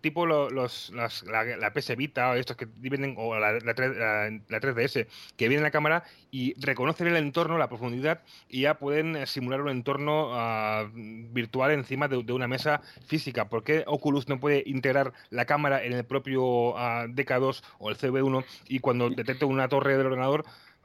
tipo 0.00 0.26
los, 0.26 0.92
la, 0.92 1.72
PS 1.72 1.96
Vita 1.96 2.30
o 2.30 2.34
estos 2.34 2.56
que 2.56 2.66
vienen, 2.76 3.14
o 3.18 3.38
la, 3.38 3.58
3, 3.58 4.74
ds 4.76 5.06
que 5.36 5.48
viene 5.48 5.56
en 5.56 5.62
la 5.62 5.70
cámara 5.70 6.04
y 6.30 6.54
reconocen 6.60 7.06
el 7.08 7.16
entorno, 7.16 7.58
la 7.58 7.68
profundidad, 7.68 8.22
y 8.48 8.62
ya 8.62 8.74
pueden 8.74 9.16
eh, 9.16 9.26
simular 9.26 9.62
un 9.62 9.70
entorno 9.70 10.30
ah, 10.32 10.88
virtual 10.92 11.72
encima 11.72 12.08
de, 12.08 12.16
una 12.32 12.48
mesa 12.48 12.82
física. 13.06 13.48
¿Por 13.48 13.64
qué 13.64 13.84
Oculus 13.86 14.28
no 14.28 14.40
puede 14.40 14.62
integrar 14.66 15.12
la 15.30 15.44
cámara 15.44 15.84
en 15.84 15.92
el 15.92 16.04
propio 16.04 16.76
ah, 16.76 17.06
DK2 17.06 17.62
o 17.78 17.90
el 17.90 17.96
CB1 17.96 18.44
y 18.68 18.80
cuando 18.80 19.10
detecta 19.10 19.46
una 19.46 19.68
torre 19.68 19.93
del 19.96 20.06
ordenador 20.06 20.44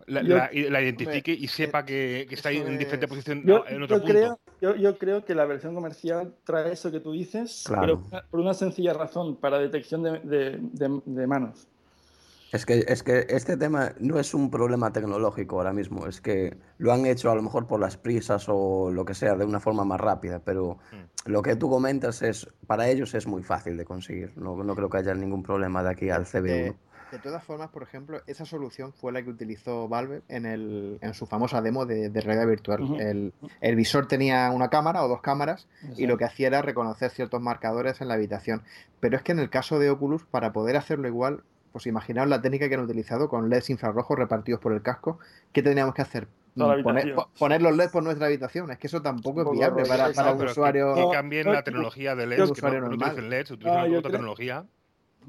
la, 0.10 0.82
identifique 0.82 1.32
y 1.32 1.48
sepa 1.48 1.86
que, 1.86 2.28
está 2.30 2.52
en 2.52 2.78
diferente 2.78 3.08
posición 3.08 3.44
yo, 3.46 3.64
en 3.68 3.84
otro 3.84 4.02
Creo, 4.04 4.40
yo, 4.62 4.98
creo 4.98 5.24
que 5.24 5.36
la 5.36 5.46
versión 5.46 5.74
comercial 5.76 6.36
trae 6.44 6.74
eso 6.74 6.92
que 6.92 7.00
tú 7.00 7.12
dices, 7.12 7.66
pero 7.80 8.02
por 8.30 8.40
una 8.40 8.54
sencilla 8.54 8.94
razón, 8.94 9.38
para 9.38 9.60
detección 9.60 10.04
de, 10.04 11.28
manos. 11.28 11.68
Es 12.52 12.66
que, 12.66 12.84
es 12.88 13.04
que 13.04 13.28
este 13.30 13.58
tema 13.58 13.94
no 14.00 14.20
es 14.20 14.34
un 14.34 14.50
problema 14.50 14.92
tecnológico 14.92 15.58
ahora 15.58 15.72
mismo, 15.72 16.08
es 16.08 16.20
que 16.20 16.58
lo 16.80 16.92
han 16.92 17.06
hecho 17.06 17.30
a 17.30 17.36
lo 17.36 17.44
mejor 17.44 17.68
por 17.68 17.80
las 17.80 17.96
prisas 17.96 18.46
o 18.48 18.90
lo 18.92 19.06
que 19.06 19.14
sea, 19.14 19.36
de 19.36 19.46
una 19.46 19.60
forma 19.60 19.86
más 19.86 20.02
rápida, 20.02 20.40
pero 20.44 20.80
mm. 20.92 21.30
lo 21.30 21.44
que 21.44 21.56
tú 21.56 21.70
comentas 21.70 22.24
es, 22.24 22.48
para 22.66 22.90
ellos 22.90 23.14
es 23.14 23.28
muy 23.28 23.44
fácil 23.44 23.78
de 23.78 23.86
conseguir, 23.86 24.36
no, 24.36 24.64
no 24.64 24.76
creo 24.76 24.90
que 24.90 24.98
haya 24.98 25.14
ningún 25.14 25.44
problema 25.44 25.84
de 25.84 25.90
aquí 25.92 26.10
al 26.10 26.26
CB1. 26.26 26.76
De 27.12 27.18
todas 27.18 27.44
formas, 27.44 27.70
por 27.70 27.82
ejemplo, 27.82 28.22
esa 28.28 28.46
solución 28.46 28.94
fue 28.94 29.12
la 29.12 29.24
que 29.24 29.30
utilizó 29.30 29.88
Valve 29.88 30.22
en, 30.28 30.46
el, 30.46 31.00
en 31.02 31.14
su 31.14 31.26
famosa 31.26 31.62
demo 31.62 31.86
de, 31.86 32.10
realidad 32.10 32.48
virtual. 32.48 33.00
el, 33.62 33.76
visor 33.76 34.08
tenía 34.08 34.52
una 34.52 34.70
cámara 34.70 35.04
o 35.04 35.08
dos 35.08 35.22
cámaras 35.22 35.68
y 35.98 36.06
lo 36.06 36.18
que 36.18 36.26
hacía 36.26 36.48
era 36.48 36.62
reconocer 36.62 37.10
ciertos 37.10 37.42
marcadores 37.42 38.02
en 38.02 38.10
la 38.10 38.14
habitación. 38.14 38.62
Pero 39.00 39.18
es 39.18 39.24
que 39.24 39.32
en 39.32 39.40
el 39.40 39.50
caso 39.50 39.80
de 39.80 39.90
Oculus, 39.90 40.26
para 40.26 40.54
poder 40.54 40.78
hacerlo 40.78 41.08
igual, 41.08 41.44
pues 41.72 41.88
imaginaos 41.88 42.30
la 42.30 42.42
técnica 42.42 42.70
que 42.70 42.76
han 42.76 42.82
utilizado 42.82 43.30
con 43.30 43.50
LEDs 43.50 43.70
infrarrojos 43.70 44.18
repartidos 44.18 44.60
por 44.60 44.74
el 44.74 44.82
casco. 44.82 45.20
¿Qué 45.52 45.64
tendríamos 45.64 45.96
que 45.96 46.02
hacer? 46.02 46.28
Poner, 46.56 47.16
poner, 47.38 47.62
los 47.62 47.76
LEDs 47.76 47.92
por 47.92 48.04
nuestra 48.04 48.28
habitación. 48.28 48.70
Es 48.72 48.78
que 48.78 48.88
eso 48.88 49.02
tampoco 49.02 49.44
es 49.44 49.52
viable 49.58 49.86
para, 49.86 50.12
para 50.12 50.34
un 50.34 50.44
usuario. 50.44 50.94
Que, 50.94 51.08
cambien 51.12 51.52
la 51.52 51.64
tecnología 51.64 52.16
de 52.16 52.28
LEDs, 52.28 52.52
que 52.52 52.62
no, 52.62 52.82
no 52.82 52.88
utilicen 52.88 53.30
LEDs, 53.30 53.52
utilizan 53.52 53.96
otra 53.96 54.12
tecnología. 54.12 54.66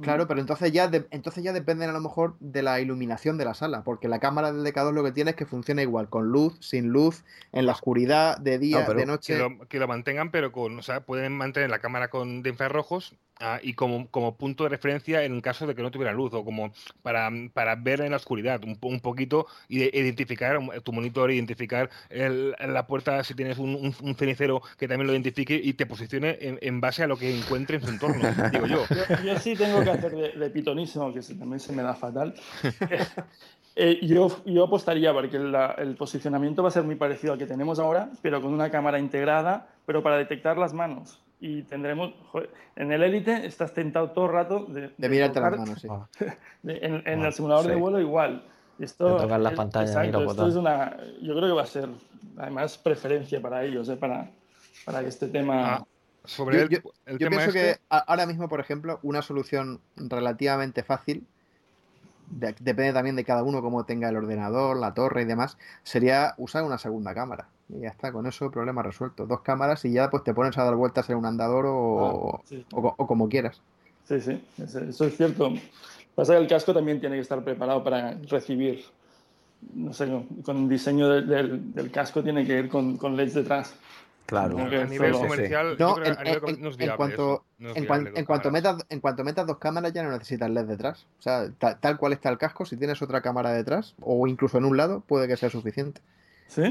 Claro, 0.01 0.26
pero 0.26 0.41
entonces 0.41 0.72
ya, 0.72 0.91
entonces 1.11 1.45
ya 1.45 1.53
dependen 1.53 1.91
a 1.91 1.93
lo 1.93 2.01
mejor 2.01 2.36
de 2.41 2.62
la 2.62 2.80
iluminación 2.80 3.36
de 3.36 3.45
la 3.45 3.55
sala, 3.55 3.82
porque 3.82 4.09
la 4.09 4.18
cámara 4.18 4.53
del 4.53 4.64
decador 4.64 4.95
lo 4.95 5.05
que 5.05 5.12
tiene 5.12 5.30
es 5.30 5.36
que 5.36 5.47
funciona 5.47 5.82
igual, 5.82 6.09
con 6.09 6.28
luz, 6.28 6.57
sin 6.61 6.88
luz, 6.88 7.24
en 7.53 7.66
la 7.66 7.72
oscuridad, 7.72 8.38
de 8.38 8.59
día, 8.59 8.86
de 8.86 9.07
noche. 9.07 9.34
Que 9.34 9.38
lo, 9.38 9.68
que 9.68 9.78
lo, 9.78 9.88
mantengan, 9.88 10.30
pero 10.30 10.53
con, 10.53 10.78
o 10.78 10.82
sea, 10.82 11.01
pueden 11.01 11.36
mantener 11.36 11.70
la 11.70 11.80
cámara 11.80 12.09
con 12.09 12.43
de 12.43 12.51
infrarrojos 12.51 13.14
Ah, 13.43 13.59
y 13.62 13.72
como, 13.72 14.07
como, 14.09 14.36
punto 14.36 14.64
de 14.64 14.68
referencia 14.68 15.24
en 15.24 15.41
caso 15.41 15.66
de 15.66 15.74
que 15.74 15.80
no 15.80 15.91
tuviera 15.91 16.12
luz 16.12 16.34
o 16.34 16.45
como 16.45 16.74
para, 17.03 17.30
para 17.55 17.74
ver 17.74 18.03
en 18.03 18.11
la 18.11 18.18
oscuridad 18.18 18.62
un, 18.64 18.76
un 18.82 19.01
poquito 19.01 19.47
y 19.66 19.82
identificar 19.99 20.59
tu 20.82 20.93
monitor, 20.93 21.30
identificar 21.30 21.88
el, 22.11 22.55
la 22.59 22.86
puerta 22.86 23.24
si 23.24 23.34
tienes 23.34 23.57
un, 23.57 23.95
un, 24.03 24.14
cenicero 24.14 24.61
que 24.76 24.86
también 24.86 25.07
lo 25.07 25.14
identifique 25.14 25.59
y 25.62 25.72
te 25.72 25.86
posicione 25.86 26.36
en, 26.38 26.59
en, 26.61 26.82
base 26.82 27.03
a 27.03 27.07
lo 27.07 27.16
que 27.16 27.34
encuentre 27.34 27.76
en 27.76 27.82
su 27.82 27.88
entorno, 27.88 28.28
digo 28.53 28.66
yo. 28.66 28.84
yo. 29.24 29.38
sí 29.38 29.55
tengo 29.55 29.82
que 29.82 29.91
hacer 29.91 30.12
de, 30.12 30.32
de 30.32 30.51
pitonísimo, 30.51 31.11
que 31.14 31.20
también 31.22 31.61
se 31.61 31.72
me 31.72 31.82
da 31.82 31.95
fatal. 31.95 32.34
Eh, 33.76 34.01
yo, 34.03 34.43
yo 34.45 34.64
apostaría 34.64 35.12
porque 35.12 35.38
la, 35.38 35.76
el 35.78 35.95
posicionamiento 35.95 36.61
va 36.61 36.68
a 36.68 36.72
ser 36.72 36.82
muy 36.82 36.97
parecido 36.97 37.34
al 37.34 37.38
que 37.38 37.47
tenemos 37.47 37.78
ahora, 37.78 38.11
pero 38.20 38.43
con 38.43 38.53
una 38.53 38.68
cámara 38.68 38.99
integrada, 38.99 39.68
pero 39.86 40.03
para 40.03 40.18
detectar 40.18 40.59
las 40.59 40.74
manos 40.74 41.20
y 41.41 41.62
tendremos. 41.62 42.14
en 42.76 42.93
el 42.93 43.03
Elite 43.03 43.47
estás 43.47 43.72
tentado 43.72 44.11
todo 44.11 44.26
el 44.26 44.32
rato 44.32 44.64
de. 44.66 44.93
De, 44.97 45.09
mirarte 45.09 45.41
las 45.41 45.59
manos, 45.59 45.80
sí. 45.80 45.88
en, 46.64 47.03
en 47.07 47.24
el 47.24 47.32
simulador 47.32 47.66
de 47.66 47.76
vuelo, 47.76 48.01
igual. 48.01 48.45
Esto, 48.78 49.16
de 49.16 49.22
tocar 49.22 49.41
la 49.41 49.51
pantalla 49.51 50.07
y 50.07 50.09
esto 50.09 50.49
es 50.49 50.55
una, 50.55 50.97
Yo 51.20 51.34
creo 51.34 51.49
que 51.49 51.53
va 51.53 51.62
a 51.62 51.66
ser, 51.66 51.88
además, 52.38 52.78
preferencia 52.78 53.41
para 53.41 53.62
ellos, 53.62 53.88
¿eh? 53.91 53.97
para, 53.97 54.30
para 54.86 55.01
que 55.01 55.09
este 55.09 55.28
tema. 55.28 55.74
Ah, 55.74 55.84
sobre 56.24 56.57
yo, 56.57 56.62
el, 56.62 56.82
el 57.07 57.18
yo 57.18 57.28
pienso 57.28 57.49
este... 57.49 57.61
que 57.61 57.80
ahora 57.91 58.24
mismo, 58.24 58.49
por 58.49 58.61
ejemplo, 58.61 58.99
una 59.03 59.20
solución 59.20 59.80
relativamente 59.97 60.82
fácil 60.82 61.26
depende 62.30 62.93
también 62.93 63.16
de 63.16 63.24
cada 63.24 63.43
uno 63.43 63.61
cómo 63.61 63.84
tenga 63.84 64.09
el 64.09 64.16
ordenador, 64.16 64.76
la 64.76 64.95
torre 64.95 65.22
y 65.22 65.24
demás, 65.24 65.59
sería 65.82 66.34
usar 66.38 66.62
una 66.64 66.78
segunda 66.78 67.14
cámara. 67.14 67.49
Y 67.76 67.80
ya 67.80 67.88
está, 67.88 68.12
con 68.12 68.26
eso 68.26 68.50
problema 68.50 68.82
resuelto. 68.82 69.26
Dos 69.26 69.40
cámaras 69.40 69.84
y 69.84 69.92
ya 69.92 70.10
pues 70.10 70.24
te 70.24 70.34
pones 70.34 70.56
a 70.58 70.64
dar 70.64 70.74
vueltas 70.74 71.08
en 71.10 71.16
un 71.16 71.26
andador 71.26 71.66
o, 71.66 72.36
ah, 72.36 72.60
o, 72.72 73.06
como 73.06 73.28
quieras. 73.28 73.60
Sí, 74.04 74.20
sí, 74.20 74.42
eso 74.58 75.04
es 75.04 75.16
cierto. 75.16 75.52
Pasa 76.14 76.34
que 76.34 76.40
el 76.40 76.48
casco 76.48 76.74
también 76.74 77.00
tiene 77.00 77.16
que 77.16 77.22
estar 77.22 77.42
preparado 77.44 77.84
para 77.84 78.14
recibir, 78.28 78.84
no 79.74 79.92
sé, 79.92 80.08
con 80.44 80.56
el 80.56 80.68
diseño 80.68 81.08
del, 81.08 81.72
del, 81.72 81.90
casco 81.90 82.22
tiene 82.22 82.44
que 82.44 82.58
ir 82.58 82.68
con, 82.68 82.96
con 82.96 83.16
LEDs 83.16 83.34
detrás. 83.34 83.74
Claro. 84.30 84.58
A 84.58 84.84
nivel 84.84 85.12
comercial, 85.12 85.76
no, 85.76 85.96
en, 86.04 86.96
cuanto, 86.96 87.44
en, 87.58 88.24
cuanto 88.24 88.50
metas, 88.52 88.86
en 88.88 89.00
cuanto 89.00 89.24
metas 89.24 89.44
dos 89.44 89.58
cámaras 89.58 89.92
ya 89.92 90.04
no 90.04 90.12
necesitas 90.12 90.48
LED 90.48 90.66
detrás. 90.66 91.04
O 91.18 91.22
sea, 91.22 91.50
tal, 91.58 91.96
cual 91.98 92.12
está 92.12 92.28
el 92.28 92.38
casco, 92.38 92.64
si 92.64 92.76
tienes 92.76 93.02
otra 93.02 93.22
cámara 93.22 93.50
detrás 93.50 93.96
o 94.00 94.28
incluso 94.28 94.58
en 94.58 94.66
un 94.66 94.76
lado, 94.76 95.00
puede 95.00 95.26
que 95.26 95.36
sea 95.36 95.50
suficiente. 95.50 96.00
¿Sí? 96.51 96.62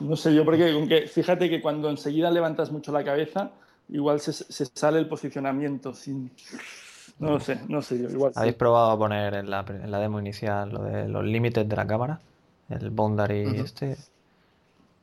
No 0.00 0.16
sé 0.16 0.34
yo, 0.34 0.44
porque 0.44 1.08
fíjate 1.08 1.48
que 1.48 1.62
cuando 1.62 1.88
enseguida 1.88 2.30
levantas 2.30 2.70
mucho 2.70 2.92
la 2.92 3.02
cabeza, 3.02 3.50
igual 3.88 4.20
se, 4.20 4.32
se 4.34 4.66
sale 4.66 4.98
el 4.98 5.08
posicionamiento 5.08 5.94
sin... 5.94 6.30
No 7.18 7.40
sé, 7.40 7.58
no 7.68 7.82
sé 7.82 8.02
yo. 8.02 8.08
Igual 8.08 8.32
¿Habéis 8.34 8.54
probado 8.54 8.90
a 8.90 8.98
poner 8.98 9.34
en 9.34 9.50
la, 9.50 9.64
en 9.68 9.90
la, 9.90 9.98
demo 9.98 10.20
inicial 10.20 10.70
lo 10.70 10.82
de 10.82 11.08
los 11.08 11.24
límites 11.24 11.68
de 11.68 11.76
la 11.76 11.86
cámara? 11.86 12.20
El 12.68 12.90
boundary 12.90 13.46
uh 13.46 13.50
-huh. 13.50 13.64
este. 13.64 13.96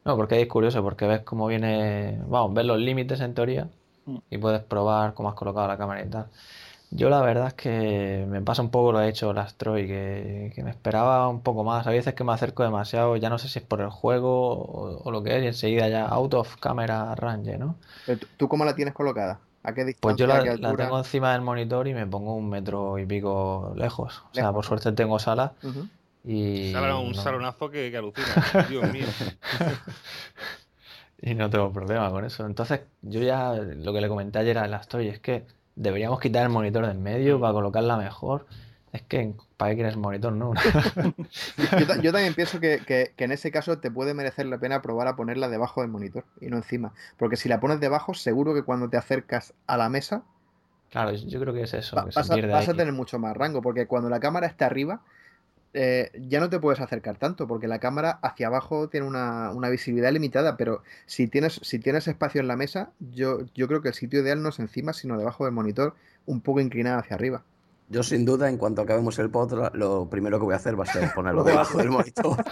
No, 0.05 0.15
porque 0.15 0.41
es 0.41 0.47
curioso, 0.47 0.81
porque 0.81 1.05
ves 1.05 1.21
cómo 1.21 1.47
viene, 1.47 2.19
vamos, 2.27 2.53
ves 2.53 2.65
los 2.65 2.79
límites 2.79 3.19
en 3.19 3.33
teoría 3.33 3.67
mm. 4.05 4.17
y 4.31 4.37
puedes 4.37 4.63
probar 4.63 5.13
cómo 5.13 5.29
has 5.29 5.35
colocado 5.35 5.67
la 5.67 5.77
cámara 5.77 6.03
y 6.03 6.09
tal. 6.09 6.27
Yo 6.89 7.09
la 7.09 7.21
verdad 7.21 7.47
es 7.47 7.53
que 7.53 8.25
me 8.29 8.41
pasa 8.41 8.61
un 8.61 8.71
poco 8.71 8.93
lo 8.93 9.01
he 9.01 9.09
hecho 9.09 9.33
las 9.33 9.55
Troy, 9.55 9.87
que, 9.87 10.53
que, 10.55 10.63
me 10.63 10.69
esperaba 10.69 11.27
un 11.27 11.41
poco 11.41 11.63
más. 11.63 11.85
A 11.85 11.89
veces 11.91 12.13
que 12.13 12.23
me 12.23 12.31
acerco 12.31 12.63
demasiado, 12.63 13.17
ya 13.17 13.29
no 13.29 13.37
sé 13.39 13.49
si 13.49 13.59
es 13.59 13.65
por 13.65 13.81
el 13.81 13.89
juego 13.89 14.53
o, 14.53 15.03
o 15.03 15.11
lo 15.11 15.21
que 15.21 15.37
es, 15.37 15.43
y 15.43 15.47
enseguida 15.47 15.89
ya 15.89 16.05
out 16.05 16.33
of 16.33 16.55
camera 16.57 17.13
range, 17.15 17.57
¿no? 17.57 17.75
¿Tú 18.37 18.47
cómo 18.47 18.63
la 18.63 18.73
tienes 18.73 18.93
colocada? 18.93 19.39
¿A 19.63 19.73
qué 19.73 19.83
distancia? 19.83 19.99
Pues 20.01 20.15
yo 20.15 20.27
la, 20.27 20.55
la, 20.55 20.75
tengo 20.77 20.97
encima 20.97 21.33
del 21.33 21.41
monitor 21.41 21.89
y 21.89 21.93
me 21.93 22.07
pongo 22.07 22.35
un 22.35 22.49
metro 22.49 22.97
y 22.99 23.05
pico 23.05 23.73
lejos. 23.75 24.23
O 24.31 24.33
sea, 24.33 24.43
lejos. 24.43 24.55
por 24.55 24.65
suerte 24.65 24.91
tengo 24.93 25.19
sala. 25.19 25.53
Uh 25.63 25.67
-huh. 25.67 25.89
Y 26.23 26.73
un 26.75 27.11
no. 27.11 27.13
salonazo 27.13 27.69
que, 27.69 27.91
que 27.91 27.97
alucina, 27.97 28.27
Dios 28.69 28.91
mío. 28.91 29.05
y 31.21 31.35
no 31.35 31.49
tengo 31.49 31.71
problema 31.71 32.09
con 32.11 32.25
eso. 32.25 32.45
Entonces, 32.45 32.81
yo 33.01 33.21
ya 33.21 33.53
lo 33.53 33.93
que 33.93 34.01
le 34.01 34.07
comenté 34.07 34.39
ayer 34.39 34.57
a 34.57 34.67
la 34.67 34.77
story 34.77 35.09
es 35.09 35.19
que 35.19 35.45
deberíamos 35.77 36.19
quitar 36.19 36.43
el 36.43 36.49
monitor 36.49 36.85
de 36.85 36.91
en 36.91 37.01
medio 37.01 37.39
para 37.39 37.53
colocarla 37.53 37.95
mejor. 37.95 38.45
Es 38.93 39.01
que, 39.03 39.33
¿para 39.57 39.71
qué 39.71 39.75
quieres 39.75 39.95
monitor? 39.95 40.33
No. 40.33 40.53
yo, 41.57 42.01
yo, 42.01 42.11
también 42.11 42.33
pienso 42.33 42.59
que, 42.59 42.79
que, 42.85 43.13
que, 43.15 43.23
en 43.25 43.31
ese 43.31 43.51
caso 43.51 43.77
te 43.77 43.91
puede 43.91 44.13
merecer 44.13 44.47
la 44.47 44.57
pena 44.57 44.81
probar 44.81 45.07
a 45.07 45.15
ponerla 45.15 45.49
debajo 45.49 45.81
del 45.81 45.91
monitor 45.91 46.25
y 46.41 46.47
no 46.47 46.57
encima. 46.57 46.93
Porque 47.17 47.35
si 47.35 47.47
la 47.47 47.59
pones 47.59 47.79
debajo, 47.79 48.13
seguro 48.13 48.53
que 48.53 48.63
cuando 48.63 48.89
te 48.89 48.97
acercas 48.97 49.53
a 49.67 49.77
la 49.77 49.89
mesa. 49.89 50.23
Claro, 50.89 51.11
yo 51.11 51.39
creo 51.39 51.53
que 51.53 51.61
es 51.61 51.73
eso. 51.73 51.95
Va, 51.95 52.05
que 52.05 52.11
vas, 52.15 52.31
a, 52.31 52.47
vas 52.47 52.69
a 52.69 52.73
tener 52.73 52.93
mucho 52.93 53.19
más 53.19 53.35
rango. 53.35 53.61
Porque 53.61 53.87
cuando 53.87 54.09
la 54.09 54.19
cámara 54.19 54.47
está 54.47 54.65
arriba, 54.65 55.01
eh, 55.73 56.11
ya 56.27 56.39
no 56.39 56.49
te 56.49 56.59
puedes 56.59 56.79
acercar 56.79 57.17
tanto 57.17 57.47
porque 57.47 57.67
la 57.67 57.79
cámara 57.79 58.19
hacia 58.21 58.47
abajo 58.47 58.89
tiene 58.89 59.05
una, 59.05 59.51
una, 59.51 59.69
visibilidad 59.69 60.11
limitada, 60.11 60.57
pero 60.57 60.81
si 61.05 61.27
tienes, 61.27 61.59
si 61.63 61.79
tienes 61.79 62.07
espacio 62.07 62.41
en 62.41 62.47
la 62.47 62.55
mesa, 62.55 62.91
yo, 62.99 63.39
yo 63.53 63.67
creo 63.67 63.81
que 63.81 63.89
el 63.89 63.93
sitio 63.93 64.21
ideal 64.21 64.41
no 64.41 64.49
es 64.49 64.59
encima, 64.59 64.93
sino 64.93 65.17
debajo 65.17 65.45
del 65.45 65.53
monitor, 65.53 65.95
un 66.25 66.41
poco 66.41 66.61
inclinado 66.61 66.99
hacia 66.99 67.15
arriba. 67.15 67.43
Yo 67.89 68.03
sin 68.03 68.25
duda, 68.25 68.49
en 68.49 68.57
cuanto 68.57 68.81
acabemos 68.81 69.17
el 69.19 69.29
pod, 69.29 69.73
lo 69.73 70.09
primero 70.09 70.39
que 70.39 70.45
voy 70.45 70.53
a 70.53 70.57
hacer 70.57 70.77
va 70.77 70.83
a 70.83 70.87
ser 70.87 71.13
ponerlo 71.13 71.45
debajo 71.45 71.77
del 71.77 71.89
monitor. 71.89 72.35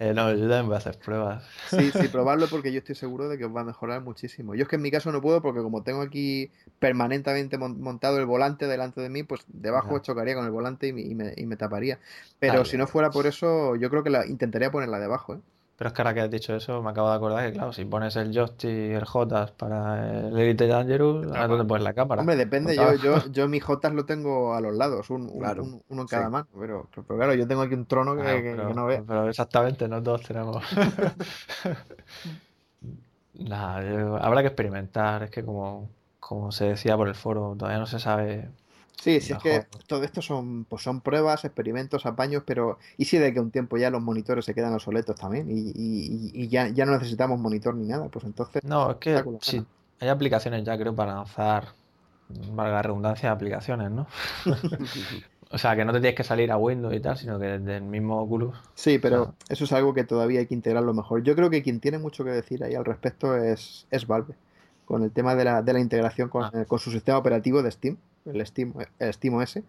eh, 0.00 0.12
no, 0.12 0.32
yo 0.32 0.40
también 0.40 0.66
voy 0.66 0.74
a 0.74 0.78
hacer 0.78 0.98
pruebas. 0.98 1.44
Sí, 1.68 1.92
sí, 1.92 2.08
probarlo 2.12 2.48
porque 2.48 2.72
yo 2.72 2.78
estoy 2.78 2.96
seguro 2.96 3.28
de 3.28 3.38
que 3.38 3.44
os 3.44 3.54
va 3.54 3.60
a 3.60 3.64
mejorar 3.64 4.02
muchísimo. 4.02 4.56
Yo 4.56 4.62
es 4.62 4.68
que 4.68 4.76
en 4.76 4.82
mi 4.82 4.90
caso 4.90 5.12
no 5.12 5.20
puedo 5.20 5.40
porque 5.42 5.62
como 5.62 5.84
tengo 5.84 6.02
aquí 6.02 6.50
permanentemente 6.80 7.56
montado 7.56 8.18
el 8.18 8.26
volante 8.26 8.66
delante 8.66 9.00
de 9.00 9.10
mí, 9.10 9.22
pues 9.22 9.42
debajo 9.46 9.94
Ajá. 9.94 10.02
chocaría 10.02 10.34
con 10.34 10.44
el 10.44 10.50
volante 10.50 10.88
y 10.88 10.92
me, 10.92 11.02
y 11.02 11.14
me, 11.14 11.32
y 11.36 11.46
me 11.46 11.56
taparía. 11.56 12.00
Pero 12.40 12.64
si 12.64 12.76
no 12.76 12.88
fuera 12.88 13.10
por 13.10 13.28
eso, 13.28 13.76
yo 13.76 13.90
creo 13.90 14.02
que 14.02 14.10
la 14.10 14.26
intentaría 14.26 14.72
ponerla 14.72 14.98
debajo. 14.98 15.34
¿eh? 15.34 15.38
Pero 15.80 15.88
es 15.88 15.94
que 15.94 16.02
ahora 16.02 16.12
que 16.12 16.20
has 16.20 16.30
dicho 16.30 16.54
eso, 16.54 16.82
me 16.82 16.90
acabo 16.90 17.08
de 17.08 17.16
acordar 17.16 17.46
que, 17.46 17.54
claro, 17.54 17.72
si 17.72 17.86
pones 17.86 18.14
el 18.16 18.34
joystick 18.34 18.68
y 18.68 18.92
el 18.92 19.06
JOTAS 19.06 19.52
para 19.52 20.28
el 20.28 20.38
Elite 20.38 20.66
Dangerous, 20.66 21.34
¿a 21.34 21.46
dónde 21.46 21.64
pones 21.64 21.84
la 21.84 21.94
cámara? 21.94 22.20
Hombre, 22.20 22.36
depende. 22.36 22.76
Yo, 22.76 22.96
yo, 22.96 23.26
yo 23.32 23.48
mi 23.48 23.60
JOTAS 23.60 23.94
lo 23.94 24.04
tengo 24.04 24.52
a 24.52 24.60
los 24.60 24.74
lados, 24.74 25.08
un, 25.08 25.38
claro. 25.38 25.62
un, 25.62 25.82
uno 25.88 26.02
en 26.02 26.06
cada 26.06 26.26
sí. 26.26 26.32
mano. 26.32 26.46
Pero, 26.52 26.86
pero, 26.94 27.16
claro, 27.16 27.32
yo 27.32 27.48
tengo 27.48 27.62
aquí 27.62 27.72
un 27.72 27.86
trono 27.86 28.14
que, 28.14 28.20
claro, 28.20 28.40
pero, 28.42 28.68
que 28.68 28.74
no 28.74 28.84
ve. 28.84 29.02
Pero 29.08 29.26
exactamente, 29.26 29.88
no 29.88 30.02
todos 30.02 30.20
tenemos. 30.20 30.62
Nada, 33.38 33.82
yo, 33.82 34.22
habrá 34.22 34.42
que 34.42 34.48
experimentar. 34.48 35.22
Es 35.22 35.30
que, 35.30 35.42
como, 35.42 35.88
como 36.18 36.52
se 36.52 36.66
decía 36.66 36.94
por 36.98 37.08
el 37.08 37.14
foro, 37.14 37.54
todavía 37.56 37.78
no 37.78 37.86
se 37.86 38.00
sabe 38.00 38.50
Sí, 39.00 39.20
sí, 39.20 39.32
es 39.32 39.38
que 39.38 39.66
todo 39.86 40.04
esto 40.04 40.20
son, 40.20 40.64
pues 40.64 40.82
son 40.82 41.00
pruebas, 41.00 41.44
experimentos, 41.46 42.04
apaños, 42.04 42.42
pero 42.44 42.78
¿y 42.98 43.06
si 43.06 43.16
de 43.16 43.32
que 43.32 43.40
un 43.40 43.50
tiempo 43.50 43.78
ya 43.78 43.88
los 43.90 44.02
monitores 44.02 44.44
se 44.44 44.54
quedan 44.54 44.74
obsoletos 44.74 45.16
también? 45.16 45.50
Y, 45.50 45.72
y, 45.74 46.30
y 46.34 46.48
ya, 46.48 46.68
ya, 46.68 46.84
no 46.84 46.92
necesitamos 46.92 47.40
monitor 47.40 47.74
ni 47.74 47.88
nada, 47.88 48.08
pues 48.08 48.26
entonces... 48.26 48.62
No, 48.62 48.90
es 48.90 48.96
que 48.98 49.24
sí, 49.40 49.64
hay 50.00 50.08
aplicaciones 50.08 50.64
ya 50.64 50.76
creo 50.76 50.94
para 50.94 51.14
lanzar, 51.14 51.68
valga 52.52 52.74
la 52.74 52.82
redundancia, 52.82 53.30
aplicaciones, 53.30 53.90
¿no? 53.90 54.06
o 55.50 55.56
sea, 55.56 55.74
que 55.74 55.84
no 55.86 55.92
te 55.92 56.00
tienes 56.00 56.16
que 56.16 56.24
salir 56.24 56.52
a 56.52 56.58
Windows 56.58 56.94
y 56.94 57.00
tal, 57.00 57.16
sino 57.16 57.38
que 57.38 57.46
desde 57.46 57.78
el 57.78 57.84
mismo 57.84 58.20
Oculus. 58.20 58.54
Sí, 58.74 58.98
pero 58.98 59.22
o 59.22 59.24
sea, 59.24 59.34
eso 59.48 59.64
es 59.64 59.72
algo 59.72 59.94
que 59.94 60.04
todavía 60.04 60.40
hay 60.40 60.46
que 60.46 60.54
integrarlo 60.54 60.92
mejor. 60.92 61.22
Yo 61.22 61.34
creo 61.34 61.48
que 61.48 61.62
quien 61.62 61.80
tiene 61.80 61.98
mucho 61.98 62.22
que 62.22 62.30
decir 62.30 62.62
ahí 62.62 62.74
al 62.74 62.84
respecto 62.84 63.34
es, 63.34 63.86
es 63.90 64.06
Valve, 64.06 64.34
con 64.90 65.04
el 65.04 65.12
tema 65.12 65.36
de 65.36 65.44
la, 65.44 65.62
de 65.62 65.72
la 65.72 65.78
integración 65.78 66.28
con, 66.28 66.44
ah. 66.44 66.64
con 66.66 66.80
su 66.80 66.90
sistema 66.90 67.16
operativo 67.16 67.62
de 67.62 67.70
Steam 67.70 67.96
el 68.26 68.44
Steam, 68.44 68.74
el 68.98 69.14
Steam 69.14 69.34
OS, 69.34 69.60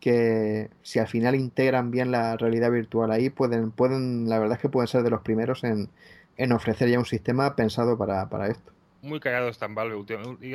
que 0.00 0.70
si 0.82 0.98
al 0.98 1.06
final 1.06 1.36
integran 1.36 1.92
bien 1.92 2.10
la 2.10 2.36
realidad 2.36 2.72
virtual 2.72 3.12
ahí, 3.12 3.30
pueden, 3.30 3.70
pueden 3.70 4.28
la 4.28 4.40
verdad 4.40 4.56
es 4.56 4.62
que 4.62 4.68
pueden 4.68 4.88
ser 4.88 5.04
de 5.04 5.10
los 5.10 5.22
primeros 5.22 5.62
en, 5.62 5.88
en 6.36 6.50
ofrecer 6.50 6.88
ya 6.88 6.98
un 6.98 7.06
sistema 7.06 7.54
pensado 7.54 7.96
para, 7.96 8.28
para 8.28 8.48
esto 8.48 8.72
muy 9.02 9.20
cagados 9.20 9.52
están 9.52 9.76
Valve. 9.76 10.04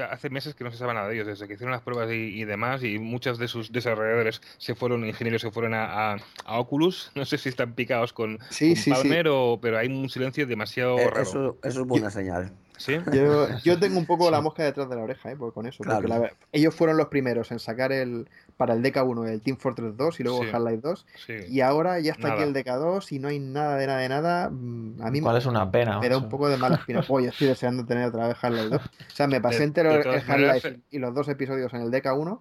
Hace 0.09 0.29
meses 0.29 0.55
que 0.55 0.65
no 0.65 0.71
se 0.71 0.77
sabe 0.77 0.93
nada 0.93 1.07
de 1.07 1.15
ellos, 1.15 1.27
desde 1.27 1.47
que 1.47 1.53
hicieron 1.53 1.71
las 1.71 1.83
pruebas 1.83 2.11
y, 2.11 2.41
y 2.41 2.43
demás, 2.43 2.83
y 2.83 2.99
muchos 2.99 3.39
de 3.39 3.47
sus 3.47 3.71
desarrolladores 3.71 4.41
se 4.57 4.75
fueron, 4.75 5.05
ingenieros 5.05 5.41
se 5.41 5.51
fueron 5.51 5.73
a, 5.73 6.11
a, 6.11 6.17
a 6.43 6.59
Oculus. 6.59 7.11
No 7.15 7.23
sé 7.23 7.37
si 7.37 7.47
están 7.47 7.75
picados 7.75 8.11
con, 8.11 8.39
sí, 8.49 8.73
con 8.73 8.75
sí, 8.75 8.91
Palmer, 8.91 9.25
sí. 9.25 9.31
O, 9.31 9.59
pero 9.61 9.77
hay 9.77 9.87
un 9.87 10.09
silencio 10.09 10.45
demasiado 10.45 10.99
eh, 10.99 11.07
raro. 11.07 11.21
Eso, 11.21 11.57
eso 11.63 11.81
es 11.81 11.87
buena 11.87 12.11
señal. 12.11 12.51
¿Sí? 12.81 12.97
Yo, 13.13 13.47
yo 13.63 13.79
tengo 13.79 13.97
un 13.99 14.05
poco 14.05 14.29
la 14.31 14.41
mosca 14.41 14.63
detrás 14.63 14.89
de 14.89 14.95
la 14.95 15.03
oreja, 15.03 15.31
¿eh? 15.31 15.35
Pues 15.37 15.53
con 15.53 15.65
eso. 15.67 15.83
Porque 15.83 16.07
la- 16.07 16.31
ellos 16.51 16.73
fueron 16.73 16.97
los 16.97 17.07
primeros 17.07 17.51
en 17.51 17.59
sacar 17.59 17.91
el 17.91 18.27
para 18.57 18.73
el 18.73 18.81
DK1 18.83 19.27
el 19.29 19.41
Team 19.41 19.57
Fortress 19.57 19.95
2 19.97 20.19
y 20.19 20.23
luego 20.23 20.43
Sí. 20.43 20.49
Half-Life 20.51 20.81
2. 20.81 21.05
Sí. 21.25 21.33
Y 21.49 21.61
ahora 21.61 21.99
ya 21.99 22.11
está 22.13 22.33
aquí 22.33 22.43
el 22.43 22.53
DK2 22.53 23.11
y 23.11 23.19
no 23.19 23.27
hay 23.27 23.39
nada 23.39 23.75
de 23.77 23.87
nada 23.87 23.99
de 23.99 24.09
nada. 24.09 24.49
Mm, 24.51 25.01
A 25.01 25.11
mí 25.11 25.21
¿Cuál 25.21 25.37
es 25.37 25.45
una 25.45 25.69
pena? 25.71 25.99
me 25.99 26.09
da 26.09 26.17
un 26.17 26.29
poco 26.29 26.49
de 26.49 26.57
mala 26.57 26.75
espina. 26.75 27.01
Pues 27.07 27.25
yo 27.25 27.29
estoy 27.31 27.47
deseando 27.47 27.85
tener 27.85 28.05
otra 28.05 28.27
vez 28.27 28.37
Half-Life 28.41 28.69
2. 28.69 28.81
O 28.81 29.15
sea, 29.15 29.27
me 29.27 29.39
pasé 29.41 29.59
De- 29.59 29.63
entero 29.65 29.89
de 29.93 29.99
el 30.01 30.07
Half-Life 30.07 30.27
maneras, 30.31 30.73
y 30.89 30.99
los 30.99 31.13
dos 31.13 31.27
episodios 31.27 31.73
en 31.73 31.81
el 31.81 31.91
DK1 31.91 32.39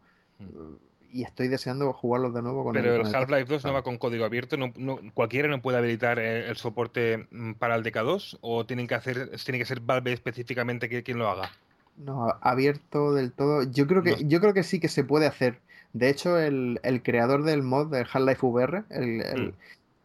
y 1.12 1.22
estoy 1.24 1.48
deseando 1.48 1.92
jugarlos 1.92 2.32
de 2.34 2.42
nuevo 2.42 2.64
con 2.64 2.72
Pero 2.72 2.96
el 2.96 3.14
Half-Life 3.14 3.44
2 3.46 3.64
no 3.64 3.72
va 3.72 3.82
con 3.82 3.98
código 3.98 4.24
abierto, 4.24 4.56
no, 4.56 4.72
no- 4.76 4.98
cualquiera 5.14 5.48
no 5.48 5.60
puede 5.62 5.78
habilitar 5.78 6.18
eh, 6.18 6.48
el 6.48 6.56
soporte 6.56 7.26
mm, 7.30 7.52
para 7.54 7.74
el 7.74 7.82
DK2 7.82 8.38
o 8.40 8.66
tienen 8.66 8.86
que 8.86 8.94
hacer, 8.94 9.30
tiene 9.44 9.58
que 9.58 9.64
ser 9.64 9.80
Valve 9.80 10.12
específicamente 10.12 10.88
que- 10.88 11.02
quien 11.02 11.18
lo 11.18 11.28
haga. 11.28 11.50
No, 11.96 12.34
abierto 12.40 13.12
del 13.14 13.32
todo. 13.32 13.64
Yo 13.64 13.86
creo 13.86 14.02
que, 14.02 14.12
No. 14.12 14.16
yo 14.28 14.40
creo 14.40 14.54
que 14.54 14.62
sí 14.62 14.80
que 14.80 14.88
se 14.88 15.04
puede 15.04 15.26
hacer. 15.26 15.60
De 15.92 16.08
hecho, 16.08 16.38
el, 16.38 16.80
el 16.82 17.02
creador 17.02 17.42
del 17.42 17.62
mod 17.62 17.90
del 17.90 18.06
Half-Life 18.10 18.46
VR, 18.46 18.84
el, 18.90 19.20
el- 19.22 19.48
Mm. 19.48 19.54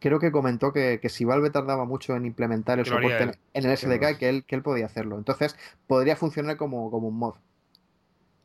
creo 0.00 0.18
que 0.18 0.30
comentó 0.32 0.72
que, 0.72 0.98
que 1.00 1.08
si 1.08 1.24
Valve 1.24 1.50
tardaba 1.50 1.84
mucho 1.84 2.14
en 2.16 2.26
implementar 2.26 2.78
el 2.78 2.84
Que 2.84 2.90
soporte 2.90 3.22
en, 3.22 3.30
en 3.54 3.64
el 3.70 3.76
SDK, 3.76 4.18
que 4.18 4.28
él, 4.28 4.44
que 4.44 4.56
él 4.56 4.62
podía 4.62 4.86
hacerlo. 4.86 5.16
Entonces, 5.16 5.56
podría 5.86 6.16
funcionar 6.16 6.56
como, 6.56 6.90
como 6.90 7.08
un 7.08 7.16
mod. 7.16 7.34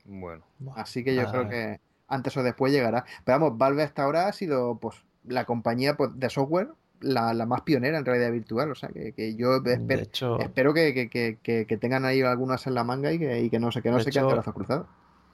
Bueno, 0.06 0.44
Así 0.76 1.04
que 1.04 1.14
yo 1.16 1.30
creo 1.30 1.48
que 1.50 1.80
antes 2.12 2.36
o 2.38 2.44
después 2.44 2.72
llegará. 2.72 3.06
Pero 3.26 3.40
vamos, 3.40 3.58
Valve 3.58 3.84
hasta 3.84 4.04
ahora 4.04 4.28
ha 4.28 4.34
sido 4.34 4.76
pues 4.76 4.98
la 5.26 5.46
compañía 5.46 5.96
pues, 5.98 6.12
de 6.20 6.30
software 6.30 6.70
la, 7.00 7.34
la 7.34 7.46
más 7.48 7.62
pionera 7.62 7.98
en 7.98 8.06
realidad 8.06 8.32
virtual. 8.32 8.70
O 8.72 8.76
sea, 8.76 8.90
que, 8.90 9.14
que 9.14 9.36
yo 9.36 9.56
espero, 9.66 10.02
hecho, 10.04 10.40
espero 10.40 10.74
que, 10.74 10.94
que- 10.94 11.38
que- 11.42 11.78
tengan 11.78 12.06
ahí 12.06 12.22
algunas 12.22 12.68
en 12.68 12.76
la 12.76 12.84
manga 12.84 13.12
y 13.12 13.18
que, 13.18 13.42
y 13.42 13.50
no 13.60 13.72
se, 13.72 13.82
que 13.82 13.90
no 13.90 14.00
se 14.00 14.12
queden 14.12 14.28
brazos 14.28 14.54
cruzados. 14.54 14.86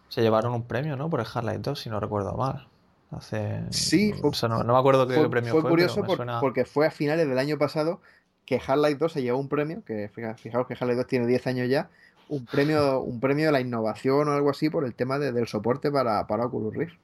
se 0.08 0.22
llevaron 0.22 0.54
un 0.54 0.64
premio, 0.64 0.96
¿no? 0.96 1.10
Por 1.10 1.20
el 1.20 1.26
Half-Life 1.26 1.60
2, 1.60 1.80
si 1.80 1.90
no 1.90 2.00
recuerdo 2.00 2.34
mal. 2.38 2.68
Hace... 3.12 3.64
Sí, 3.72 4.14
fue- 4.14 4.30
o 4.30 4.34
sea, 4.34 4.48
no, 4.50 4.64
no 4.64 4.74
me 4.74 4.80
acuerdo 4.80 5.08
qué 5.08 5.16
fue, 5.16 5.30
premio 5.30 5.52
fue 5.52 5.62
fue, 5.62 5.70
curioso 5.70 6.04
por- 6.04 6.18
suena... 6.18 6.40
porque 6.40 6.66
fue 6.66 6.88
a 6.88 6.92
finales 6.92 7.28
del 7.28 7.38
año 7.40 7.58
pasado 7.58 8.02
que 8.46 8.62
Half-Life 8.66 8.96
2 9.00 9.12
se 9.12 9.22
llevó 9.22 9.38
un 9.40 9.50
premio, 9.50 9.84
que 9.86 10.10
fija- 10.10 10.36
fijaos 10.36 10.68
que 10.68 10.74
Half-Life 10.74 10.96
2 10.96 11.08
tiene 11.08 11.28
10 11.28 11.48
años 11.48 11.70
ya, 11.70 11.90
un 12.30 12.46
premio, 12.48 13.02
un 13.02 13.20
premio 13.20 13.48
de 13.48 13.52
la 13.52 13.62
innovación 13.62 14.28
o 14.30 14.32
algo 14.34 14.50
así 14.50 14.70
por 14.70 14.86
el 14.86 14.96
tema 14.96 15.20
de- 15.20 15.32
del 15.32 15.48
soporte 15.48 15.92
para, 15.92 16.28
para 16.28 16.46
Oculus 16.46 16.76
Rift. 16.76 16.98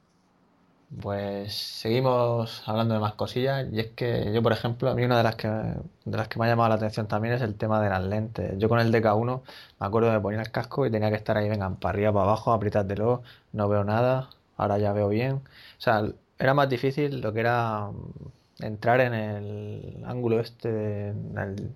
Pues 1.01 1.53
seguimos 1.55 2.61
hablando 2.67 2.93
de 2.93 2.99
más 2.99 3.15
cosillas 3.15 3.67
y 3.71 3.79
es 3.79 3.87
que 3.93 4.31
yo, 4.31 4.43
por 4.43 4.51
ejemplo, 4.53 4.91
a 4.91 4.95
mí 4.95 5.03
una 5.03 5.17
de 5.17 5.23
las 5.23 5.35
que 5.35 5.47
de 5.47 6.17
las 6.17 6.27
que 6.27 6.37
me 6.37 6.45
ha 6.45 6.49
llamado 6.49 6.69
la 6.69 6.75
atención 6.75 7.07
también 7.07 7.33
es 7.33 7.41
el 7.41 7.55
tema 7.55 7.81
de 7.81 7.89
las 7.89 8.03
lentes. 8.03 8.57
Yo 8.59 8.69
con 8.69 8.79
el 8.79 8.91
DK1 8.91 9.41
me 9.79 9.87
acuerdo 9.87 10.11
de 10.11 10.19
poner 10.19 10.39
el 10.39 10.51
casco 10.51 10.85
y 10.85 10.91
tenía 10.91 11.09
que 11.09 11.15
estar 11.15 11.35
ahí, 11.35 11.49
vengan, 11.49 11.77
para 11.77 11.93
arriba, 11.93 12.13
para 12.13 12.25
abajo, 12.25 12.53
apriétatelo, 12.53 13.23
no 13.53 13.69
veo 13.69 13.83
nada, 13.83 14.29
ahora 14.55 14.77
ya 14.77 14.93
veo 14.93 15.09
bien. 15.09 15.33
O 15.37 15.41
sea, 15.81 16.03
era 16.37 16.53
más 16.53 16.69
difícil 16.69 17.21
lo 17.21 17.33
que 17.33 17.39
era 17.39 17.87
mm, 17.87 18.63
entrar 18.63 18.99
en 19.01 19.13
el 19.15 20.03
ángulo 20.05 20.39
este, 20.41 21.09
en 21.09 21.37
el, 21.39 21.71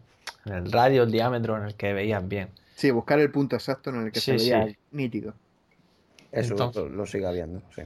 en 0.45 0.53
el 0.53 0.71
radio, 0.71 1.03
el 1.03 1.11
diámetro 1.11 1.57
en 1.57 1.63
el 1.63 1.75
que 1.75 1.93
veías 1.93 2.27
bien. 2.27 2.49
Sí, 2.77 2.91
buscar 2.91 3.19
el 3.19 3.31
punto 3.31 3.55
exacto 3.55 3.89
en 3.89 4.03
el 4.05 4.11
que 4.11 4.19
se 4.19 4.37
Sí, 4.37 4.51
veía 4.51 4.67
sí. 4.67 4.77
nítido. 4.91 5.33
Eso 6.31 6.53
Entonces- 6.53 6.83
lo, 6.83 6.89
lo 6.89 7.05
sigue 7.07 7.25
habiendo, 7.25 7.61
sí. 7.75 7.81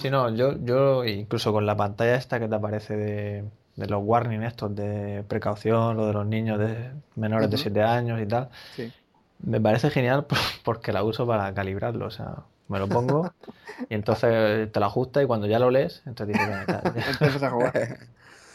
Sí, 0.00 0.08
no, 0.08 0.32
yo, 0.34 0.54
yo 0.64 1.04
incluso 1.04 1.52
con 1.52 1.66
la 1.66 1.76
pantalla 1.76 2.14
esta 2.14 2.38
que 2.38 2.46
te 2.48 2.54
aparece 2.54 2.96
de, 2.96 3.44
de 3.74 3.86
los 3.88 4.00
warning 4.04 4.42
estos 4.44 4.74
de 4.76 5.24
precaución, 5.26 5.96
lo 5.96 6.06
de 6.06 6.12
los 6.12 6.26
niños 6.26 6.60
de 6.60 6.92
menores 7.16 7.50
de 7.50 7.56
Ujú. 7.56 7.62
7 7.64 7.82
años 7.82 8.20
y 8.22 8.26
tal, 8.26 8.50
Sí. 8.76 8.92
me 9.40 9.60
parece 9.60 9.90
genial 9.90 10.24
por- 10.28 10.38
porque 10.64 10.92
la 10.92 11.02
uso 11.02 11.26
para 11.26 11.52
calibrarlo, 11.52 12.06
o 12.06 12.10
sea, 12.10 12.36
me 12.68 12.78
lo 12.78 12.86
pongo 12.88 13.32
y 13.90 13.94
entonces 13.94 14.70
te 14.70 14.78
lo 14.80 14.86
ajusta 14.86 15.20
y 15.22 15.26
cuando 15.26 15.48
ya 15.48 15.58
lo 15.58 15.70
lees, 15.72 16.02
entonces 16.06 16.34
dices, 16.38 16.48
"Venga, 16.48 16.80
tal, 16.80 16.94
ya". 16.94 17.02
Empiezas 17.10 17.42
a 17.42 17.50
jugar. 17.50 17.98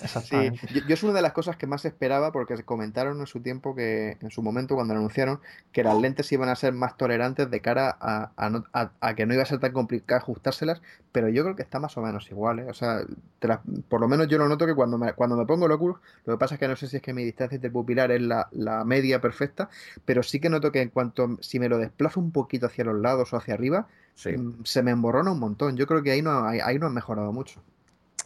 Sí, 0.02 0.52
yo, 0.70 0.82
yo 0.86 0.93
es 0.93 1.04
una 1.04 1.14
de 1.14 1.22
las 1.22 1.34
cosas 1.34 1.58
que 1.58 1.68
más 1.68 1.84
esperaba 1.86 2.32
porque 2.32 2.56
se 2.58 2.64
comentaron 2.64 3.20
en 3.20 3.28
su 3.28 3.41
tiempo 3.41 3.76
que, 3.76 4.18
en 4.22 4.32
su 4.32 4.41
momento 4.41 4.76
cuando 4.76 4.93
lo 4.93 5.00
anunciaron, 5.00 5.41
que 5.72 5.84
las 5.84 5.97
lentes 5.97 6.32
iban 6.32 6.50
a 6.50 6.56
ser 6.56 6.74
más 6.74 6.95
tolerantes 6.97 7.50
de 7.52 7.62
cara 7.62 7.97
a, 8.00 8.32
a 8.38 8.50
no- 8.50 8.64
a- 8.74 8.91
a 9.02 9.16
que 9.16 9.26
no 9.26 9.34
iba 9.34 9.43
a 9.43 9.45
ser 9.45 9.60
tan 9.60 9.74
complicado 9.74 10.20
ajustárselas, 10.22 10.82
pero 11.12 11.30
yo 11.30 11.43
creo 11.43 11.56
que 11.56 11.64
está 11.64 11.80
más 11.80 11.97
o 11.97 12.02
menos 12.02 12.30
igual, 12.32 12.60
¿eh? 12.60 12.66
O 12.70 12.74
sea, 12.74 13.02
te 13.39 13.47
por 13.88 14.00
lo 14.02 14.08
menos 14.08 14.28
yo 14.28 14.38
lo 14.38 14.47
noto 14.47 14.66
que 14.66 14.76
cuando 14.76 14.97
me, 14.97 15.14
cuando 15.14 15.36
me 15.36 15.45
pongo 15.45 15.66
el 15.66 15.72
Oculus, 15.74 15.97
lo 16.26 16.34
que 16.34 16.38
pasa 16.39 16.56
es 16.56 16.60
que 16.60 16.68
no 16.68 16.76
sé 16.76 16.88
si 16.88 16.97
es 16.97 17.02
que 17.02 17.14
mi 17.14 17.24
distancia 17.26 17.56
interpupilar 17.56 18.12
es 18.12 18.22
la, 18.22 18.47
la 18.52 18.84
media 18.86 19.20
perfecta, 19.22 19.70
pero 20.06 20.24
sí 20.24 20.39
que 20.39 20.50
noto 20.50 20.72
que 20.72 20.82
en 20.82 20.89
cuanto, 20.89 21.38
si 21.41 21.60
me 21.60 21.70
lo 21.70 21.78
desplazo 21.78 22.20
un 22.20 22.32
poquito 22.32 22.68
hacia 22.68 22.84
los 22.86 23.00
lados 23.00 23.34
o 23.34 23.38
hacia 23.38 23.54
arriba, 23.54 23.88
Sí. 24.16 24.32
mm, 24.38 24.64
se 24.64 24.84
me 24.84 24.91
emborrona 24.91 25.32
un 25.32 25.39
montón. 25.39 25.78
Yo 25.78 25.88
creo 25.88 26.04
que 26.04 26.12
ahí 26.12 26.22
no, 26.22 26.45
ahí, 26.45 26.60
ahí 26.64 26.78
no 26.80 26.88
han 26.88 26.93
mejorado 26.93 27.32
mucho. 27.32 27.62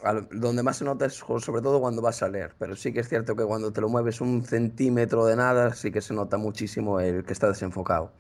Al- 0.04 0.28
donde 0.32 0.64
más 0.64 0.78
se 0.78 0.86
nota 0.86 1.06
es 1.06 1.14
sobre 1.14 1.62
todo 1.62 1.80
cuando 1.80 2.02
vas 2.02 2.22
a 2.24 2.30
leer, 2.30 2.54
pero 2.60 2.76
sí 2.76 2.92
que 2.94 3.00
es 3.00 3.10
cierto 3.10 3.36
que 3.36 3.46
cuando 3.46 3.72
te 3.72 3.82
lo 3.82 3.90
mueves 3.90 4.22
un 4.22 4.44
centímetro 4.44 5.26
de 5.26 5.36
nada, 5.36 5.74
sí 5.74 5.92
que 5.92 6.02
se 6.02 6.14
nota 6.14 6.38
muchísimo 6.38 7.00
el 7.00 7.24
que 7.24 7.34
está 7.34 7.48
desenfocado. 7.48 8.12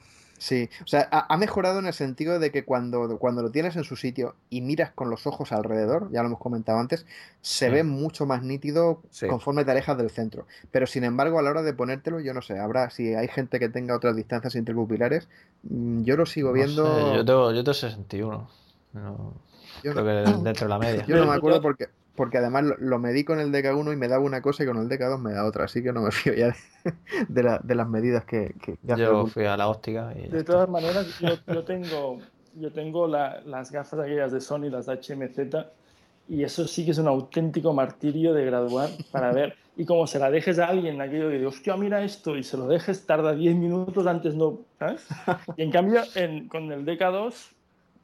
Sí, 0.43 0.69
o 0.83 0.87
sea, 0.87 1.07
ha, 1.09 1.37
mejorado 1.37 1.79
en 1.79 1.85
el 1.85 1.93
sentido 1.93 2.37
de 2.37 2.51
que 2.51 2.65
cuando, 2.65 3.17
cuando 3.17 3.41
lo 3.41 3.49
tienes 3.51 3.77
en 3.77 3.85
su 3.85 3.95
sitio 3.95 4.35
y 4.49 4.59
miras 4.59 4.91
con 4.91 5.09
los 5.09 5.25
ojos 5.25 5.53
alrededor, 5.53 6.11
ya 6.11 6.21
lo 6.21 6.27
hemos 6.27 6.39
comentado 6.39 6.79
antes, 6.79 7.05
se 7.41 7.67
Sí. 7.67 7.71
ve 7.71 7.83
mucho 7.85 8.25
más 8.25 8.43
nítido 8.43 9.01
Sí. 9.09 9.27
conforme 9.27 9.63
te 9.63 9.71
alejas 9.71 9.97
del 9.97 10.09
centro. 10.09 10.45
Pero 10.69 10.85
sin 10.85 11.05
embargo, 11.05 11.39
a 11.39 11.43
la 11.43 11.51
hora 11.51 11.61
de 11.61 11.73
ponértelo, 11.73 12.19
yo 12.19 12.33
no 12.33 12.41
sé, 12.41 12.59
habrá, 12.59 12.89
si 12.89 13.13
hay 13.13 13.29
gente 13.29 13.57
que 13.57 13.69
tenga 13.69 13.95
otras 13.95 14.17
distancias 14.17 14.55
interpupilares, 14.55 15.29
mm, 15.63 16.03
yo 16.03 16.17
lo 16.17 16.25
sigo 16.25 16.49
No 16.49 16.55
viendo. 16.55 16.83
sé, 16.83 17.15
yo 17.15 17.23
tengo, 17.23 17.51
yo 17.53 17.63
tengo 17.63 17.73
61. 17.73 18.49
No, 18.91 19.33
yo 19.81 19.93
creo 19.93 20.03
no- 20.23 20.37
que 20.37 20.43
dentro 20.43 20.65
de 20.65 20.69
la 20.69 20.79
media. 20.79 21.05
yo 21.05 21.17
no 21.17 21.25
me 21.25 21.33
acuerdo 21.33 21.61
porque, 21.61 21.87
porque 22.15 22.37
además 22.37 22.63
lo, 22.63 22.75
lo 22.77 22.99
medí 22.99 23.23
con 23.23 23.39
el 23.39 23.51
DK1 23.51 23.93
y 23.93 23.95
me 23.95 24.07
daba 24.07 24.23
una 24.23 24.41
cosa 24.41 24.63
y 24.63 24.67
con 24.67 24.77
el 24.77 24.87
DK2 24.89 25.19
me 25.19 25.33
da 25.33 25.45
otra, 25.45 25.65
así 25.65 25.81
que 25.81 25.91
no 25.93 26.01
me 26.01 26.11
fío 26.11 26.33
ya 26.33 26.47
de, 26.47 26.93
de 27.27 27.43
la- 27.43 27.59
de 27.63 27.75
las 27.75 27.87
medidas 27.89 28.25
que, 28.25 28.53
que, 28.61 28.77
que 28.77 28.93
hace 28.93 29.03
Yo 29.03 29.25
fui 29.27 29.45
a 29.45 29.57
la 29.57 29.67
óptica 29.69 30.13
y 30.15 30.23
ya 30.27 30.27
De 30.33 30.39
está. 30.39 30.53
todas 30.53 30.69
maneras, 30.69 31.17
yo, 31.19 31.29
yo 31.47 31.63
tengo, 31.63 32.19
yo 32.55 32.71
tengo 32.71 33.07
la- 33.07 33.41
las 33.45 33.71
gafas 33.71 33.99
aquellas 33.99 34.31
de 34.31 34.41
Sony, 34.41 34.69
las 34.69 34.87
HMZ, 34.87 35.39
y 36.29 36.43
eso 36.43 36.65
sí 36.67 36.85
que 36.85 36.91
es 36.91 36.97
un 36.99 37.07
auténtico 37.07 37.73
martirio 37.73 38.33
de 38.33 38.45
graduar 38.45 38.89
para 39.11 39.33
ver. 39.33 39.55
Y 39.75 39.85
como 39.85 40.05
se 40.07 40.19
la 40.19 40.29
dejes 40.29 40.59
a 40.59 40.67
alguien, 40.67 41.01
aquello 41.01 41.27
de, 41.29 41.45
hostia, 41.45 41.75
mira 41.75 42.01
esto, 42.03 42.37
y 42.37 42.43
se 42.43 42.55
lo 42.57 42.67
dejes, 42.67 43.05
tarda 43.05 43.33
10 43.33 43.55
minutos, 43.55 44.05
antes 44.07 44.35
no, 44.35 44.59
¿sabes? 44.79 45.05
Y 45.57 45.63
en 45.63 45.71
cambio, 45.71 46.01
en- 46.15 46.47
con 46.47 46.71
el 46.71 46.85
DK2, 46.85 47.33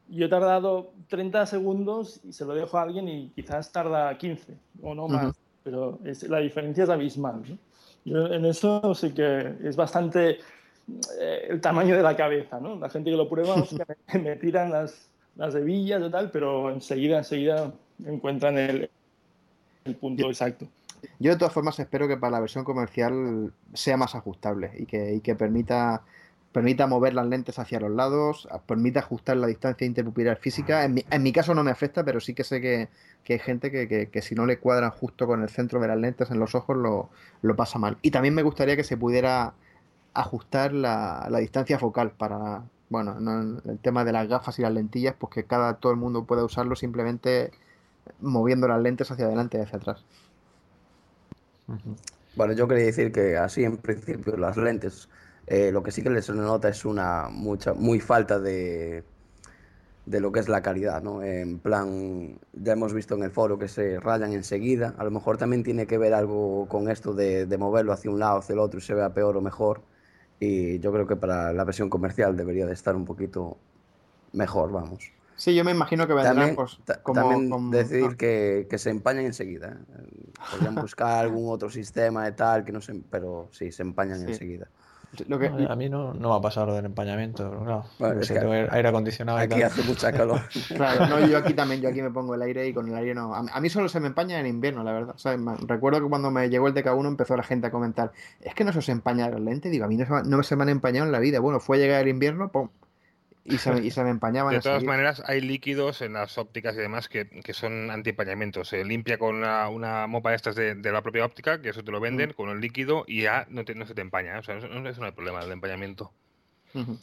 yo 0.10 0.26
he 0.26 0.30
tardado 0.30 0.92
30 1.08 1.46
segundos 1.46 2.22
y 2.24 2.34
se 2.34 2.46
lo 2.46 2.54
dejo 2.54 2.78
a 2.78 2.84
alguien 2.84 3.08
y 3.08 3.30
quizás 3.30 3.72
tarda 3.72 4.18
15 4.18 4.54
o 4.82 4.96
no 4.96 5.08
más, 5.08 5.28
Ujú. 5.28 5.36
pero 5.64 6.00
es, 6.04 6.24
la 6.24 6.40
diferencia 6.40 6.84
es 6.84 6.90
abismal. 6.90 7.44
¿no? 7.48 7.58
Yo 8.06 8.28
en 8.28 8.46
eso 8.46 8.94
sí 8.96 9.12
que 9.12 9.56
es 9.64 9.76
bastante 9.76 10.40
eh, 11.20 11.48
el 11.50 11.62
tamaño 11.62 11.96
de 11.96 12.04
la 12.04 12.16
cabeza, 12.16 12.60
¿no? 12.60 12.76
La 12.76 12.90
gente 12.90 13.12
que 13.12 13.18
lo 13.18 13.30
prueba, 13.30 13.56
hostia, 13.56 13.86
me, 14.14 14.20
me 14.22 14.36
tiran 14.38 14.72
las, 14.72 15.10
las 15.36 15.54
hebillas 15.56 16.02
y 16.04 16.10
tal, 16.10 16.32
pero 16.32 16.72
enseguida, 16.72 17.20
enseguida 17.20 17.72
encuentran 18.06 18.58
el, 18.58 18.90
el 19.86 19.96
punto 19.96 20.28
exacto. 20.28 20.68
Yo 21.20 21.32
de 21.32 21.38
todas 21.38 21.54
formas 21.54 21.80
espero 21.80 22.08
que 22.08 22.18
para 22.18 22.32
la 22.32 22.40
versión 22.42 22.64
comercial 22.64 23.54
sea 23.74 23.98
más 23.98 24.16
ajustable 24.16 24.72
y 24.78 24.86
que, 24.86 25.16
y 25.16 25.22
que 25.22 25.36
permita, 25.36 26.04
permita 26.52 26.88
mover 26.88 27.14
las 27.14 27.28
lentes 27.28 27.60
hacia 27.60 27.80
los 27.80 27.92
lados, 27.92 28.48
permita 28.66 29.02
ajustar 29.02 29.38
la 29.38 29.48
distancia 29.48 29.86
interpupilar 29.88 30.38
física. 30.38 30.84
En 30.84 30.96
mi, 30.96 31.06
en 31.10 31.24
mi 31.24 31.32
caso 31.32 31.54
no 31.54 31.64
me 31.64 31.72
afecta, 31.72 32.04
pero 32.04 32.20
sí 32.20 32.34
que 32.34 32.44
sé 32.44 32.60
que, 32.62 32.90
que 33.24 33.34
hay 33.34 33.40
gente 33.40 33.72
que, 33.72 33.88
que- 33.88 34.10
que 34.10 34.22
si 34.22 34.36
no 34.36 34.46
le 34.46 34.60
cuadran 34.60 34.92
justo 34.92 35.28
con 35.28 35.42
el 35.44 35.50
centro 35.50 35.80
de 35.80 35.88
las 35.88 35.98
lentes 35.98 36.32
en 36.32 36.40
los 36.40 36.56
ojos 36.56 36.76
lo, 36.78 37.10
lo 37.42 37.56
pasa 37.56 37.80
mal. 37.80 37.98
Y 38.02 38.12
también 38.12 38.34
me 38.36 38.44
gustaría 38.44 38.76
que 38.76 38.84
se 38.84 38.98
pudiera 38.98 39.54
ajustar 40.14 40.74
la, 40.74 41.28
la 41.30 41.40
distancia 41.40 41.80
focal 41.80 42.12
para, 42.12 42.64
bueno, 42.90 43.20
no- 43.20 43.62
el 43.70 43.80
tema 43.80 44.04
de 44.06 44.12
las 44.14 44.28
gafas 44.28 44.58
y 44.60 44.62
las 44.64 44.74
lentillas, 44.74 45.16
pues 45.20 45.34
que 45.34 45.44
cada, 45.46 45.76
todo 45.76 45.92
el 45.92 45.98
mundo 46.00 46.26
pueda 46.26 46.44
usarlo 46.44 46.76
simplemente 46.76 47.52
moviendo 48.22 48.68
las 48.68 48.82
lentes 48.82 49.12
hacia 49.12 49.26
adelante 49.26 49.58
y 49.58 49.62
hacia 49.62 49.78
atrás. 49.78 50.06
Bueno, 52.36 52.54
yo 52.54 52.68
quería 52.68 52.86
decir 52.86 53.12
que 53.12 53.38
así 53.38 53.64
en 53.64 53.78
principio 53.78 54.38
las 54.38 54.58
lentes, 54.58 55.10
eh, 55.50 55.72
lo 55.72 55.82
que 55.84 55.92
sí 55.92 56.02
que 56.04 56.10
les 56.12 56.30
nota 56.30 56.70
es 56.70 56.86
una 56.86 57.28
mucha, 57.30 57.74
muy 57.74 58.00
falta 58.00 58.40
de, 58.40 59.04
de 60.06 60.20
lo 60.20 60.32
que 60.32 60.40
es 60.40 60.48
la 60.48 60.62
calidad, 60.62 61.02
¿no? 61.02 61.24
En 61.24 61.60
plan, 61.60 62.40
ya 62.54 62.74
hemos 62.74 62.94
visto 62.94 63.16
en 63.16 63.24
el 63.24 63.32
foro 63.32 63.58
que 63.58 63.68
se 63.68 64.00
rayan 64.00 64.32
enseguida, 64.34 64.94
a 64.98 65.04
lo 65.04 65.12
mejor 65.12 65.38
también 65.38 65.64
tiene 65.64 65.88
que 65.88 65.98
ver 65.98 66.14
algo 66.14 66.68
con 66.68 66.90
esto 66.90 67.14
de, 67.14 67.46
de 67.48 67.58
moverlo 67.58 67.94
hacia 67.94 68.12
un 68.12 68.20
lado, 68.20 68.40
hacia 68.40 68.54
el 68.54 68.60
otro 68.60 68.80
y 68.80 68.82
se 68.84 68.94
vea 68.94 69.14
peor 69.14 69.36
o 69.38 69.42
mejor, 69.42 69.82
y 70.40 70.80
yo 70.80 70.92
creo 70.94 71.06
que 71.08 71.16
para 71.16 71.52
la 71.52 71.64
versión 71.64 71.90
comercial 71.90 72.38
debería 72.38 72.66
de 72.66 72.74
estar 72.74 72.96
un 72.96 73.06
poquito 73.06 73.58
mejor, 74.34 74.72
vamos. 74.72 75.12
Sí, 75.36 75.56
yo 75.56 75.64
me 75.64 75.72
imagino 75.72 76.06
que 76.06 76.14
vendrán 76.14 76.36
También, 76.36 76.56
pues, 76.56 76.78
como, 77.02 77.22
también 77.22 77.50
como- 77.50 77.72
decir 77.72 78.10
ah, 78.12 78.16
que, 78.18 78.68
que 78.70 78.78
se 78.78 78.90
empañan 78.90 79.24
enseguida. 79.26 79.78
¿eh? 79.90 80.32
Podrían 80.52 80.76
buscar 80.76 81.20
algún 81.26 81.50
otro 81.52 81.70
sistema 81.70 82.26
de 82.26 82.34
tal, 82.34 82.66
que 82.66 82.74
no 82.74 82.82
se, 82.82 82.94
pero 83.10 83.48
sí, 83.52 83.72
se 83.72 83.84
empañan 83.84 84.20
Sí. 84.20 84.26
enseguida. 84.34 84.68
Lo 85.28 85.40
que, 85.40 85.50
No, 85.50 85.72
a 85.72 85.76
mí 85.76 85.90
no, 85.90 86.14
no 86.14 86.30
me 86.30 86.36
ha 86.36 86.40
pasado 86.42 86.68
lo 86.68 86.76
del 86.76 86.86
empañamiento, 86.86 87.50
pero 87.50 87.64
claro. 87.64 87.86
Bueno, 87.98 88.16
yo 88.16 88.22
es 88.22 88.28
sé, 88.28 88.34
que 88.36 88.40
tengo 88.42 88.54
aire 88.54 88.88
acondicionado 88.90 89.40
y 89.40 89.42
Aquí 89.42 89.56
tal. 89.56 89.64
hace 89.64 89.82
mucha 89.84 90.12
calor. 90.12 90.40
Claro, 90.76 91.08
no, 91.08 91.26
yo 91.28 91.38
aquí 91.40 91.54
también, 91.56 91.82
yo 91.82 91.90
aquí 91.90 92.02
me 92.02 92.12
pongo 92.12 92.36
el 92.36 92.42
aire 92.44 92.68
y 92.68 92.74
con 92.74 92.88
el 92.88 92.96
aire 92.96 93.16
no. 93.16 93.34
A, 93.34 93.40
a 93.52 93.60
mí 93.60 93.70
solo 93.70 93.90
se 93.90 94.00
me 94.00 94.08
empaña 94.08 94.40
en 94.40 94.46
invierno, 94.46 94.84
la 94.84 94.92
verdad. 94.94 95.16
O 95.16 95.18
sea, 95.18 95.36
me- 95.36 95.58
recuerdo 95.58 96.00
que 96.02 96.08
cuando 96.10 96.30
me 96.30 96.48
llegó 96.50 96.68
el 96.68 96.76
DK1 96.76 97.08
empezó 97.08 97.36
la 97.36 97.44
gente 97.44 97.68
a 97.68 97.72
comentar, 97.72 98.12
es 98.42 98.54
que 98.54 98.64
no 98.64 98.72
se 98.72 98.80
os 98.80 98.90
empaña 98.90 99.26
el 99.28 99.44
lente. 99.44 99.70
Digo, 99.70 99.86
a 99.86 99.88
mí 99.88 99.98
no 99.98 100.06
se, 100.06 100.12
me- 100.14 100.24
no 100.24 100.44
se 100.44 100.56
me 100.56 100.64
han 100.64 100.70
empañado 100.70 101.08
en 101.08 101.12
la 101.12 101.20
vida. 101.20 101.40
Bueno, 101.40 101.60
fue 101.60 101.80
llegar 101.80 102.02
el 102.04 102.08
invierno, 102.10 102.52
¡pum! 102.52 102.70
Y 103.50 103.58
se, 103.58 103.72
me- 103.72 103.80
y 103.82 103.92
se 103.92 104.04
me 104.04 104.10
empañaban 104.12 104.54
De 104.54 104.62
todas 104.62 104.84
maneras, 104.84 105.24
hay 105.26 105.42
líquidos 105.42 106.02
en 106.02 106.14
las 106.14 106.38
ópticas 106.38 106.76
y 106.76 106.78
demás 106.80 107.10
que, 107.10 107.28
que 107.28 107.54
son 107.54 107.90
antiempañamiento. 107.92 108.64
Se 108.64 108.84
limpia 108.86 109.18
con 109.18 109.36
una, 109.38 109.68
una 109.70 110.06
mopa 110.08 110.30
de 110.30 110.36
estas 110.36 110.56
de, 110.56 110.76
de 110.76 110.92
la 110.92 111.02
propia 111.02 111.26
óptica, 111.26 111.62
que 111.62 111.70
eso 111.70 111.84
te 111.84 111.92
lo 111.92 112.00
Mm. 112.00 112.04
venden, 112.04 112.34
con 112.34 112.50
el 112.50 112.60
líquido 112.62 113.06
y 113.08 113.24
ya 113.24 113.48
no, 113.50 113.66
te- 113.66 113.76
no 113.76 113.86
se 113.86 113.96
te 113.96 114.02
empaña. 114.02 114.40
O 114.40 114.44
sea, 114.44 114.58
eso, 114.58 114.68
no- 114.68 114.80
no 114.82 115.06
hay 115.06 115.12
problema 115.12 115.42
del 115.42 115.52
empañamiento. 115.52 116.12
Ujú. 116.76 117.00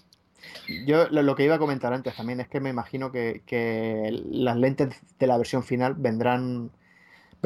Yo 0.86 1.09
lo, 1.11 1.22
lo 1.22 1.34
que 1.34 1.44
iba 1.44 1.57
a 1.57 1.59
comentar 1.59 1.92
antes 1.92 2.14
también 2.14 2.40
es 2.40 2.49
que 2.49 2.61
me 2.61 2.70
imagino 2.70 3.11
que, 3.11 3.42
que 3.47 4.11
las 4.30 4.57
lentes 4.57 5.01
de 5.18 5.26
la 5.26 5.38
versión 5.38 5.64
final 5.64 5.94
vendrán 5.97 6.70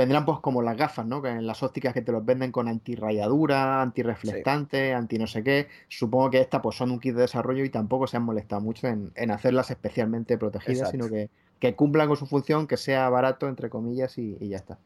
vendrán 0.01 0.25
pues 0.25 0.39
como 0.41 0.63
las 0.63 0.77
gafas, 0.77 1.07
¿no? 1.07 1.23
Que 1.23 1.29
en 1.29 1.47
las 1.47 1.63
ópticas 1.63 1.95
que 1.95 2.03
te 2.03 2.13
los 2.13 2.25
venden 2.25 2.53
con 2.53 2.69
antirrayadura, 2.69 3.83
antirreflectante, 3.83 4.95
anti 4.95 5.19
no 5.19 5.27
sé 5.27 5.45
qué. 5.45 5.69
Supongo 5.89 6.31
que 6.31 6.41
estas 6.41 6.61
pues 6.63 6.77
son 6.77 6.91
un 6.91 7.01
kit 7.01 7.15
de 7.15 7.23
desarrollo 7.23 7.65
y 7.65 7.71
tampoco 7.71 8.07
se 8.07 8.17
han 8.17 8.25
molestado 8.25 8.61
mucho 8.63 8.89
en, 8.89 9.13
en 9.15 9.31
hacerlas 9.31 9.71
especialmente 9.71 10.39
protegidas, 10.39 10.95
Exacto. 10.95 11.07
sino 11.07 11.09
que, 11.09 11.31
que 11.59 11.75
cumplan 11.77 12.09
con 12.09 12.17
su 12.17 12.27
función, 12.27 12.67
que 12.67 12.77
sea 12.77 13.09
barato, 13.11 13.49
entre 13.49 13.71
comillas, 13.71 14.19
y, 14.19 14.37
y 14.41 14.49
ya 14.49 14.57
está. 14.57 14.79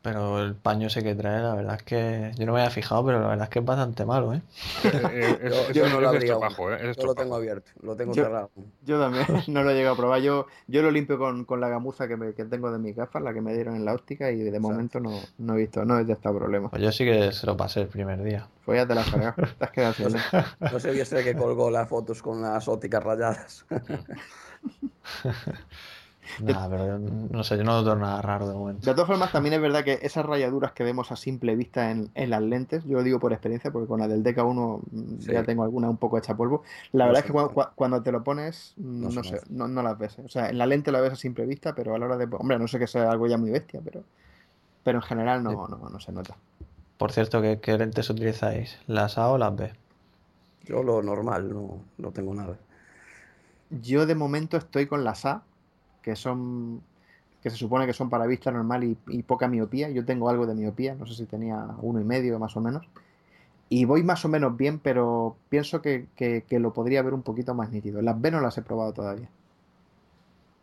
Pero 0.00 0.40
el 0.40 0.54
paño 0.54 0.86
ese 0.86 1.02
que 1.02 1.16
trae, 1.16 1.42
la 1.42 1.54
verdad 1.56 1.74
es 1.74 1.82
que 1.82 2.30
yo 2.38 2.46
no 2.46 2.52
me 2.52 2.60
había 2.60 2.70
fijado, 2.70 3.04
pero 3.04 3.20
la 3.20 3.26
verdad 3.26 3.44
es 3.44 3.50
que 3.50 3.58
es 3.58 3.64
bastante 3.64 4.04
malo, 4.06 4.32
¿eh? 4.32 4.42
Eh, 4.84 4.90
eh, 5.12 5.38
es- 5.42 5.68
Yo, 5.68 5.72
yo 5.72 5.88
no 5.88 6.00
lo 6.00 6.12
estropajo, 6.12 6.72
¿eh? 6.72 6.94
Yo 6.96 7.04
lo 7.04 7.14
tengo 7.16 7.34
abierto, 7.34 7.72
lo 7.82 7.96
tengo 7.96 8.14
Yo- 8.14 8.22
cerrado. 8.22 8.50
Yo 8.86 9.00
también 9.00 9.26
no 9.48 9.64
lo 9.64 9.70
he 9.70 9.74
llegado 9.74 9.94
a 9.94 9.98
probar. 9.98 10.20
Yo, 10.22 10.46
yo 10.68 10.82
lo 10.82 10.92
limpio 10.92 11.18
con, 11.18 11.44
con 11.44 11.60
la 11.60 11.68
gamuza 11.68 12.06
que, 12.06 12.16
me- 12.16 12.32
que 12.32 12.44
tengo 12.44 12.70
de 12.70 12.78
mis 12.78 12.94
gafas, 12.94 13.20
la 13.22 13.34
que 13.34 13.40
me 13.40 13.52
dieron 13.54 13.74
en 13.74 13.84
la 13.84 13.92
óptica, 13.92 14.30
y 14.30 14.36
de 14.38 14.60
momento 14.60 15.00
no, 15.00 15.18
no 15.38 15.54
he 15.54 15.56
visto, 15.58 15.84
no 15.84 15.96
he 15.98 16.04
detectado 16.04 16.38
problemas. 16.38 16.70
Pues 16.70 16.80
yo 16.82 16.92
sí 16.92 17.04
que 17.04 17.32
se 17.32 17.44
lo 17.46 17.56
pasé 17.56 17.80
el 17.80 17.88
primer 17.88 18.22
día. 18.22 18.46
Pues 18.64 18.78
ya 18.80 18.86
te 18.86 18.94
la 18.94 19.00
has 19.00 19.10
cargado. 19.10 19.34
Te 19.58 19.64
has 19.64 19.70
quedado 19.72 19.94
sin. 19.94 20.06
No 20.60 20.78
sé, 20.78 21.24
que 21.24 21.34
colgó 21.34 21.70
las 21.72 21.88
fotos 21.88 22.22
con 22.22 22.40
las 22.40 22.68
ópticas 22.68 23.02
rayadas. 23.02 23.66
Nada, 26.42 26.68
pero 26.68 26.86
yo 26.86 26.98
no 26.98 27.42
sé, 27.44 27.56
yo 27.56 27.64
no 27.64 27.72
noto 27.82 27.96
nada 27.96 28.20
raro 28.22 28.48
de 28.48 28.54
momento. 28.54 28.86
De 28.86 28.92
todas 28.94 29.06
formas, 29.06 29.32
también 29.32 29.54
es 29.54 29.60
verdad 29.60 29.84
que 29.84 29.98
esas 30.02 30.24
rayaduras 30.24 30.72
que 30.72 30.84
vemos 30.84 31.10
a 31.12 31.16
simple 31.16 31.56
vista 31.56 31.90
en, 31.90 32.10
en 32.14 32.30
las 32.30 32.42
lentes, 32.42 32.84
yo 32.84 32.98
lo 32.98 33.02
digo 33.02 33.18
por 33.18 33.32
experiencia, 33.32 33.70
porque 33.70 33.88
con 33.88 34.00
la 34.00 34.08
del 34.08 34.22
DK1 34.22 34.80
mm, 34.90 35.20
Sí. 35.20 35.32
ya 35.32 35.42
tengo 35.44 35.64
alguna 35.64 35.88
un 35.90 35.96
poco 35.96 36.18
hecha 36.18 36.36
polvo. 36.36 36.62
La 36.92 37.04
No 37.04 37.08
verdad 37.08 37.20
es 37.20 37.26
que 37.26 37.32
cuando, 37.32 37.72
cuando 37.74 38.02
te 38.02 38.12
lo 38.12 38.22
pones, 38.22 38.74
mm, 38.76 39.14
No 39.14 39.24
sé, 39.24 39.40
no, 39.50 39.68
no 39.68 39.82
las 39.82 39.98
ves. 39.98 40.18
¿eh? 40.18 40.22
O 40.24 40.28
sea, 40.28 40.50
en 40.50 40.58
la 40.58 40.66
lente 40.66 40.92
la 40.92 41.00
ves 41.00 41.12
a 41.12 41.16
simple 41.16 41.46
vista, 41.46 41.74
pero 41.74 41.94
a 41.94 41.98
la 41.98 42.06
hora 42.06 42.16
de. 42.16 42.28
Hombre, 42.38 42.58
no 42.58 42.68
sé 42.68 42.78
que 42.78 42.86
sea 42.86 43.10
algo 43.10 43.26
ya 43.26 43.38
muy 43.38 43.50
bestia, 43.50 43.80
pero, 43.84 44.02
pero 44.84 44.98
en 44.98 45.02
general 45.02 45.42
no, 45.42 45.66
no, 45.68 45.88
no 45.90 46.00
se 46.00 46.12
nota. 46.12 46.36
Por 46.98 47.12
cierto, 47.12 47.40
¿qué, 47.40 47.60
qué 47.60 47.78
lentes 47.78 48.10
utilizáis? 48.10 48.78
¿Las 48.86 49.18
A 49.18 49.28
o 49.28 49.38
las 49.38 49.54
B? 49.54 49.72
Yo 50.64 50.82
lo 50.82 51.02
normal, 51.02 51.48
no, 51.48 51.78
no 51.96 52.10
tengo 52.10 52.34
nada. 52.34 52.56
Yo 53.70 54.06
de 54.06 54.14
momento 54.14 54.56
estoy 54.56 54.86
con 54.86 55.04
las 55.04 55.24
A, 55.26 55.42
que 56.02 56.16
son 56.16 56.82
que 57.42 57.50
se 57.50 57.56
supone 57.56 57.86
que 57.86 57.92
son 57.92 58.10
para 58.10 58.26
vista 58.26 58.50
normal 58.52 58.84
y, 58.84 58.98
y 59.08 59.22
poca 59.22 59.48
miopía. 59.48 59.90
Yo 59.90 60.04
tengo 60.04 60.28
algo 60.30 60.46
de 60.46 60.54
miopía, 60.54 60.94
no 60.96 61.06
sé 61.06 61.14
si 61.14 61.26
tenía 61.26 61.68
uno 61.82 62.00
y 62.00 62.04
medio 62.04 62.38
más 62.38 62.56
o 62.56 62.60
menos. 62.60 62.88
Y 63.70 63.84
voy 63.86 64.02
más 64.02 64.24
o 64.24 64.28
menos 64.28 64.56
bien, 64.56 64.78
pero 64.80 65.36
pienso 65.50 65.82
que, 65.82 66.06
que- 66.16 66.44
que 66.48 66.58
lo 66.60 66.72
podría 66.74 67.02
ver 67.02 67.14
un 67.14 67.22
poquito 67.22 67.54
más 67.54 67.70
nítido. 67.72 68.02
Las 68.02 68.20
B 68.20 68.30
no 68.30 68.40
las 68.40 68.58
he 68.58 68.62
probado 68.62 68.92
todavía. 68.94 69.30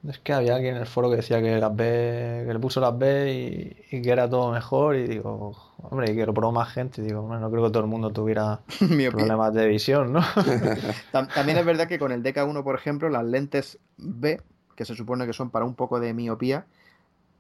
Es 0.08 0.20
que 0.20 0.34
había 0.34 0.56
alguien 0.56 0.76
en 0.76 0.82
el 0.82 0.88
foro 0.88 1.10
que 1.10 1.16
decía 1.18 1.42
que 1.42 1.58
las 1.60 1.76
B, 1.76 2.44
que 2.46 2.54
le 2.54 2.60
puso 2.60 2.80
las 2.80 2.96
B 2.98 3.76
y, 3.90 3.96
y 3.98 4.02
que 4.04 4.12
era 4.12 4.30
todo 4.30 4.52
mejor. 4.52 4.96
Y 4.96 5.08
digo, 5.08 5.56
hombre, 5.78 6.12
y 6.12 6.16
que 6.16 6.26
lo 6.28 6.34
probó 6.34 6.52
más 6.52 6.70
gente. 6.72 7.02
Y 7.02 7.06
digo, 7.06 7.22
hombre, 7.22 7.40
no 7.40 7.50
creo 7.50 7.64
que 7.64 7.70
todo 7.72 7.82
el 7.84 7.90
mundo 7.90 8.12
tuviera 8.14 8.62
problemas 9.10 9.54
de 9.56 9.68
visión, 9.68 10.14
¿no? 10.14 10.22
Tam- 11.12 11.32
También 11.34 11.58
es 11.58 11.66
verdad 11.66 11.88
que 11.88 11.98
con 12.00 12.12
el 12.12 12.22
DK1, 12.22 12.64
por 12.64 12.76
ejemplo, 12.76 13.10
las 13.10 13.26
lentes 13.26 13.80
B, 13.98 14.42
que 14.76 14.86
se 14.86 14.96
supone 14.96 15.26
que 15.26 15.34
son 15.34 15.50
para 15.50 15.66
un 15.66 15.76
poco 15.76 16.00
de 16.00 16.14
miopía, 16.14 16.66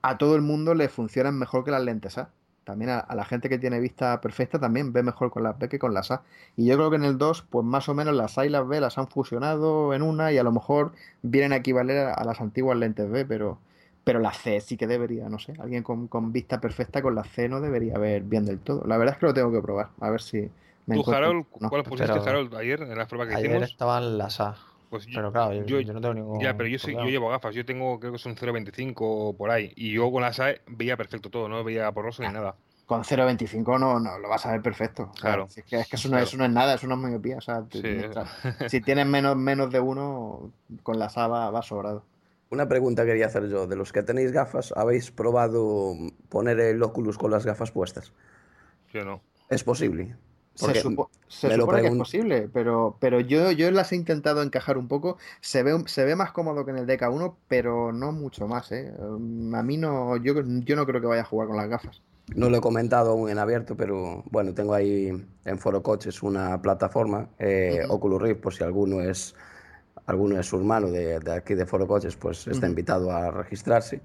a 0.01 0.17
todo 0.17 0.35
el 0.35 0.41
mundo 0.41 0.73
le 0.75 0.87
funcionan 0.89 1.37
mejor 1.37 1.63
que 1.63 1.71
las 1.71 1.83
lentes 1.83 2.17
A. 2.17 2.29
También 2.63 2.89
a, 2.89 2.97
a 2.99 3.13
la 3.15 3.25
gente 3.25 3.47
que 3.47 3.59
tiene 3.59 3.79
vista 3.79 4.19
perfecta 4.21 4.59
también 4.59 4.91
ve 4.91 5.03
mejor 5.03 5.29
con 5.29 5.43
las 5.43 5.57
B 5.59 5.69
que 5.69 5.77
con 5.77 5.93
las 5.93 6.09
A. 6.11 6.23
Y 6.57 6.65
yo 6.65 6.75
creo 6.77 6.89
que 6.89 6.95
en 6.95 7.03
el 7.03 7.17
2, 7.19 7.43
pues 7.49 7.63
más 7.65 7.87
o 7.89 7.93
menos 7.93 8.15
las 8.15 8.37
A 8.39 8.45
y 8.45 8.49
las 8.49 8.67
B 8.67 8.79
las 8.81 8.97
han 8.97 9.07
fusionado 9.07 9.93
en 9.93 10.01
una 10.01 10.31
y 10.31 10.37
a 10.39 10.43
lo 10.43 10.51
mejor 10.51 10.91
vienen 11.21 11.53
a 11.53 11.57
equivaler 11.57 12.07
a, 12.07 12.13
a 12.15 12.23
las 12.23 12.41
antiguas 12.41 12.75
lentes 12.77 13.07
B, 13.09 13.23
pero, 13.25 13.59
pero 14.03 14.19
la 14.19 14.33
C 14.33 14.61
sí 14.61 14.77
que 14.77 14.87
debería, 14.87 15.29
no 15.29 15.37
sé. 15.37 15.53
Alguien 15.59 15.83
con, 15.83 16.07
con 16.07 16.31
vista 16.31 16.59
perfecta 16.59 17.03
con 17.03 17.13
la 17.13 17.23
C 17.23 17.47
no 17.49 17.61
debería 17.61 17.99
ver 17.99 18.23
bien 18.23 18.45
del 18.45 18.59
todo. 18.59 18.83
La 18.87 18.97
verdad 18.97 19.13
es 19.15 19.19
que 19.19 19.25
lo 19.27 19.33
tengo 19.35 19.51
que 19.51 19.61
probar, 19.61 19.89
a 20.01 20.09
ver 20.09 20.21
si 20.23 20.49
me 20.87 20.95
¿Tú, 20.95 21.01
encuentro- 21.01 21.15
Harold, 21.17 21.45
no. 21.59 21.69
cuál 21.69 21.83
pusiste, 21.83 22.11
Pero- 22.13 22.23
Harold, 22.27 22.55
ayer 22.55 22.81
en 22.81 22.97
la 22.97 23.07
prueba 23.07 23.27
que 23.27 23.35
Ayer 23.35 23.51
hicimos? 23.51 23.69
estaban 23.69 24.17
las 24.17 24.39
A. 24.39 24.55
Pues 24.89 25.05
yo, 25.07 25.13
Pero 25.15 25.31
claro, 25.31 25.53
yo, 25.53 25.63
yo- 25.65 25.79
yo 25.81 25.93
no 25.93 26.01
tengo 26.01 26.13
ningún 26.13 26.39
ya, 26.41 26.55
pero 26.55 26.69
yo, 26.69 26.77
llevo 27.05 27.29
gafas. 27.29 27.53
Yo 27.55 27.65
tengo, 27.65 27.99
creo 27.99 28.11
que 28.13 28.17
son 28.19 28.35
0.25 28.35 28.95
o 29.01 29.33
por 29.35 29.49
ahí. 29.51 29.71
Y 29.75 29.93
yo 29.93 30.11
con 30.11 30.21
las 30.21 30.39
AE 30.39 30.61
veía 30.67 30.95
perfecto 30.97 31.29
todo, 31.29 31.49
no 31.49 31.63
veía 31.63 31.89
borroso 31.89 32.23
Ah. 32.23 32.27
ni 32.27 32.33
nada. 32.33 32.55
Con 32.85 33.03
0.25 33.03 33.79
no, 33.79 33.99
no 33.99 34.19
lo 34.19 34.29
vas 34.29 34.45
a 34.45 34.51
ver 34.51 34.61
perfecto. 34.61 35.09
O 35.11 35.17
sea, 35.17 35.21
Claro. 35.31 35.47
si 35.49 35.61
es 35.61 35.65
que, 35.65 35.79
es 35.79 35.87
que 35.89 35.95
eso, 35.95 36.07
no, 36.07 36.19
eso 36.19 36.37
no 36.37 36.45
es 36.45 36.51
nada, 36.51 36.75
eso 36.75 36.85
no 36.85 36.93
es 36.95 37.01
miopía. 37.01 37.37
O 37.37 37.41
sea, 37.41 37.63
Sí. 37.71 37.81
si 38.69 38.81
tienes 38.81 39.07
menos, 39.07 39.35
menos 39.35 39.71
de 39.71 39.79
uno, 39.79 40.51
con 40.83 40.99
la 40.99 41.09
SA 41.09 41.27
va, 41.27 41.49
va 41.49 41.61
sobrado. 41.63 42.03
Una 42.51 42.67
pregunta 42.67 43.03
quería 43.03 43.25
hacer 43.25 43.49
yo. 43.49 43.65
De 43.65 43.75
los 43.75 43.91
que 43.91 44.03
tenéis 44.03 44.31
gafas, 44.31 44.71
¿habéis 44.77 45.09
probado 45.09 45.93
poner 46.29 46.59
el 46.59 46.81
Oculus 46.83 47.17
con 47.17 47.31
las 47.31 47.43
gafas 47.43 47.71
puestas? 47.71 48.13
Yo 48.93 49.03
no. 49.03 49.19
¿Es 49.49 49.63
posible? 49.63 50.15
Se, 50.55 50.73
supo- 50.75 51.09
supone 51.29 51.81
que 51.81 51.87
es 51.89 51.95
posible, 51.95 52.49
pero, 52.53 52.97
pero 52.99 53.19
yo, 53.19 53.51
yo 53.51 53.69
las 53.71 53.91
he 53.91 53.95
intentado 53.95 54.41
encajar 54.41 54.77
un 54.77 54.87
poco. 54.87 55.17
Se 55.41 55.63
ve, 55.63 55.83
se 55.87 56.05
ve 56.05 56.15
más 56.15 56.31
cómodo 56.31 56.65
que 56.65 56.71
en 56.71 56.77
el 56.77 56.85
DK1, 56.87 57.35
pero 57.47 57.91
no 57.91 58.11
mucho 58.11 58.47
más. 58.47 58.71
¿eh? 58.71 58.93
Um, 58.99 59.53
A 59.53 59.63
mí 59.63 59.77
no, 59.77 60.17
yo, 60.17 60.33
yo 60.43 60.75
no 60.75 60.85
creo 60.85 61.01
que 61.01 61.07
vaya 61.07 61.21
a 61.21 61.25
jugar 61.25 61.47
con 61.47 61.57
las 61.57 61.67
gafas. 61.69 62.01
No 62.35 62.49
lo 62.49 62.57
he 62.57 62.61
comentado 62.61 63.11
aún 63.11 63.29
en 63.29 63.37
abierto, 63.37 63.75
pero 63.77 64.23
bueno, 64.31 64.53
tengo 64.53 64.73
ahí 64.73 65.09
en 65.45 65.59
Foro 65.59 65.83
Coches 65.83 66.23
una 66.23 66.59
plataforma, 66.61 67.29
eh, 67.37 67.83
Ujú. 67.83 67.93
Oculus 67.93 68.21
Rift, 68.21 68.41
por 68.41 68.53
si 68.53 68.63
alguno 68.63 69.01
es 69.01 69.35
alguno 70.07 70.39
es 70.39 70.47
su 70.47 70.57
hermano 70.57 70.89
de, 70.91 71.19
de 71.19 71.33
aquí 71.33 71.55
de 71.55 71.65
Foro 71.65 71.87
Coches, 71.87 72.15
pues 72.15 72.47
está 72.47 72.67
invitado 72.67 73.11
a 73.11 73.31
registrarse. 73.31 74.01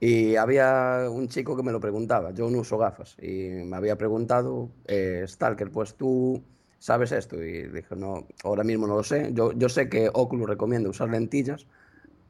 Y 0.00 0.36
había 0.36 1.08
un 1.10 1.28
chico 1.28 1.54
que 1.54 1.62
me 1.62 1.72
lo 1.72 1.80
preguntaba, 1.80 2.30
yo 2.30 2.48
no 2.50 2.60
uso 2.60 2.78
gafas, 2.78 3.16
y 3.20 3.50
me 3.66 3.76
había 3.76 3.96
preguntado, 3.96 4.70
eh, 4.86 5.24
Stalker, 5.28 5.70
pues 5.70 5.94
tú 5.94 6.42
sabes 6.78 7.12
esto, 7.12 7.36
y 7.36 7.68
dije, 7.68 7.94
no, 7.96 8.26
ahora 8.42 8.64
mismo 8.64 8.86
no 8.86 8.96
lo 8.96 9.04
sé. 9.04 9.30
Yo, 9.34 9.52
yo 9.52 9.68
sé 9.68 9.90
que 9.90 10.10
Oculus 10.12 10.48
recomienda 10.48 10.88
usar 10.88 11.10
lentillas, 11.10 11.66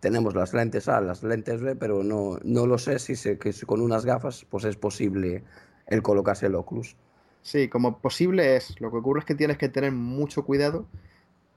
tenemos 0.01 0.34
las 0.34 0.52
lentes 0.52 0.88
A, 0.88 1.01
las 1.01 1.22
lentes 1.22 1.60
B, 1.60 1.76
pero 1.76 2.02
no, 2.02 2.38
no 2.42 2.66
lo 2.66 2.76
sé 2.78 2.98
si, 2.98 3.14
se, 3.14 3.38
que 3.38 3.52
con 3.66 3.80
unas 3.80 4.05
gafas 4.05 4.44
pues 4.51 4.64
es 4.64 4.76
posible 4.76 5.44
el 5.86 6.02
colocarse 6.02 6.47
el 6.47 6.56
Oculus. 6.56 6.97
Sí, 7.42 7.68
como 7.68 7.98
posible 7.98 8.56
es. 8.56 8.80
Lo 8.80 8.90
que 8.90 8.97
ocurre 8.97 9.20
es 9.20 9.26
que 9.26 9.34
tienes 9.34 9.59
que 9.59 9.68
tener 9.68 9.92
mucho 9.92 10.44
cuidado 10.44 10.86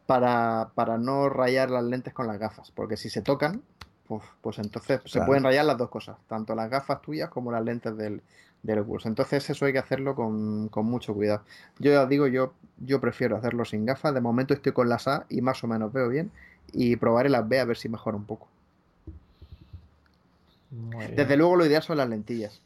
para, 0.06 0.72
para 0.76 0.98
no 0.98 1.30
rayar 1.30 1.72
las 1.72 1.84
lentes 1.84 2.14
con 2.14 2.28
las 2.28 2.38
gafas, 2.38 2.72
porque 2.72 2.98
si 2.98 3.10
se 3.10 3.22
tocan, 3.22 3.64
pues, 4.08 4.24
pues 4.42 4.60
entonces 4.60 5.00
se 5.06 5.20
pueden 5.26 5.44
rayar 5.44 5.66
las 5.66 5.78
dos 5.78 5.90
cosas, 5.90 6.18
tanto 6.28 6.56
las 6.56 6.70
gafas 6.70 7.02
tuyas 7.02 7.30
como 7.30 7.52
las 7.52 7.64
lentes 7.64 7.96
del, 7.98 8.22
del 8.62 8.80
Oculus. 8.80 9.06
Entonces 9.06 9.50
eso 9.50 9.66
hay 9.66 9.74
que 9.74 9.80
hacerlo 9.80 10.16
con, 10.16 10.68
con 10.70 10.86
mucho 10.86 11.14
cuidado. 11.14 11.44
Yo 11.80 11.92
ya 11.92 12.06
digo, 12.06 12.28
yo, 12.28 12.54
yo 12.80 13.00
prefiero 13.00 13.38
hacerlo 13.38 13.66
sin 13.66 13.86
gafas. 13.86 14.14
De 14.14 14.22
momento 14.22 14.54
estoy 14.54 14.72
con 14.74 14.90
las 14.90 15.08
A 15.08 15.26
y 15.30 15.42
más 15.42 15.64
o 15.64 15.68
menos 15.68 15.92
veo 15.94 16.10
bien. 16.10 16.32
Y 16.72 16.96
probaré 16.96 17.30
las 17.30 17.48
B 17.48 17.60
a 17.60 17.66
ver 17.66 17.78
si 17.78 17.88
mejora 17.90 18.18
un 18.18 18.26
poco. 18.26 18.48
Muy 20.72 21.06
bien. 21.06 21.16
Desde 21.16 21.38
luego 21.38 21.56
lo 21.56 21.66
ideal 21.66 21.84
son 21.84 21.98
las 21.98 22.10
lentillas. 22.10 22.62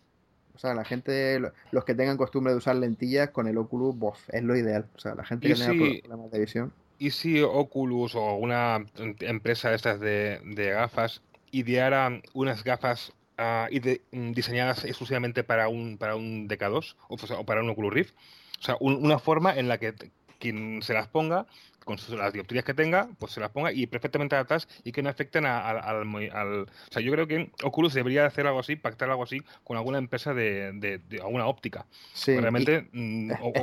O 0.55 0.59
sea, 0.59 0.73
la 0.73 0.85
gente, 0.85 1.39
lo- 1.39 1.51
los 1.71 1.83
que 1.85 1.93
tengan 1.93 2.17
costumbre 2.17 2.51
de 2.51 2.57
usar 2.57 2.75
lentillas 2.77 3.29
con 3.29 3.47
el 3.47 3.57
Oculus, 3.57 3.97
bof, 3.97 4.17
es 4.29 4.43
lo 4.43 4.55
ideal. 4.55 4.87
O 4.95 4.99
sea, 4.99 5.13
la 5.13 5.23
gente 5.23 5.47
que 5.47 5.53
tenga 5.55 5.71
si- 5.71 6.01
problemas 6.01 6.31
de 6.31 6.39
visión. 6.39 6.73
¿Y 6.99 7.11
si 7.11 7.41
Oculus 7.41 8.15
o 8.15 8.35
una 8.35 8.85
em- 8.97 9.15
empresa 9.21 9.69
de 9.69 9.75
estas 9.75 9.99
de, 9.99 10.39
de 10.43 10.71
gafas 10.71 11.21
ideara 11.51 12.21
unas 12.33 12.63
gafas 12.63 13.13
mm, 13.37 14.31
diseñadas 14.31 14.83
exclusivamente 14.83 15.43
para 15.43 15.67
un, 15.69 15.97
para 15.97 16.15
un 16.15 16.47
DK2 16.47 16.95
o, 17.07 17.45
para 17.45 17.61
un 17.61 17.69
Oculus 17.69 17.93
Rift? 17.93 18.15
O 18.59 18.63
sea, 18.63 18.77
un- 18.79 19.03
una 19.05 19.19
forma 19.19 19.55
en 19.55 19.67
la 19.67 19.77
que 19.77 19.93
quien 20.39 20.81
se 20.81 20.93
las 20.93 21.07
ponga 21.07 21.45
con 21.87 21.97
las 22.19 22.33
dioptrías 22.33 22.65
que 22.65 22.73
tenga, 22.73 23.07
pues 23.17 23.31
se 23.31 23.39
las 23.39 23.49
ponga 23.49 23.71
y 23.71 23.87
perfectamente 23.87 24.35
adaptadas 24.35 24.67
y 24.83 24.91
que 24.91 25.01
no 25.01 25.09
afecten 25.09 25.45
al, 25.45 25.79
al, 25.79 26.61
O 26.61 26.67
sea, 26.91 27.01
yo 27.01 27.11
creo 27.13 27.25
que 27.25 27.49
Oculus 27.63 27.93
debería 27.93 28.25
hacer 28.25 28.45
algo 28.45 28.59
así, 28.59 28.75
pactar 28.75 29.09
algo 29.09 29.23
así 29.23 29.41
con 29.63 29.77
alguna 29.77 29.97
empresa 29.97 30.33
de, 30.33 30.73
de, 30.73 31.21
alguna 31.21 31.47
óptica. 31.47 31.85
Sí, 32.13 32.37
realmente, 32.37 32.89
mm, 32.91 33.31
o, 33.41 33.53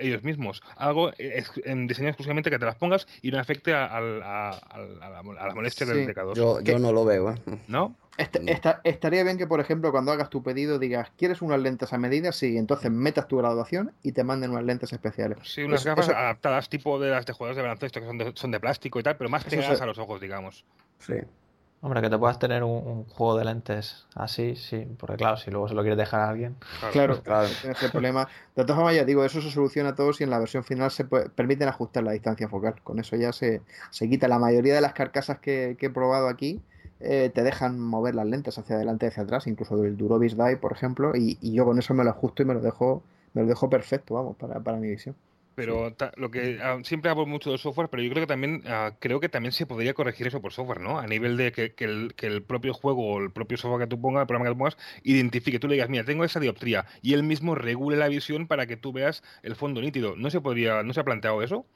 ellos, 0.00 0.22
mismos. 0.22 0.62
Algo 0.76 1.10
diseñado 1.12 2.10
exclusivamente 2.10 2.50
que 2.50 2.58
te 2.58 2.66
las 2.66 2.76
pongas 2.76 3.08
y 3.22 3.30
no 3.30 3.40
afecte 3.40 3.72
a, 3.72 3.98
la, 4.00 5.22
molestia 5.54 5.86
del 5.86 6.06
decador. 6.06 6.36
Yo, 6.36 6.60
yo 6.60 6.78
no 6.78 6.92
lo 6.92 7.04
veo, 7.04 7.32
¿eh? 7.32 7.36
¿No? 7.66 7.96
Este, 8.18 8.42
estaría 8.84 9.24
bien 9.24 9.38
que, 9.38 9.46
por 9.46 9.60
ejemplo, 9.60 9.90
cuando 9.90 10.12
hagas 10.12 10.28
tu 10.28 10.42
pedido 10.42 10.78
digas, 10.78 11.10
¿quieres 11.16 11.40
unas 11.40 11.60
lentes 11.60 11.92
a 11.92 11.98
medida? 11.98 12.30
Sí, 12.32 12.58
entonces 12.58 12.90
metas 12.90 13.26
tu 13.26 13.38
graduación 13.38 13.92
y 14.02 14.12
te 14.12 14.22
manden 14.22 14.50
unas 14.50 14.64
lentes 14.64 14.92
especiales. 14.92 15.38
Sí, 15.44 15.62
unas 15.62 15.84
gafas 15.84 16.10
adaptadas 16.10 16.68
tipo 16.68 16.98
de 16.98 17.10
las 17.10 17.24
de 17.24 17.32
jugadores 17.32 17.56
de 17.56 17.62
baloncesto 17.62 18.00
que 18.00 18.06
son 18.06 18.18
de, 18.18 18.32
son 18.34 18.50
de 18.50 18.60
plástico 18.60 19.00
y 19.00 19.02
tal, 19.02 19.16
pero 19.16 19.30
más 19.30 19.44
pegadas 19.44 19.80
a 19.80 19.86
los 19.86 19.98
ojos, 19.98 20.20
digamos. 20.20 20.64
Sí. 20.98 21.14
Hombre, 21.80 22.00
que 22.00 22.10
te 22.10 22.18
puedas 22.18 22.38
tener 22.38 22.62
un, 22.62 23.06
juego 23.06 23.36
de 23.36 23.44
lentes 23.44 24.06
así, 24.14 24.54
sí, 24.54 24.86
porque 24.98 25.16
claro, 25.16 25.36
si 25.36 25.50
luego 25.50 25.66
se 25.66 25.74
lo 25.74 25.80
quieres 25.80 25.98
dejar 25.98 26.20
a 26.20 26.28
alguien. 26.28 26.54
Claro, 26.92 27.20
claro, 27.22 27.48
ese 27.48 27.88
problema. 27.88 28.28
De 28.54 28.62
todas 28.62 28.76
formas, 28.76 28.94
ya 28.94 29.04
digo, 29.04 29.24
eso 29.24 29.40
se 29.40 29.50
soluciona 29.50 29.88
a 29.88 29.94
todos 29.96 30.20
y 30.20 30.24
en 30.24 30.30
la 30.30 30.38
versión 30.38 30.62
final 30.62 30.92
se 30.92 31.06
permiten 31.06 31.66
ajustar 31.66 32.04
la 32.04 32.12
distancia 32.12 32.48
focal. 32.48 32.74
Con 32.84 33.00
eso 33.00 33.16
ya 33.16 33.32
se, 33.32 33.62
se 33.90 34.08
quita. 34.08 34.28
La 34.28 34.38
mayoría 34.38 34.76
de 34.76 34.80
las 34.80 34.92
carcasas 34.92 35.40
que 35.40 35.76
he 35.80 35.90
probado 35.90 36.28
aquí 36.28 36.62
eh, 37.02 37.30
te 37.34 37.42
dejan 37.42 37.78
mover 37.78 38.14
las 38.14 38.26
lentes 38.26 38.58
hacia 38.58 38.76
adelante 38.76 39.06
y 39.06 39.08
hacia 39.08 39.24
atrás, 39.24 39.46
incluso 39.46 39.76
del 39.76 39.96
Durovis 39.96 40.36
Die, 40.36 40.56
por 40.56 40.72
ejemplo, 40.72 41.12
y, 41.14 41.36
yo 41.52 41.64
con 41.64 41.78
eso 41.78 41.94
me 41.94 42.04
lo 42.04 42.10
ajusto 42.10 42.42
y 42.42 42.46
me 42.46 42.54
lo 42.54 42.60
dejo, 42.60 43.02
me 43.34 43.42
lo 43.42 43.48
dejo 43.48 43.68
perfecto, 43.70 44.14
vamos, 44.14 44.36
para, 44.36 44.60
para 44.60 44.78
mi 44.78 44.88
visión. 44.88 45.14
Pero 45.54 45.94
lo 46.16 46.30
que 46.30 46.58
ah, 46.62 46.78
siempre 46.82 47.10
hablo 47.10 47.26
mucho 47.26 47.50
del 47.50 47.58
software, 47.58 47.88
pero 47.90 48.02
yo 48.02 48.10
creo 48.10 48.22
que 48.22 48.28
también 48.28 48.62
ah, 48.66 48.92
creo 48.98 49.20
que 49.20 49.28
también 49.28 49.52
se 49.52 49.66
podría 49.66 49.92
corregir 49.92 50.26
eso 50.26 50.40
por 50.40 50.52
software, 50.52 50.80
¿no? 50.80 50.98
A 50.98 51.06
nivel 51.06 51.36
de 51.36 51.52
que, 51.52 51.74
el, 51.78 52.14
que, 52.14 52.26
el, 52.26 52.42
propio 52.42 52.72
juego 52.72 53.06
o 53.06 53.20
el 53.20 53.30
propio 53.30 53.58
software 53.58 53.82
que 53.82 53.86
tú 53.86 54.00
pongas, 54.00 54.22
el 54.22 54.26
programa 54.26 54.48
que 54.48 54.54
tú 54.54 54.58
pongas, 54.58 54.78
identifique, 55.02 55.58
tú 55.58 55.68
le 55.68 55.74
digas, 55.74 55.90
mira, 55.90 56.04
tengo 56.04 56.24
esa 56.24 56.40
dioptría, 56.40 56.86
y 57.02 57.12
él 57.12 57.22
mismo 57.22 57.54
regule 57.54 57.96
la 57.96 58.08
visión 58.08 58.46
para 58.46 58.66
que 58.66 58.76
tú 58.76 58.92
veas 58.92 59.22
el 59.42 59.54
fondo 59.54 59.80
nítido. 59.82 60.16
¿No 60.16 60.30
se 60.30 60.40
podría, 60.40 60.82
no 60.82 60.94
se 60.94 61.00
ha 61.00 61.04
planteado 61.04 61.42
eso? 61.42 61.66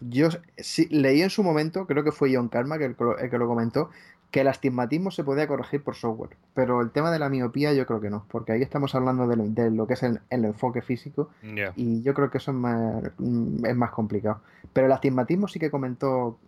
Yo 0.00 0.28
sí, 0.56 0.88
leí 0.90 1.20
en 1.20 1.28
su 1.28 1.42
momento, 1.42 1.86
creo 1.86 2.04
que 2.04 2.12
fue 2.12 2.34
John 2.34 2.48
Karma 2.48 2.78
que, 2.78 2.86
el 2.86 2.96
que 3.30 3.38
lo 3.38 3.46
comentó, 3.46 3.90
que 4.32 4.40
el 4.40 4.48
astigmatismo 4.48 5.10
se 5.10 5.24
podía 5.24 5.46
corregir 5.46 5.84
por 5.84 5.94
software, 5.94 6.30
pero 6.54 6.80
el 6.80 6.90
tema 6.90 7.10
de 7.12 7.18
la 7.18 7.28
miopía 7.28 7.74
yo 7.74 7.86
creo 7.86 8.00
que 8.00 8.08
no, 8.08 8.24
porque 8.30 8.52
ahí 8.52 8.62
estamos 8.62 8.94
hablando 8.94 9.28
de 9.28 9.70
lo, 9.70 9.86
que 9.86 9.92
es 9.92 10.02
el, 10.02 10.20
enfoque 10.30 10.80
físico 10.80 11.28
y 11.76 12.02
yo 12.02 12.14
creo 12.14 12.30
que 12.30 12.38
eso 12.38 12.50
es 12.50 12.56
más, 12.56 13.02
mm, 13.18 13.66
es 13.66 13.76
más 13.76 13.90
complicado. 13.90 14.40
Pero 14.72 14.86
el 14.86 14.92
astigmatismo 14.92 15.48
sí 15.48 15.58
que 15.58 15.70
comentó, 15.70 16.38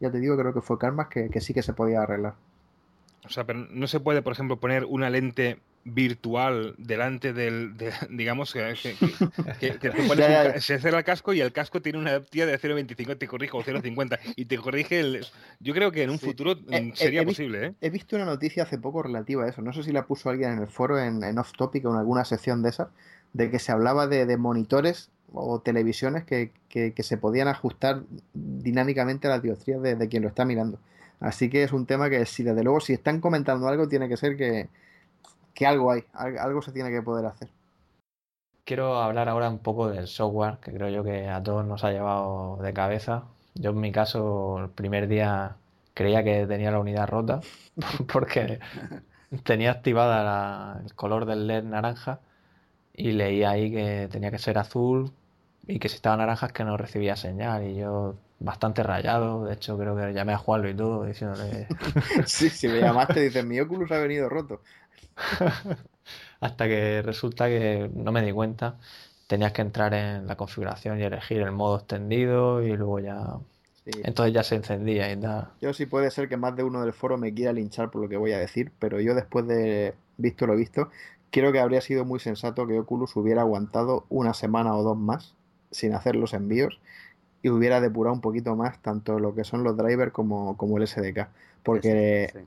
ya 0.00 0.10
te 0.10 0.20
digo, 0.20 0.36
creo 0.36 0.52
que 0.52 0.60
fue 0.60 0.78
Karmas, 0.78 1.08
que, 1.08 1.30
que 1.30 1.40
sí 1.40 1.54
que 1.54 1.62
se 1.62 1.72
podía 1.72 2.02
arreglar. 2.02 2.34
O 3.24 3.30
sea, 3.30 3.44
pero 3.44 3.66
no 3.70 3.86
se 3.86 4.00
puede, 4.00 4.20
por 4.20 4.34
ejemplo, 4.34 4.58
poner 4.58 4.84
una 4.84 5.08
lente 5.08 5.58
virtual 5.84 6.74
delante 6.78 7.32
del, 7.32 7.74
digamos, 8.10 8.52
que, 8.52 8.74
se 8.76 10.78
cierra 10.78 10.98
el 10.98 11.04
casco 11.04 11.32
y 11.32 11.40
el 11.40 11.52
casco 11.52 11.80
tiene 11.80 11.98
una 11.98 12.22
tía 12.22 12.46
de 12.46 12.58
0.25, 12.58 13.18
te 13.18 13.26
corrige, 13.26 13.56
o 13.56 13.62
0.50, 13.62 14.18
y 14.36 14.44
te 14.44 14.58
corrige 14.58 15.00
el... 15.00 15.26
Yo 15.58 15.74
creo 15.74 15.90
que 15.90 16.02
en 16.02 16.10
un 16.10 16.18
futuro 16.18 16.56
eh, 16.70 16.82
mm, 16.82 16.92
sería 16.94 17.24
posible, 17.24 17.66
¿eh? 17.66 17.74
He 17.80 17.90
visto 17.90 18.16
una 18.16 18.24
noticia 18.24 18.64
hace 18.64 18.78
poco 18.78 19.02
relativa 19.02 19.44
a 19.44 19.48
eso, 19.48 19.62
no 19.62 19.72
sé 19.72 19.82
si 19.82 19.92
la 19.92 20.06
puso 20.06 20.30
alguien 20.30 20.52
en 20.52 20.58
el 20.60 20.68
foro, 20.68 20.98
en, 20.98 21.38
Off 21.38 21.52
Topic 21.56 21.84
o 21.86 21.90
en 21.90 21.96
alguna 21.96 22.24
sección 22.24 22.62
de 22.62 22.70
esas, 22.70 22.88
de 23.32 23.50
que 23.50 23.58
se 23.58 23.72
hablaba 23.72 24.06
de, 24.06 24.36
monitores 24.36 25.10
o 25.32 25.60
televisiones 25.60 26.24
que, 26.24 26.52
se 26.98 27.16
podían 27.16 27.48
ajustar 27.48 28.02
dinámicamente 28.34 29.28
a 29.28 29.30
las 29.30 29.42
dioptrías 29.42 29.80
de, 29.80 29.94
de 29.94 30.08
quien 30.08 30.22
lo 30.22 30.28
está 30.28 30.44
mirando. 30.44 30.78
Así 31.20 31.50
que 31.50 31.62
es 31.62 31.72
un 31.72 31.86
tema 31.86 32.08
que 32.08 32.24
si 32.26 32.42
desde 32.42 32.64
luego 32.64 32.80
si 32.80 32.94
están 32.94 33.20
comentando 33.20 33.68
algo 33.68 33.88
tiene 33.88 34.08
que 34.08 34.16
ser 34.16 34.36
que, 34.36 34.68
que 35.54 35.66
algo 35.66 35.90
hay, 35.90 36.04
algo 36.14 36.62
se 36.62 36.72
tiene 36.72 36.90
que 36.90 37.02
poder 37.02 37.26
hacer. 37.26 37.48
Quiero 38.64 38.96
hablar 38.96 39.28
ahora 39.28 39.48
un 39.48 39.58
poco 39.58 39.88
del 39.88 40.06
software, 40.06 40.58
que 40.58 40.72
creo 40.72 40.88
yo 40.88 41.02
que 41.02 41.28
a 41.28 41.42
todos 41.42 41.66
nos 41.66 41.82
ha 41.84 41.90
llevado 41.90 42.56
de 42.62 42.72
cabeza. 42.72 43.24
Yo 43.54 43.70
en 43.70 43.80
mi 43.80 43.90
caso, 43.90 44.60
el 44.60 44.70
primer 44.70 45.08
día 45.08 45.56
creía 45.94 46.22
que 46.22 46.46
tenía 46.46 46.70
la 46.70 46.78
unidad 46.78 47.08
rota, 47.08 47.40
porque 48.12 48.60
tenía 49.44 49.72
activada 49.72 50.80
el 50.84 50.94
color 50.94 51.26
del 51.26 51.46
LED 51.46 51.64
naranja 51.64 52.20
y 52.94 53.12
leía 53.12 53.50
ahí 53.50 53.70
que 53.70 54.08
tenía 54.10 54.30
que 54.30 54.38
ser 54.38 54.58
azul 54.58 55.12
y 55.66 55.78
que 55.78 55.88
si 55.88 55.96
estaba 55.96 56.16
naranja 56.16 56.46
es 56.46 56.52
que 56.52 56.64
no 56.64 56.76
recibía 56.76 57.16
señal. 57.16 57.66
Y 57.66 57.76
yo 57.76 58.16
bastante 58.40 58.82
rayado, 58.82 59.44
de 59.44 59.54
hecho 59.54 59.78
creo 59.78 59.96
que 59.96 60.12
llamé 60.12 60.32
a 60.32 60.38
Juanlo 60.38 60.68
y 60.68 60.74
todo 60.74 61.04
diciéndole... 61.04 61.68
sí, 62.26 62.48
si 62.48 62.68
me 62.68 62.80
llamaste 62.80 63.20
dices, 63.20 63.44
mi 63.44 63.60
Oculus 63.60 63.90
ha 63.92 63.98
venido 63.98 64.28
roto. 64.28 64.60
Hasta 66.40 66.66
que 66.66 67.02
resulta 67.02 67.48
que 67.48 67.90
no 67.94 68.12
me 68.12 68.22
di 68.22 68.32
cuenta. 68.32 68.78
Tenías 69.26 69.52
que 69.52 69.62
entrar 69.62 69.94
en 69.94 70.26
la 70.26 70.36
configuración 70.36 70.98
y 70.98 71.04
elegir 71.04 71.40
el 71.42 71.52
modo 71.52 71.76
extendido 71.76 72.62
y 72.62 72.76
luego 72.76 72.98
ya. 72.98 73.36
Entonces 73.84 74.34
ya 74.34 74.42
se 74.42 74.56
encendía 74.56 75.10
y 75.12 75.16
nada. 75.16 75.52
Yo 75.60 75.72
sí 75.72 75.86
puede 75.86 76.10
ser 76.10 76.28
que 76.28 76.36
más 76.36 76.56
de 76.56 76.62
uno 76.62 76.82
del 76.82 76.92
foro 76.92 77.16
me 77.16 77.32
quiera 77.32 77.52
linchar 77.52 77.90
por 77.90 78.02
lo 78.02 78.08
que 78.08 78.16
voy 78.16 78.32
a 78.32 78.38
decir, 78.38 78.72
pero 78.78 79.00
yo 79.00 79.14
después 79.14 79.46
de 79.46 79.94
visto 80.16 80.46
lo 80.46 80.56
visto, 80.56 80.90
creo 81.30 81.52
que 81.52 81.60
habría 81.60 81.80
sido 81.80 82.04
muy 82.04 82.20
sensato 82.20 82.66
que 82.66 82.78
Oculus 82.78 83.16
hubiera 83.16 83.42
aguantado 83.42 84.04
una 84.08 84.34
semana 84.34 84.74
o 84.74 84.82
dos 84.82 84.98
más 84.98 85.34
sin 85.70 85.94
hacer 85.94 86.16
los 86.16 86.34
envíos 86.34 86.80
y 87.42 87.48
hubiera 87.48 87.80
depurado 87.80 88.14
un 88.14 88.20
poquito 88.20 88.54
más 88.56 88.80
tanto 88.82 89.18
lo 89.18 89.34
que 89.34 89.44
son 89.44 89.64
los 89.64 89.76
drivers 89.76 90.12
como, 90.12 90.56
como 90.56 90.78
el 90.78 90.86
SDK. 90.86 91.28
Porque 91.62 92.46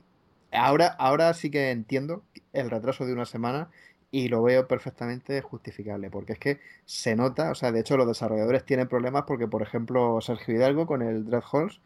Ahora, 0.54 0.88
ahora 0.98 1.34
sí 1.34 1.50
que 1.50 1.70
entiendo 1.70 2.22
el 2.52 2.70
retraso 2.70 3.04
de 3.06 3.12
una 3.12 3.24
semana 3.26 3.70
y 4.10 4.28
lo 4.28 4.42
veo 4.42 4.68
perfectamente 4.68 5.40
justificable, 5.42 6.10
porque 6.10 6.34
es 6.34 6.38
que 6.38 6.60
se 6.84 7.16
nota, 7.16 7.50
o 7.50 7.54
sea, 7.56 7.72
de 7.72 7.80
hecho 7.80 7.96
los 7.96 8.06
desarrolladores 8.06 8.64
tienen 8.64 8.86
problemas 8.88 9.24
porque, 9.26 9.48
por 9.48 9.62
ejemplo, 9.62 10.20
Sergio 10.20 10.54
Hidalgo 10.54 10.86
con 10.86 11.02
el 11.02 11.24
Dreadholes, 11.24 11.80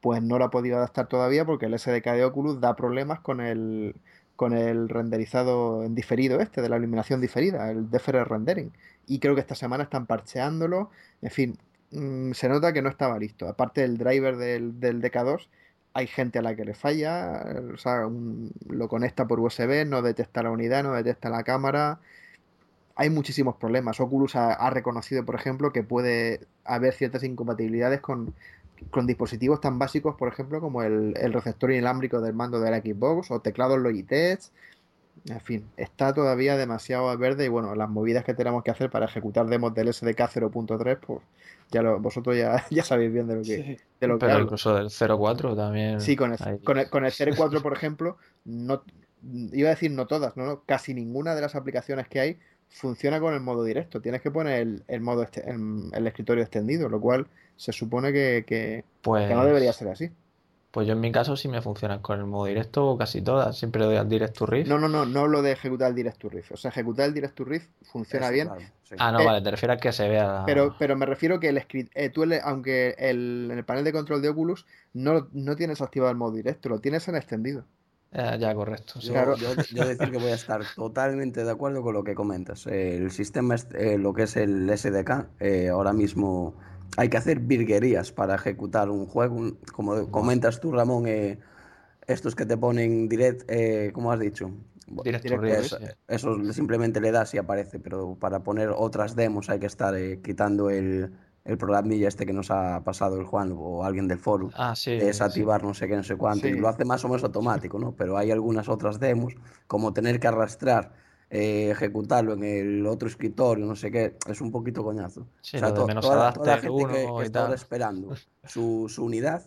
pues 0.00 0.22
no 0.22 0.38
lo 0.38 0.44
ha 0.44 0.50
podido 0.50 0.76
adaptar 0.76 1.08
todavía 1.08 1.44
porque 1.44 1.66
el 1.66 1.78
SDK 1.78 2.12
de 2.12 2.24
Oculus 2.24 2.60
da 2.60 2.76
problemas 2.76 3.20
con 3.20 3.40
el, 3.40 3.96
con 4.36 4.52
el 4.52 4.88
renderizado 4.88 5.84
en 5.84 5.94
diferido 5.96 6.40
este, 6.40 6.62
de 6.62 6.68
la 6.68 6.76
iluminación 6.76 7.20
diferida, 7.20 7.70
el 7.70 7.90
deferred 7.90 8.24
rendering. 8.26 8.72
Y 9.06 9.18
creo 9.18 9.34
que 9.34 9.40
esta 9.40 9.54
semana 9.56 9.84
están 9.84 10.06
parcheándolo, 10.06 10.90
en 11.22 11.30
fin, 11.30 11.58
mm, 11.90 12.32
se 12.32 12.48
nota 12.48 12.72
que 12.72 12.82
no 12.82 12.88
estaba 12.90 13.18
listo. 13.18 13.48
Aparte 13.48 13.80
del 13.82 13.98
driver 13.98 14.36
del, 14.36 14.78
del 14.80 15.02
DK2 15.02 15.48
hay 15.94 16.06
gente 16.06 16.38
a 16.38 16.42
la 16.42 16.54
que 16.54 16.64
le 16.64 16.74
falla, 16.74 17.44
o 17.72 17.76
sea, 17.76 18.08
lo 18.68 18.88
conecta 18.88 19.26
por 19.26 19.40
USB, 19.40 19.86
no 19.86 20.02
detecta 20.02 20.42
la 20.42 20.50
unidad, 20.50 20.82
no 20.82 20.94
detecta 20.94 21.28
la 21.28 21.42
cámara. 21.42 22.00
Hay 22.94 23.10
muchísimos 23.10 23.56
problemas. 23.56 24.00
Oculus 24.00 24.36
ha, 24.36 24.70
reconocido, 24.70 25.24
por 25.24 25.34
ejemplo, 25.34 25.72
que 25.72 25.82
puede 25.82 26.46
haber 26.64 26.94
ciertas 26.94 27.24
incompatibilidades 27.24 28.00
con, 28.00 28.34
dispositivos 29.04 29.60
tan 29.60 29.78
básicos, 29.78 30.16
por 30.16 30.28
ejemplo, 30.28 30.60
como 30.60 30.82
el, 30.82 31.14
receptor 31.32 31.72
inalámbrico 31.72 32.20
del 32.20 32.34
mando 32.34 32.60
de 32.60 32.70
la 32.70 32.80
Xbox 32.80 33.30
o 33.30 33.40
teclados 33.40 33.78
Logitech. 33.78 34.40
En 35.28 35.40
fin, 35.40 35.64
está 35.76 36.12
todavía 36.12 36.56
demasiado 36.56 37.16
verde 37.16 37.44
y 37.44 37.48
bueno, 37.48 37.74
las 37.76 37.88
movidas 37.88 38.24
que 38.24 38.34
tenemos 38.34 38.64
que 38.64 38.72
hacer 38.72 38.90
para 38.90 39.06
ejecutar 39.06 39.46
demos 39.46 39.72
del 39.72 39.92
SDK 39.92 40.18
0.3, 40.18 40.98
pues 40.98 41.20
ya 41.70 41.82
vosotros 41.82 42.36
ya, 42.36 42.64
ya 42.70 42.82
sabéis 42.82 43.12
bien 43.12 43.28
de 43.28 43.36
lo 43.36 43.42
que, 43.42 43.78
de 44.00 44.06
lo 44.06 44.18
Pero 44.18 44.40
incluso 44.40 44.74
del 44.74 44.88
04 44.90 45.54
también. 45.54 46.00
Sí, 46.00 46.16
con 46.16 46.32
el, 46.32 46.60
con 46.62 46.78
el, 46.78 46.90
con 46.90 47.04
el 47.04 47.12
04, 47.12 47.62
por 47.62 47.72
ejemplo, 47.72 48.16
no 48.44 48.82
iba 49.52 49.68
a 49.68 49.74
decir 49.74 49.92
no 49.92 50.06
todas, 50.06 50.36
no, 50.36 50.62
casi 50.66 50.92
ninguna 50.92 51.34
de 51.36 51.40
las 51.40 51.54
aplicaciones 51.54 52.08
que 52.08 52.20
hay 52.20 52.38
funciona 52.68 53.20
con 53.20 53.34
el 53.34 53.40
modo 53.40 53.62
directo. 53.62 54.00
Tienes 54.00 54.22
que 54.22 54.30
poner 54.30 54.66
el, 54.88 55.00
modo 55.00 55.22
este, 55.22 55.44
el, 55.48 56.06
escritorio 56.06 56.42
extendido, 56.42 56.88
lo 56.88 57.00
cual 57.00 57.28
se 57.56 57.72
supone 57.72 58.12
que, 58.12 58.44
que, 58.46 58.84
pues, 59.02 59.28
que 59.28 59.34
no 59.34 59.44
debería 59.44 59.72
ser 59.72 59.88
así. 59.88 60.10
Pues 60.72 60.86
yo 60.86 60.94
en 60.94 61.00
mi 61.00 61.12
caso 61.12 61.36
sí 61.36 61.48
me 61.48 61.60
funcionan 61.60 62.00
con 62.00 62.18
el 62.18 62.24
modo 62.24 62.46
directo 62.46 62.96
casi 62.96 63.20
todas. 63.20 63.58
Siempre 63.58 63.84
doy 63.84 63.96
al 63.96 64.08
Direct 64.08 64.34
to 64.38 64.46
Riff. 64.46 64.66
No, 64.66 64.78
no, 64.78 64.88
no, 64.88 65.04
no 65.04 65.28
lo 65.28 65.42
de 65.42 65.52
ejecutar 65.52 65.90
el 65.90 65.94
Direct 65.94 66.16
to 66.18 66.30
Riff. 66.30 66.50
O 66.50 66.56
sea, 66.56 66.70
ejecutar 66.70 67.06
el 67.08 67.14
Direct 67.14 67.34
to 67.34 67.44
Riff 67.44 67.66
funciona 67.82 68.30
bien. 68.30 68.48
Ah, 68.96 69.12
no, 69.12 69.20
eh, 69.20 69.26
vale, 69.26 69.42
te 69.42 69.50
refieres 69.50 69.76
a 69.76 69.80
que 69.80 69.92
se 69.92 70.08
vea. 70.08 70.44
Pero, 70.46 70.74
pero 70.78 70.96
me 70.96 71.04
refiero 71.04 71.38
que 71.38 71.50
el 71.50 71.58
eh, 71.58 72.08
tú, 72.08 72.24
aunque 72.42 72.94
el, 72.96 73.50
en 73.52 73.58
el 73.58 73.64
panel 73.66 73.84
de 73.84 73.92
control 73.92 74.22
de 74.22 74.30
Oculus 74.30 74.64
no, 74.94 75.28
no 75.32 75.56
tienes 75.56 75.82
activado 75.82 76.10
el 76.10 76.16
modo 76.16 76.32
directo, 76.32 76.70
lo 76.70 76.80
tienes 76.80 77.06
en 77.06 77.16
extendido. 77.16 77.66
Eh, 78.12 78.38
ya, 78.40 78.54
correcto. 78.54 78.98
Yo, 79.00 79.12
claro. 79.12 79.36
yo, 79.36 79.54
decir 79.86 80.10
que 80.10 80.18
voy 80.18 80.30
a 80.30 80.36
estar 80.36 80.62
totalmente 80.74 81.44
de 81.44 81.50
acuerdo 81.50 81.82
con 81.82 81.92
lo 81.92 82.02
que 82.02 82.14
comentas. 82.14 82.66
El 82.66 83.10
sistema, 83.10 83.56
lo 83.98 84.14
que 84.14 84.22
es 84.22 84.36
el 84.36 84.70
SDK, 84.74 85.68
ahora 85.70 85.92
mismo 85.92 86.54
hay 86.96 87.08
que 87.08 87.16
hacer 87.16 87.40
virguerías 87.40 88.12
para 88.12 88.34
ejecutar 88.34 88.90
un 88.90 89.06
juego. 89.06 89.52
Como 89.72 90.10
comentas 90.10 90.60
tú, 90.60 90.72
Ramón, 90.72 91.06
eh, 91.06 91.38
estos 92.06 92.34
que 92.34 92.46
te 92.46 92.56
ponen 92.56 93.08
direct, 93.08 93.44
eh, 93.50 93.90
¿cómo 93.94 94.12
has 94.12 94.20
dicho? 94.20 94.50
Direct 95.04 95.24
eso, 96.08 96.52
simplemente 96.52 97.00
le 97.00 97.12
das 97.12 97.32
y 97.34 97.38
aparece, 97.38 97.78
pero 97.78 98.16
para 98.16 98.40
poner 98.42 98.70
otras 98.76 99.16
demos 99.16 99.48
hay 99.48 99.58
que 99.58 99.66
estar 99.66 99.94
eh, 99.96 100.20
quitando 100.22 100.68
el, 100.68 101.12
el 101.46 101.56
programilla 101.56 102.08
este 102.08 102.26
que 102.26 102.34
nos 102.34 102.50
ha 102.50 102.82
pasado 102.84 103.18
el 103.18 103.24
Juan 103.24 103.54
o 103.56 103.84
alguien 103.84 104.06
del 104.06 104.18
foro, 104.18 104.50
Ah, 104.54 104.74
sí. 104.76 104.98
desactivar 104.98 105.64
no 105.64 105.72
sé 105.72 105.88
qué, 105.88 105.96
no 105.96 106.02
sé 106.02 106.16
cuánto, 106.16 106.46
y 106.46 106.52
Sí. 106.52 106.58
lo 106.58 106.68
hace 106.68 106.84
más 106.84 107.02
o 107.04 107.08
menos 107.08 107.24
automático, 107.24 107.78
¿no? 107.78 107.92
Pero 107.96 108.18
hay 108.18 108.30
algunas 108.30 108.68
otras 108.68 109.00
demos, 109.00 109.34
como 109.66 109.94
tener 109.94 110.20
que 110.20 110.26
arrastrar, 110.26 110.92
eh, 111.34 111.70
ejecutarlo 111.70 112.34
en 112.34 112.44
el 112.44 112.86
otro 112.86 113.08
escritorio, 113.08 113.64
no 113.64 113.74
sé 113.74 113.90
qué, 113.90 114.16
es 114.28 114.40
un 114.42 114.52
poquito 114.52 114.84
coñazo. 114.84 115.26
Sí, 115.40 115.56
o 115.56 115.60
sea, 115.60 115.72
to- 115.72 115.86
menos 115.86 116.04
toda, 116.04 116.30
toda 116.32 116.56
la 116.56 116.58
gente 116.58 116.84
que, 116.86 117.06
que 117.18 117.22
está 117.24 117.52
esperando 117.54 118.14
su, 118.44 118.86
su 118.88 119.02
unidad, 119.04 119.42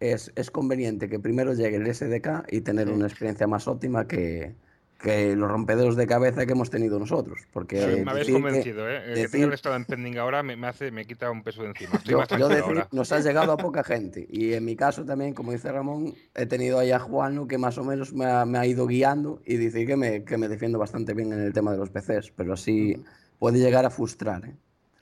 es, 0.00 0.32
es 0.34 0.50
conveniente 0.50 1.08
que 1.08 1.20
primero 1.20 1.54
llegue 1.54 1.76
el 1.76 1.86
SDK 1.94 2.46
y 2.50 2.60
tener 2.62 2.88
Sí. 2.88 2.94
una 2.94 3.06
experiencia 3.06 3.46
más 3.46 3.68
óptima 3.68 4.06
que, 4.08 4.56
que 5.04 5.36
los 5.36 5.48
rompederos 5.50 5.94
de 5.94 6.06
cabeza 6.08 6.46
que 6.46 6.52
hemos 6.52 6.70
tenido 6.70 6.98
nosotros. 6.98 7.42
Porque 7.52 7.78
Sí, 7.78 8.02
me 8.02 8.10
habéis 8.10 8.26
decir 8.26 8.34
que- 8.36 8.42
convencido, 8.42 8.88
¿eh? 8.90 8.96
El 8.96 9.02
que 9.14 9.20
decir- 9.20 9.30
tenga 9.32 9.46
el 9.46 9.52
estado 9.52 9.76
en 9.76 9.84
pending 9.84 10.16
ahora 10.18 10.42
me, 10.42 10.56
me 10.56 10.66
hace, 10.66 10.90
me 10.90 11.04
quita 11.04 11.30
un 11.30 11.42
peso 11.42 11.62
de 11.62 11.68
encima. 11.68 11.92
Estoy 11.94 12.10
Yo, 12.12 12.18
más 12.18 12.24
yo 12.28 12.36
tranquilo 12.36 12.48
decir, 12.48 12.64
ahora. 12.78 12.88
nos 12.90 13.12
ha 13.12 13.20
llegado 13.20 13.52
a 13.52 13.56
poca 13.56 13.84
gente 13.84 14.26
y 14.28 14.54
en 14.54 14.64
mi 14.64 14.74
caso 14.74 15.04
también, 15.04 15.34
como 15.34 15.52
dice 15.52 15.70
Ramón, 15.70 16.14
he 16.34 16.46
tenido 16.46 16.78
ahí 16.80 16.90
a 16.90 16.98
Juan 16.98 17.46
que 17.46 17.58
más 17.58 17.76
o 17.78 17.84
menos 17.84 18.12
me 18.14 18.24
ha, 18.24 18.44
me 18.46 18.58
ha 18.58 18.66
ido 18.66 18.86
guiando 18.86 19.40
y 19.44 19.58
dice 19.58 19.84
que 19.86 19.96
me, 19.96 20.24
que 20.24 20.38
me 20.38 20.48
defiendo 20.48 20.78
bastante 20.78 21.12
bien 21.14 21.32
en 21.32 21.40
el 21.40 21.52
tema 21.52 21.70
de 21.72 21.78
los 21.78 21.90
PCs, 21.90 22.32
pero 22.34 22.54
así 22.54 22.96
puede 23.38 23.58
llegar 23.58 23.84
a 23.84 23.90
frustrar. 23.90 24.44
¿eh? 24.46 24.54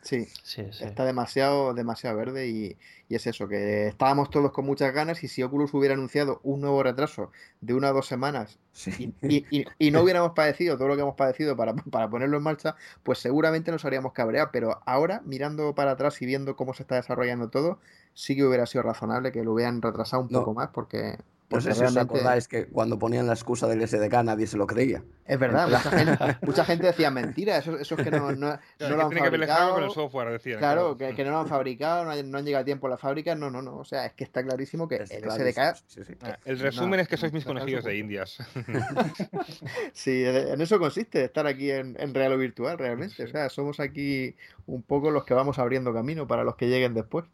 Sí, 0.03 0.27
Sí, 0.43 0.67
sí. 0.73 0.85
está 0.85 1.05
demasiado, 1.05 1.75
demasiado 1.75 2.17
verde 2.17 2.49
y, 2.49 2.77
y 3.09 3.15
es 3.15 3.25
eso, 3.29 3.47
que 3.47 3.87
estábamos 3.87 4.31
todos 4.31 4.51
con 4.51 4.67
muchas 4.67 4.93
ganas 4.93 5.23
y 5.23 5.29
si 5.29 5.45
Oculus 5.45 5.73
hubiera 5.75 5.95
anunciado 5.95 6.41
un 6.43 6.61
nuevo 6.61 6.83
retraso 6.83 7.31
de 7.61 7.75
una 7.75 7.91
o 7.91 7.95
dos 7.95 8.09
semanas 8.09 8.59
Sí. 8.73 9.15
y, 9.23 9.37
y- 9.37 9.47
y- 9.61 9.65
y 9.79 9.91
no 9.93 10.01
hubiéramos 10.03 10.33
padecido 10.33 10.77
todo 10.77 10.89
lo 10.89 10.97
que 10.97 11.03
hemos 11.03 11.15
padecido 11.15 11.57
para, 11.57 11.75
para 11.75 12.11
ponerlo 12.11 12.39
en 12.39 12.43
marcha, 12.43 12.75
pues 13.05 13.21
seguramente 13.21 13.71
nos 13.71 13.85
habríamos 13.85 14.13
cabreado. 14.13 14.49
Pero 14.53 14.81
ahora, 14.87 15.23
mirando 15.25 15.75
para 15.75 15.93
atrás 15.93 16.21
y 16.21 16.27
viendo 16.27 16.57
cómo 16.57 16.75
se 16.75 16.83
está 16.83 16.97
desarrollando 16.97 17.49
todo, 17.49 17.79
sí 18.15 18.35
que 18.35 18.45
hubiera 18.45 18.67
sido 18.67 18.83
razonable 18.83 19.31
que 19.31 19.45
lo 19.45 19.53
hubieran 19.53 19.83
retrasado 19.83 20.23
un 20.23 20.29
No. 20.33 20.41
poco 20.41 20.55
más, 20.55 20.71
porque, 20.71 21.19
No 21.53 21.59
porque 21.59 21.75
sé 21.75 21.75
si 21.75 21.85
os 21.85 21.97
acordáis 21.97 22.49
que 22.49 22.67
cuando 22.67 22.99
ponían 22.99 23.27
la 23.27 23.35
excusa 23.35 23.67
del 23.69 23.87
SDK 23.87 24.23
nadie 24.25 24.47
se 24.47 24.57
lo 24.57 24.67
creía. 24.67 25.05
es 25.27 25.39
verdad, 25.39 25.69
mucha 25.69 25.91
gente, 25.91 26.37
mucha 26.43 26.65
gente 26.65 26.87
decía 26.87 27.11
mentira, 27.11 27.59
eso, 27.59 27.79
eso 27.79 27.95
es 27.95 28.03
que 28.03 28.11
no, 28.11 28.33
no, 28.33 28.51
no 28.53 28.59
que 28.79 28.89
lo 28.89 29.03
han 29.03 29.09
tiene 29.11 29.23
que 29.23 29.31
ver 29.31 29.51
algo 29.51 29.75
con 29.75 29.85
el 29.85 29.91
fabricado. 29.91 29.91
software, 29.91 30.31
decían. 30.31 30.59
Claro, 30.59 30.97
que, 30.97 31.15
que 31.15 31.25
no 31.25 31.31
lo 31.33 31.39
han 31.41 31.49
fabricado, 31.49 32.05
no, 32.05 32.11
han 32.39 32.45
llegado 32.45 32.63
a 32.63 32.65
tiempo 32.65 32.87
a 32.87 32.91
la 32.91 32.97
fábrica, 32.99 33.35
no, 33.35 33.51
no, 33.51 33.61
no, 33.63 33.77
o 33.77 33.85
sea, 33.85 34.07
es 34.07 34.13
que 34.15 34.25
está 34.25 34.43
clarísimo 34.43 34.89
que 34.89 34.97
Es 34.97 35.11
el 35.11 35.23
clarísimo, 35.23 35.51
SDK 35.53 35.83
sí, 35.87 36.05
sí. 36.05 36.15
Ah, 36.23 36.39
El 36.45 36.57
No, 36.59 36.65
resumen 36.65 37.01
es 37.01 37.09
que 37.09 37.17
sois 37.17 37.33
mis 37.33 37.45
conejillos 37.45 37.85
de 37.85 37.99
indias. 37.99 38.39
Sí, 39.93 40.25
en 40.25 40.61
eso 40.61 40.79
consiste, 40.79 41.25
estar 41.25 41.47
aquí 41.47 41.71
en, 41.71 41.97
en 41.99 42.15
real 42.15 42.33
o 42.33 42.39
virtual, 42.39 42.79
realmente. 42.79 43.25
O 43.25 43.29
sea, 43.29 43.49
somos 43.49 43.81
aquí 43.81 44.35
un 44.67 44.83
poco 44.83 45.11
los 45.11 45.25
que 45.25 45.35
vamos 45.35 45.59
abriendo 45.59 45.93
camino 45.93 46.27
para 46.27 46.45
los 46.45 46.57
que 46.57 46.69
lleguen 46.69 46.95
después. 46.95 47.25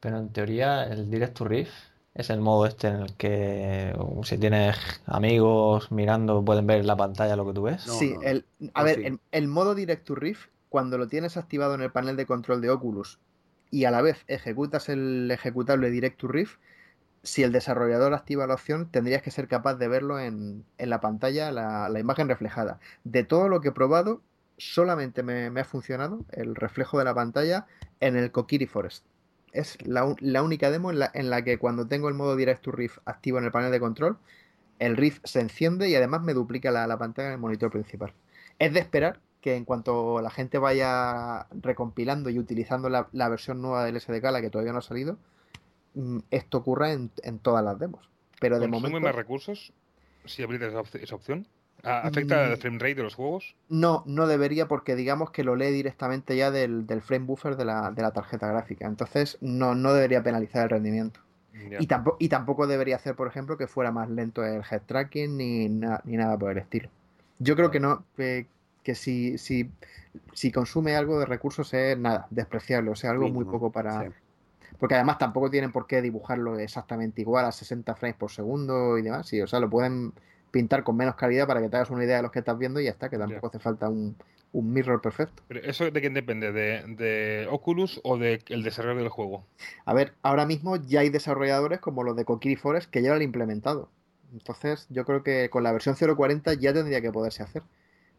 Pero 0.00 0.18
en 0.18 0.28
teoría 0.30 0.84
el 0.84 1.10
Direct 1.10 1.34
to 1.36 1.44
Riff 1.46 1.70
es 2.14 2.30
el 2.30 2.40
modo 2.40 2.66
este 2.66 2.88
en 2.88 2.96
el 2.96 3.16
que 3.16 3.94
uh, 3.98 4.22
si 4.24 4.38
tienes 4.38 4.76
amigos 5.06 5.90
mirando 5.90 6.44
pueden 6.44 6.66
ver 6.66 6.80
en 6.80 6.86
la 6.86 6.96
pantalla 6.96 7.36
lo 7.36 7.46
que 7.46 7.52
tú 7.54 7.62
ves. 7.62 7.86
No, 7.86 7.92
Sí, 7.92 8.14
no. 8.14 8.22
el, 8.22 8.46
a 8.74 8.82
ver, 8.84 8.96
sí. 8.96 9.02
el, 9.02 9.20
el 9.32 9.48
modo 9.48 9.74
Direct 9.74 10.04
to 10.06 10.14
Riff, 10.14 10.48
cuando 10.68 10.98
lo 10.98 11.08
tienes 11.08 11.36
activado 11.36 11.74
en 11.74 11.82
el 11.82 11.92
panel 11.92 12.16
de 12.16 12.26
control 12.26 12.60
de 12.60 12.70
Oculus 12.70 13.18
y 13.70 13.84
a 13.84 13.90
la 13.90 14.02
vez 14.02 14.24
ejecutas 14.28 14.88
el 14.88 15.30
ejecutable 15.30 15.90
Direct 15.90 16.18
to 16.18 16.28
Riff, 16.28 16.58
si 17.22 17.42
el 17.42 17.52
desarrollador 17.52 18.14
activa 18.14 18.46
la 18.46 18.54
opción, 18.54 18.90
tendrías 18.90 19.22
que 19.22 19.30
ser 19.30 19.48
capaz 19.48 19.74
de 19.76 19.88
verlo 19.88 20.20
en, 20.20 20.64
en 20.78 20.90
la 20.90 21.00
pantalla, 21.00 21.50
la, 21.52 21.88
la 21.88 22.00
imagen 22.00 22.28
reflejada. 22.28 22.80
De 23.04 23.24
todo 23.24 23.48
lo 23.48 23.60
que 23.60 23.68
he 23.68 23.72
probado, 23.72 24.22
solamente 24.58 25.22
me, 25.22 25.50
me 25.50 25.60
ha 25.60 25.64
funcionado 25.64 26.24
el 26.32 26.54
reflejo 26.54 26.98
de 26.98 27.04
la 27.06 27.14
pantalla 27.14 27.66
en 28.00 28.16
el 28.16 28.30
Kokiri 28.30 28.66
Forest. 28.66 29.06
Es 29.54 29.78
la, 29.86 30.14
la 30.20 30.42
única 30.42 30.70
demo 30.70 30.90
en 30.90 30.98
la, 30.98 31.10
en 31.14 31.30
la 31.30 31.42
que 31.42 31.56
cuando 31.58 31.86
tengo 31.86 32.08
el 32.08 32.14
modo 32.14 32.36
Direct 32.36 32.62
to 32.62 32.72
Riff 32.72 32.98
activo 33.06 33.38
en 33.38 33.44
el 33.44 33.50
panel 33.52 33.70
de 33.72 33.80
control, 33.80 34.18
el 34.78 34.96
Riff 34.98 35.20
se 35.24 35.40
enciende 35.40 35.88
y 35.88 35.94
además 35.94 36.20
me 36.22 36.34
duplica 36.34 36.70
la, 36.70 36.86
la 36.86 36.98
pantalla 36.98 37.28
en 37.28 37.34
el 37.34 37.40
monitor 37.40 37.70
principal. 37.70 38.12
Es 38.58 38.74
de 38.74 38.80
esperar 38.80 39.20
que 39.40 39.54
en 39.56 39.64
cuanto 39.64 40.20
la 40.20 40.30
gente 40.30 40.58
vaya 40.58 41.46
recompilando 41.52 42.30
y 42.30 42.38
utilizando 42.38 42.88
la, 42.88 43.08
la 43.12 43.28
versión 43.28 43.62
nueva 43.62 43.84
del 43.84 43.96
SDK, 43.96 44.24
la 44.32 44.40
que 44.40 44.50
todavía 44.50 44.72
no 44.72 44.78
ha 44.78 44.82
salido, 44.82 45.18
mm, 45.94 46.18
esto 46.30 46.58
ocurra 46.58 46.92
en, 46.92 47.10
en 47.22 47.38
todas 47.38 47.64
las 47.64 47.78
demos. 47.78 48.08
Pero 48.40 48.58
de 48.58 48.68
¿Consume 48.68 48.88
momento 48.90 49.06
más 49.06 49.14
recursos 49.14 49.72
si 50.24 50.42
esa, 50.42 50.80
op- 50.80 50.94
esa 50.94 51.14
opción? 51.14 51.46
¿A- 51.84 52.06
¿Afecta 52.06 52.48
Mm. 52.48 52.52
el 52.52 52.56
frame 52.58 52.78
rate 52.78 52.94
de 52.96 53.02
los 53.04 53.14
juegos? 53.14 53.54
no, 53.68 54.02
no 54.06 54.26
debería 54.26 54.68
porque 54.68 54.94
digamos 54.94 55.30
que 55.30 55.44
lo 55.44 55.56
lee 55.56 55.70
directamente 55.70 56.36
ya 56.36 56.50
del, 56.50 56.86
del 56.86 57.00
frame 57.02 57.24
buffer 57.26 57.56
de 57.56 57.64
la, 57.64 57.90
de 57.90 58.02
la 58.02 58.12
tarjeta 58.12 58.46
gráfica. 58.48 58.86
Entonces 58.86 59.38
no, 59.40 59.74
no 59.74 59.92
debería 59.94 60.22
penalizar 60.22 60.64
el 60.64 60.70
rendimiento. 60.70 61.20
Y 61.78 61.86
tampoco, 61.86 62.16
y 62.20 62.28
tampoco 62.28 62.66
debería 62.66 62.96
hacer, 62.96 63.16
por 63.16 63.26
ejemplo, 63.26 63.56
que 63.56 63.66
fuera 63.66 63.90
más 63.90 64.08
lento 64.10 64.44
el 64.44 64.62
head 64.70 64.82
tracking 64.86 65.36
ni, 65.36 65.68
na- 65.68 66.00
ni 66.04 66.16
nada 66.16 66.38
por 66.38 66.52
el 66.52 66.58
estilo. 66.58 66.88
Yo 67.38 67.56
creo 67.56 67.70
que 67.70 67.80
no, 67.80 68.04
que, 68.16 68.46
que 68.84 68.94
si, 68.94 69.38
si, 69.38 69.70
si 70.34 70.52
consume 70.52 70.94
algo 70.94 71.18
de 71.18 71.26
recursos 71.26 71.72
es 71.74 71.98
nada, 71.98 72.26
despreciable, 72.30 72.90
o 72.90 72.94
sea, 72.96 73.10
algo 73.10 73.28
muy 73.28 73.44
poco 73.44 73.70
para... 73.72 74.02
sí. 74.02 74.08
Porque 74.78 74.94
además 74.94 75.18
tampoco 75.18 75.50
tienen 75.50 75.72
por 75.72 75.86
qué 75.86 76.02
dibujarlo 76.02 76.58
exactamente 76.58 77.20
igual 77.20 77.44
a 77.46 77.52
60 77.52 77.94
frames 77.94 78.16
por 78.16 78.30
segundo 78.30 78.98
y 78.98 79.02
demás. 79.02 79.26
Sí, 79.26 79.40
o 79.40 79.46
sea, 79.46 79.60
lo 79.60 79.70
pueden 79.70 80.12
pintar 80.54 80.84
con 80.84 80.96
menos 80.96 81.16
calidad 81.16 81.48
para 81.48 81.60
que 81.60 81.68
te 81.68 81.74
hagas 81.74 81.90
una 81.90 82.04
idea 82.04 82.18
de 82.18 82.22
los 82.22 82.30
que 82.30 82.38
estás 82.38 82.56
viendo 82.56 82.80
y 82.80 82.84
ya 82.84 82.90
está, 82.90 83.10
que 83.10 83.18
tampoco 83.18 83.48
hace 83.48 83.58
falta 83.58 83.88
un, 83.88 84.16
un 84.52 84.72
mirror 84.72 85.02
perfecto. 85.02 85.42
Pero 85.48 85.60
¿Eso 85.64 85.90
de 85.90 86.00
quién 86.00 86.14
depende? 86.14 86.52
¿De, 86.52 86.84
de 86.86 87.48
Oculus 87.50 88.00
o 88.04 88.18
del 88.18 88.62
desarrollo 88.62 89.00
del 89.00 89.08
juego? 89.08 89.44
A 89.84 89.92
ver, 89.94 90.14
ahora 90.22 90.46
mismo 90.46 90.76
ya 90.76 91.00
hay 91.00 91.10
desarrolladores 91.10 91.80
como 91.80 92.04
los 92.04 92.14
de 92.14 92.24
Kokiri 92.24 92.54
Forest 92.54 92.88
que 92.88 93.02
ya 93.02 93.08
lo 93.08 93.16
han 93.16 93.22
implementado. 93.22 93.88
Entonces, 94.32 94.86
yo 94.90 95.04
creo 95.04 95.24
que 95.24 95.50
con 95.50 95.64
la 95.64 95.72
versión 95.72 95.96
0.40 95.96 96.56
ya 96.56 96.72
tendría 96.72 97.00
que 97.00 97.10
poderse 97.10 97.42
hacer. 97.42 97.64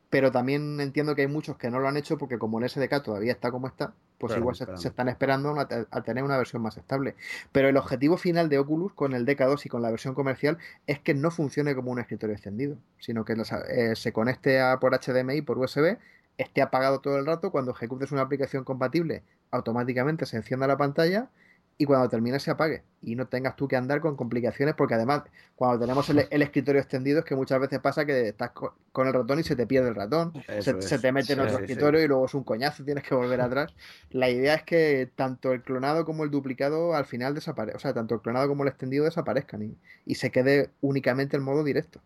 Pero 0.10 0.32
también 0.32 0.80
entiendo 0.80 1.16
que 1.16 1.22
hay 1.24 1.28
muchos 1.28 1.58
que 1.58 1.70
no 1.70 1.80
lo 1.80 1.88
han 1.88 1.98
hecho 1.98 2.18
porque 2.18 2.38
como 2.38 2.60
el 2.60 2.66
SDK 2.66 3.02
todavía 3.04 3.32
está 3.34 3.52
como 3.52 3.68
está, 3.68 3.94
pues 4.18 4.32
Claro, 4.32 4.42
igual 4.42 4.56
se, 4.56 4.68
están 4.88 5.10
esperando 5.10 5.60
a, 5.60 5.68
a 5.92 6.02
tener 6.04 6.24
una 6.24 6.38
versión 6.38 6.62
más 6.62 6.78
estable. 6.78 7.16
Pero 7.52 7.68
el 7.70 7.78
objetivo 7.78 8.18
final 8.18 8.48
de 8.50 8.60
Oculus 8.60 8.94
con 8.94 9.14
el 9.14 9.26
DK2 9.26 9.66
y 9.66 9.70
con 9.70 9.82
la 9.82 9.92
versión 9.92 10.14
comercial 10.14 10.58
es 10.88 11.00
que 11.00 11.14
no 11.14 11.32
funcione 11.32 11.76
como 11.76 11.92
un 11.92 12.00
escritorio 12.00 12.34
extendido, 12.36 12.78
sino 13.00 13.26
que 13.26 13.36
los- 13.36 13.52
eh, 13.52 13.96
se 13.96 14.14
conecte 14.14 14.62
a, 14.62 14.80
por 14.80 14.94
HDMI, 14.94 15.42
por 15.42 15.58
USB, 15.58 15.98
esté 16.38 16.62
apagado 16.62 17.00
todo 17.00 17.18
el 17.18 17.26
rato, 17.26 17.52
cuando 17.52 17.72
ejecutes 17.72 18.12
una 18.12 18.22
aplicación 18.22 18.64
compatible, 18.64 19.24
automáticamente 19.52 20.26
se 20.26 20.38
encienda 20.38 20.68
la 20.68 20.78
pantalla 20.78 21.30
y 21.78 21.86
cuando 21.86 22.08
termine 22.10 22.40
se 22.40 22.52
apague 22.52 22.84
y 23.02 23.16
no 23.16 23.28
tengas 23.28 23.56
tú 23.56 23.68
que 23.68 23.76
andar 23.76 24.00
con 24.02 24.16
complicaciones 24.16 24.76
porque 24.76 24.94
además 24.96 25.24
cuando 25.56 25.80
tenemos 25.80 26.10
el, 26.10 26.26
el 26.30 26.42
escritorio 26.42 26.80
extendido 26.82 27.20
es 27.20 27.26
que 27.26 27.36
muchas 27.36 27.60
veces 27.60 27.80
pasa 27.80 28.06
que 28.06 28.30
estás 28.30 28.52
co- 28.52 28.76
con 28.92 29.08
el 29.08 29.14
ratón 29.14 29.40
y 29.40 29.44
se 29.44 29.56
te 29.56 29.68
pierde 29.68 29.90
el 29.90 29.96
ratón, 29.96 30.34
se, 30.58 30.74
te 31.00 31.12
mete 31.12 31.34
en 31.34 31.42
otro 31.42 31.58
sí, 31.58 31.58
sí. 31.58 31.62
escritorio 31.64 32.02
y 32.04 32.08
luego 32.08 32.26
es 32.26 32.34
un 32.34 32.44
coñazo, 32.44 32.84
tienes 32.86 33.04
que 33.04 33.14
volver 33.16 33.42
atrás. 33.42 33.74
La 34.10 34.30
idea 34.30 34.56
es 34.56 34.64
que 34.64 35.12
tanto 35.16 35.52
el 35.52 35.64
clonado 35.64 36.06
como 36.06 36.24
el 36.24 36.32
duplicado 36.32 36.96
al 36.96 37.06
final 37.06 37.36
desaparezcan, 37.36 37.78
o 37.78 37.80
sea, 37.80 37.94
tanto 37.94 38.16
el 38.16 38.22
clonado 38.22 38.48
como 38.48 38.64
el 38.64 38.70
extendido 38.70 39.06
desaparezcan 39.06 39.62
y, 39.64 39.78
y 40.06 40.16
se 40.16 40.32
quede 40.32 40.70
únicamente 40.82 41.36
el 41.36 41.42
modo 41.44 41.64
directo. 41.64 42.02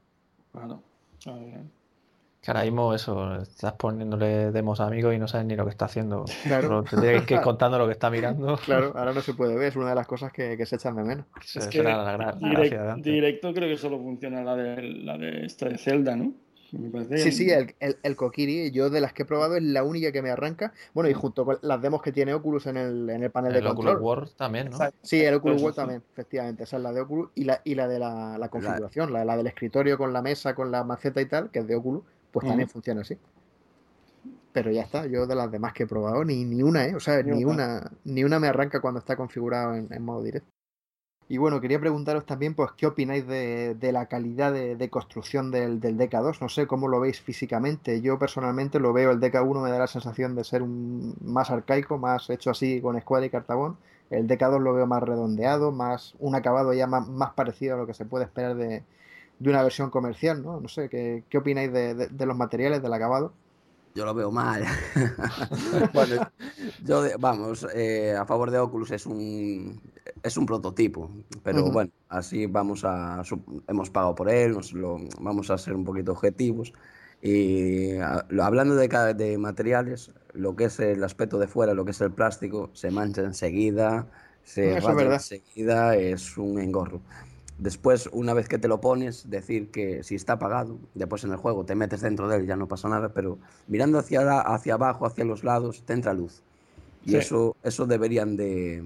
A 1.26 1.32
ver. 1.34 1.79
Que 2.42 2.52
ahora 2.52 2.64
mismo 2.64 2.94
eso, 2.94 3.36
estás 3.42 3.74
poniéndole 3.74 4.52
demos 4.52 4.80
a 4.80 4.88
amigos 4.88 5.14
y 5.14 5.20
no 5.20 5.28
sabes 5.28 5.46
ni 5.46 5.58
lo 5.58 5.66
que 5.66 5.72
está 5.72 5.86
haciendo. 5.86 6.24
Claro. 6.44 6.84
Te 6.84 7.24
que 7.26 7.34
ir 7.34 7.42
contando 7.44 7.78
lo 7.78 7.86
que 7.86 7.92
está 7.92 8.10
mirando. 8.10 8.58
Claro, 8.64 8.94
ahora 8.96 9.12
no 9.12 9.20
se 9.22 9.34
puede 9.34 9.56
ver, 9.58 9.68
es 9.68 9.76
una 9.76 9.90
de 9.90 9.96
las 9.96 10.08
cosas 10.08 10.32
que, 10.32 10.56
que 10.56 10.66
se 10.66 10.78
echan 10.78 10.96
de 10.96 11.04
menos. 11.04 11.26
Es 11.54 11.68
que 11.68 11.84
la 11.84 12.18
la 12.18 12.34
direct- 12.36 12.70
de 12.70 12.92
antes. 12.92 13.04
directo 13.14 13.54
creo 13.54 13.68
que 13.68 13.76
solo 13.78 13.98
funciona 14.00 14.42
la 14.42 14.56
de, 14.56 14.82
la 14.82 15.18
de 15.18 15.46
esta 15.46 15.68
de 15.68 15.78
Zelda, 15.78 16.16
¿no? 16.16 16.32
Me 16.72 17.18
Sí, 17.18 17.32
sí, 17.32 17.50
el, 17.50 17.74
el, 17.80 17.98
el 18.04 18.16
Kokiri, 18.16 18.70
yo 18.72 18.92
de 18.92 19.02
las 19.02 19.12
que 19.12 19.24
he 19.24 19.26
probado 19.26 19.56
es 19.58 19.64
la 19.64 19.84
única 19.84 20.12
que 20.12 20.22
me 20.22 20.30
arranca. 20.30 20.72
Bueno, 20.94 21.10
y 21.10 21.14
junto 21.14 21.44
con 21.44 21.58
las 21.64 21.82
demos 21.82 22.02
que 22.02 22.12
tiene 22.12 22.32
Oculus 22.34 22.68
en 22.68 22.78
el, 22.78 23.10
en 23.10 23.24
el 23.24 23.32
panel 23.32 23.52
de 23.54 23.60
El 23.60 23.68
Oculus 23.68 23.86
control. 23.94 24.04
World 24.04 24.36
también, 24.36 24.68
¿no? 24.68 24.74
Exacto. 24.74 24.98
Sí, 25.02 25.20
el 25.20 25.34
Oculus 25.34 25.62
World 25.62 25.74
sí. 25.76 25.82
también, 25.82 26.04
efectivamente. 26.14 26.64
Esa 26.64 26.78
es 26.78 26.84
la 26.84 26.94
de 26.94 27.02
Oculus 27.02 27.32
y 27.34 27.46
la, 27.46 27.60
y 27.66 27.74
la 27.76 27.88
de 27.88 27.98
la, 28.00 28.38
la 28.38 28.50
configuración, 28.50 29.12
la, 29.12 29.26
la 29.26 29.36
del 29.36 29.48
escritorio 29.48 29.98
con 29.98 30.14
la 30.14 30.22
mesa, 30.22 30.54
con 30.54 30.72
la 30.72 30.84
maceta 30.84 31.20
y 31.22 31.26
tal, 31.26 31.50
que 31.50 31.60
es 31.60 31.68
de 31.68 31.76
Oculus, 31.76 32.04
pues 32.32 32.46
también 32.46 32.70
funciona 32.70 33.02
así. 33.02 33.18
Pero 34.52 34.72
ya 34.72 34.82
está, 34.84 35.06
yo 35.08 35.28
de 35.28 35.36
las 35.36 35.52
demás 35.52 35.74
que 35.74 35.84
he 35.84 35.88
probado, 35.88 36.24
ni, 36.26 36.44
ni 36.46 36.64
una, 36.64 36.86
¿eh? 36.86 36.96
O 36.96 37.00
sea, 37.00 37.22
Ni 37.24 37.32
ni 37.34 37.46
una. 37.46 37.46
una, 37.46 37.92
ni 38.04 38.24
una 38.24 38.40
me 38.40 38.48
arranca 38.48 38.82
cuando 38.82 39.00
está 39.00 39.16
configurado 39.16 39.76
en, 39.76 39.92
en 39.94 40.04
modo 40.04 40.24
directo. 40.24 40.50
Y 41.28 41.38
bueno, 41.38 41.62
quería 41.62 41.80
preguntaros 41.80 42.26
también, 42.26 42.56
pues, 42.56 42.72
¿qué 42.76 42.88
opináis 42.88 43.28
de, 43.28 43.76
de 43.76 43.92
la 43.92 44.08
calidad 44.08 44.52
de, 44.52 44.76
de 44.76 44.90
construcción 44.90 45.52
del, 45.52 45.80
del 45.80 45.96
DK2? 45.98 46.42
No 46.42 46.50
sé 46.50 46.66
cómo 46.66 46.88
lo 46.88 47.00
veis 47.00 47.22
físicamente. 47.22 48.02
Yo 48.02 48.18
personalmente 48.18 48.80
lo 48.80 48.94
veo, 48.94 49.12
el 49.12 49.20
DK1 49.20 49.62
me 49.64 49.70
da 49.70 49.78
la 49.78 49.88
sensación 49.88 50.34
de 50.36 50.44
ser 50.44 50.64
un 50.64 51.16
más 51.22 51.52
arcaico, 51.52 52.00
más 52.00 52.30
hecho 52.32 52.50
así 52.50 52.82
con 52.82 52.98
escuadra 52.98 53.28
y 53.28 53.30
cartabón. 53.30 53.78
El 54.10 54.28
DK2 54.28 54.60
lo 54.60 54.74
veo 54.74 54.88
más 54.88 55.04
redondeado, 55.04 55.72
más 55.72 56.16
un 56.20 56.34
acabado 56.34 56.74
ya 56.74 56.88
más, 56.88 57.08
más 57.08 57.34
parecido 57.34 57.76
a 57.76 57.78
lo 57.78 57.86
que 57.86 57.94
se 57.94 58.06
puede 58.06 58.26
esperar 58.26 58.56
de, 58.56 58.84
de 59.40 59.50
una 59.50 59.64
versión 59.64 59.90
comercial, 59.90 60.44
¿no? 60.44 60.60
No 60.62 60.68
sé, 60.68 60.90
¿qué, 60.90 61.26
qué 61.30 61.38
opináis 61.40 61.72
de, 61.74 61.96
de- 61.96 62.08
de 62.10 62.26
los 62.26 62.38
materiales, 62.38 62.82
del 62.82 62.94
acabado? 62.94 63.34
Yo 63.96 64.06
lo 64.06 64.14
veo 64.14 64.32
mal. 64.32 64.64
bueno, 65.94 66.16
yo, 66.78 67.04
vamos, 67.20 67.66
eh, 67.74 68.16
a 68.16 68.26
favor 68.26 68.52
de 68.52 68.60
Oculus 68.60 68.92
es 68.92 69.06
un, 69.06 69.82
es 70.24 70.38
un 70.38 70.46
prototipo, 70.46 71.10
pero 71.44 71.72
bueno, 71.72 71.92
así 72.08 72.46
vamos 72.46 72.84
a, 72.86 73.22
hemos 73.68 73.90
pagado 73.90 74.16
por 74.16 74.30
él, 74.30 74.54
nos 74.54 74.74
lo, 74.74 75.00
vamos 75.20 75.50
a 75.50 75.58
ser 75.58 75.74
un 75.76 75.84
poquito 75.86 76.12
objetivos. 76.12 76.72
Y 77.22 77.98
a- 77.98 78.26
hablando 78.42 78.76
de, 78.76 78.88
de 79.16 79.38
materiales, 79.38 80.14
lo 80.34 80.56
que 80.56 80.66
es 80.66 80.80
el 80.80 81.04
aspecto 81.04 81.40
de 81.40 81.48
fuera, 81.48 81.74
lo 81.74 81.84
que 81.84 81.92
es 81.92 82.02
el 82.02 82.14
plástico, 82.14 82.70
se 82.74 82.92
mancha 82.92 83.22
enseguida, 83.24 84.08
se 84.44 84.80
raya 84.80 84.94
verdad. 84.94 85.14
enseguida, 85.16 85.96
es 85.96 86.38
un 86.38 86.60
engorro. 86.60 87.02
Después, 87.60 88.10
una 88.14 88.34
vez 88.34 88.48
que 88.48 88.58
te 88.58 88.68
lo 88.70 88.80
pones, 88.80 89.30
decir 89.30 89.70
que 89.70 90.02
si 90.04 90.16
está 90.16 90.34
apagado, 90.34 90.80
después 90.94 91.24
en 91.26 91.32
el 91.32 91.38
juego 91.38 91.66
te 91.66 91.76
metes 91.76 92.00
dentro 92.02 92.28
de 92.30 92.38
él, 92.38 92.48
ya 92.48 92.56
no 92.56 92.68
pasa 92.68 92.88
nada, 92.88 93.10
pero 93.10 93.38
mirando 93.68 94.00
hacia, 94.00 94.22
la- 94.22 94.40
hacia 94.42 94.76
abajo, 94.76 95.06
hacia 95.06 95.26
los 95.26 95.44
lados, 95.44 95.84
te 95.86 95.92
entra 95.94 96.14
luz. 96.14 96.42
Y 97.06 97.12
Sí. 97.12 97.18
eso, 97.18 97.56
eso 97.62 97.86
deberían 97.86 98.38
de, 98.38 98.82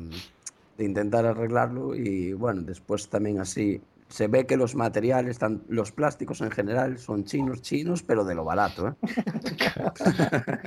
de 0.78 0.84
intentar 0.84 1.26
arreglarlo. 1.26 1.94
Y 1.96 2.34
bueno, 2.34 2.62
después 2.64 3.08
también 3.10 3.40
así, 3.40 3.80
se 4.08 4.28
ve 4.28 4.46
que 4.48 4.58
los 4.58 4.76
materiales, 4.76 5.38
tan- 5.38 5.62
los 5.70 5.92
plásticos 5.92 6.42
en 6.42 6.50
general, 6.52 6.98
son 6.98 7.26
chinos, 7.26 7.62
chinos, 7.62 8.02
pero 8.02 8.24
de 8.26 8.34
lo 8.36 8.44
barato, 8.44 8.88
¿eh? 8.88 8.94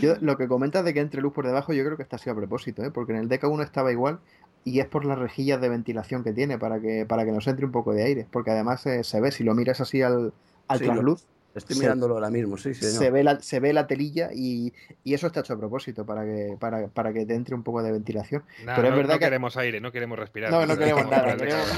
Yo, 0.00 0.14
lo 0.20 0.36
que 0.36 0.48
comentas 0.48 0.84
de 0.84 0.94
que 0.94 1.00
entre 1.00 1.20
luz 1.20 1.32
por 1.32 1.46
debajo, 1.46 1.72
yo 1.72 1.84
creo 1.84 1.96
que 1.96 2.02
está 2.02 2.16
así 2.16 2.30
a 2.30 2.34
propósito, 2.34 2.82
¿eh? 2.82 2.90
Porque 2.90 3.12
en 3.12 3.18
el 3.18 3.28
DK1 3.28 3.62
estaba 3.62 3.92
igual 3.92 4.20
y 4.64 4.80
es 4.80 4.86
por 4.86 5.04
las 5.04 5.18
rejillas 5.18 5.60
de 5.60 5.68
ventilación 5.68 6.24
que 6.24 6.32
tiene 6.32 6.58
para 6.58 6.80
que, 6.80 7.04
para 7.06 7.24
que 7.24 7.32
nos 7.32 7.46
entre 7.46 7.66
un 7.66 7.72
poco 7.72 7.92
de 7.92 8.02
aire. 8.02 8.26
Porque 8.30 8.50
además 8.50 8.84
eh, 8.86 9.04
se 9.04 9.20
ve, 9.20 9.30
si 9.30 9.44
lo 9.44 9.54
miras 9.54 9.80
así 9.80 10.02
al, 10.02 10.32
al 10.68 10.78
Sí, 10.78 10.84
trasluz, 10.84 11.26
Estoy 11.54 11.76
Se- 11.76 11.82
mirándolo 11.82 12.14
ahora 12.14 12.30
mismo, 12.30 12.56
sí, 12.56 12.74
sí. 12.74 12.84
se 12.84 13.10
ve 13.12 13.22
la, 13.22 13.38
se 13.40 13.60
ve 13.60 13.72
la 13.72 13.86
telilla 13.86 14.30
y, 14.34 14.72
y 15.04 15.14
eso 15.14 15.28
está 15.28 15.38
hecho 15.38 15.52
a 15.52 15.56
propósito 15.56 16.04
para 16.04 16.24
que, 16.24 16.56
para, 16.58 16.88
para 16.88 17.12
que 17.12 17.24
te 17.26 17.34
entre 17.36 17.54
un 17.54 17.62
poco 17.62 17.80
de 17.80 17.92
ventilación. 17.92 18.42
Nah, 18.64 18.74
Pero 18.74 18.88
es 18.88 18.90
no, 18.90 18.96
verdad 18.96 19.14
no 19.14 19.18
que- 19.20 19.26
queremos 19.26 19.56
aire, 19.56 19.80
no 19.80 19.92
queremos 19.92 20.18
respirar. 20.18 20.50
No, 20.50 20.66
no 20.66 20.76
queremos 20.76 21.06
nada, 21.08 21.36
que 21.36 21.44
queremos-. 21.44 21.68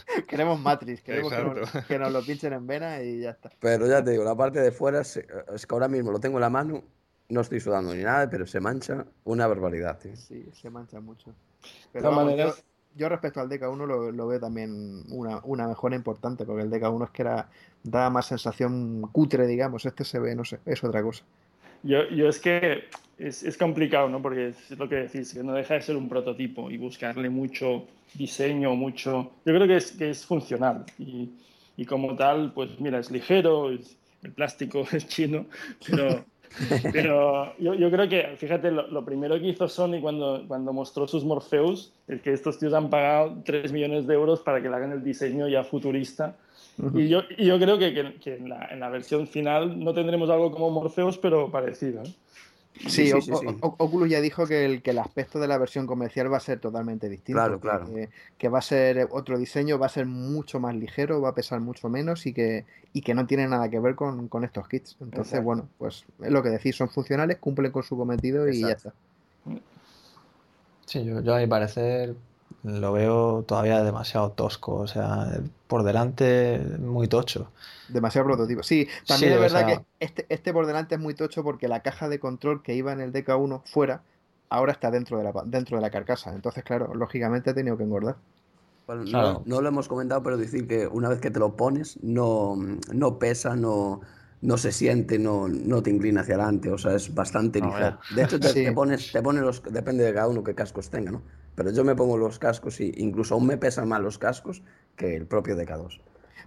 Queremos 0.26 0.58
Matrix, 0.60 1.02
queremos 1.02 1.32
que 1.32 1.40
nos, 1.44 1.86
que 1.86 1.98
nos 2.00 2.12
lo 2.12 2.22
pinchen 2.24 2.52
en 2.52 2.66
vena 2.66 3.00
y 3.00 3.20
ya 3.20 3.30
está. 3.30 3.50
Pero 3.60 3.86
ya 3.86 4.02
te 4.02 4.10
digo, 4.10 4.24
la 4.24 4.34
parte 4.34 4.58
de 4.60 4.72
fuera, 4.72 5.04
se- 5.04 5.24
es 5.54 5.64
que 5.68 5.72
ahora 5.76 5.86
mismo 5.86 6.10
lo 6.10 6.18
tengo 6.18 6.38
en 6.38 6.42
la 6.42 6.50
mano, 6.50 6.82
no 7.28 7.40
estoy 7.40 7.60
sudando 7.60 7.94
ni 7.94 8.02
nada, 8.02 8.28
pero 8.30 8.46
se 8.46 8.60
mancha 8.60 9.06
una 9.24 9.46
barbaridad, 9.46 9.98
tío. 9.98 10.16
Sí, 10.16 10.44
se 10.52 10.70
mancha 10.70 11.00
mucho. 11.00 11.34
De 11.94 12.00
Pero 12.00 12.02
todas 12.02 12.14
vamos, 12.14 12.24
maneras, 12.24 12.64
yo, 12.94 12.96
yo 12.96 13.08
respecto 13.08 13.40
al 13.40 13.48
DK1 13.48 13.86
lo, 13.86 14.10
lo 14.12 14.26
veo 14.26 14.40
también 14.40 15.04
una, 15.10 15.40
una 15.44 15.68
mejora 15.68 15.96
importante, 15.96 16.44
porque 16.44 16.62
el 16.62 16.70
DK1 16.70 17.04
es 17.06 17.10
que 17.10 17.22
era, 17.22 17.50
daba 17.82 18.10
más 18.10 18.26
sensación 18.26 19.02
cutre, 19.12 19.46
digamos. 19.46 19.86
Este 19.86 20.04
se 20.04 20.18
ve, 20.18 20.34
no 20.34 20.44
sé, 20.44 20.60
es 20.66 20.82
otra 20.84 21.02
cosa. 21.02 21.24
Yo, 21.82 22.08
yo 22.10 22.28
es 22.28 22.40
que 22.40 22.84
es, 23.18 23.42
es 23.42 23.56
complicado, 23.56 24.08
¿no? 24.08 24.20
Porque 24.20 24.48
es 24.48 24.70
lo 24.78 24.88
que 24.88 24.96
decís, 24.96 25.32
que 25.32 25.42
no 25.42 25.52
deja 25.52 25.74
de 25.74 25.82
ser 25.82 25.96
un 25.96 26.08
prototipo 26.08 26.70
y 26.70 26.76
buscarle 26.78 27.30
mucho 27.30 27.86
diseño, 28.14 28.74
mucho... 28.74 29.32
Yo 29.44 29.54
creo 29.54 29.66
que 29.66 29.76
es, 29.76 29.92
que 29.92 30.10
es 30.10 30.24
funcional 30.26 30.84
y, 30.98 31.30
y 31.76 31.84
como 31.86 32.16
tal, 32.16 32.52
pues 32.52 32.80
mira, 32.80 32.98
es 32.98 33.10
ligero, 33.10 33.70
es- 33.70 33.96
el 34.22 34.32
plástico 34.32 34.84
es 34.92 35.06
chino, 35.06 35.46
pero, 35.86 36.24
pero 36.92 37.52
yo, 37.58 37.74
yo 37.74 37.90
creo 37.90 38.08
que, 38.08 38.36
fíjate, 38.36 38.70
lo, 38.70 38.86
lo 38.88 39.04
primero 39.04 39.38
que 39.38 39.48
hizo 39.48 39.68
Sony 39.68 40.00
cuando, 40.00 40.44
cuando 40.48 40.72
mostró 40.72 41.06
sus 41.06 41.24
Morpheus 41.24 41.92
es 42.08 42.20
que 42.22 42.32
estos 42.32 42.58
tíos 42.58 42.72
han 42.74 42.88
pagado 42.90 43.36
3 43.44 43.72
millones 43.72 44.06
de 44.06 44.14
euros 44.14 44.40
para 44.40 44.60
que 44.62 44.68
le 44.68 44.76
hagan 44.76 44.92
el 44.92 45.02
diseño 45.04 45.48
ya 45.48 45.64
futurista 45.64 46.36
y 46.94 47.08
yo, 47.08 47.22
y 47.38 47.46
yo 47.46 47.58
creo 47.58 47.78
que, 47.78 47.94
que- 47.94 48.14
que 48.14 48.36
en, 48.36 48.48
la, 48.50 48.66
en 48.70 48.80
la 48.80 48.90
versión 48.90 49.26
final 49.26 49.82
no 49.82 49.94
tendremos 49.94 50.28
algo 50.28 50.50
como 50.52 50.70
Morpheus, 50.70 51.16
pero 51.18 51.50
parecido. 51.50 52.02
¿eh? 52.02 52.12
Sí, 52.86 53.10
Oculus 53.60 54.08
ya 54.10 54.20
dijo 54.20 54.46
que 54.46 54.64
el, 54.64 54.82
que 54.82 54.90
el 54.90 54.98
aspecto 54.98 55.38
de 55.40 55.48
la 55.48 55.58
versión 55.58 55.86
comercial 55.86 56.32
va 56.32 56.36
a 56.36 56.40
ser 56.40 56.60
totalmente 56.60 57.08
distinto. 57.08 57.38
Claro, 57.38 57.54
que- 57.56 57.60
claro. 57.60 57.86
Que, 57.86 58.08
que 58.38 58.48
va 58.48 58.58
a 58.58 58.62
ser 58.62 59.08
otro 59.10 59.38
diseño, 59.38 59.78
va 59.78 59.86
a 59.86 59.90
ser 59.90 60.06
mucho 60.06 60.60
más 60.60 60.74
ligero, 60.74 61.20
va 61.20 61.30
a 61.30 61.34
pesar 61.34 61.60
mucho 61.60 61.88
menos 61.88 62.26
y 62.26 62.32
que, 62.32 62.64
y 62.92 63.00
que 63.00 63.14
no 63.14 63.26
tiene 63.26 63.48
nada 63.48 63.68
que 63.68 63.80
ver 63.80 63.94
con, 63.94 64.28
con 64.28 64.44
estos 64.44 64.68
kits. 64.68 64.96
Entonces, 65.00 65.32
Exacto. 65.32 65.44
bueno, 65.44 65.68
pues 65.78 66.04
es 66.22 66.30
lo 66.30 66.42
que 66.42 66.50
decís, 66.50 66.76
son 66.76 66.88
funcionales, 66.90 67.38
cumplen 67.38 67.72
con 67.72 67.82
su 67.82 67.96
cometido 67.96 68.48
y 68.48 68.60
ya 68.60 68.68
está. 68.72 68.92
Sí, 70.84 71.04
yo, 71.04 71.20
yo 71.20 71.34
a 71.34 71.38
mi 71.38 71.46
parecer 71.46 72.14
lo 72.66 72.92
veo 72.92 73.44
todavía 73.46 73.82
demasiado 73.82 74.30
tosco. 74.32 74.74
O 74.74 74.86
sea, 74.86 75.40
por 75.66 75.82
delante 75.84 76.58
muy 76.78 77.08
tocho. 77.08 77.50
Demasiado 77.88 78.26
prototipo. 78.26 78.62
Sí, 78.62 78.88
también 79.06 79.32
Sí, 79.32 79.34
es 79.34 79.38
o 79.38 79.40
verdad 79.42 79.66
sea- 79.66 79.76
que 79.78 79.84
este, 80.00 80.26
este 80.28 80.52
por 80.52 80.66
delante 80.66 80.96
es 80.96 81.00
muy 81.00 81.14
tocho 81.14 81.42
porque 81.44 81.68
la 81.68 81.80
caja 81.80 82.08
de 82.08 82.18
control 82.18 82.62
que 82.62 82.74
iba 82.74 82.92
en 82.92 83.00
el 83.00 83.12
DK1 83.12 83.62
fuera, 83.64 84.02
ahora 84.50 84.72
está 84.72 84.90
dentro 84.90 85.18
de 85.18 85.24
la, 85.24 85.32
dentro 85.44 85.76
de 85.76 85.82
la 85.82 85.90
carcasa. 85.90 86.32
Entonces, 86.34 86.64
claro, 86.64 86.94
lógicamente 86.94 87.50
ha 87.50 87.54
tenido 87.54 87.76
que 87.76 87.84
engordar. 87.84 88.16
Bueno, 88.86 89.02
no- 89.02 89.10
Claro. 89.10 89.42
no, 89.46 89.60
lo 89.60 89.68
hemos 89.68 89.88
comentado, 89.88 90.22
pero 90.22 90.36
decir 90.36 90.66
que 90.68 90.86
una 90.86 91.08
vez 91.08 91.20
que 91.20 91.30
te 91.30 91.38
lo 91.40 91.56
pones, 91.56 91.98
no, 92.02 92.56
no 92.92 93.18
pesa, 93.18 93.56
no, 93.56 94.00
no 94.42 94.56
se 94.58 94.70
siente, 94.70 95.18
no, 95.18 95.48
no 95.48 95.82
te 95.82 95.90
inclina 95.90 96.20
hacia 96.20 96.34
adelante, 96.36 96.70
o 96.70 96.78
sea, 96.78 96.94
es 96.94 97.12
bastante 97.14 97.60
No, 97.60 97.66
ligero. 97.68 97.98
De 98.10 98.22
hecho, 98.22 98.38
te, 98.38 98.48
Sí. 98.48 98.64
te 98.64 98.72
pones, 98.72 99.10
te 99.12 99.22
pones 99.22 99.42
los, 99.42 99.62
depende 99.64 100.04
de 100.04 100.14
cada 100.14 100.28
uno 100.28 100.44
qué 100.44 100.54
cascos 100.54 100.88
tenga, 100.90 101.10
¿no? 101.10 101.22
Pero 101.56 101.70
yo 101.72 101.84
me 101.84 101.94
pongo 101.96 102.16
los 102.18 102.38
cascos 102.38 102.80
y 102.80 102.92
incluso 102.96 103.34
aún 103.34 103.46
me 103.46 103.56
pesan 103.56 103.88
más 103.88 104.00
los 104.00 104.18
cascos 104.18 104.62
que 104.96 105.16
el 105.16 105.26
propio 105.26 105.56
DK2. 105.56 106.00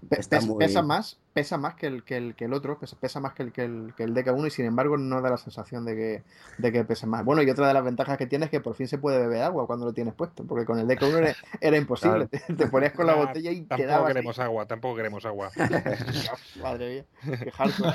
Pe- 0.09 0.17
Está 0.17 0.37
pes- 0.37 0.45
muy- 0.47 0.59
Pesa 0.59 0.81
más, 0.81 1.17
pesa 1.33 1.57
más 1.57 1.75
que 1.75 1.87
el, 1.87 2.03
que 2.03 2.15
el, 2.17 2.35
que 2.35 2.45
el 2.45 2.53
otro, 2.53 2.79
pesa, 2.79 2.95
pesa 2.99 3.19
más 3.19 3.33
que 3.33 3.43
el, 3.43 3.51
que 3.51 3.63
el, 3.65 3.93
que 3.97 4.03
el 4.03 4.13
DK1 4.13 4.47
y 4.47 4.51
sin 4.51 4.65
embargo 4.65 4.97
no 4.97 5.19
da 5.21 5.29
la 5.31 5.37
sensación 5.37 5.83
de 5.83 5.95
que, 5.95 6.23
de 6.57 6.71
que 6.71 6.83
pese 6.85 7.05
más. 7.07 7.25
Bueno, 7.25 7.41
y 7.41 7.49
otra 7.49 7.67
de 7.67 7.73
las 7.73 7.83
ventajas 7.83 8.17
que 8.17 8.27
tiene 8.27 8.45
es 8.45 8.51
que 8.51 8.61
por 8.61 8.75
fin 8.75 8.87
se 8.87 8.97
puede 8.97 9.19
beber 9.19 9.41
agua 9.43 9.65
cuando 9.67 9.85
lo 9.87 9.93
tienes 9.93 10.13
puesto, 10.13 10.45
porque 10.45 10.65
con 10.65 10.79
el 10.79 10.87
DK1 10.87 11.17
era, 11.17 11.35
era 11.59 11.77
imposible. 11.77 12.27
Te, 12.27 12.39
te 12.55 12.67
ponías 12.67 12.93
con 12.93 13.07
la 13.07 13.13
Ah, 13.13 13.25
botella 13.25 13.51
y 13.51 13.61
Tampoco 13.61 13.77
quedabas 13.87 14.05
ahí. 14.05 14.13
queremos 14.13 14.39
agua, 14.39 14.65
tampoco 14.67 14.95
queremos 14.95 15.25
agua. 15.25 15.51
Madre 16.63 17.05
mía, 17.23 17.39
qué 17.43 17.51
hardcore. 17.51 17.93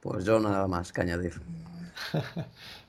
Pues 0.00 0.24
yo 0.24 0.38
nada 0.40 0.66
más 0.68 0.92
que 0.92 1.00
añadir. 1.02 1.34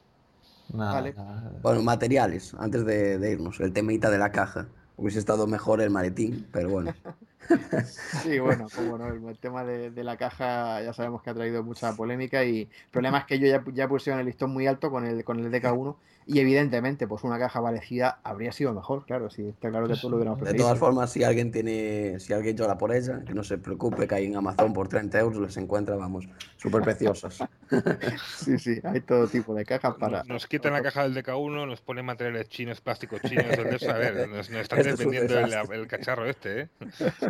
Nada, 0.73 0.93
Vale. 0.93 1.13
nada. 1.13 1.51
Bueno, 1.61 1.81
materiales, 1.81 2.53
antes 2.55 2.85
de, 2.85 3.17
de 3.19 3.31
irnos, 3.31 3.59
el 3.59 3.73
temita 3.73 4.09
de 4.09 4.17
la 4.17 4.31
caja. 4.31 4.67
Hubiese 4.95 5.19
estado 5.19 5.47
mejor 5.47 5.81
el 5.81 5.89
maletín, 5.91 6.47
pero 6.51 6.69
bueno. 6.69 6.93
Sí, 8.23 8.39
bueno, 8.39 8.67
como 8.75 8.97
no, 8.97 9.07
el 9.29 9.37
tema 9.39 9.63
de, 9.63 9.91
de 9.91 10.03
la 10.03 10.17
caja 10.17 10.81
ya 10.81 10.91
sabemos 10.93 11.21
que 11.21 11.29
ha 11.29 11.33
traído 11.33 11.63
mucha 11.63 11.95
polémica 11.95 12.43
y 12.43 12.61
el 12.63 12.69
problema 12.91 13.19
es 13.19 13.25
que 13.25 13.39
yo 13.39 13.47
ya, 13.47 13.63
ya 13.73 13.87
pusieron 13.87 14.19
el 14.19 14.25
listón 14.25 14.51
muy 14.51 14.67
alto 14.67 14.89
con 14.91 15.05
el, 15.05 15.23
con 15.23 15.39
el 15.39 15.51
DK1 15.51 15.99
y 16.27 16.39
evidentemente 16.39 17.07
pues 17.07 17.23
una 17.23 17.39
caja 17.39 17.61
parecida 17.61 18.19
habría 18.23 18.51
sido 18.51 18.73
mejor, 18.73 19.05
claro, 19.05 19.29
sí, 19.29 19.47
está 19.47 19.69
claro 19.69 19.87
que 19.87 19.95
tú 19.95 20.09
lo 20.09 20.17
hubiéramos 20.17 20.39
De 20.39 20.43
preferido. 20.43 20.65
todas 20.65 20.77
formas, 20.79 21.09
si 21.11 21.23
alguien 21.23 21.51
tiene, 21.51 22.19
si 22.19 22.33
alguien 22.33 22.57
llora 22.57 22.77
por 22.77 22.93
ella, 22.93 23.23
que 23.25 23.33
no 23.33 23.43
se 23.43 23.57
preocupe, 23.57 24.07
que 24.07 24.15
ahí 24.15 24.25
en 24.25 24.35
Amazon 24.35 24.73
por 24.73 24.89
30 24.89 25.17
euros 25.19 25.39
les 25.39 25.55
encuentra, 25.55 25.95
vamos, 25.95 26.27
súper 26.57 26.81
preciosas. 26.81 27.39
Sí, 28.37 28.57
sí, 28.59 28.79
hay 28.83 29.01
todo 29.01 29.27
tipo 29.27 29.53
de 29.53 29.65
cajas 29.65 29.95
para... 29.95 30.23
Nos 30.23 30.47
quitan 30.47 30.73
la 30.73 30.81
caja 30.81 31.03
del 31.03 31.15
DK1, 31.15 31.67
nos 31.67 31.81
ponen 31.81 32.05
materiales 32.05 32.47
chinos, 32.49 32.79
plásticos 32.81 33.21
chinos, 33.21 33.45
de 33.45 33.75
eso, 33.75 33.89
a 33.91 33.97
ver, 33.97 34.27
nos, 34.29 34.49
nos 34.49 34.61
están 34.61 34.79
Esto 34.79 34.91
es 34.91 34.99
un 34.99 35.11
vendiendo 35.11 35.39
el, 35.39 35.79
el 35.79 35.87
cacharro 35.87 36.25
este, 36.25 36.61
¿eh? 36.61 36.69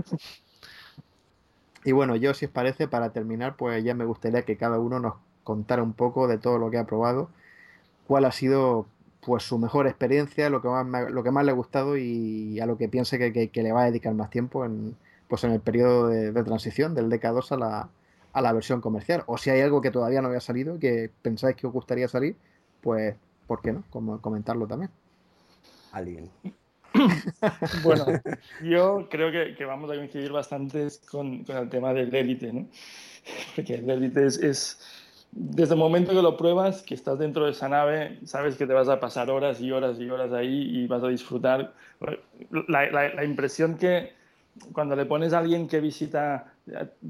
Y 1.84 1.92
bueno, 1.94 2.16
yo 2.16 2.34
si 2.34 2.46
os 2.46 2.52
parece, 2.52 2.88
para 2.88 3.12
terminar, 3.12 3.56
pues 3.56 3.84
ya 3.84 3.94
me 3.94 4.06
gustaría 4.06 4.42
que 4.42 4.58
cada 4.58 4.80
uno 4.80 5.00
nos 5.00 5.14
contara 5.44 5.82
un 5.84 5.94
poco 5.94 6.28
de 6.28 6.38
todo 6.38 6.58
lo 6.58 6.70
que 6.70 6.78
ha 6.78 6.86
probado, 6.86 7.30
cuál 8.08 8.26
ha 8.26 8.32
sido 8.32 8.88
pues 9.26 9.44
su 9.44 9.58
mejor 9.60 9.88
experiencia, 9.88 10.50
lo 10.50 10.62
que 10.62 10.70
más, 10.70 10.86
me- 10.86 11.10
lo 11.10 11.22
que 11.24 11.32
más 11.32 11.44
le 11.46 11.52
ha 11.52 11.56
gustado 11.56 11.98
y 11.98 12.60
a 12.62 12.66
lo 12.66 12.78
que 12.78 12.88
piense 12.88 13.18
que, 13.20 13.34
que- 13.34 13.50
que 13.50 13.64
le 13.64 13.74
va 13.74 13.84
a 13.84 13.86
dedicar 13.86 14.14
más 14.14 14.30
tiempo 14.30 14.64
en, 14.66 14.96
pues 15.28 15.44
en 15.44 15.52
el 15.52 15.60
periodo 15.60 16.08
de, 16.08 16.32
de 16.32 16.44
transición 16.44 16.96
del 16.96 17.10
DK2 17.10 17.52
a 17.52 17.58
la, 17.58 17.90
a 18.34 18.42
la 18.42 18.54
versión 18.54 18.80
comercial. 18.82 19.24
O 19.28 19.38
si 19.38 19.50
hay 19.50 19.60
algo 19.62 19.82
que 19.82 19.92
todavía 19.92 20.22
no 20.22 20.30
había 20.30 20.40
salido 20.40 20.76
y 20.76 20.80
que 20.80 21.10
pensáis 21.22 21.56
que 21.58 21.68
os 21.68 21.74
gustaría 21.74 22.08
salir, 22.08 22.38
pues, 22.82 23.16
¿por 23.48 23.62
qué 23.62 23.74
no? 23.74 23.84
Como 23.90 24.22
comentarlo 24.22 24.66
también. 24.68 24.92
Alguien. 25.92 26.30
Bueno, 27.84 28.06
yo 28.64 29.08
creo 29.10 29.32
que, 29.32 29.56
que 29.56 29.66
vamos 29.66 29.92
a 29.92 29.96
coincidir 29.96 30.32
bastante 30.32 30.88
con, 31.12 31.44
con 31.44 31.58
el 31.58 31.70
tema 31.70 31.94
del 31.94 32.14
élite, 32.16 32.52
¿no? 32.54 32.68
Porque 33.56 33.76
el 33.76 33.90
élite 33.90 34.26
es, 34.26 34.38
es, 34.38 34.80
desde 35.32 35.74
el 35.74 35.80
momento 35.80 36.12
que 36.12 36.22
lo 36.22 36.36
pruebas, 36.38 36.82
que 36.82 36.96
estás 36.96 37.20
dentro 37.20 37.46
de 37.46 37.52
esa 37.52 37.70
nave, 37.70 38.20
sabes 38.26 38.56
que 38.58 38.66
te 38.66 38.74
vas 38.74 38.90
a 38.90 39.00
pasar 39.00 39.30
horas 39.30 39.62
y 39.62 39.72
horas 39.72 40.00
y 40.00 40.10
horas 40.10 40.32
ahí 40.34 40.80
y 40.84 40.88
vas 40.88 41.04
a 41.04 41.08
disfrutar. 41.10 41.74
La, 42.68 42.90
la- 42.92 43.14
la 43.14 43.24
impresión 43.26 43.78
que 43.78 44.14
cuando 44.74 44.96
le 44.96 45.06
pones 45.06 45.34
a 45.34 45.40
alguien 45.40 45.68
que 45.68 45.80
visita 45.80 46.54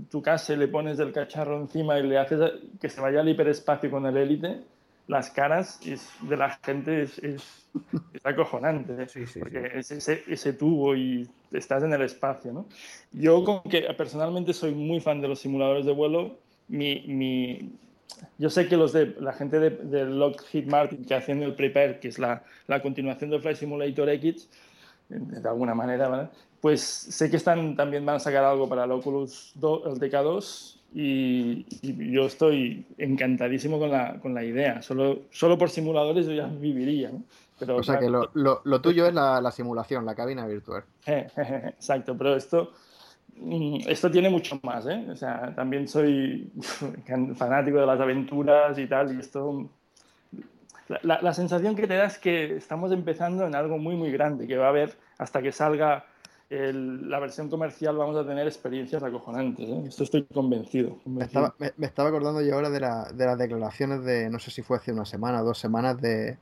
tu 0.09 0.21
casa 0.21 0.53
y 0.53 0.57
le 0.57 0.67
pones 0.67 0.99
el 0.99 1.13
cacharro 1.13 1.59
encima 1.59 1.97
y 1.99 2.03
le 2.03 2.17
haces 2.17 2.39
que 2.79 2.89
se 2.89 2.99
vaya 3.01 3.21
al 3.21 3.29
hiperespacio 3.29 3.89
con 3.89 4.05
el 4.05 4.17
élite, 4.17 4.61
las 5.07 5.29
caras 5.31 5.79
es- 5.85 6.11
de 6.21 6.35
la 6.35 6.49
gente 6.63 7.03
es, 7.03 7.17
es, 7.19 7.69
es 8.13 8.25
acojonante. 8.25 9.03
¿eh? 9.03 9.07
Sí, 9.07 9.25
sí, 9.25 9.39
porque 9.39 9.71
es 9.75 9.89
ese, 9.91 10.23
ese 10.27 10.53
tubo 10.53 10.95
y 10.95 11.27
estás 11.51 11.83
en 11.83 11.93
el 11.93 12.01
espacio, 12.01 12.51
¿no? 12.51 12.65
Yo 13.13 13.43
como 13.45 13.63
que 13.63 13.81
personalmente 13.97 14.53
soy 14.53 14.73
muy 14.73 14.99
fan 14.99 15.21
de 15.21 15.29
los 15.29 15.39
simuladores 15.39 15.85
de 15.85 15.93
vuelo 15.93 16.39
mi, 16.67 17.05
mi, 17.07 17.71
yo 18.37 18.49
sé 18.49 18.67
que 18.67 18.77
los 18.77 18.93
de 18.93 19.15
la 19.19 19.33
gente 19.33 19.59
de, 19.59 19.69
de 19.69 20.05
Lockheed 20.05 20.67
Martin 20.67 21.05
que 21.05 21.15
hacen 21.15 21.43
el 21.43 21.55
Prepare, 21.55 21.99
que 21.99 22.07
es 22.07 22.19
la, 22.19 22.43
la 22.67 22.81
continuación 22.81 23.29
del 23.29 23.41
Flight 23.41 23.57
Simulator 23.57 24.09
X, 24.09 24.49
de 25.09 25.47
alguna 25.47 25.73
manera, 25.73 26.07
¿vale? 26.07 26.29
pues 26.61 26.81
sé 26.81 27.29
que 27.29 27.37
están, 27.37 27.75
también 27.75 28.05
van 28.05 28.17
a 28.17 28.19
sacar 28.19 28.43
algo 28.43 28.67
para 28.67 28.85
el 28.85 28.91
Oculus 28.91 29.51
2, 29.55 29.81
el 29.85 29.99
DK2 29.99 30.77
y, 30.93 31.65
y, 31.81 32.11
yo 32.11 32.25
estoy 32.25 32.85
encantadísimo 32.97 33.77
con 33.79 33.91
la, 33.91 34.19
con 34.19 34.33
la 34.33 34.43
idea. 34.43 34.81
Solo, 34.81 35.19
solo 35.31 35.57
por 35.57 35.69
simuladores 35.69 36.25
yo 36.25 36.33
ya 36.33 36.47
viviría. 36.47 37.11
¿no? 37.11 37.23
Pero, 37.59 37.77
o 37.77 37.83
sea 37.83 37.99
que 37.99 38.09
lo, 38.09 38.29
lo, 38.33 38.61
lo 38.63 38.81
tuyo 38.81 39.07
es 39.07 39.13
la, 39.13 39.41
la, 39.41 39.51
simulación, 39.51 40.05
la 40.05 40.15
cabina 40.15 40.45
virtual. 40.47 40.83
Exacto, 41.05 42.17
pero 42.17 42.35
esto, 42.35 42.71
esto 43.87 44.09
tiene 44.11 44.29
mucho 44.29 44.59
más. 44.63 44.85
¿eh? 44.87 45.05
O 45.09 45.15
sea, 45.15 45.53
también 45.55 45.87
soy 45.87 46.51
fanático 47.35 47.79
de 47.79 47.85
las 47.85 47.99
aventuras 47.99 48.77
y 48.77 48.87
tal, 48.87 49.15
y 49.15 49.19
esto 49.19 49.69
la, 51.03 51.19
la, 51.21 51.33
sensación 51.33 51.75
que 51.75 51.87
te 51.87 51.95
da 51.95 52.05
es 52.05 52.17
que 52.17 52.55
estamos 52.55 52.91
empezando 52.91 53.45
en 53.45 53.55
algo 53.55 53.77
muy, 53.77 53.95
muy 53.95 54.11
grande, 54.11 54.47
que 54.47 54.57
va 54.57 54.67
a 54.67 54.69
haber 54.69 54.95
hasta 55.17 55.41
que 55.41 55.51
salga 55.51 56.05
el, 56.49 57.09
la 57.09 57.19
versión 57.19 57.49
comercial, 57.49 57.97
vamos 57.97 58.15
a 58.15 58.25
tener 58.25 58.47
experiencias 58.47 59.03
acojonantes. 59.03 59.67
¿eh? 59.67 59.83
Esto 59.87 60.03
estoy 60.03 60.23
convencido. 60.23 60.97
convencido. 61.03 61.11
Me, 61.17 61.25
estaba, 61.25 61.55
me, 61.59 61.73
me, 61.75 61.87
estaba, 61.87 62.09
acordando 62.09 62.41
yo 62.41 62.55
ahora 62.55 62.69
de, 62.69 62.79
la, 62.79 63.11
de, 63.11 63.25
las 63.25 63.37
declaraciones 63.37 64.03
de, 64.05 64.29
no 64.29 64.39
sé 64.39 64.51
si 64.51 64.61
fue 64.61 64.77
hace 64.77 64.93
una 64.93 65.05
semana 65.05 65.41
dos 65.41 65.57
semanas, 65.57 65.99
de, 65.99 66.37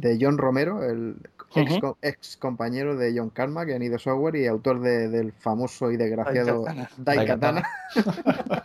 de 0.00 0.18
John 0.20 0.38
Romero, 0.38 0.82
el 0.82 1.16
ex, 1.54 1.72
uh 1.72 1.80
-huh. 1.80 1.96
ex, 2.02 2.36
compañero 2.36 2.96
de 2.96 3.16
John 3.16 3.30
Karma, 3.30 3.64
que 3.64 3.74
han 3.74 3.82
ido 3.82 3.98
software 3.98 4.36
y 4.36 4.46
autor 4.46 4.80
de, 4.80 5.08
del 5.08 5.32
famoso 5.32 5.90
y 5.90 5.96
desgraciado 5.96 6.64
Daikatana. 6.64 6.88
Daikatana. 6.96 7.68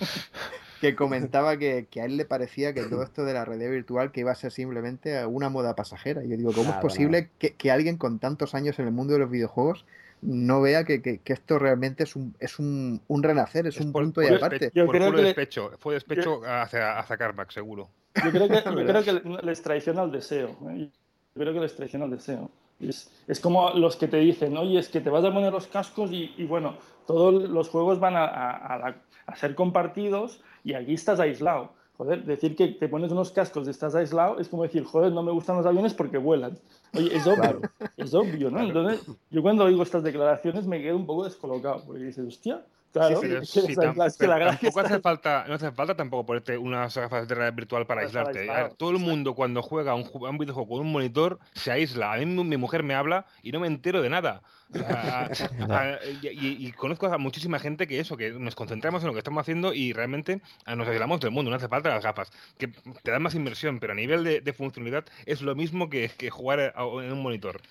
que 0.82 0.96
comentaba 0.96 1.58
que, 1.58 1.88
que, 1.90 2.02
a 2.02 2.06
él 2.06 2.18
le 2.18 2.26
parecía 2.26 2.74
que 2.74 2.84
todo 2.84 3.04
esto 3.04 3.26
de 3.26 3.34
la 3.34 3.46
realidad 3.46 3.72
virtual 3.72 4.12
que 4.12 4.22
iba 4.22 4.32
a 4.32 4.36
ser 4.36 4.52
simplemente 4.52 5.26
una 5.26 5.50
moda 5.50 5.76
pasajera. 5.76 6.24
Y 6.24 6.30
yo 6.30 6.38
digo, 6.38 6.52
¿cómo 6.52 6.72
claro, 6.72 6.80
es 6.80 6.82
posible 6.82 7.22
no. 7.24 7.28
que, 7.38 7.54
que, 7.54 7.72
alguien 7.72 7.98
con 7.98 8.20
tantos 8.20 8.56
años 8.56 8.80
en 8.80 8.86
el 8.86 8.92
mundo 8.92 9.14
de 9.14 9.20
los 9.20 9.30
videojuegos 9.30 9.86
no 10.22 10.62
vea 10.62 10.84
que, 10.84 11.02
que 11.02 11.34
esto 11.34 11.60
realmente 11.60 12.04
es 12.04 12.16
un, 12.16 12.36
es 12.40 12.60
un, 12.60 13.02
un 13.08 13.24
renacer, 13.24 13.68
es, 13.68 13.76
es 13.76 13.86
un 13.86 13.92
por, 13.92 14.04
punto 14.04 14.22
y 14.22 14.28
aparte? 14.28 14.72
Yo 14.74 14.86
por 14.86 14.96
creo 14.96 15.14
que 15.14 15.22
despecho, 15.22 15.72
fue 15.80 15.94
despecho 15.94 16.42
yo, 16.42 16.46
hacia, 16.46 16.98
hacia 16.98 17.18
Carmack, 17.18 17.52
seguro. 17.52 17.90
Yo 18.24 18.32
creo 18.32 18.48
que, 18.48 18.56
yo 18.66 18.86
creo 18.86 19.04
que 19.04 19.46
les 19.46 19.62
traiciona 19.62 20.04
el 20.04 20.12
deseo. 20.12 20.58
¿eh? 20.72 20.90
Creo 21.34 21.54
que 21.54 21.60
les 21.60 21.76
traiciona 21.76 22.06
el 22.06 22.12
deseo. 22.12 22.50
Es, 22.80 23.12
es, 23.28 23.40
como 23.40 23.72
los 23.72 23.96
que 23.98 24.08
te 24.08 24.18
dicen, 24.18 24.56
oye, 24.58 24.80
es 24.80 24.90
que 24.90 25.02
te 25.02 25.10
vas 25.10 25.24
a 25.26 25.34
poner 25.34 25.52
los 25.52 25.68
cascos 25.68 26.12
y, 26.12 26.34
y 26.38 26.46
bueno, 26.46 26.76
todos 27.06 27.50
los 27.50 27.70
juegos 27.70 28.00
van 28.00 28.16
a, 28.16 28.26
a, 28.26 28.52
a, 28.52 28.78
la, 28.78 29.02
a 29.26 29.36
ser 29.36 29.54
compartidos 29.56 30.42
y 30.64 30.74
aquí 30.74 30.94
estás 30.94 31.20
aislado. 31.20 31.72
Joder, 31.98 32.24
decir 32.24 32.56
que 32.56 32.70
te 32.70 32.88
pones 32.88 33.12
unos 33.12 33.32
cascos 33.32 33.68
y 33.68 33.72
estás 33.72 33.94
aislado 33.94 34.40
es 34.40 34.48
como 34.48 34.64
decir, 34.64 34.86
joder, 34.86 35.12
no 35.12 35.22
me 35.22 35.34
gustan 35.34 35.58
los 35.58 35.66
aviones 35.66 35.94
porque 35.94 36.18
vuelan. 36.18 36.58
Oye, 36.94 37.14
es 37.14 37.28
obvio, 37.28 37.36
claro. 37.36 37.62
es 37.98 38.14
obvio, 38.14 38.50
¿no? 38.50 38.62
Entonces, 38.62 39.06
yo 39.30 39.42
cuando 39.42 39.66
oigo 39.66 39.84
estas 39.84 40.04
declaraciones 40.04 40.66
me 40.66 40.82
quedo 40.82 40.96
un 40.96 41.06
poco 41.06 41.26
descolocado, 41.26 41.84
porque 41.86 42.04
dices, 42.04 42.26
hostia, 42.26 42.64
Claro, 42.92 43.22
sí, 43.22 43.28
pero, 43.28 43.46
sí, 43.46 43.60
es 43.60 43.70
es 43.70 43.78
que 43.78 44.26
pero 44.26 44.46
tampoco 44.46 44.80
hace 44.80 45.00
falta, 45.00 45.46
no 45.48 45.54
hace 45.54 45.72
falta 45.72 45.96
tampoco 45.96 46.26
ponerte 46.26 46.58
unas 46.58 46.98
gafas 46.98 47.28
de 47.28 47.36
realidad 47.36 47.56
virtual 47.56 47.86
para 47.86 48.02
aislarte. 48.02 48.48
Ver, 48.48 48.74
todo 48.74 48.90
el 48.92 48.98
mundo 48.98 49.36
cuando 49.36 49.62
juega 49.62 49.94
un, 49.94 50.10
un, 50.12 50.38
videojuego 50.40 50.68
con 50.70 50.80
un 50.80 50.92
monitor 50.92 51.40
se 51.54 51.72
aísla. 51.72 52.14
A 52.14 52.18
mí 52.18 52.26
mi 52.26 52.58
mujer 52.58 52.82
me 52.82 52.96
habla 52.96 53.28
y 53.44 53.52
no 53.52 53.60
me 53.60 53.68
entero 53.68 54.02
de 54.02 54.10
nada. 54.10 54.42
a, 54.88 55.26
a, 55.26 56.00
y, 56.22 56.68
y, 56.68 56.72
conozco 56.74 57.08
a 57.08 57.18
muchísima 57.18 57.60
gente 57.60 57.88
que 57.88 58.00
eso, 58.00 58.18
que 58.18 58.32
nos 58.32 58.56
concentramos 58.56 59.02
en 59.02 59.08
lo 59.08 59.14
que 59.14 59.20
estamos 59.20 59.42
haciendo 59.42 59.74
y 59.74 59.94
realmente 59.94 60.42
nos 60.76 60.88
aislamos 60.88 61.20
del 61.20 61.32
mundo. 61.32 61.52
No 61.52 61.58
hace 61.58 61.68
falta 61.68 61.90
las 61.90 62.04
gafas, 62.04 62.32
que 62.58 62.68
te 62.68 63.12
dan 63.12 63.22
más 63.22 63.36
inversión, 63.36 63.80
pero 63.80 63.94
a 63.94 63.96
nivel 63.96 64.24
de, 64.24 64.42
de 64.42 64.54
funcionalidad 64.54 65.06
es 65.26 65.42
lo 65.42 65.56
mismo 65.56 65.90
que, 65.90 66.10
que 66.18 66.30
jugar 66.30 66.74
en 66.76 67.12
un 67.12 67.22
monitor. 67.22 67.62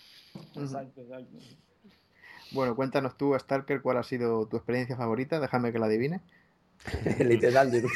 Exacto, 0.55 1.01
exacto. 1.01 1.39
Bueno, 2.53 2.75
cuéntanos 2.75 3.17
tú, 3.17 3.35
Starker, 3.39 3.83
cuál 3.83 3.99
ha 3.99 4.03
sido 4.03 4.47
tu 4.47 4.57
experiencia 4.57 4.97
favorita. 4.97 5.41
Déjame 5.41 5.73
que 5.73 5.79
la 5.79 5.87
adivine. 5.87 6.21
Literal, 7.19 7.71
de 7.71 7.83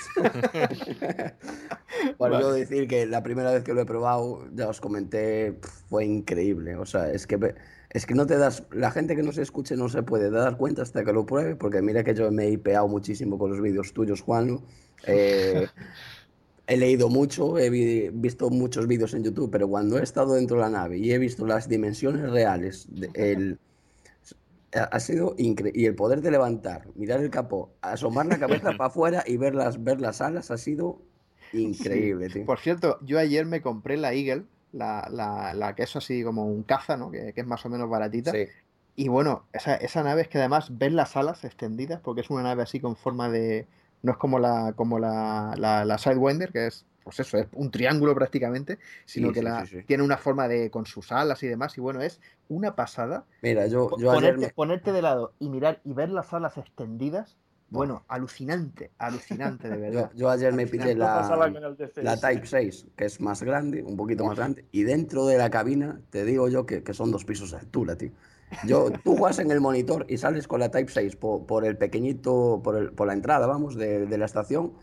Bueno, 2.19 2.35
vale. 2.35 2.41
yo 2.41 2.53
decir 2.53 2.89
que 2.89 3.07
la 3.07 3.23
primera 3.23 3.53
vez 3.53 3.63
que 3.63 3.75
lo 3.75 3.81
he 3.81 3.87
probado, 3.87 4.45
ya 4.55 4.69
os 4.69 4.81
comenté, 4.81 5.59
fue 5.89 6.05
increíble. 6.05 6.77
O 6.77 6.85
sea, 6.85 7.11
es 7.11 7.27
que 7.27 7.55
es 7.91 8.07
que 8.07 8.15
no 8.15 8.27
te 8.27 8.39
das, 8.39 8.65
la 8.73 8.91
gente 8.91 9.15
que 9.15 9.23
no 9.23 9.33
se 9.33 9.43
escuche 9.43 9.77
no 9.77 9.89
se 9.89 10.03
puede 10.03 10.31
dar 10.31 10.57
cuenta 10.57 10.83
hasta 10.83 11.05
que 11.05 11.13
lo 11.13 11.27
pruebe, 11.27 11.57
porque 11.57 11.83
mira 11.83 12.03
que 12.03 12.15
yo 12.15 12.31
me 12.31 12.47
he 12.47 12.51
hipeado 12.53 12.89
muchísimo 12.89 13.39
con 13.39 13.51
los 13.51 13.61
vídeos 13.61 13.93
tuyos, 13.93 14.23
Juan. 14.23 14.61
Eh, 15.07 15.67
he 16.67 16.77
leído 16.77 17.11
mucho, 17.11 17.59
he 17.59 17.69
vi, 17.69 18.09
visto 18.09 18.49
muchos 18.49 18.87
vídeos 18.87 19.13
en 19.13 19.25
YouTube, 19.25 19.51
pero 19.51 19.69
cuando 19.69 19.99
he 19.99 20.03
estado 20.03 20.35
dentro 20.35 20.57
de 20.57 20.63
la 20.63 20.71
nave 20.71 20.99
y 20.99 21.13
he 21.13 21.19
visto 21.19 21.47
las 21.47 21.69
dimensiones 21.69 22.31
reales, 22.31 22.87
de, 22.91 23.11
el, 23.13 23.59
ha 24.75 25.01
sido 25.01 25.35
increíble. 25.39 25.79
Y 25.81 25.87
el 25.87 25.95
poder 25.95 26.23
de 26.23 26.31
levantar, 26.31 26.87
mirar 26.95 27.21
el 27.21 27.31
capó, 27.31 27.75
asomar 27.81 28.27
la 28.27 28.39
cabeza 28.39 28.73
para 28.77 28.87
afuera 28.87 29.25
y 29.27 29.37
ver 29.37 29.55
las, 29.55 29.83
ver 29.83 30.01
las 30.01 30.21
alas 30.21 30.51
ha 30.51 30.57
sido 30.57 31.01
increíble. 31.53 32.31
Sí. 32.31 32.41
Por 32.41 32.59
cierto, 32.59 32.99
yo 33.03 33.19
ayer 33.19 33.45
me 33.47 33.61
compré 33.61 33.97
la 33.97 34.15
Eagle, 34.15 34.45
la, 34.73 35.09
la, 35.11 35.53
la 35.55 35.75
que 35.75 35.83
es 35.83 35.95
así 35.95 36.25
como 36.25 36.47
un 36.47 36.63
caza, 36.63 36.97
¿no? 36.97 37.11
Que, 37.11 37.33
que 37.33 37.43
es 37.43 37.47
más 37.47 37.65
o 37.67 37.69
menos 37.69 37.89
baratita. 37.91 38.33
Sí. 38.33 38.47
Y 38.95 39.09
bueno, 39.09 39.47
esa, 39.53 39.75
esa, 39.77 40.03
nave 40.03 40.23
es 40.23 40.29
que 40.29 40.39
además 40.39 40.77
ves 40.77 40.93
las 40.93 41.17
alas 41.17 41.45
extendidas, 41.45 42.01
porque 42.01 42.21
es 42.21 42.31
una 42.31 42.43
nave 42.43 42.63
así 42.63 42.81
con 42.81 42.97
forma 42.97 43.29
de. 43.29 43.67
No 44.03 44.13
es 44.13 44.19
como 44.19 44.39
la, 44.39 44.73
como 44.75 44.99
la, 44.99 45.55
la, 45.57 45.85
la 45.85 45.99
Sidewinder, 45.99 46.51
que 46.51 46.67
es 46.67 46.85
pues 47.03 47.21
eso, 47.21 47.39
es 47.39 47.47
un 47.55 47.71
triángulo 47.71 48.15
prácticamente, 48.15 48.79
sino 49.05 49.29
sí, 49.29 49.35
que 49.35 49.41
sí, 49.41 49.45
la, 49.45 49.67
sí, 49.67 49.83
tiene 49.85 50.03
una 50.03 50.17
forma 50.17 50.49
de 50.49 50.71
con 50.71 50.87
sus 50.87 51.13
alas 51.13 51.43
y 51.43 51.49
demás, 51.49 51.77
y 51.79 51.81
bueno, 51.81 52.01
es 52.01 52.21
una 52.49 52.75
pasada. 52.75 53.25
Mira, 53.43 53.67
yo, 53.67 53.91
yo 53.99 54.13
ponerte, 54.13 54.47
me... 54.47 54.53
ponerte, 54.53 54.93
de 54.93 55.03
lado 55.03 55.35
y 55.39 55.49
mirar 55.49 55.81
y 55.85 55.93
ver 55.93 56.11
las 56.11 56.33
alas 56.33 56.59
extendidas, 56.59 57.37
bueno, 57.71 58.05
alucinante, 58.09 58.91
alucinante, 58.99 59.69
de 59.69 59.77
verdad. 59.81 60.11
Yo, 60.13 60.19
yo 60.19 60.31
ayer 60.31 60.53
me 60.53 60.67
pillé 60.67 60.95
la, 60.95 61.55
la 61.97 62.17
Type 62.21 62.47
6, 62.47 62.87
que 62.97 63.07
es 63.07 63.21
más 63.21 63.43
grande, 63.43 63.83
un 63.83 63.97
poquito 63.97 64.25
más 64.25 64.37
grande, 64.37 64.67
y 64.73 64.83
dentro 64.83 65.27
de 65.27 65.39
la 65.39 65.51
cabina, 65.51 66.01
te 66.11 66.25
digo 66.25 66.49
yo 66.49 66.67
que, 66.67 66.83
que 66.83 66.93
son 66.93 67.11
dos 67.11 67.25
pisos 67.25 67.51
de 67.53 67.59
altura, 67.59 67.97
tío. 67.97 68.11
Yo, 68.67 68.91
tú 69.03 69.17
juegas 69.17 69.39
en 69.39 69.51
el 69.51 69.61
monitor 69.61 70.05
y 70.09 70.19
sales 70.19 70.47
con 70.47 70.61
la 70.61 70.71
Type 70.71 70.93
6 70.93 71.17
por, 71.17 71.47
por 71.47 71.65
el 71.65 71.79
pequeñito, 71.79 72.61
por, 72.63 72.77
el, 72.77 72.93
por 72.93 73.07
la 73.07 73.15
entrada, 73.15 73.47
vamos, 73.47 73.75
de, 73.77 74.07
de 74.07 74.19
la 74.19 74.27
estación, 74.27 74.75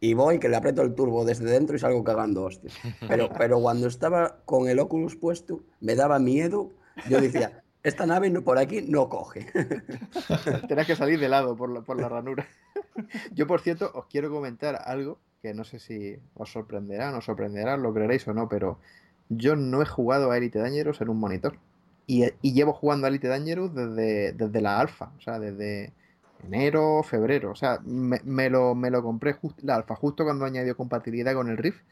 y 0.00 0.14
voy 0.14 0.38
que 0.38 0.48
le 0.48 0.56
aprieto 0.56 0.82
el 0.82 0.94
turbo 0.94 1.24
desde 1.24 1.50
dentro 1.50 1.76
y 1.76 1.78
salgo 1.78 2.04
cagando 2.04 2.44
hostias. 2.44 2.74
Pero, 3.06 3.30
pero 3.38 3.60
cuando 3.60 3.86
estaba 3.86 4.38
con 4.44 4.68
el 4.68 4.78
Oculus 4.78 5.16
puesto, 5.16 5.60
me 5.80 5.94
daba 5.94 6.18
miedo. 6.18 6.70
Yo 7.08 7.20
decía, 7.20 7.62
esta 7.82 8.06
nave 8.06 8.30
no, 8.30 8.42
por 8.42 8.58
aquí 8.58 8.82
no 8.82 9.08
coge. 9.08 9.46
Tienes 10.68 10.86
que 10.86 10.96
salir 10.96 11.18
de 11.18 11.28
lado 11.28 11.56
por 11.56 11.70
la, 11.70 11.80
por 11.82 12.00
la 12.00 12.08
ranura. 12.08 12.46
Yo, 13.34 13.46
por 13.46 13.60
cierto, 13.60 13.90
os 13.94 14.06
quiero 14.06 14.30
comentar 14.30 14.80
algo 14.84 15.18
que 15.42 15.54
no 15.54 15.64
sé 15.64 15.78
si 15.78 16.16
os 16.34 16.50
sorprenderá, 16.50 17.10
no 17.10 17.18
os 17.18 17.24
sorprenderá, 17.24 17.76
lo 17.76 17.94
creeréis 17.94 18.26
o 18.26 18.34
no, 18.34 18.48
pero 18.48 18.80
yo 19.28 19.54
no 19.54 19.82
he 19.82 19.86
jugado 19.86 20.30
a 20.30 20.36
Elite 20.36 20.58
Dangerous 20.58 21.00
en 21.00 21.10
un 21.10 21.20
monitor. 21.20 21.58
Y, 22.08 22.24
y 22.42 22.54
llevo 22.54 22.72
jugando 22.72 23.06
a 23.06 23.10
Elite 23.10 23.28
Dangerous 23.28 23.72
desde, 23.72 24.32
desde 24.32 24.60
la 24.60 24.80
alfa, 24.80 25.12
o 25.16 25.20
sea, 25.20 25.38
desde, 25.38 25.92
enero, 26.44 27.02
febrero. 27.02 27.50
O 27.50 27.54
sea, 27.54 27.80
me, 27.84 28.20
me 28.24 28.50
lo, 28.50 28.74
me 28.74 28.90
lo 28.90 29.02
compré 29.02 29.32
just, 29.32 29.62
la 29.62 29.76
alfa 29.76 29.94
justo 29.94 30.24
cuando 30.24 30.44
añadió 30.44 30.76
compatibilidad 30.76 31.34
con 31.34 31.48
el 31.48 31.56
Rift 31.56 31.82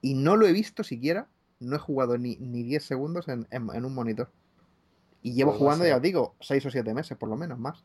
y 0.00 0.14
no 0.14 0.36
lo 0.36 0.46
he 0.46 0.52
visto 0.52 0.84
siquiera. 0.84 1.28
No 1.60 1.76
he 1.76 1.78
jugado 1.78 2.18
ni, 2.18 2.36
ni 2.36 2.64
10 2.64 2.84
segundos 2.84 3.28
en, 3.28 3.46
en, 3.50 3.68
en 3.72 3.84
un 3.84 3.94
monitor. 3.94 4.30
Y 5.22 5.34
llevo 5.34 5.52
pues 5.52 5.58
jugando, 5.60 5.86
ya 5.86 5.96
os 5.96 6.02
digo, 6.02 6.34
6 6.40 6.66
o 6.66 6.70
7 6.70 6.94
meses 6.94 7.16
por 7.16 7.28
lo 7.28 7.36
menos 7.36 7.58
más. 7.58 7.84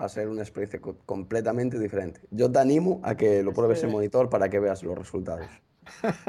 Va 0.00 0.04
a 0.04 0.08
ser 0.08 0.28
una 0.28 0.42
experiencia 0.42 0.80
co 0.80 0.96
completamente 1.04 1.78
diferente. 1.78 2.20
Yo 2.30 2.50
te 2.52 2.60
animo 2.60 3.00
a 3.02 3.16
que 3.16 3.42
lo 3.42 3.52
pruebes 3.52 3.82
en 3.82 3.90
monitor 3.90 4.30
para 4.30 4.48
que 4.48 4.60
veas 4.60 4.84
los 4.84 4.96
resultados. 4.96 5.48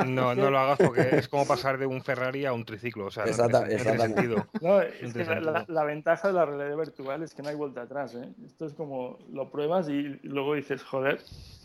No, 0.05 0.35
no 0.35 0.49
lo 0.49 0.59
hagas 0.59 0.77
porque 0.77 1.09
es 1.13 1.27
como 1.27 1.45
pasar 1.45 1.77
de 1.77 1.85
un 1.85 2.01
Ferrari 2.01 2.45
a 2.45 2.53
un 2.53 2.65
triciclo. 2.65 3.07
O 3.07 3.11
sea, 3.11 3.25
Exacta, 3.25 3.61
no, 3.61 3.67
tiene, 3.67 3.81
exactamente. 3.81 4.27
No, 4.27 4.47
no 4.61 4.81
es 4.81 5.13
que 5.13 5.23
la, 5.23 5.65
la, 5.67 5.83
ventaja 5.83 6.27
de 6.29 6.33
la 6.33 6.45
realidad 6.45 6.77
virtual 6.77 7.23
es 7.23 7.33
que 7.33 7.41
no 7.41 7.49
hay 7.49 7.55
vuelta 7.55 7.81
atrás. 7.81 8.15
¿eh? 8.15 8.29
Esto 8.45 8.65
es 8.65 8.73
como 8.73 9.19
lo 9.31 9.49
pruebas 9.49 9.89
y 9.89 10.19
luego 10.23 10.55
dices, 10.55 10.83
joder, 10.83 11.19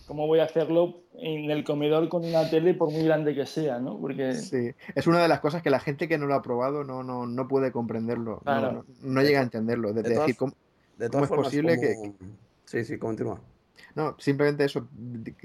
¿cómo 0.07 0.27
voy 0.27 0.41
a 0.41 0.45
hacerlo 0.45 1.03
en 1.15 1.51
el 1.51 1.65
comedor 1.65 2.09
con 2.09 2.25
una 2.25 2.49
tele 2.51 2.75
por 2.75 2.91
muy 2.91 3.05
grande 3.05 3.35
que 3.35 3.47
sea? 3.47 3.79
¿no? 3.79 3.99
Porque... 3.99 4.35
Sí, 4.35 4.73
es 4.95 5.07
una 5.07 5.21
de 5.21 5.29
las 5.29 5.41
cosas 5.41 5.62
que 5.62 5.71
la 5.71 5.81
gente 5.81 6.09
que 6.09 6.19
no 6.19 6.27
lo 6.27 6.35
ha 6.35 6.43
probado 6.43 6.85
no, 6.85 7.03
no, 7.03 7.27
no 7.27 7.49
puede 7.49 7.73
comprenderlo, 7.73 8.41
claro. 8.41 8.85
no, 9.03 9.12
no, 9.12 9.23
llega 9.23 9.41
a 9.41 9.43
entenderlo. 9.43 9.93
De, 9.93 10.03
de, 10.03 10.11
de 10.11 10.19
decir, 10.19 10.37
¿cómo, 10.37 10.53
de 10.99 11.09
todas 11.09 11.29
¿cómo 11.29 11.43
formas, 11.43 11.47
es 11.55 11.62
posible 11.62 11.95
como... 11.95 12.19
que... 12.19 12.25
Sí, 12.65 12.85
sí, 12.85 12.99
continúa. 12.99 13.41
No, 13.95 14.16
simplemente 14.19 14.65
eso, 14.65 14.89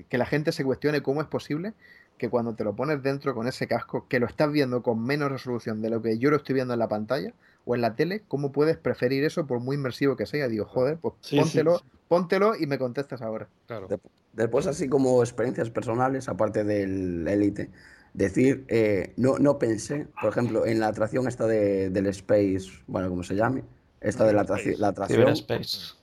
que 0.08 0.18
la 0.18 0.26
gente 0.26 0.52
se 0.52 0.64
cuestione 0.64 1.02
cómo 1.02 1.22
es 1.22 1.28
posible 1.28 1.74
que 2.20 2.30
cuando 2.30 2.54
te 2.54 2.64
lo 2.64 2.76
pones 2.76 3.02
dentro 3.02 3.34
con 3.34 3.48
ese 3.48 3.68
casco, 3.68 4.06
que 4.08 4.20
lo 4.20 4.28
estás 4.28 4.52
viendo 4.52 4.84
con 4.84 5.04
menos 5.04 5.32
resolución 5.32 5.82
de 5.82 5.90
lo 5.90 6.02
que 6.04 6.20
yo 6.20 6.30
lo 6.30 6.36
estoy 6.36 6.54
viendo 6.54 6.74
en 6.74 6.80
la 6.80 6.88
pantalla 6.88 7.34
o 7.66 7.74
en 7.74 7.82
la 7.82 7.96
tele, 7.96 8.22
¿cómo 8.28 8.52
puedes 8.52 8.78
preferir 8.78 9.24
eso 9.24 9.48
por 9.48 9.60
muy 9.60 9.78
inmersivo 9.78 10.16
que 10.16 10.28
sea? 10.28 10.48
Digo, 10.48 10.66
joder, 10.66 10.98
pues 10.98 11.16
sí, 11.22 11.40
póntelo, 11.40 11.80
sí. 11.80 11.86
póntelo 12.08 12.56
y 12.56 12.68
me 12.68 12.78
contestas 12.78 13.24
ahora. 13.24 13.48
Claro. 13.66 13.88
De, 13.88 14.00
Después, 14.34 14.68
así 14.68 14.88
como 14.88 15.22
experiencias 15.24 15.70
personales, 15.72 16.30
aparte 16.30 16.64
del 16.64 17.28
Elite, 17.28 17.72
decir, 18.14 18.66
eh, 18.68 19.14
no, 19.18 19.40
no 19.40 19.58
pensé, 19.58 20.08
por 20.22 20.30
ejemplo, 20.30 20.66
en 20.66 20.80
la 20.80 20.88
atracción 20.88 21.28
esta 21.28 21.48
de, 21.48 21.90
del 21.90 22.06
Space, 22.08 22.70
bueno, 22.88 23.10
como 23.10 23.24
se 23.24 23.36
llame, 23.36 23.64
esta 24.02 24.26
de 24.26 24.34
la, 24.34 24.46
la 24.78 24.88
atracción, 24.90 25.34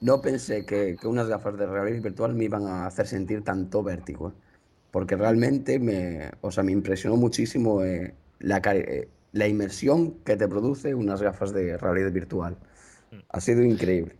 no 0.00 0.20
pensé 0.20 0.66
que, 0.66 0.96
que 1.00 1.06
unas 1.06 1.28
gafas 1.28 1.56
de 1.56 1.66
realidad 1.66 2.02
virtual 2.02 2.34
me 2.34 2.44
iban 2.44 2.66
a 2.66 2.86
hacer 2.86 3.06
sentir 3.06 3.42
tanto 3.42 3.82
vértigo, 3.82 4.30
¿eh? 4.30 4.45
Porque 4.96 5.14
realmente 5.14 5.78
me, 5.78 6.30
o 6.40 6.50
sea, 6.50 6.64
me 6.64 6.72
impresionó 6.72 7.18
muchísimo 7.18 7.84
eh, 7.84 8.14
la, 8.38 8.62
eh, 8.64 9.10
la 9.32 9.46
inmersión 9.46 10.12
que 10.24 10.36
te 10.38 10.48
produce 10.48 10.94
unas 10.94 11.20
gafas 11.20 11.52
de 11.52 11.76
realidad 11.76 12.10
virtual. 12.10 12.56
Ha 13.28 13.40
sido 13.42 13.62
increíble. 13.62 14.16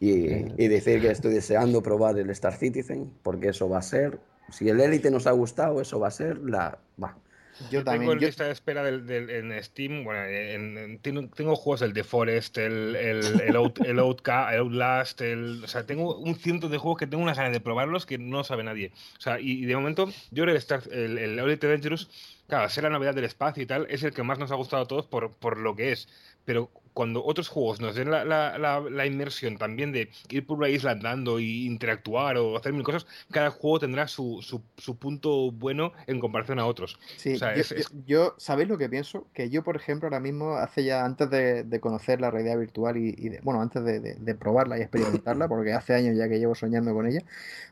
Y, 0.00 0.24
y 0.60 0.66
decir 0.66 1.00
que 1.00 1.12
estoy 1.12 1.34
deseando 1.34 1.84
probar 1.84 2.18
el 2.18 2.30
Star 2.30 2.56
Citizen, 2.56 3.12
porque 3.22 3.50
eso 3.50 3.68
va 3.68 3.78
a 3.78 3.82
ser, 3.82 4.18
si 4.50 4.68
el 4.68 4.80
Elite 4.80 5.08
nos 5.12 5.28
ha 5.28 5.30
gustado, 5.30 5.80
eso 5.80 6.00
va 6.00 6.08
a 6.08 6.10
ser 6.10 6.38
la... 6.38 6.80
va. 7.00 7.16
Yo 7.64 7.82
Tengo 7.82 7.84
también. 7.84 8.12
en 8.12 8.18
yo- 8.20 8.26
lista 8.26 8.44
de 8.44 8.52
espera 8.52 8.82
del, 8.82 9.06
del- 9.06 9.30
en 9.30 9.62
Steam, 9.64 10.04
bueno, 10.04 10.22
en- 10.24 10.78
en- 10.78 10.98
tengo, 11.00 11.28
tengo 11.28 11.56
juegos, 11.56 11.82
el 11.82 11.92
The 11.92 12.04
Forest, 12.04 12.58
el, 12.58 12.94
el, 12.96 13.40
el, 13.40 13.56
Out- 13.56 13.80
el 13.86 13.98
Outca- 13.98 14.52
el 14.52 14.60
Outlast, 14.60 15.20
el, 15.20 15.62
o 15.64 15.66
sea, 15.68 15.84
tengo 15.86 16.16
un 16.18 16.34
ciento 16.36 16.68
de 16.68 16.78
juegos 16.78 16.98
que 16.98 17.06
tengo 17.06 17.22
unas 17.22 17.36
ganas 17.36 17.52
de 17.52 17.60
probarlos 17.60 18.06
que 18.06 18.18
no 18.18 18.44
sabe 18.44 18.62
nadie. 18.64 18.92
O 19.18 19.20
sea, 19.20 19.40
y, 19.40 19.62
y 19.62 19.64
de 19.66 19.74
momento, 19.76 20.06
yo 20.30 20.44
creo 20.44 20.46
que 20.46 20.50
el, 20.52 20.56
Star- 20.58 20.82
el, 20.92 21.18
el 21.18 21.38
Elite 21.38 21.66
Dangerous, 21.68 22.08
claro, 22.46 22.68
ser 22.68 22.84
la 22.84 22.90
novedad 22.90 23.14
del 23.14 23.24
espacio 23.24 23.62
y 23.62 23.66
tal, 23.66 23.86
es 23.90 24.02
el 24.04 24.12
que 24.12 24.22
más 24.22 24.38
nos 24.38 24.50
ha 24.52 24.54
gustado 24.54 24.82
a 24.84 24.86
todos 24.86 25.06
por, 25.06 25.32
por 25.32 25.56
lo 25.58 25.74
que 25.74 25.92
es. 25.92 26.08
Pero 26.44 26.70
cuando 26.98 27.24
otros 27.24 27.46
juegos 27.46 27.80
nos 27.80 27.94
den 27.94 28.10
la, 28.10 28.24
la, 28.24 28.58
la, 28.58 28.80
la 28.80 29.06
inmersión 29.06 29.56
también 29.56 29.92
de 29.92 30.10
ir 30.30 30.44
por 30.44 30.58
una 30.58 30.68
isla 30.68 30.90
andando 30.90 31.38
y 31.38 31.64
interactuar 31.64 32.36
o 32.38 32.56
hacer 32.56 32.72
mil 32.72 32.82
cosas, 32.82 33.06
cada 33.30 33.50
juego 33.52 33.78
tendrá 33.78 34.08
su, 34.08 34.40
su, 34.42 34.62
su 34.76 34.96
punto 34.96 35.52
bueno 35.52 35.92
en 36.08 36.18
comparación 36.18 36.58
a 36.58 36.66
otros. 36.66 36.98
Sí, 37.16 37.34
O 37.34 37.38
sea, 37.38 37.54
yo, 37.54 37.60
es- 37.60 37.70
es- 37.70 37.88
yo- 37.92 37.98
yo- 38.04 38.34
¿sabéis 38.38 38.68
lo 38.68 38.78
que 38.78 38.88
pienso? 38.88 39.28
Que 39.32 39.48
yo, 39.48 39.62
por 39.62 39.76
ejemplo, 39.76 40.08
ahora 40.08 40.18
mismo, 40.18 40.56
hace 40.56 40.82
ya, 40.82 41.04
antes 41.04 41.30
de, 41.30 41.62
de 41.62 41.78
conocer 41.78 42.20
la 42.20 42.32
realidad 42.32 42.58
virtual 42.58 42.96
y, 42.96 43.14
y 43.16 43.28
de- 43.28 43.40
bueno, 43.42 43.62
antes 43.62 43.84
de, 43.84 44.00
de- 44.00 44.14
de 44.16 44.34
probarla 44.34 44.76
y 44.76 44.80
experimentarla, 44.80 45.46
porque 45.48 45.72
hace 45.74 45.94
años 45.94 46.16
ya 46.16 46.28
que 46.28 46.40
llevo 46.40 46.56
soñando 46.56 46.92
con 46.94 47.06
ella, 47.06 47.22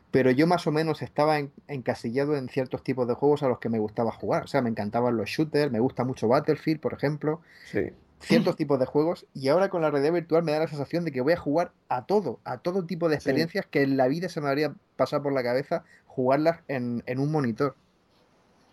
pero 0.09 0.31
yo 0.31 0.47
más 0.47 0.65
o 0.67 0.71
menos 0.71 1.01
estaba 1.01 1.37
en- 1.37 1.51
encasillado 1.67 2.37
en 2.37 2.47
ciertos 2.47 2.81
tipos 2.81 3.05
de 3.09 3.13
juegos 3.15 3.43
a 3.43 3.49
los 3.49 3.59
que 3.59 3.67
me 3.67 3.77
gustaba 3.79 4.13
jugar. 4.13 4.43
O 4.43 4.47
sea, 4.47 4.61
me 4.61 4.69
encantaban 4.69 5.17
los 5.17 5.27
shooters, 5.29 5.69
me 5.69 5.81
gusta 5.81 6.05
mucho 6.05 6.29
Battlefield, 6.29 6.79
por 6.79 6.93
ejemplo, 6.93 7.41
Sí. 7.69 7.81
Ciertos 8.19 8.55
tipos 8.55 8.79
de 8.79 8.85
juegos, 8.85 9.25
y 9.33 9.47
ahora 9.49 9.69
con 9.69 9.81
la 9.81 9.91
realidad 9.91 10.13
virtual 10.13 10.43
me 10.43 10.51
da 10.51 10.59
la 10.59 10.67
sensación 10.67 11.05
de 11.05 11.11
que 11.11 11.21
voy 11.21 11.33
a 11.33 11.37
jugar 11.37 11.71
a 11.89 12.05
todo, 12.05 12.39
a 12.43 12.57
todo 12.59 12.85
tipo 12.85 13.07
de 13.09 13.15
Sí. 13.15 13.17
experiencias 13.17 13.65
que 13.65 13.81
en 13.83 13.97
la 13.97 14.07
vida 14.07 14.29
se 14.29 14.41
me 14.41 14.47
habría 14.49 14.73
pasado 14.95 15.23
por 15.23 15.33
la 15.33 15.43
cabeza 15.43 15.83
jugarlas 16.05 16.59
en, 16.67 17.03
en 17.05 17.19
un 17.19 17.31
monitor. 17.31 17.75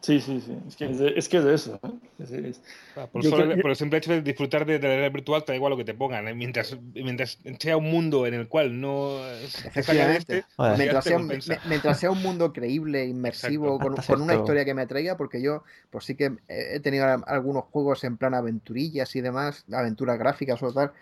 Sí, 0.04 0.20
sí, 0.20 0.38
sí. 0.38 0.54
Es 0.68 0.76
que 0.76 0.84
es 0.84 0.98
de, 0.98 1.14
es 1.16 1.28
que 1.30 1.38
es 1.38 1.44
de 1.44 1.54
eso. 1.54 1.80
¿eh? 1.82 1.90
Es- 2.18 2.30
es- 2.30 2.62
Ah, 2.94 3.06
Por, 3.10 3.24
solo- 3.24 3.44
creo- 3.44 3.62
por 3.62 3.70
el 3.70 3.76
simple 3.76 3.98
hecho 3.98 4.12
de 4.12 4.20
disfrutar 4.20 4.66
de, 4.66 4.74
de 4.74 4.80
la 4.80 4.88
realidad 4.88 5.12
virtual, 5.12 5.42
te 5.44 5.52
da 5.52 5.56
igual 5.56 5.70
lo 5.70 5.76
que 5.78 5.84
te 5.86 5.94
pongan. 5.94 6.28
¿eh? 6.28 6.34
Mientras, 6.34 6.76
mientras 6.92 7.38
sea 7.58 7.78
un 7.78 7.84
mundo 7.90 8.26
en 8.26 8.34
el 8.34 8.46
cual 8.46 8.78
no 8.78 9.22
se 9.48 9.70
este, 10.18 10.44
ya 10.60 10.76
Mientras 10.76 11.04
sea, 11.04 11.16
compensa. 11.16 11.54
me- 11.54 11.60
mientras 11.64 11.98
sea 11.98 12.10
un 12.10 12.18
mundo 12.22 12.52
creíble, 12.52 13.06
inmersivo, 13.06 13.78
con, 13.78 13.94
una 14.20 14.34
historia 14.34 14.64
que 14.66 14.74
me 14.74 14.82
atraiga, 14.82 15.16
porque 15.16 15.40
yo, 15.40 15.64
pues 15.88 16.04
sí 16.04 16.16
que 16.16 16.36
he 16.48 16.80
tenido 16.80 17.06
algunos 17.26 17.64
juegos 17.64 18.04
en 18.04 18.18
plan 18.18 18.34
aventurillas 18.34 19.16
y 19.16 19.22
demás, 19.22 19.64
aventuras 19.72 20.18
gráficas 20.18 20.62
o 20.62 20.70
tal, 20.70 20.92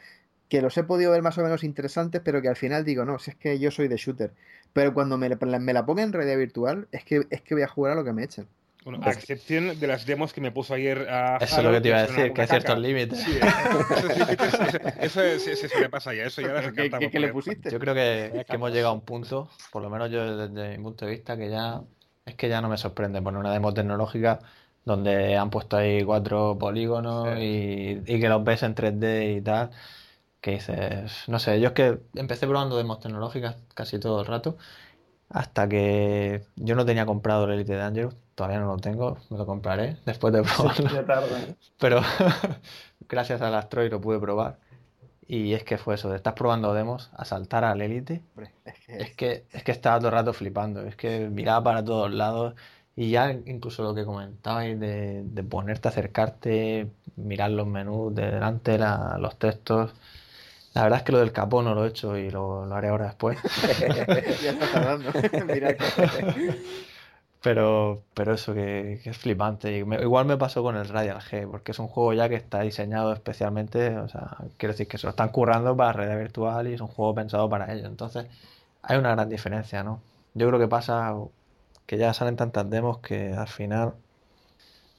que 0.48 0.62
los 0.62 0.78
he 0.78 0.84
podido 0.84 1.10
ver 1.10 1.22
más 1.22 1.38
o 1.38 1.42
menos 1.42 1.64
interesantes, 1.64 2.20
pero 2.24 2.40
que 2.40 2.48
al 2.48 2.56
final 2.56 2.84
digo, 2.84 3.04
no, 3.04 3.18
si 3.18 3.32
es 3.32 3.36
que 3.36 3.58
yo 3.58 3.72
soy 3.72 3.88
de 3.88 3.96
shooter. 3.96 4.32
Pero 4.72 4.94
cuando 4.94 5.18
me, 5.18 5.28
la- 5.28 5.58
me 5.58 5.72
la 5.72 5.84
ponga 5.84 6.04
en 6.04 6.12
realidad 6.12 6.38
virtual, 6.38 6.86
es 6.92 7.04
que, 7.04 7.26
es 7.30 7.40
que 7.42 7.54
voy 7.54 7.64
a 7.64 7.68
jugar 7.68 7.92
a 7.92 7.96
lo 7.96 8.04
que 8.04 8.12
me 8.12 8.22
echen. 8.22 8.46
Bueno, 8.84 8.98
a 9.02 9.10
excepción 9.10 9.78
de 9.78 9.86
las 9.86 10.06
demos 10.06 10.32
que 10.32 10.40
me 10.40 10.50
puso 10.50 10.74
ayer 10.74 11.06
a 11.08 11.36
Eso 11.36 11.58
es 11.58 11.64
lo 11.64 11.70
que 11.72 11.80
te 11.80 11.88
iba 11.88 11.98
a 11.98 12.02
decir, 12.06 12.32
que 12.32 12.40
hay 12.40 12.48
ciertos 12.48 12.78
límites. 12.78 13.18
Sí, 13.18 13.38
esos 13.96 14.16
límites, 14.16 14.54
eso, 15.00 15.22
eso, 15.22 15.50
eso 15.50 15.68
se 15.68 15.80
le 15.80 15.88
pasa 15.88 16.12
ya, 16.14 16.24
eso 16.24 16.42
ya 16.42 16.52
las 16.52 16.72
¿Qué, 16.72 16.90
qué- 16.90 17.10
qué 17.10 17.20
le 17.20 17.32
pusiste? 17.32 17.70
Yo 17.70 17.78
creo 17.78 17.94
que, 17.94 18.44
que 18.48 18.56
hemos 18.56 18.72
llegado 18.72 18.90
a 18.90 18.94
un 18.94 19.02
punto, 19.02 19.48
por 19.70 19.82
lo 19.82 19.90
menos 19.90 20.10
yo 20.10 20.36
desde 20.48 20.76
mi 20.76 20.82
punto 20.82 21.04
de 21.06 21.12
vista, 21.12 21.36
que 21.36 21.48
ya 21.48 21.82
es 22.24 22.34
que 22.34 22.48
ya 22.48 22.60
no 22.60 22.68
me 22.68 22.76
sorprende 22.76 23.20
poner 23.22 23.38
una 23.40 23.52
demo 23.52 23.72
tecnológica 23.74 24.40
donde 24.84 25.36
han 25.36 25.50
puesto 25.50 25.76
ahí 25.76 26.02
cuatro 26.04 26.56
polígonos 26.58 27.38
y, 27.38 28.00
y 28.04 28.20
que 28.20 28.28
los 28.28 28.42
ves 28.42 28.62
en 28.64 28.74
3D 28.74 29.36
y 29.36 29.40
tal, 29.42 29.70
que 30.40 30.52
dices, 30.52 31.24
no 31.28 31.38
sé, 31.38 31.60
yo 31.60 31.68
es 31.68 31.74
que 31.74 32.00
empecé 32.14 32.46
probando 32.48 32.76
demos 32.76 33.00
tecnológicas 33.00 33.56
casi 33.74 34.00
todo 34.00 34.20
el 34.20 34.26
rato, 34.26 34.56
hasta 35.30 35.68
que 35.68 36.42
yo 36.56 36.74
no 36.76 36.84
tenía 36.84 37.06
comprado 37.06 37.44
el 37.46 37.52
Elite 37.52 37.74
Dangerous, 37.74 38.14
todavía 38.34 38.58
no 38.60 38.66
lo 38.66 38.76
tengo, 38.78 39.18
me 39.30 39.38
lo 39.38 39.46
compraré 39.46 39.96
después 40.06 40.32
de 40.32 40.42
probarlo. 40.42 40.88
Ya 40.90 41.04
tarda. 41.04 41.40
¿eh? 41.40 41.54
Pero 41.78 42.00
gracias 43.08 43.40
al 43.42 43.54
Astroid 43.54 43.90
lo 43.90 44.00
pude 44.00 44.18
probar. 44.18 44.58
Y 45.26 45.54
es 45.54 45.64
que 45.64 45.78
fue 45.78 45.94
eso, 45.94 46.10
de 46.10 46.16
estar 46.16 46.34
probando 46.34 46.74
demos 46.74 47.10
a 47.14 47.24
saltar 47.24 47.64
al 47.64 47.80
Elite. 47.80 48.22
Hombre, 48.34 48.52
es 48.64 48.74
que- 48.84 48.96
Es 48.98 49.10
que, 49.16 49.44
es 49.52 49.62
que 49.62 49.72
estaba 49.72 49.98
todo 49.98 50.08
el 50.08 50.14
rato 50.14 50.32
flipando, 50.32 50.82
es 50.82 50.96
que 50.96 51.28
miraba 51.30 51.62
para 51.62 51.84
todos 51.84 52.12
lados 52.12 52.54
y 52.96 53.10
ya 53.12 53.30
incluso 53.30 53.82
lo 53.82 53.94
que 53.94 54.04
comentabais 54.04 54.78
de, 54.78 55.22
de 55.24 55.42
ponerte 55.44 55.88
a 55.88 55.90
acercarte, 55.90 56.88
mirar 57.16 57.50
los 57.52 57.66
menús 57.66 58.14
de 58.14 58.30
delante, 58.30 58.76
la- 58.78 59.16
los 59.18 59.38
textos. 59.38 59.92
La 60.74 60.82
verdad 60.82 60.98
es 60.98 61.04
que 61.04 61.12
lo 61.12 61.18
del 61.20 61.32
capó 61.32 61.62
no 61.62 61.74
lo 61.74 61.84
he 61.84 61.88
hecho 61.88 62.16
y 62.18 62.30
lo, 62.30 62.66
lo 62.66 62.74
haré 62.74 62.88
ahora 62.88 63.06
después. 63.06 63.38
ya 64.42 64.50
está 64.50 64.66
tardando. 64.72 65.10
Mira 65.46 65.74
que- 65.76 66.60
Pero, 67.42 68.02
pero 68.14 68.34
eso 68.34 68.54
que, 68.54 69.00
que 69.02 69.10
es 69.10 69.18
flipante. 69.18 69.76
Igual 69.78 70.26
me 70.26 70.36
pasó 70.36 70.62
con 70.62 70.76
el 70.76 70.88
Radial 70.88 71.20
G, 71.20 71.50
porque 71.50 71.72
es 71.72 71.78
un 71.78 71.88
juego 71.88 72.12
ya 72.12 72.28
que 72.28 72.36
está 72.36 72.60
diseñado 72.60 73.12
especialmente, 73.12 73.98
o 73.98 74.08
sea, 74.08 74.36
quiero 74.58 74.72
decir 74.74 74.86
que 74.88 74.98
se 74.98 75.06
lo 75.06 75.10
están 75.10 75.30
currando 75.30 75.76
para 75.76 75.92
realidad 75.92 76.18
virtual 76.20 76.68
y 76.68 76.74
es 76.74 76.80
un 76.80 76.86
juego 76.88 77.14
pensado 77.14 77.48
para 77.48 77.72
ello. 77.72 77.86
Entonces, 77.88 78.26
hay 78.82 78.98
una 78.98 79.12
gran 79.12 79.28
diferencia, 79.28 79.82
¿no? 79.82 80.00
Yo 80.34 80.48
creo 80.48 80.60
que 80.60 80.68
pasa 80.68 81.14
que 81.86 81.98
ya 81.98 82.14
salen 82.14 82.36
tantas 82.36 82.68
demos 82.70 82.98
que 82.98 83.32
al 83.34 83.48
final 83.48 83.94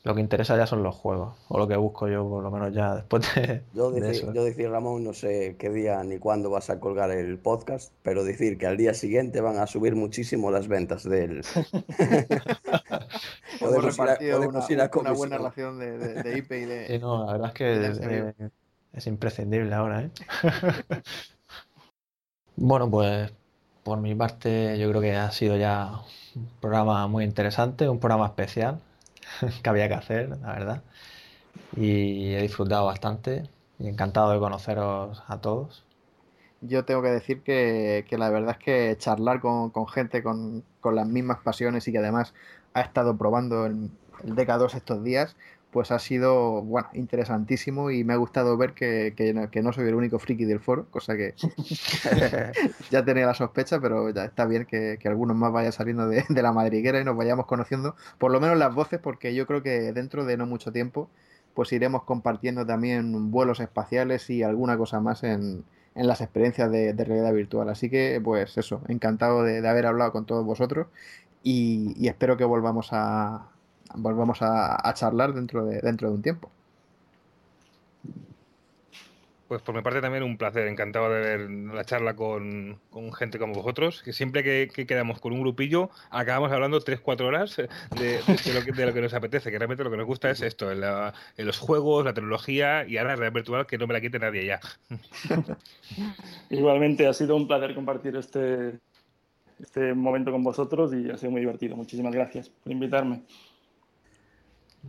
lo 0.06 0.14
que 0.14 0.20
interesa 0.22 0.58
ya 0.58 0.68
son 0.68 0.84
los 0.84 0.96
juegos, 0.96 1.38
o 1.48 1.58
lo 1.58 1.66
que 1.68 1.78
busco 1.78 2.10
yo, 2.10 2.28
por 2.28 2.44
lo 2.44 2.52
menos 2.52 2.74
ya 2.74 2.94
después 2.96 3.24
de, 3.36 3.64
Yo 3.74 3.90
de 3.92 4.02
decir, 4.02 4.24
eso. 4.26 4.34
yo 4.34 4.44
decir, 4.44 4.70
Ramón, 4.70 5.04
no 5.04 5.14
sé 5.14 5.56
qué 5.58 5.70
día 5.70 6.04
ni 6.04 6.18
cuándo 6.18 6.50
vas 6.50 6.70
a 6.70 6.80
colgar 6.82 7.10
el 7.12 7.38
podcast, 7.38 7.94
pero 8.04 8.24
decir 8.26 8.58
que 8.58 8.68
al 8.68 8.76
día 8.78 8.94
siguiente 8.94 9.40
van 9.42 9.58
a 9.60 9.68
subir 9.68 9.96
muchísimo 9.96 10.52
las 10.52 10.68
ventas 10.68 11.04
del... 11.04 11.44
Podemos 13.60 13.96
ir 13.98 14.02
a- 14.02 14.06
repartido 14.06 14.38
podemos 14.38 14.66
una, 14.66 14.74
ir 14.74 14.82
a 14.82 14.90
una 15.00 15.12
buena 15.14 15.38
relación 15.38 15.80
de, 15.80 15.98
de- 15.98 16.24
de 16.24 16.38
IP 16.38 16.52
y 16.52 16.66
de... 16.66 16.88
Sí, 16.88 17.00
no, 17.00 17.26
la 17.26 17.32
verdad 17.34 17.48
es 17.48 17.54
que 17.54 18.34
eh, 18.42 18.50
es 18.94 19.08
imprescindible 19.08 19.74
ahora, 19.74 20.02
¿eh? 20.02 20.10
Bueno, 22.56 22.90
pues 22.90 23.32
por 23.84 24.00
mi 24.00 24.14
parte 24.16 24.78
yo 24.78 24.88
creo 24.90 25.02
que 25.02 25.16
ha 25.16 25.32
sido 25.32 25.58
ya 25.58 26.02
un 26.36 26.48
programa 26.62 27.08
muy 27.08 27.24
interesante, 27.24 27.90
un 27.90 28.00
programa 28.00 28.28
especial 28.28 28.80
que 29.64 29.70
había 29.70 29.88
que 29.88 29.96
hacer, 29.96 30.30
la 30.30 30.54
verdad. 30.54 30.84
Y 31.76 32.34
he 32.34 32.42
disfrutado 32.42 32.86
bastante 32.86 33.50
y 33.80 33.88
encantado 33.88 34.32
de 34.32 34.40
conoceros 34.40 35.24
a 35.28 35.40
todos. 35.40 35.86
Yo 36.62 36.86
tengo 36.86 37.02
que 37.02 37.10
decir 37.10 37.42
que, 37.42 38.06
que 38.10 38.18
la 38.18 38.30
verdad 38.30 38.56
es 38.58 38.64
que 38.64 38.96
charlar 38.98 39.42
con, 39.42 39.70
con 39.70 39.88
gente 39.88 40.24
con, 40.24 40.64
con 40.80 40.96
las 40.96 41.08
mismas 41.08 41.40
pasiones 41.40 41.88
y 41.88 41.92
que 41.92 41.98
además 41.98 42.34
ha 42.74 42.82
estado 42.82 43.18
probando 43.18 43.66
el, 43.66 43.90
el 44.24 44.36
DK2 44.36 44.76
estos 44.76 45.04
días, 45.04 45.36
pues 45.74 45.92
ha 45.92 46.00
sido, 46.00 46.62
bueno, 46.64 46.90
interesantísimo 46.94 47.92
y 47.92 48.04
me 48.06 48.14
ha 48.14 48.18
gustado 48.18 48.58
ver 48.58 48.74
que, 48.74 49.14
que 49.18 49.34
no, 49.34 49.52
que 49.52 49.62
no 49.64 49.74
soy 49.74 49.88
el 49.90 49.96
único 49.96 50.20
friki 50.20 50.46
del 50.46 50.62
foro, 50.62 50.88
cosa 50.92 51.18
que 51.18 51.36
ya 52.90 53.04
tenía 53.06 53.26
la 53.26 53.34
sospecha, 53.34 53.80
pero 53.82 54.10
ya 54.12 54.26
está 54.26 54.46
bien 54.46 54.66
que, 54.66 54.98
que 55.00 55.08
algunos 55.08 55.36
más 55.38 55.52
vayan 55.52 55.72
saliendo 55.72 56.08
de, 56.08 56.26
de 56.30 56.42
la 56.42 56.52
madriguera 56.54 57.00
y 57.02 57.04
nos 57.06 57.18
vayamos 57.18 57.46
conociendo, 57.48 57.96
por 58.18 58.32
lo 58.32 58.40
menos 58.40 58.58
las 58.58 58.74
voces, 58.74 59.00
porque 59.00 59.34
yo 59.36 59.48
creo 59.48 59.64
que 59.64 59.92
dentro 59.94 60.26
de 60.26 60.38
no 60.38 60.46
mucho 60.46 60.72
tiempo, 60.72 61.10
pues 61.54 61.72
iremos 61.74 62.04
compartiendo 62.04 62.66
también 62.66 63.32
vuelos 63.32 63.60
espaciales 63.60 64.30
y 64.30 64.44
alguna 64.44 64.78
cosa 64.78 65.00
más 65.02 65.24
en, 65.24 65.66
en 65.96 66.08
las 66.08 66.22
experiencias 66.22 66.72
de, 66.72 66.94
de 66.94 67.04
realidad 67.06 67.34
virtual. 67.34 67.70
Así 67.70 67.90
que, 67.90 68.20
pues 68.24 68.58
eso, 68.58 68.82
encantado 68.88 69.44
de, 69.44 69.62
de 69.62 69.68
haber 69.70 69.86
hablado 69.86 70.12
con 70.12 70.26
todos 70.26 70.46
vosotros 70.46 70.88
y, 71.44 71.94
y 71.98 72.08
espero 72.08 72.38
que 72.38 72.46
volvamos 72.46 72.90
a 72.92 73.53
volvamos 73.96 74.42
a, 74.42 74.88
a 74.88 74.94
charlar 74.94 75.34
dentro 75.34 75.66
de, 75.66 75.80
dentro 75.82 76.10
de 76.10 76.16
un 76.16 76.22
tiempo. 76.22 76.56
Pues 79.48 79.62
por 79.62 79.76
mi 79.76 79.82
parte 79.84 80.02
también 80.02 80.24
un 80.24 80.38
placer, 80.38 80.68
encantado 80.68 81.10
de 81.12 81.20
ver 81.20 81.40
la 81.52 81.84
charla 81.86 82.16
con, 82.16 82.82
con 82.90 83.14
gente 83.14 83.38
como 83.38 83.54
vosotros, 83.54 84.02
que 84.02 84.14
siempre 84.14 84.42
que, 84.44 84.70
que 84.74 84.88
quedamos 84.88 85.20
con 85.20 85.34
un 85.34 85.42
grupillo 85.42 85.92
acabamos 86.10 86.52
hablando 86.52 86.84
3-4 86.84 87.28
horas 87.28 87.58
de, 87.92 88.24
de 88.46 88.54
lo 88.54 88.64
que, 88.64 88.72
de 88.72 88.86
lo 88.86 88.94
que 88.94 89.02
nos 89.02 89.14
apetece, 89.14 89.52
que 89.52 89.60
realmente 89.60 89.84
lo 89.84 89.92
que 89.92 89.98
nos 89.98 90.08
gusta 90.08 90.32
es 90.32 90.42
esto, 90.42 90.72
en, 90.72 90.80
la- 90.82 91.14
en 91.38 91.46
los 91.46 91.60
juegos, 91.60 92.06
la 92.06 92.14
tecnología 92.14 92.86
y 92.88 92.98
ahora 92.98 93.12
la 93.12 93.16
realidad 93.18 93.34
virtual 93.36 93.68
que 93.68 93.78
no 93.78 93.86
me 93.86 93.94
la 93.94 94.02
quite 94.02 94.18
nadie 94.20 94.46
ya. 94.46 94.60
Igualmente 96.50 97.08
ha 97.08 97.14
sido 97.14 97.36
un 97.36 97.48
placer 97.48 97.76
compartir 97.76 98.16
este, 98.16 98.80
este 99.60 99.94
momento 99.94 100.32
con 100.32 100.44
vosotros 100.44 100.94
y 100.96 101.10
ha 101.12 101.18
sido 101.18 101.32
muy 101.32 101.42
divertido. 101.42 101.76
Muchísimas 101.78 102.14
gracias 102.14 102.50
por 102.50 102.72
invitarme. 102.74 103.26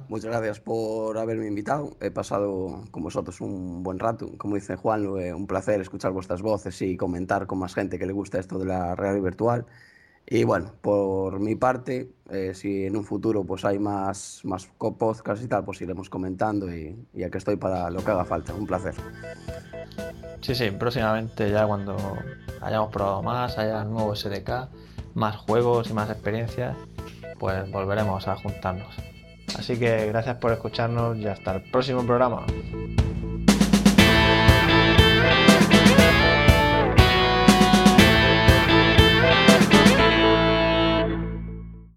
Muchas 0.09 0.27
gracias 0.27 0.61
por 0.61 1.17
haberme 1.19 1.47
invitado. 1.47 1.97
He 2.01 2.11
pasado 2.11 2.85
con 2.91 3.03
vosotros 3.03 3.41
un 3.41 3.83
buen 3.83 3.99
rato. 3.99 4.31
Como 4.37 4.57
dice 4.57 4.77
Juan, 4.77 5.07
un 5.07 5.47
placer 5.47 5.81
escuchar 5.81 6.13
vuestras 6.13 6.43
voces 6.43 6.81
y 6.83 6.97
comentar 6.97 7.47
con 7.47 7.59
más 7.59 7.75
gente 7.75 7.99
que 7.99 8.07
le 8.07 8.13
gusta 8.13 8.39
esto 8.39 8.59
de 8.59 8.67
la 8.67 8.95
realidad 8.97 9.23
virtual. 9.23 9.67
Y 10.27 10.45
bueno, 10.45 10.73
por 10.81 11.39
mi 11.39 11.55
parte, 11.55 12.11
eh, 12.31 12.53
si 12.55 12.87
en 12.87 12.97
un 12.97 13.05
futuro 13.05 13.45
pues 13.45 13.65
hay 13.65 13.79
más, 13.79 14.41
más 14.45 14.67
podcasts 14.67 15.45
y 15.45 15.49
tal, 15.49 15.65
pues 15.65 15.81
iremos 15.83 16.09
comentando 16.09 16.75
y, 16.75 16.97
y 17.13 17.23
aquí 17.23 17.39
estoy 17.39 17.57
para 17.57 17.91
lo 17.91 18.03
que 18.05 18.11
haga 18.11 18.25
falta. 18.25 18.55
Un 18.55 18.67
placer. 18.67 18.95
Sí, 20.41 20.55
sí, 20.55 20.71
próximamente 20.71 21.51
ya 21.51 21.67
cuando 21.67 21.97
hayamos 22.61 22.91
probado 22.91 23.23
más, 23.23 23.59
haya 23.59 23.85
nuevo 23.85 24.15
SDK, 24.15 24.69
más 25.15 25.37
juegos 25.37 25.91
y 25.91 25.93
más 25.93 26.11
experiencias, 26.11 26.77
pues 27.39 27.71
volveremos 27.71 28.27
a 28.27 28.37
juntarnos. 28.37 29.14
Así 29.59 29.77
que 29.79 30.07
gracias 30.07 30.37
por 30.37 30.53
escucharnos 30.53 31.17
y 31.19 31.27
hasta 31.27 31.57
el 31.57 31.63
próximo 31.63 32.05
programa. 32.05 32.45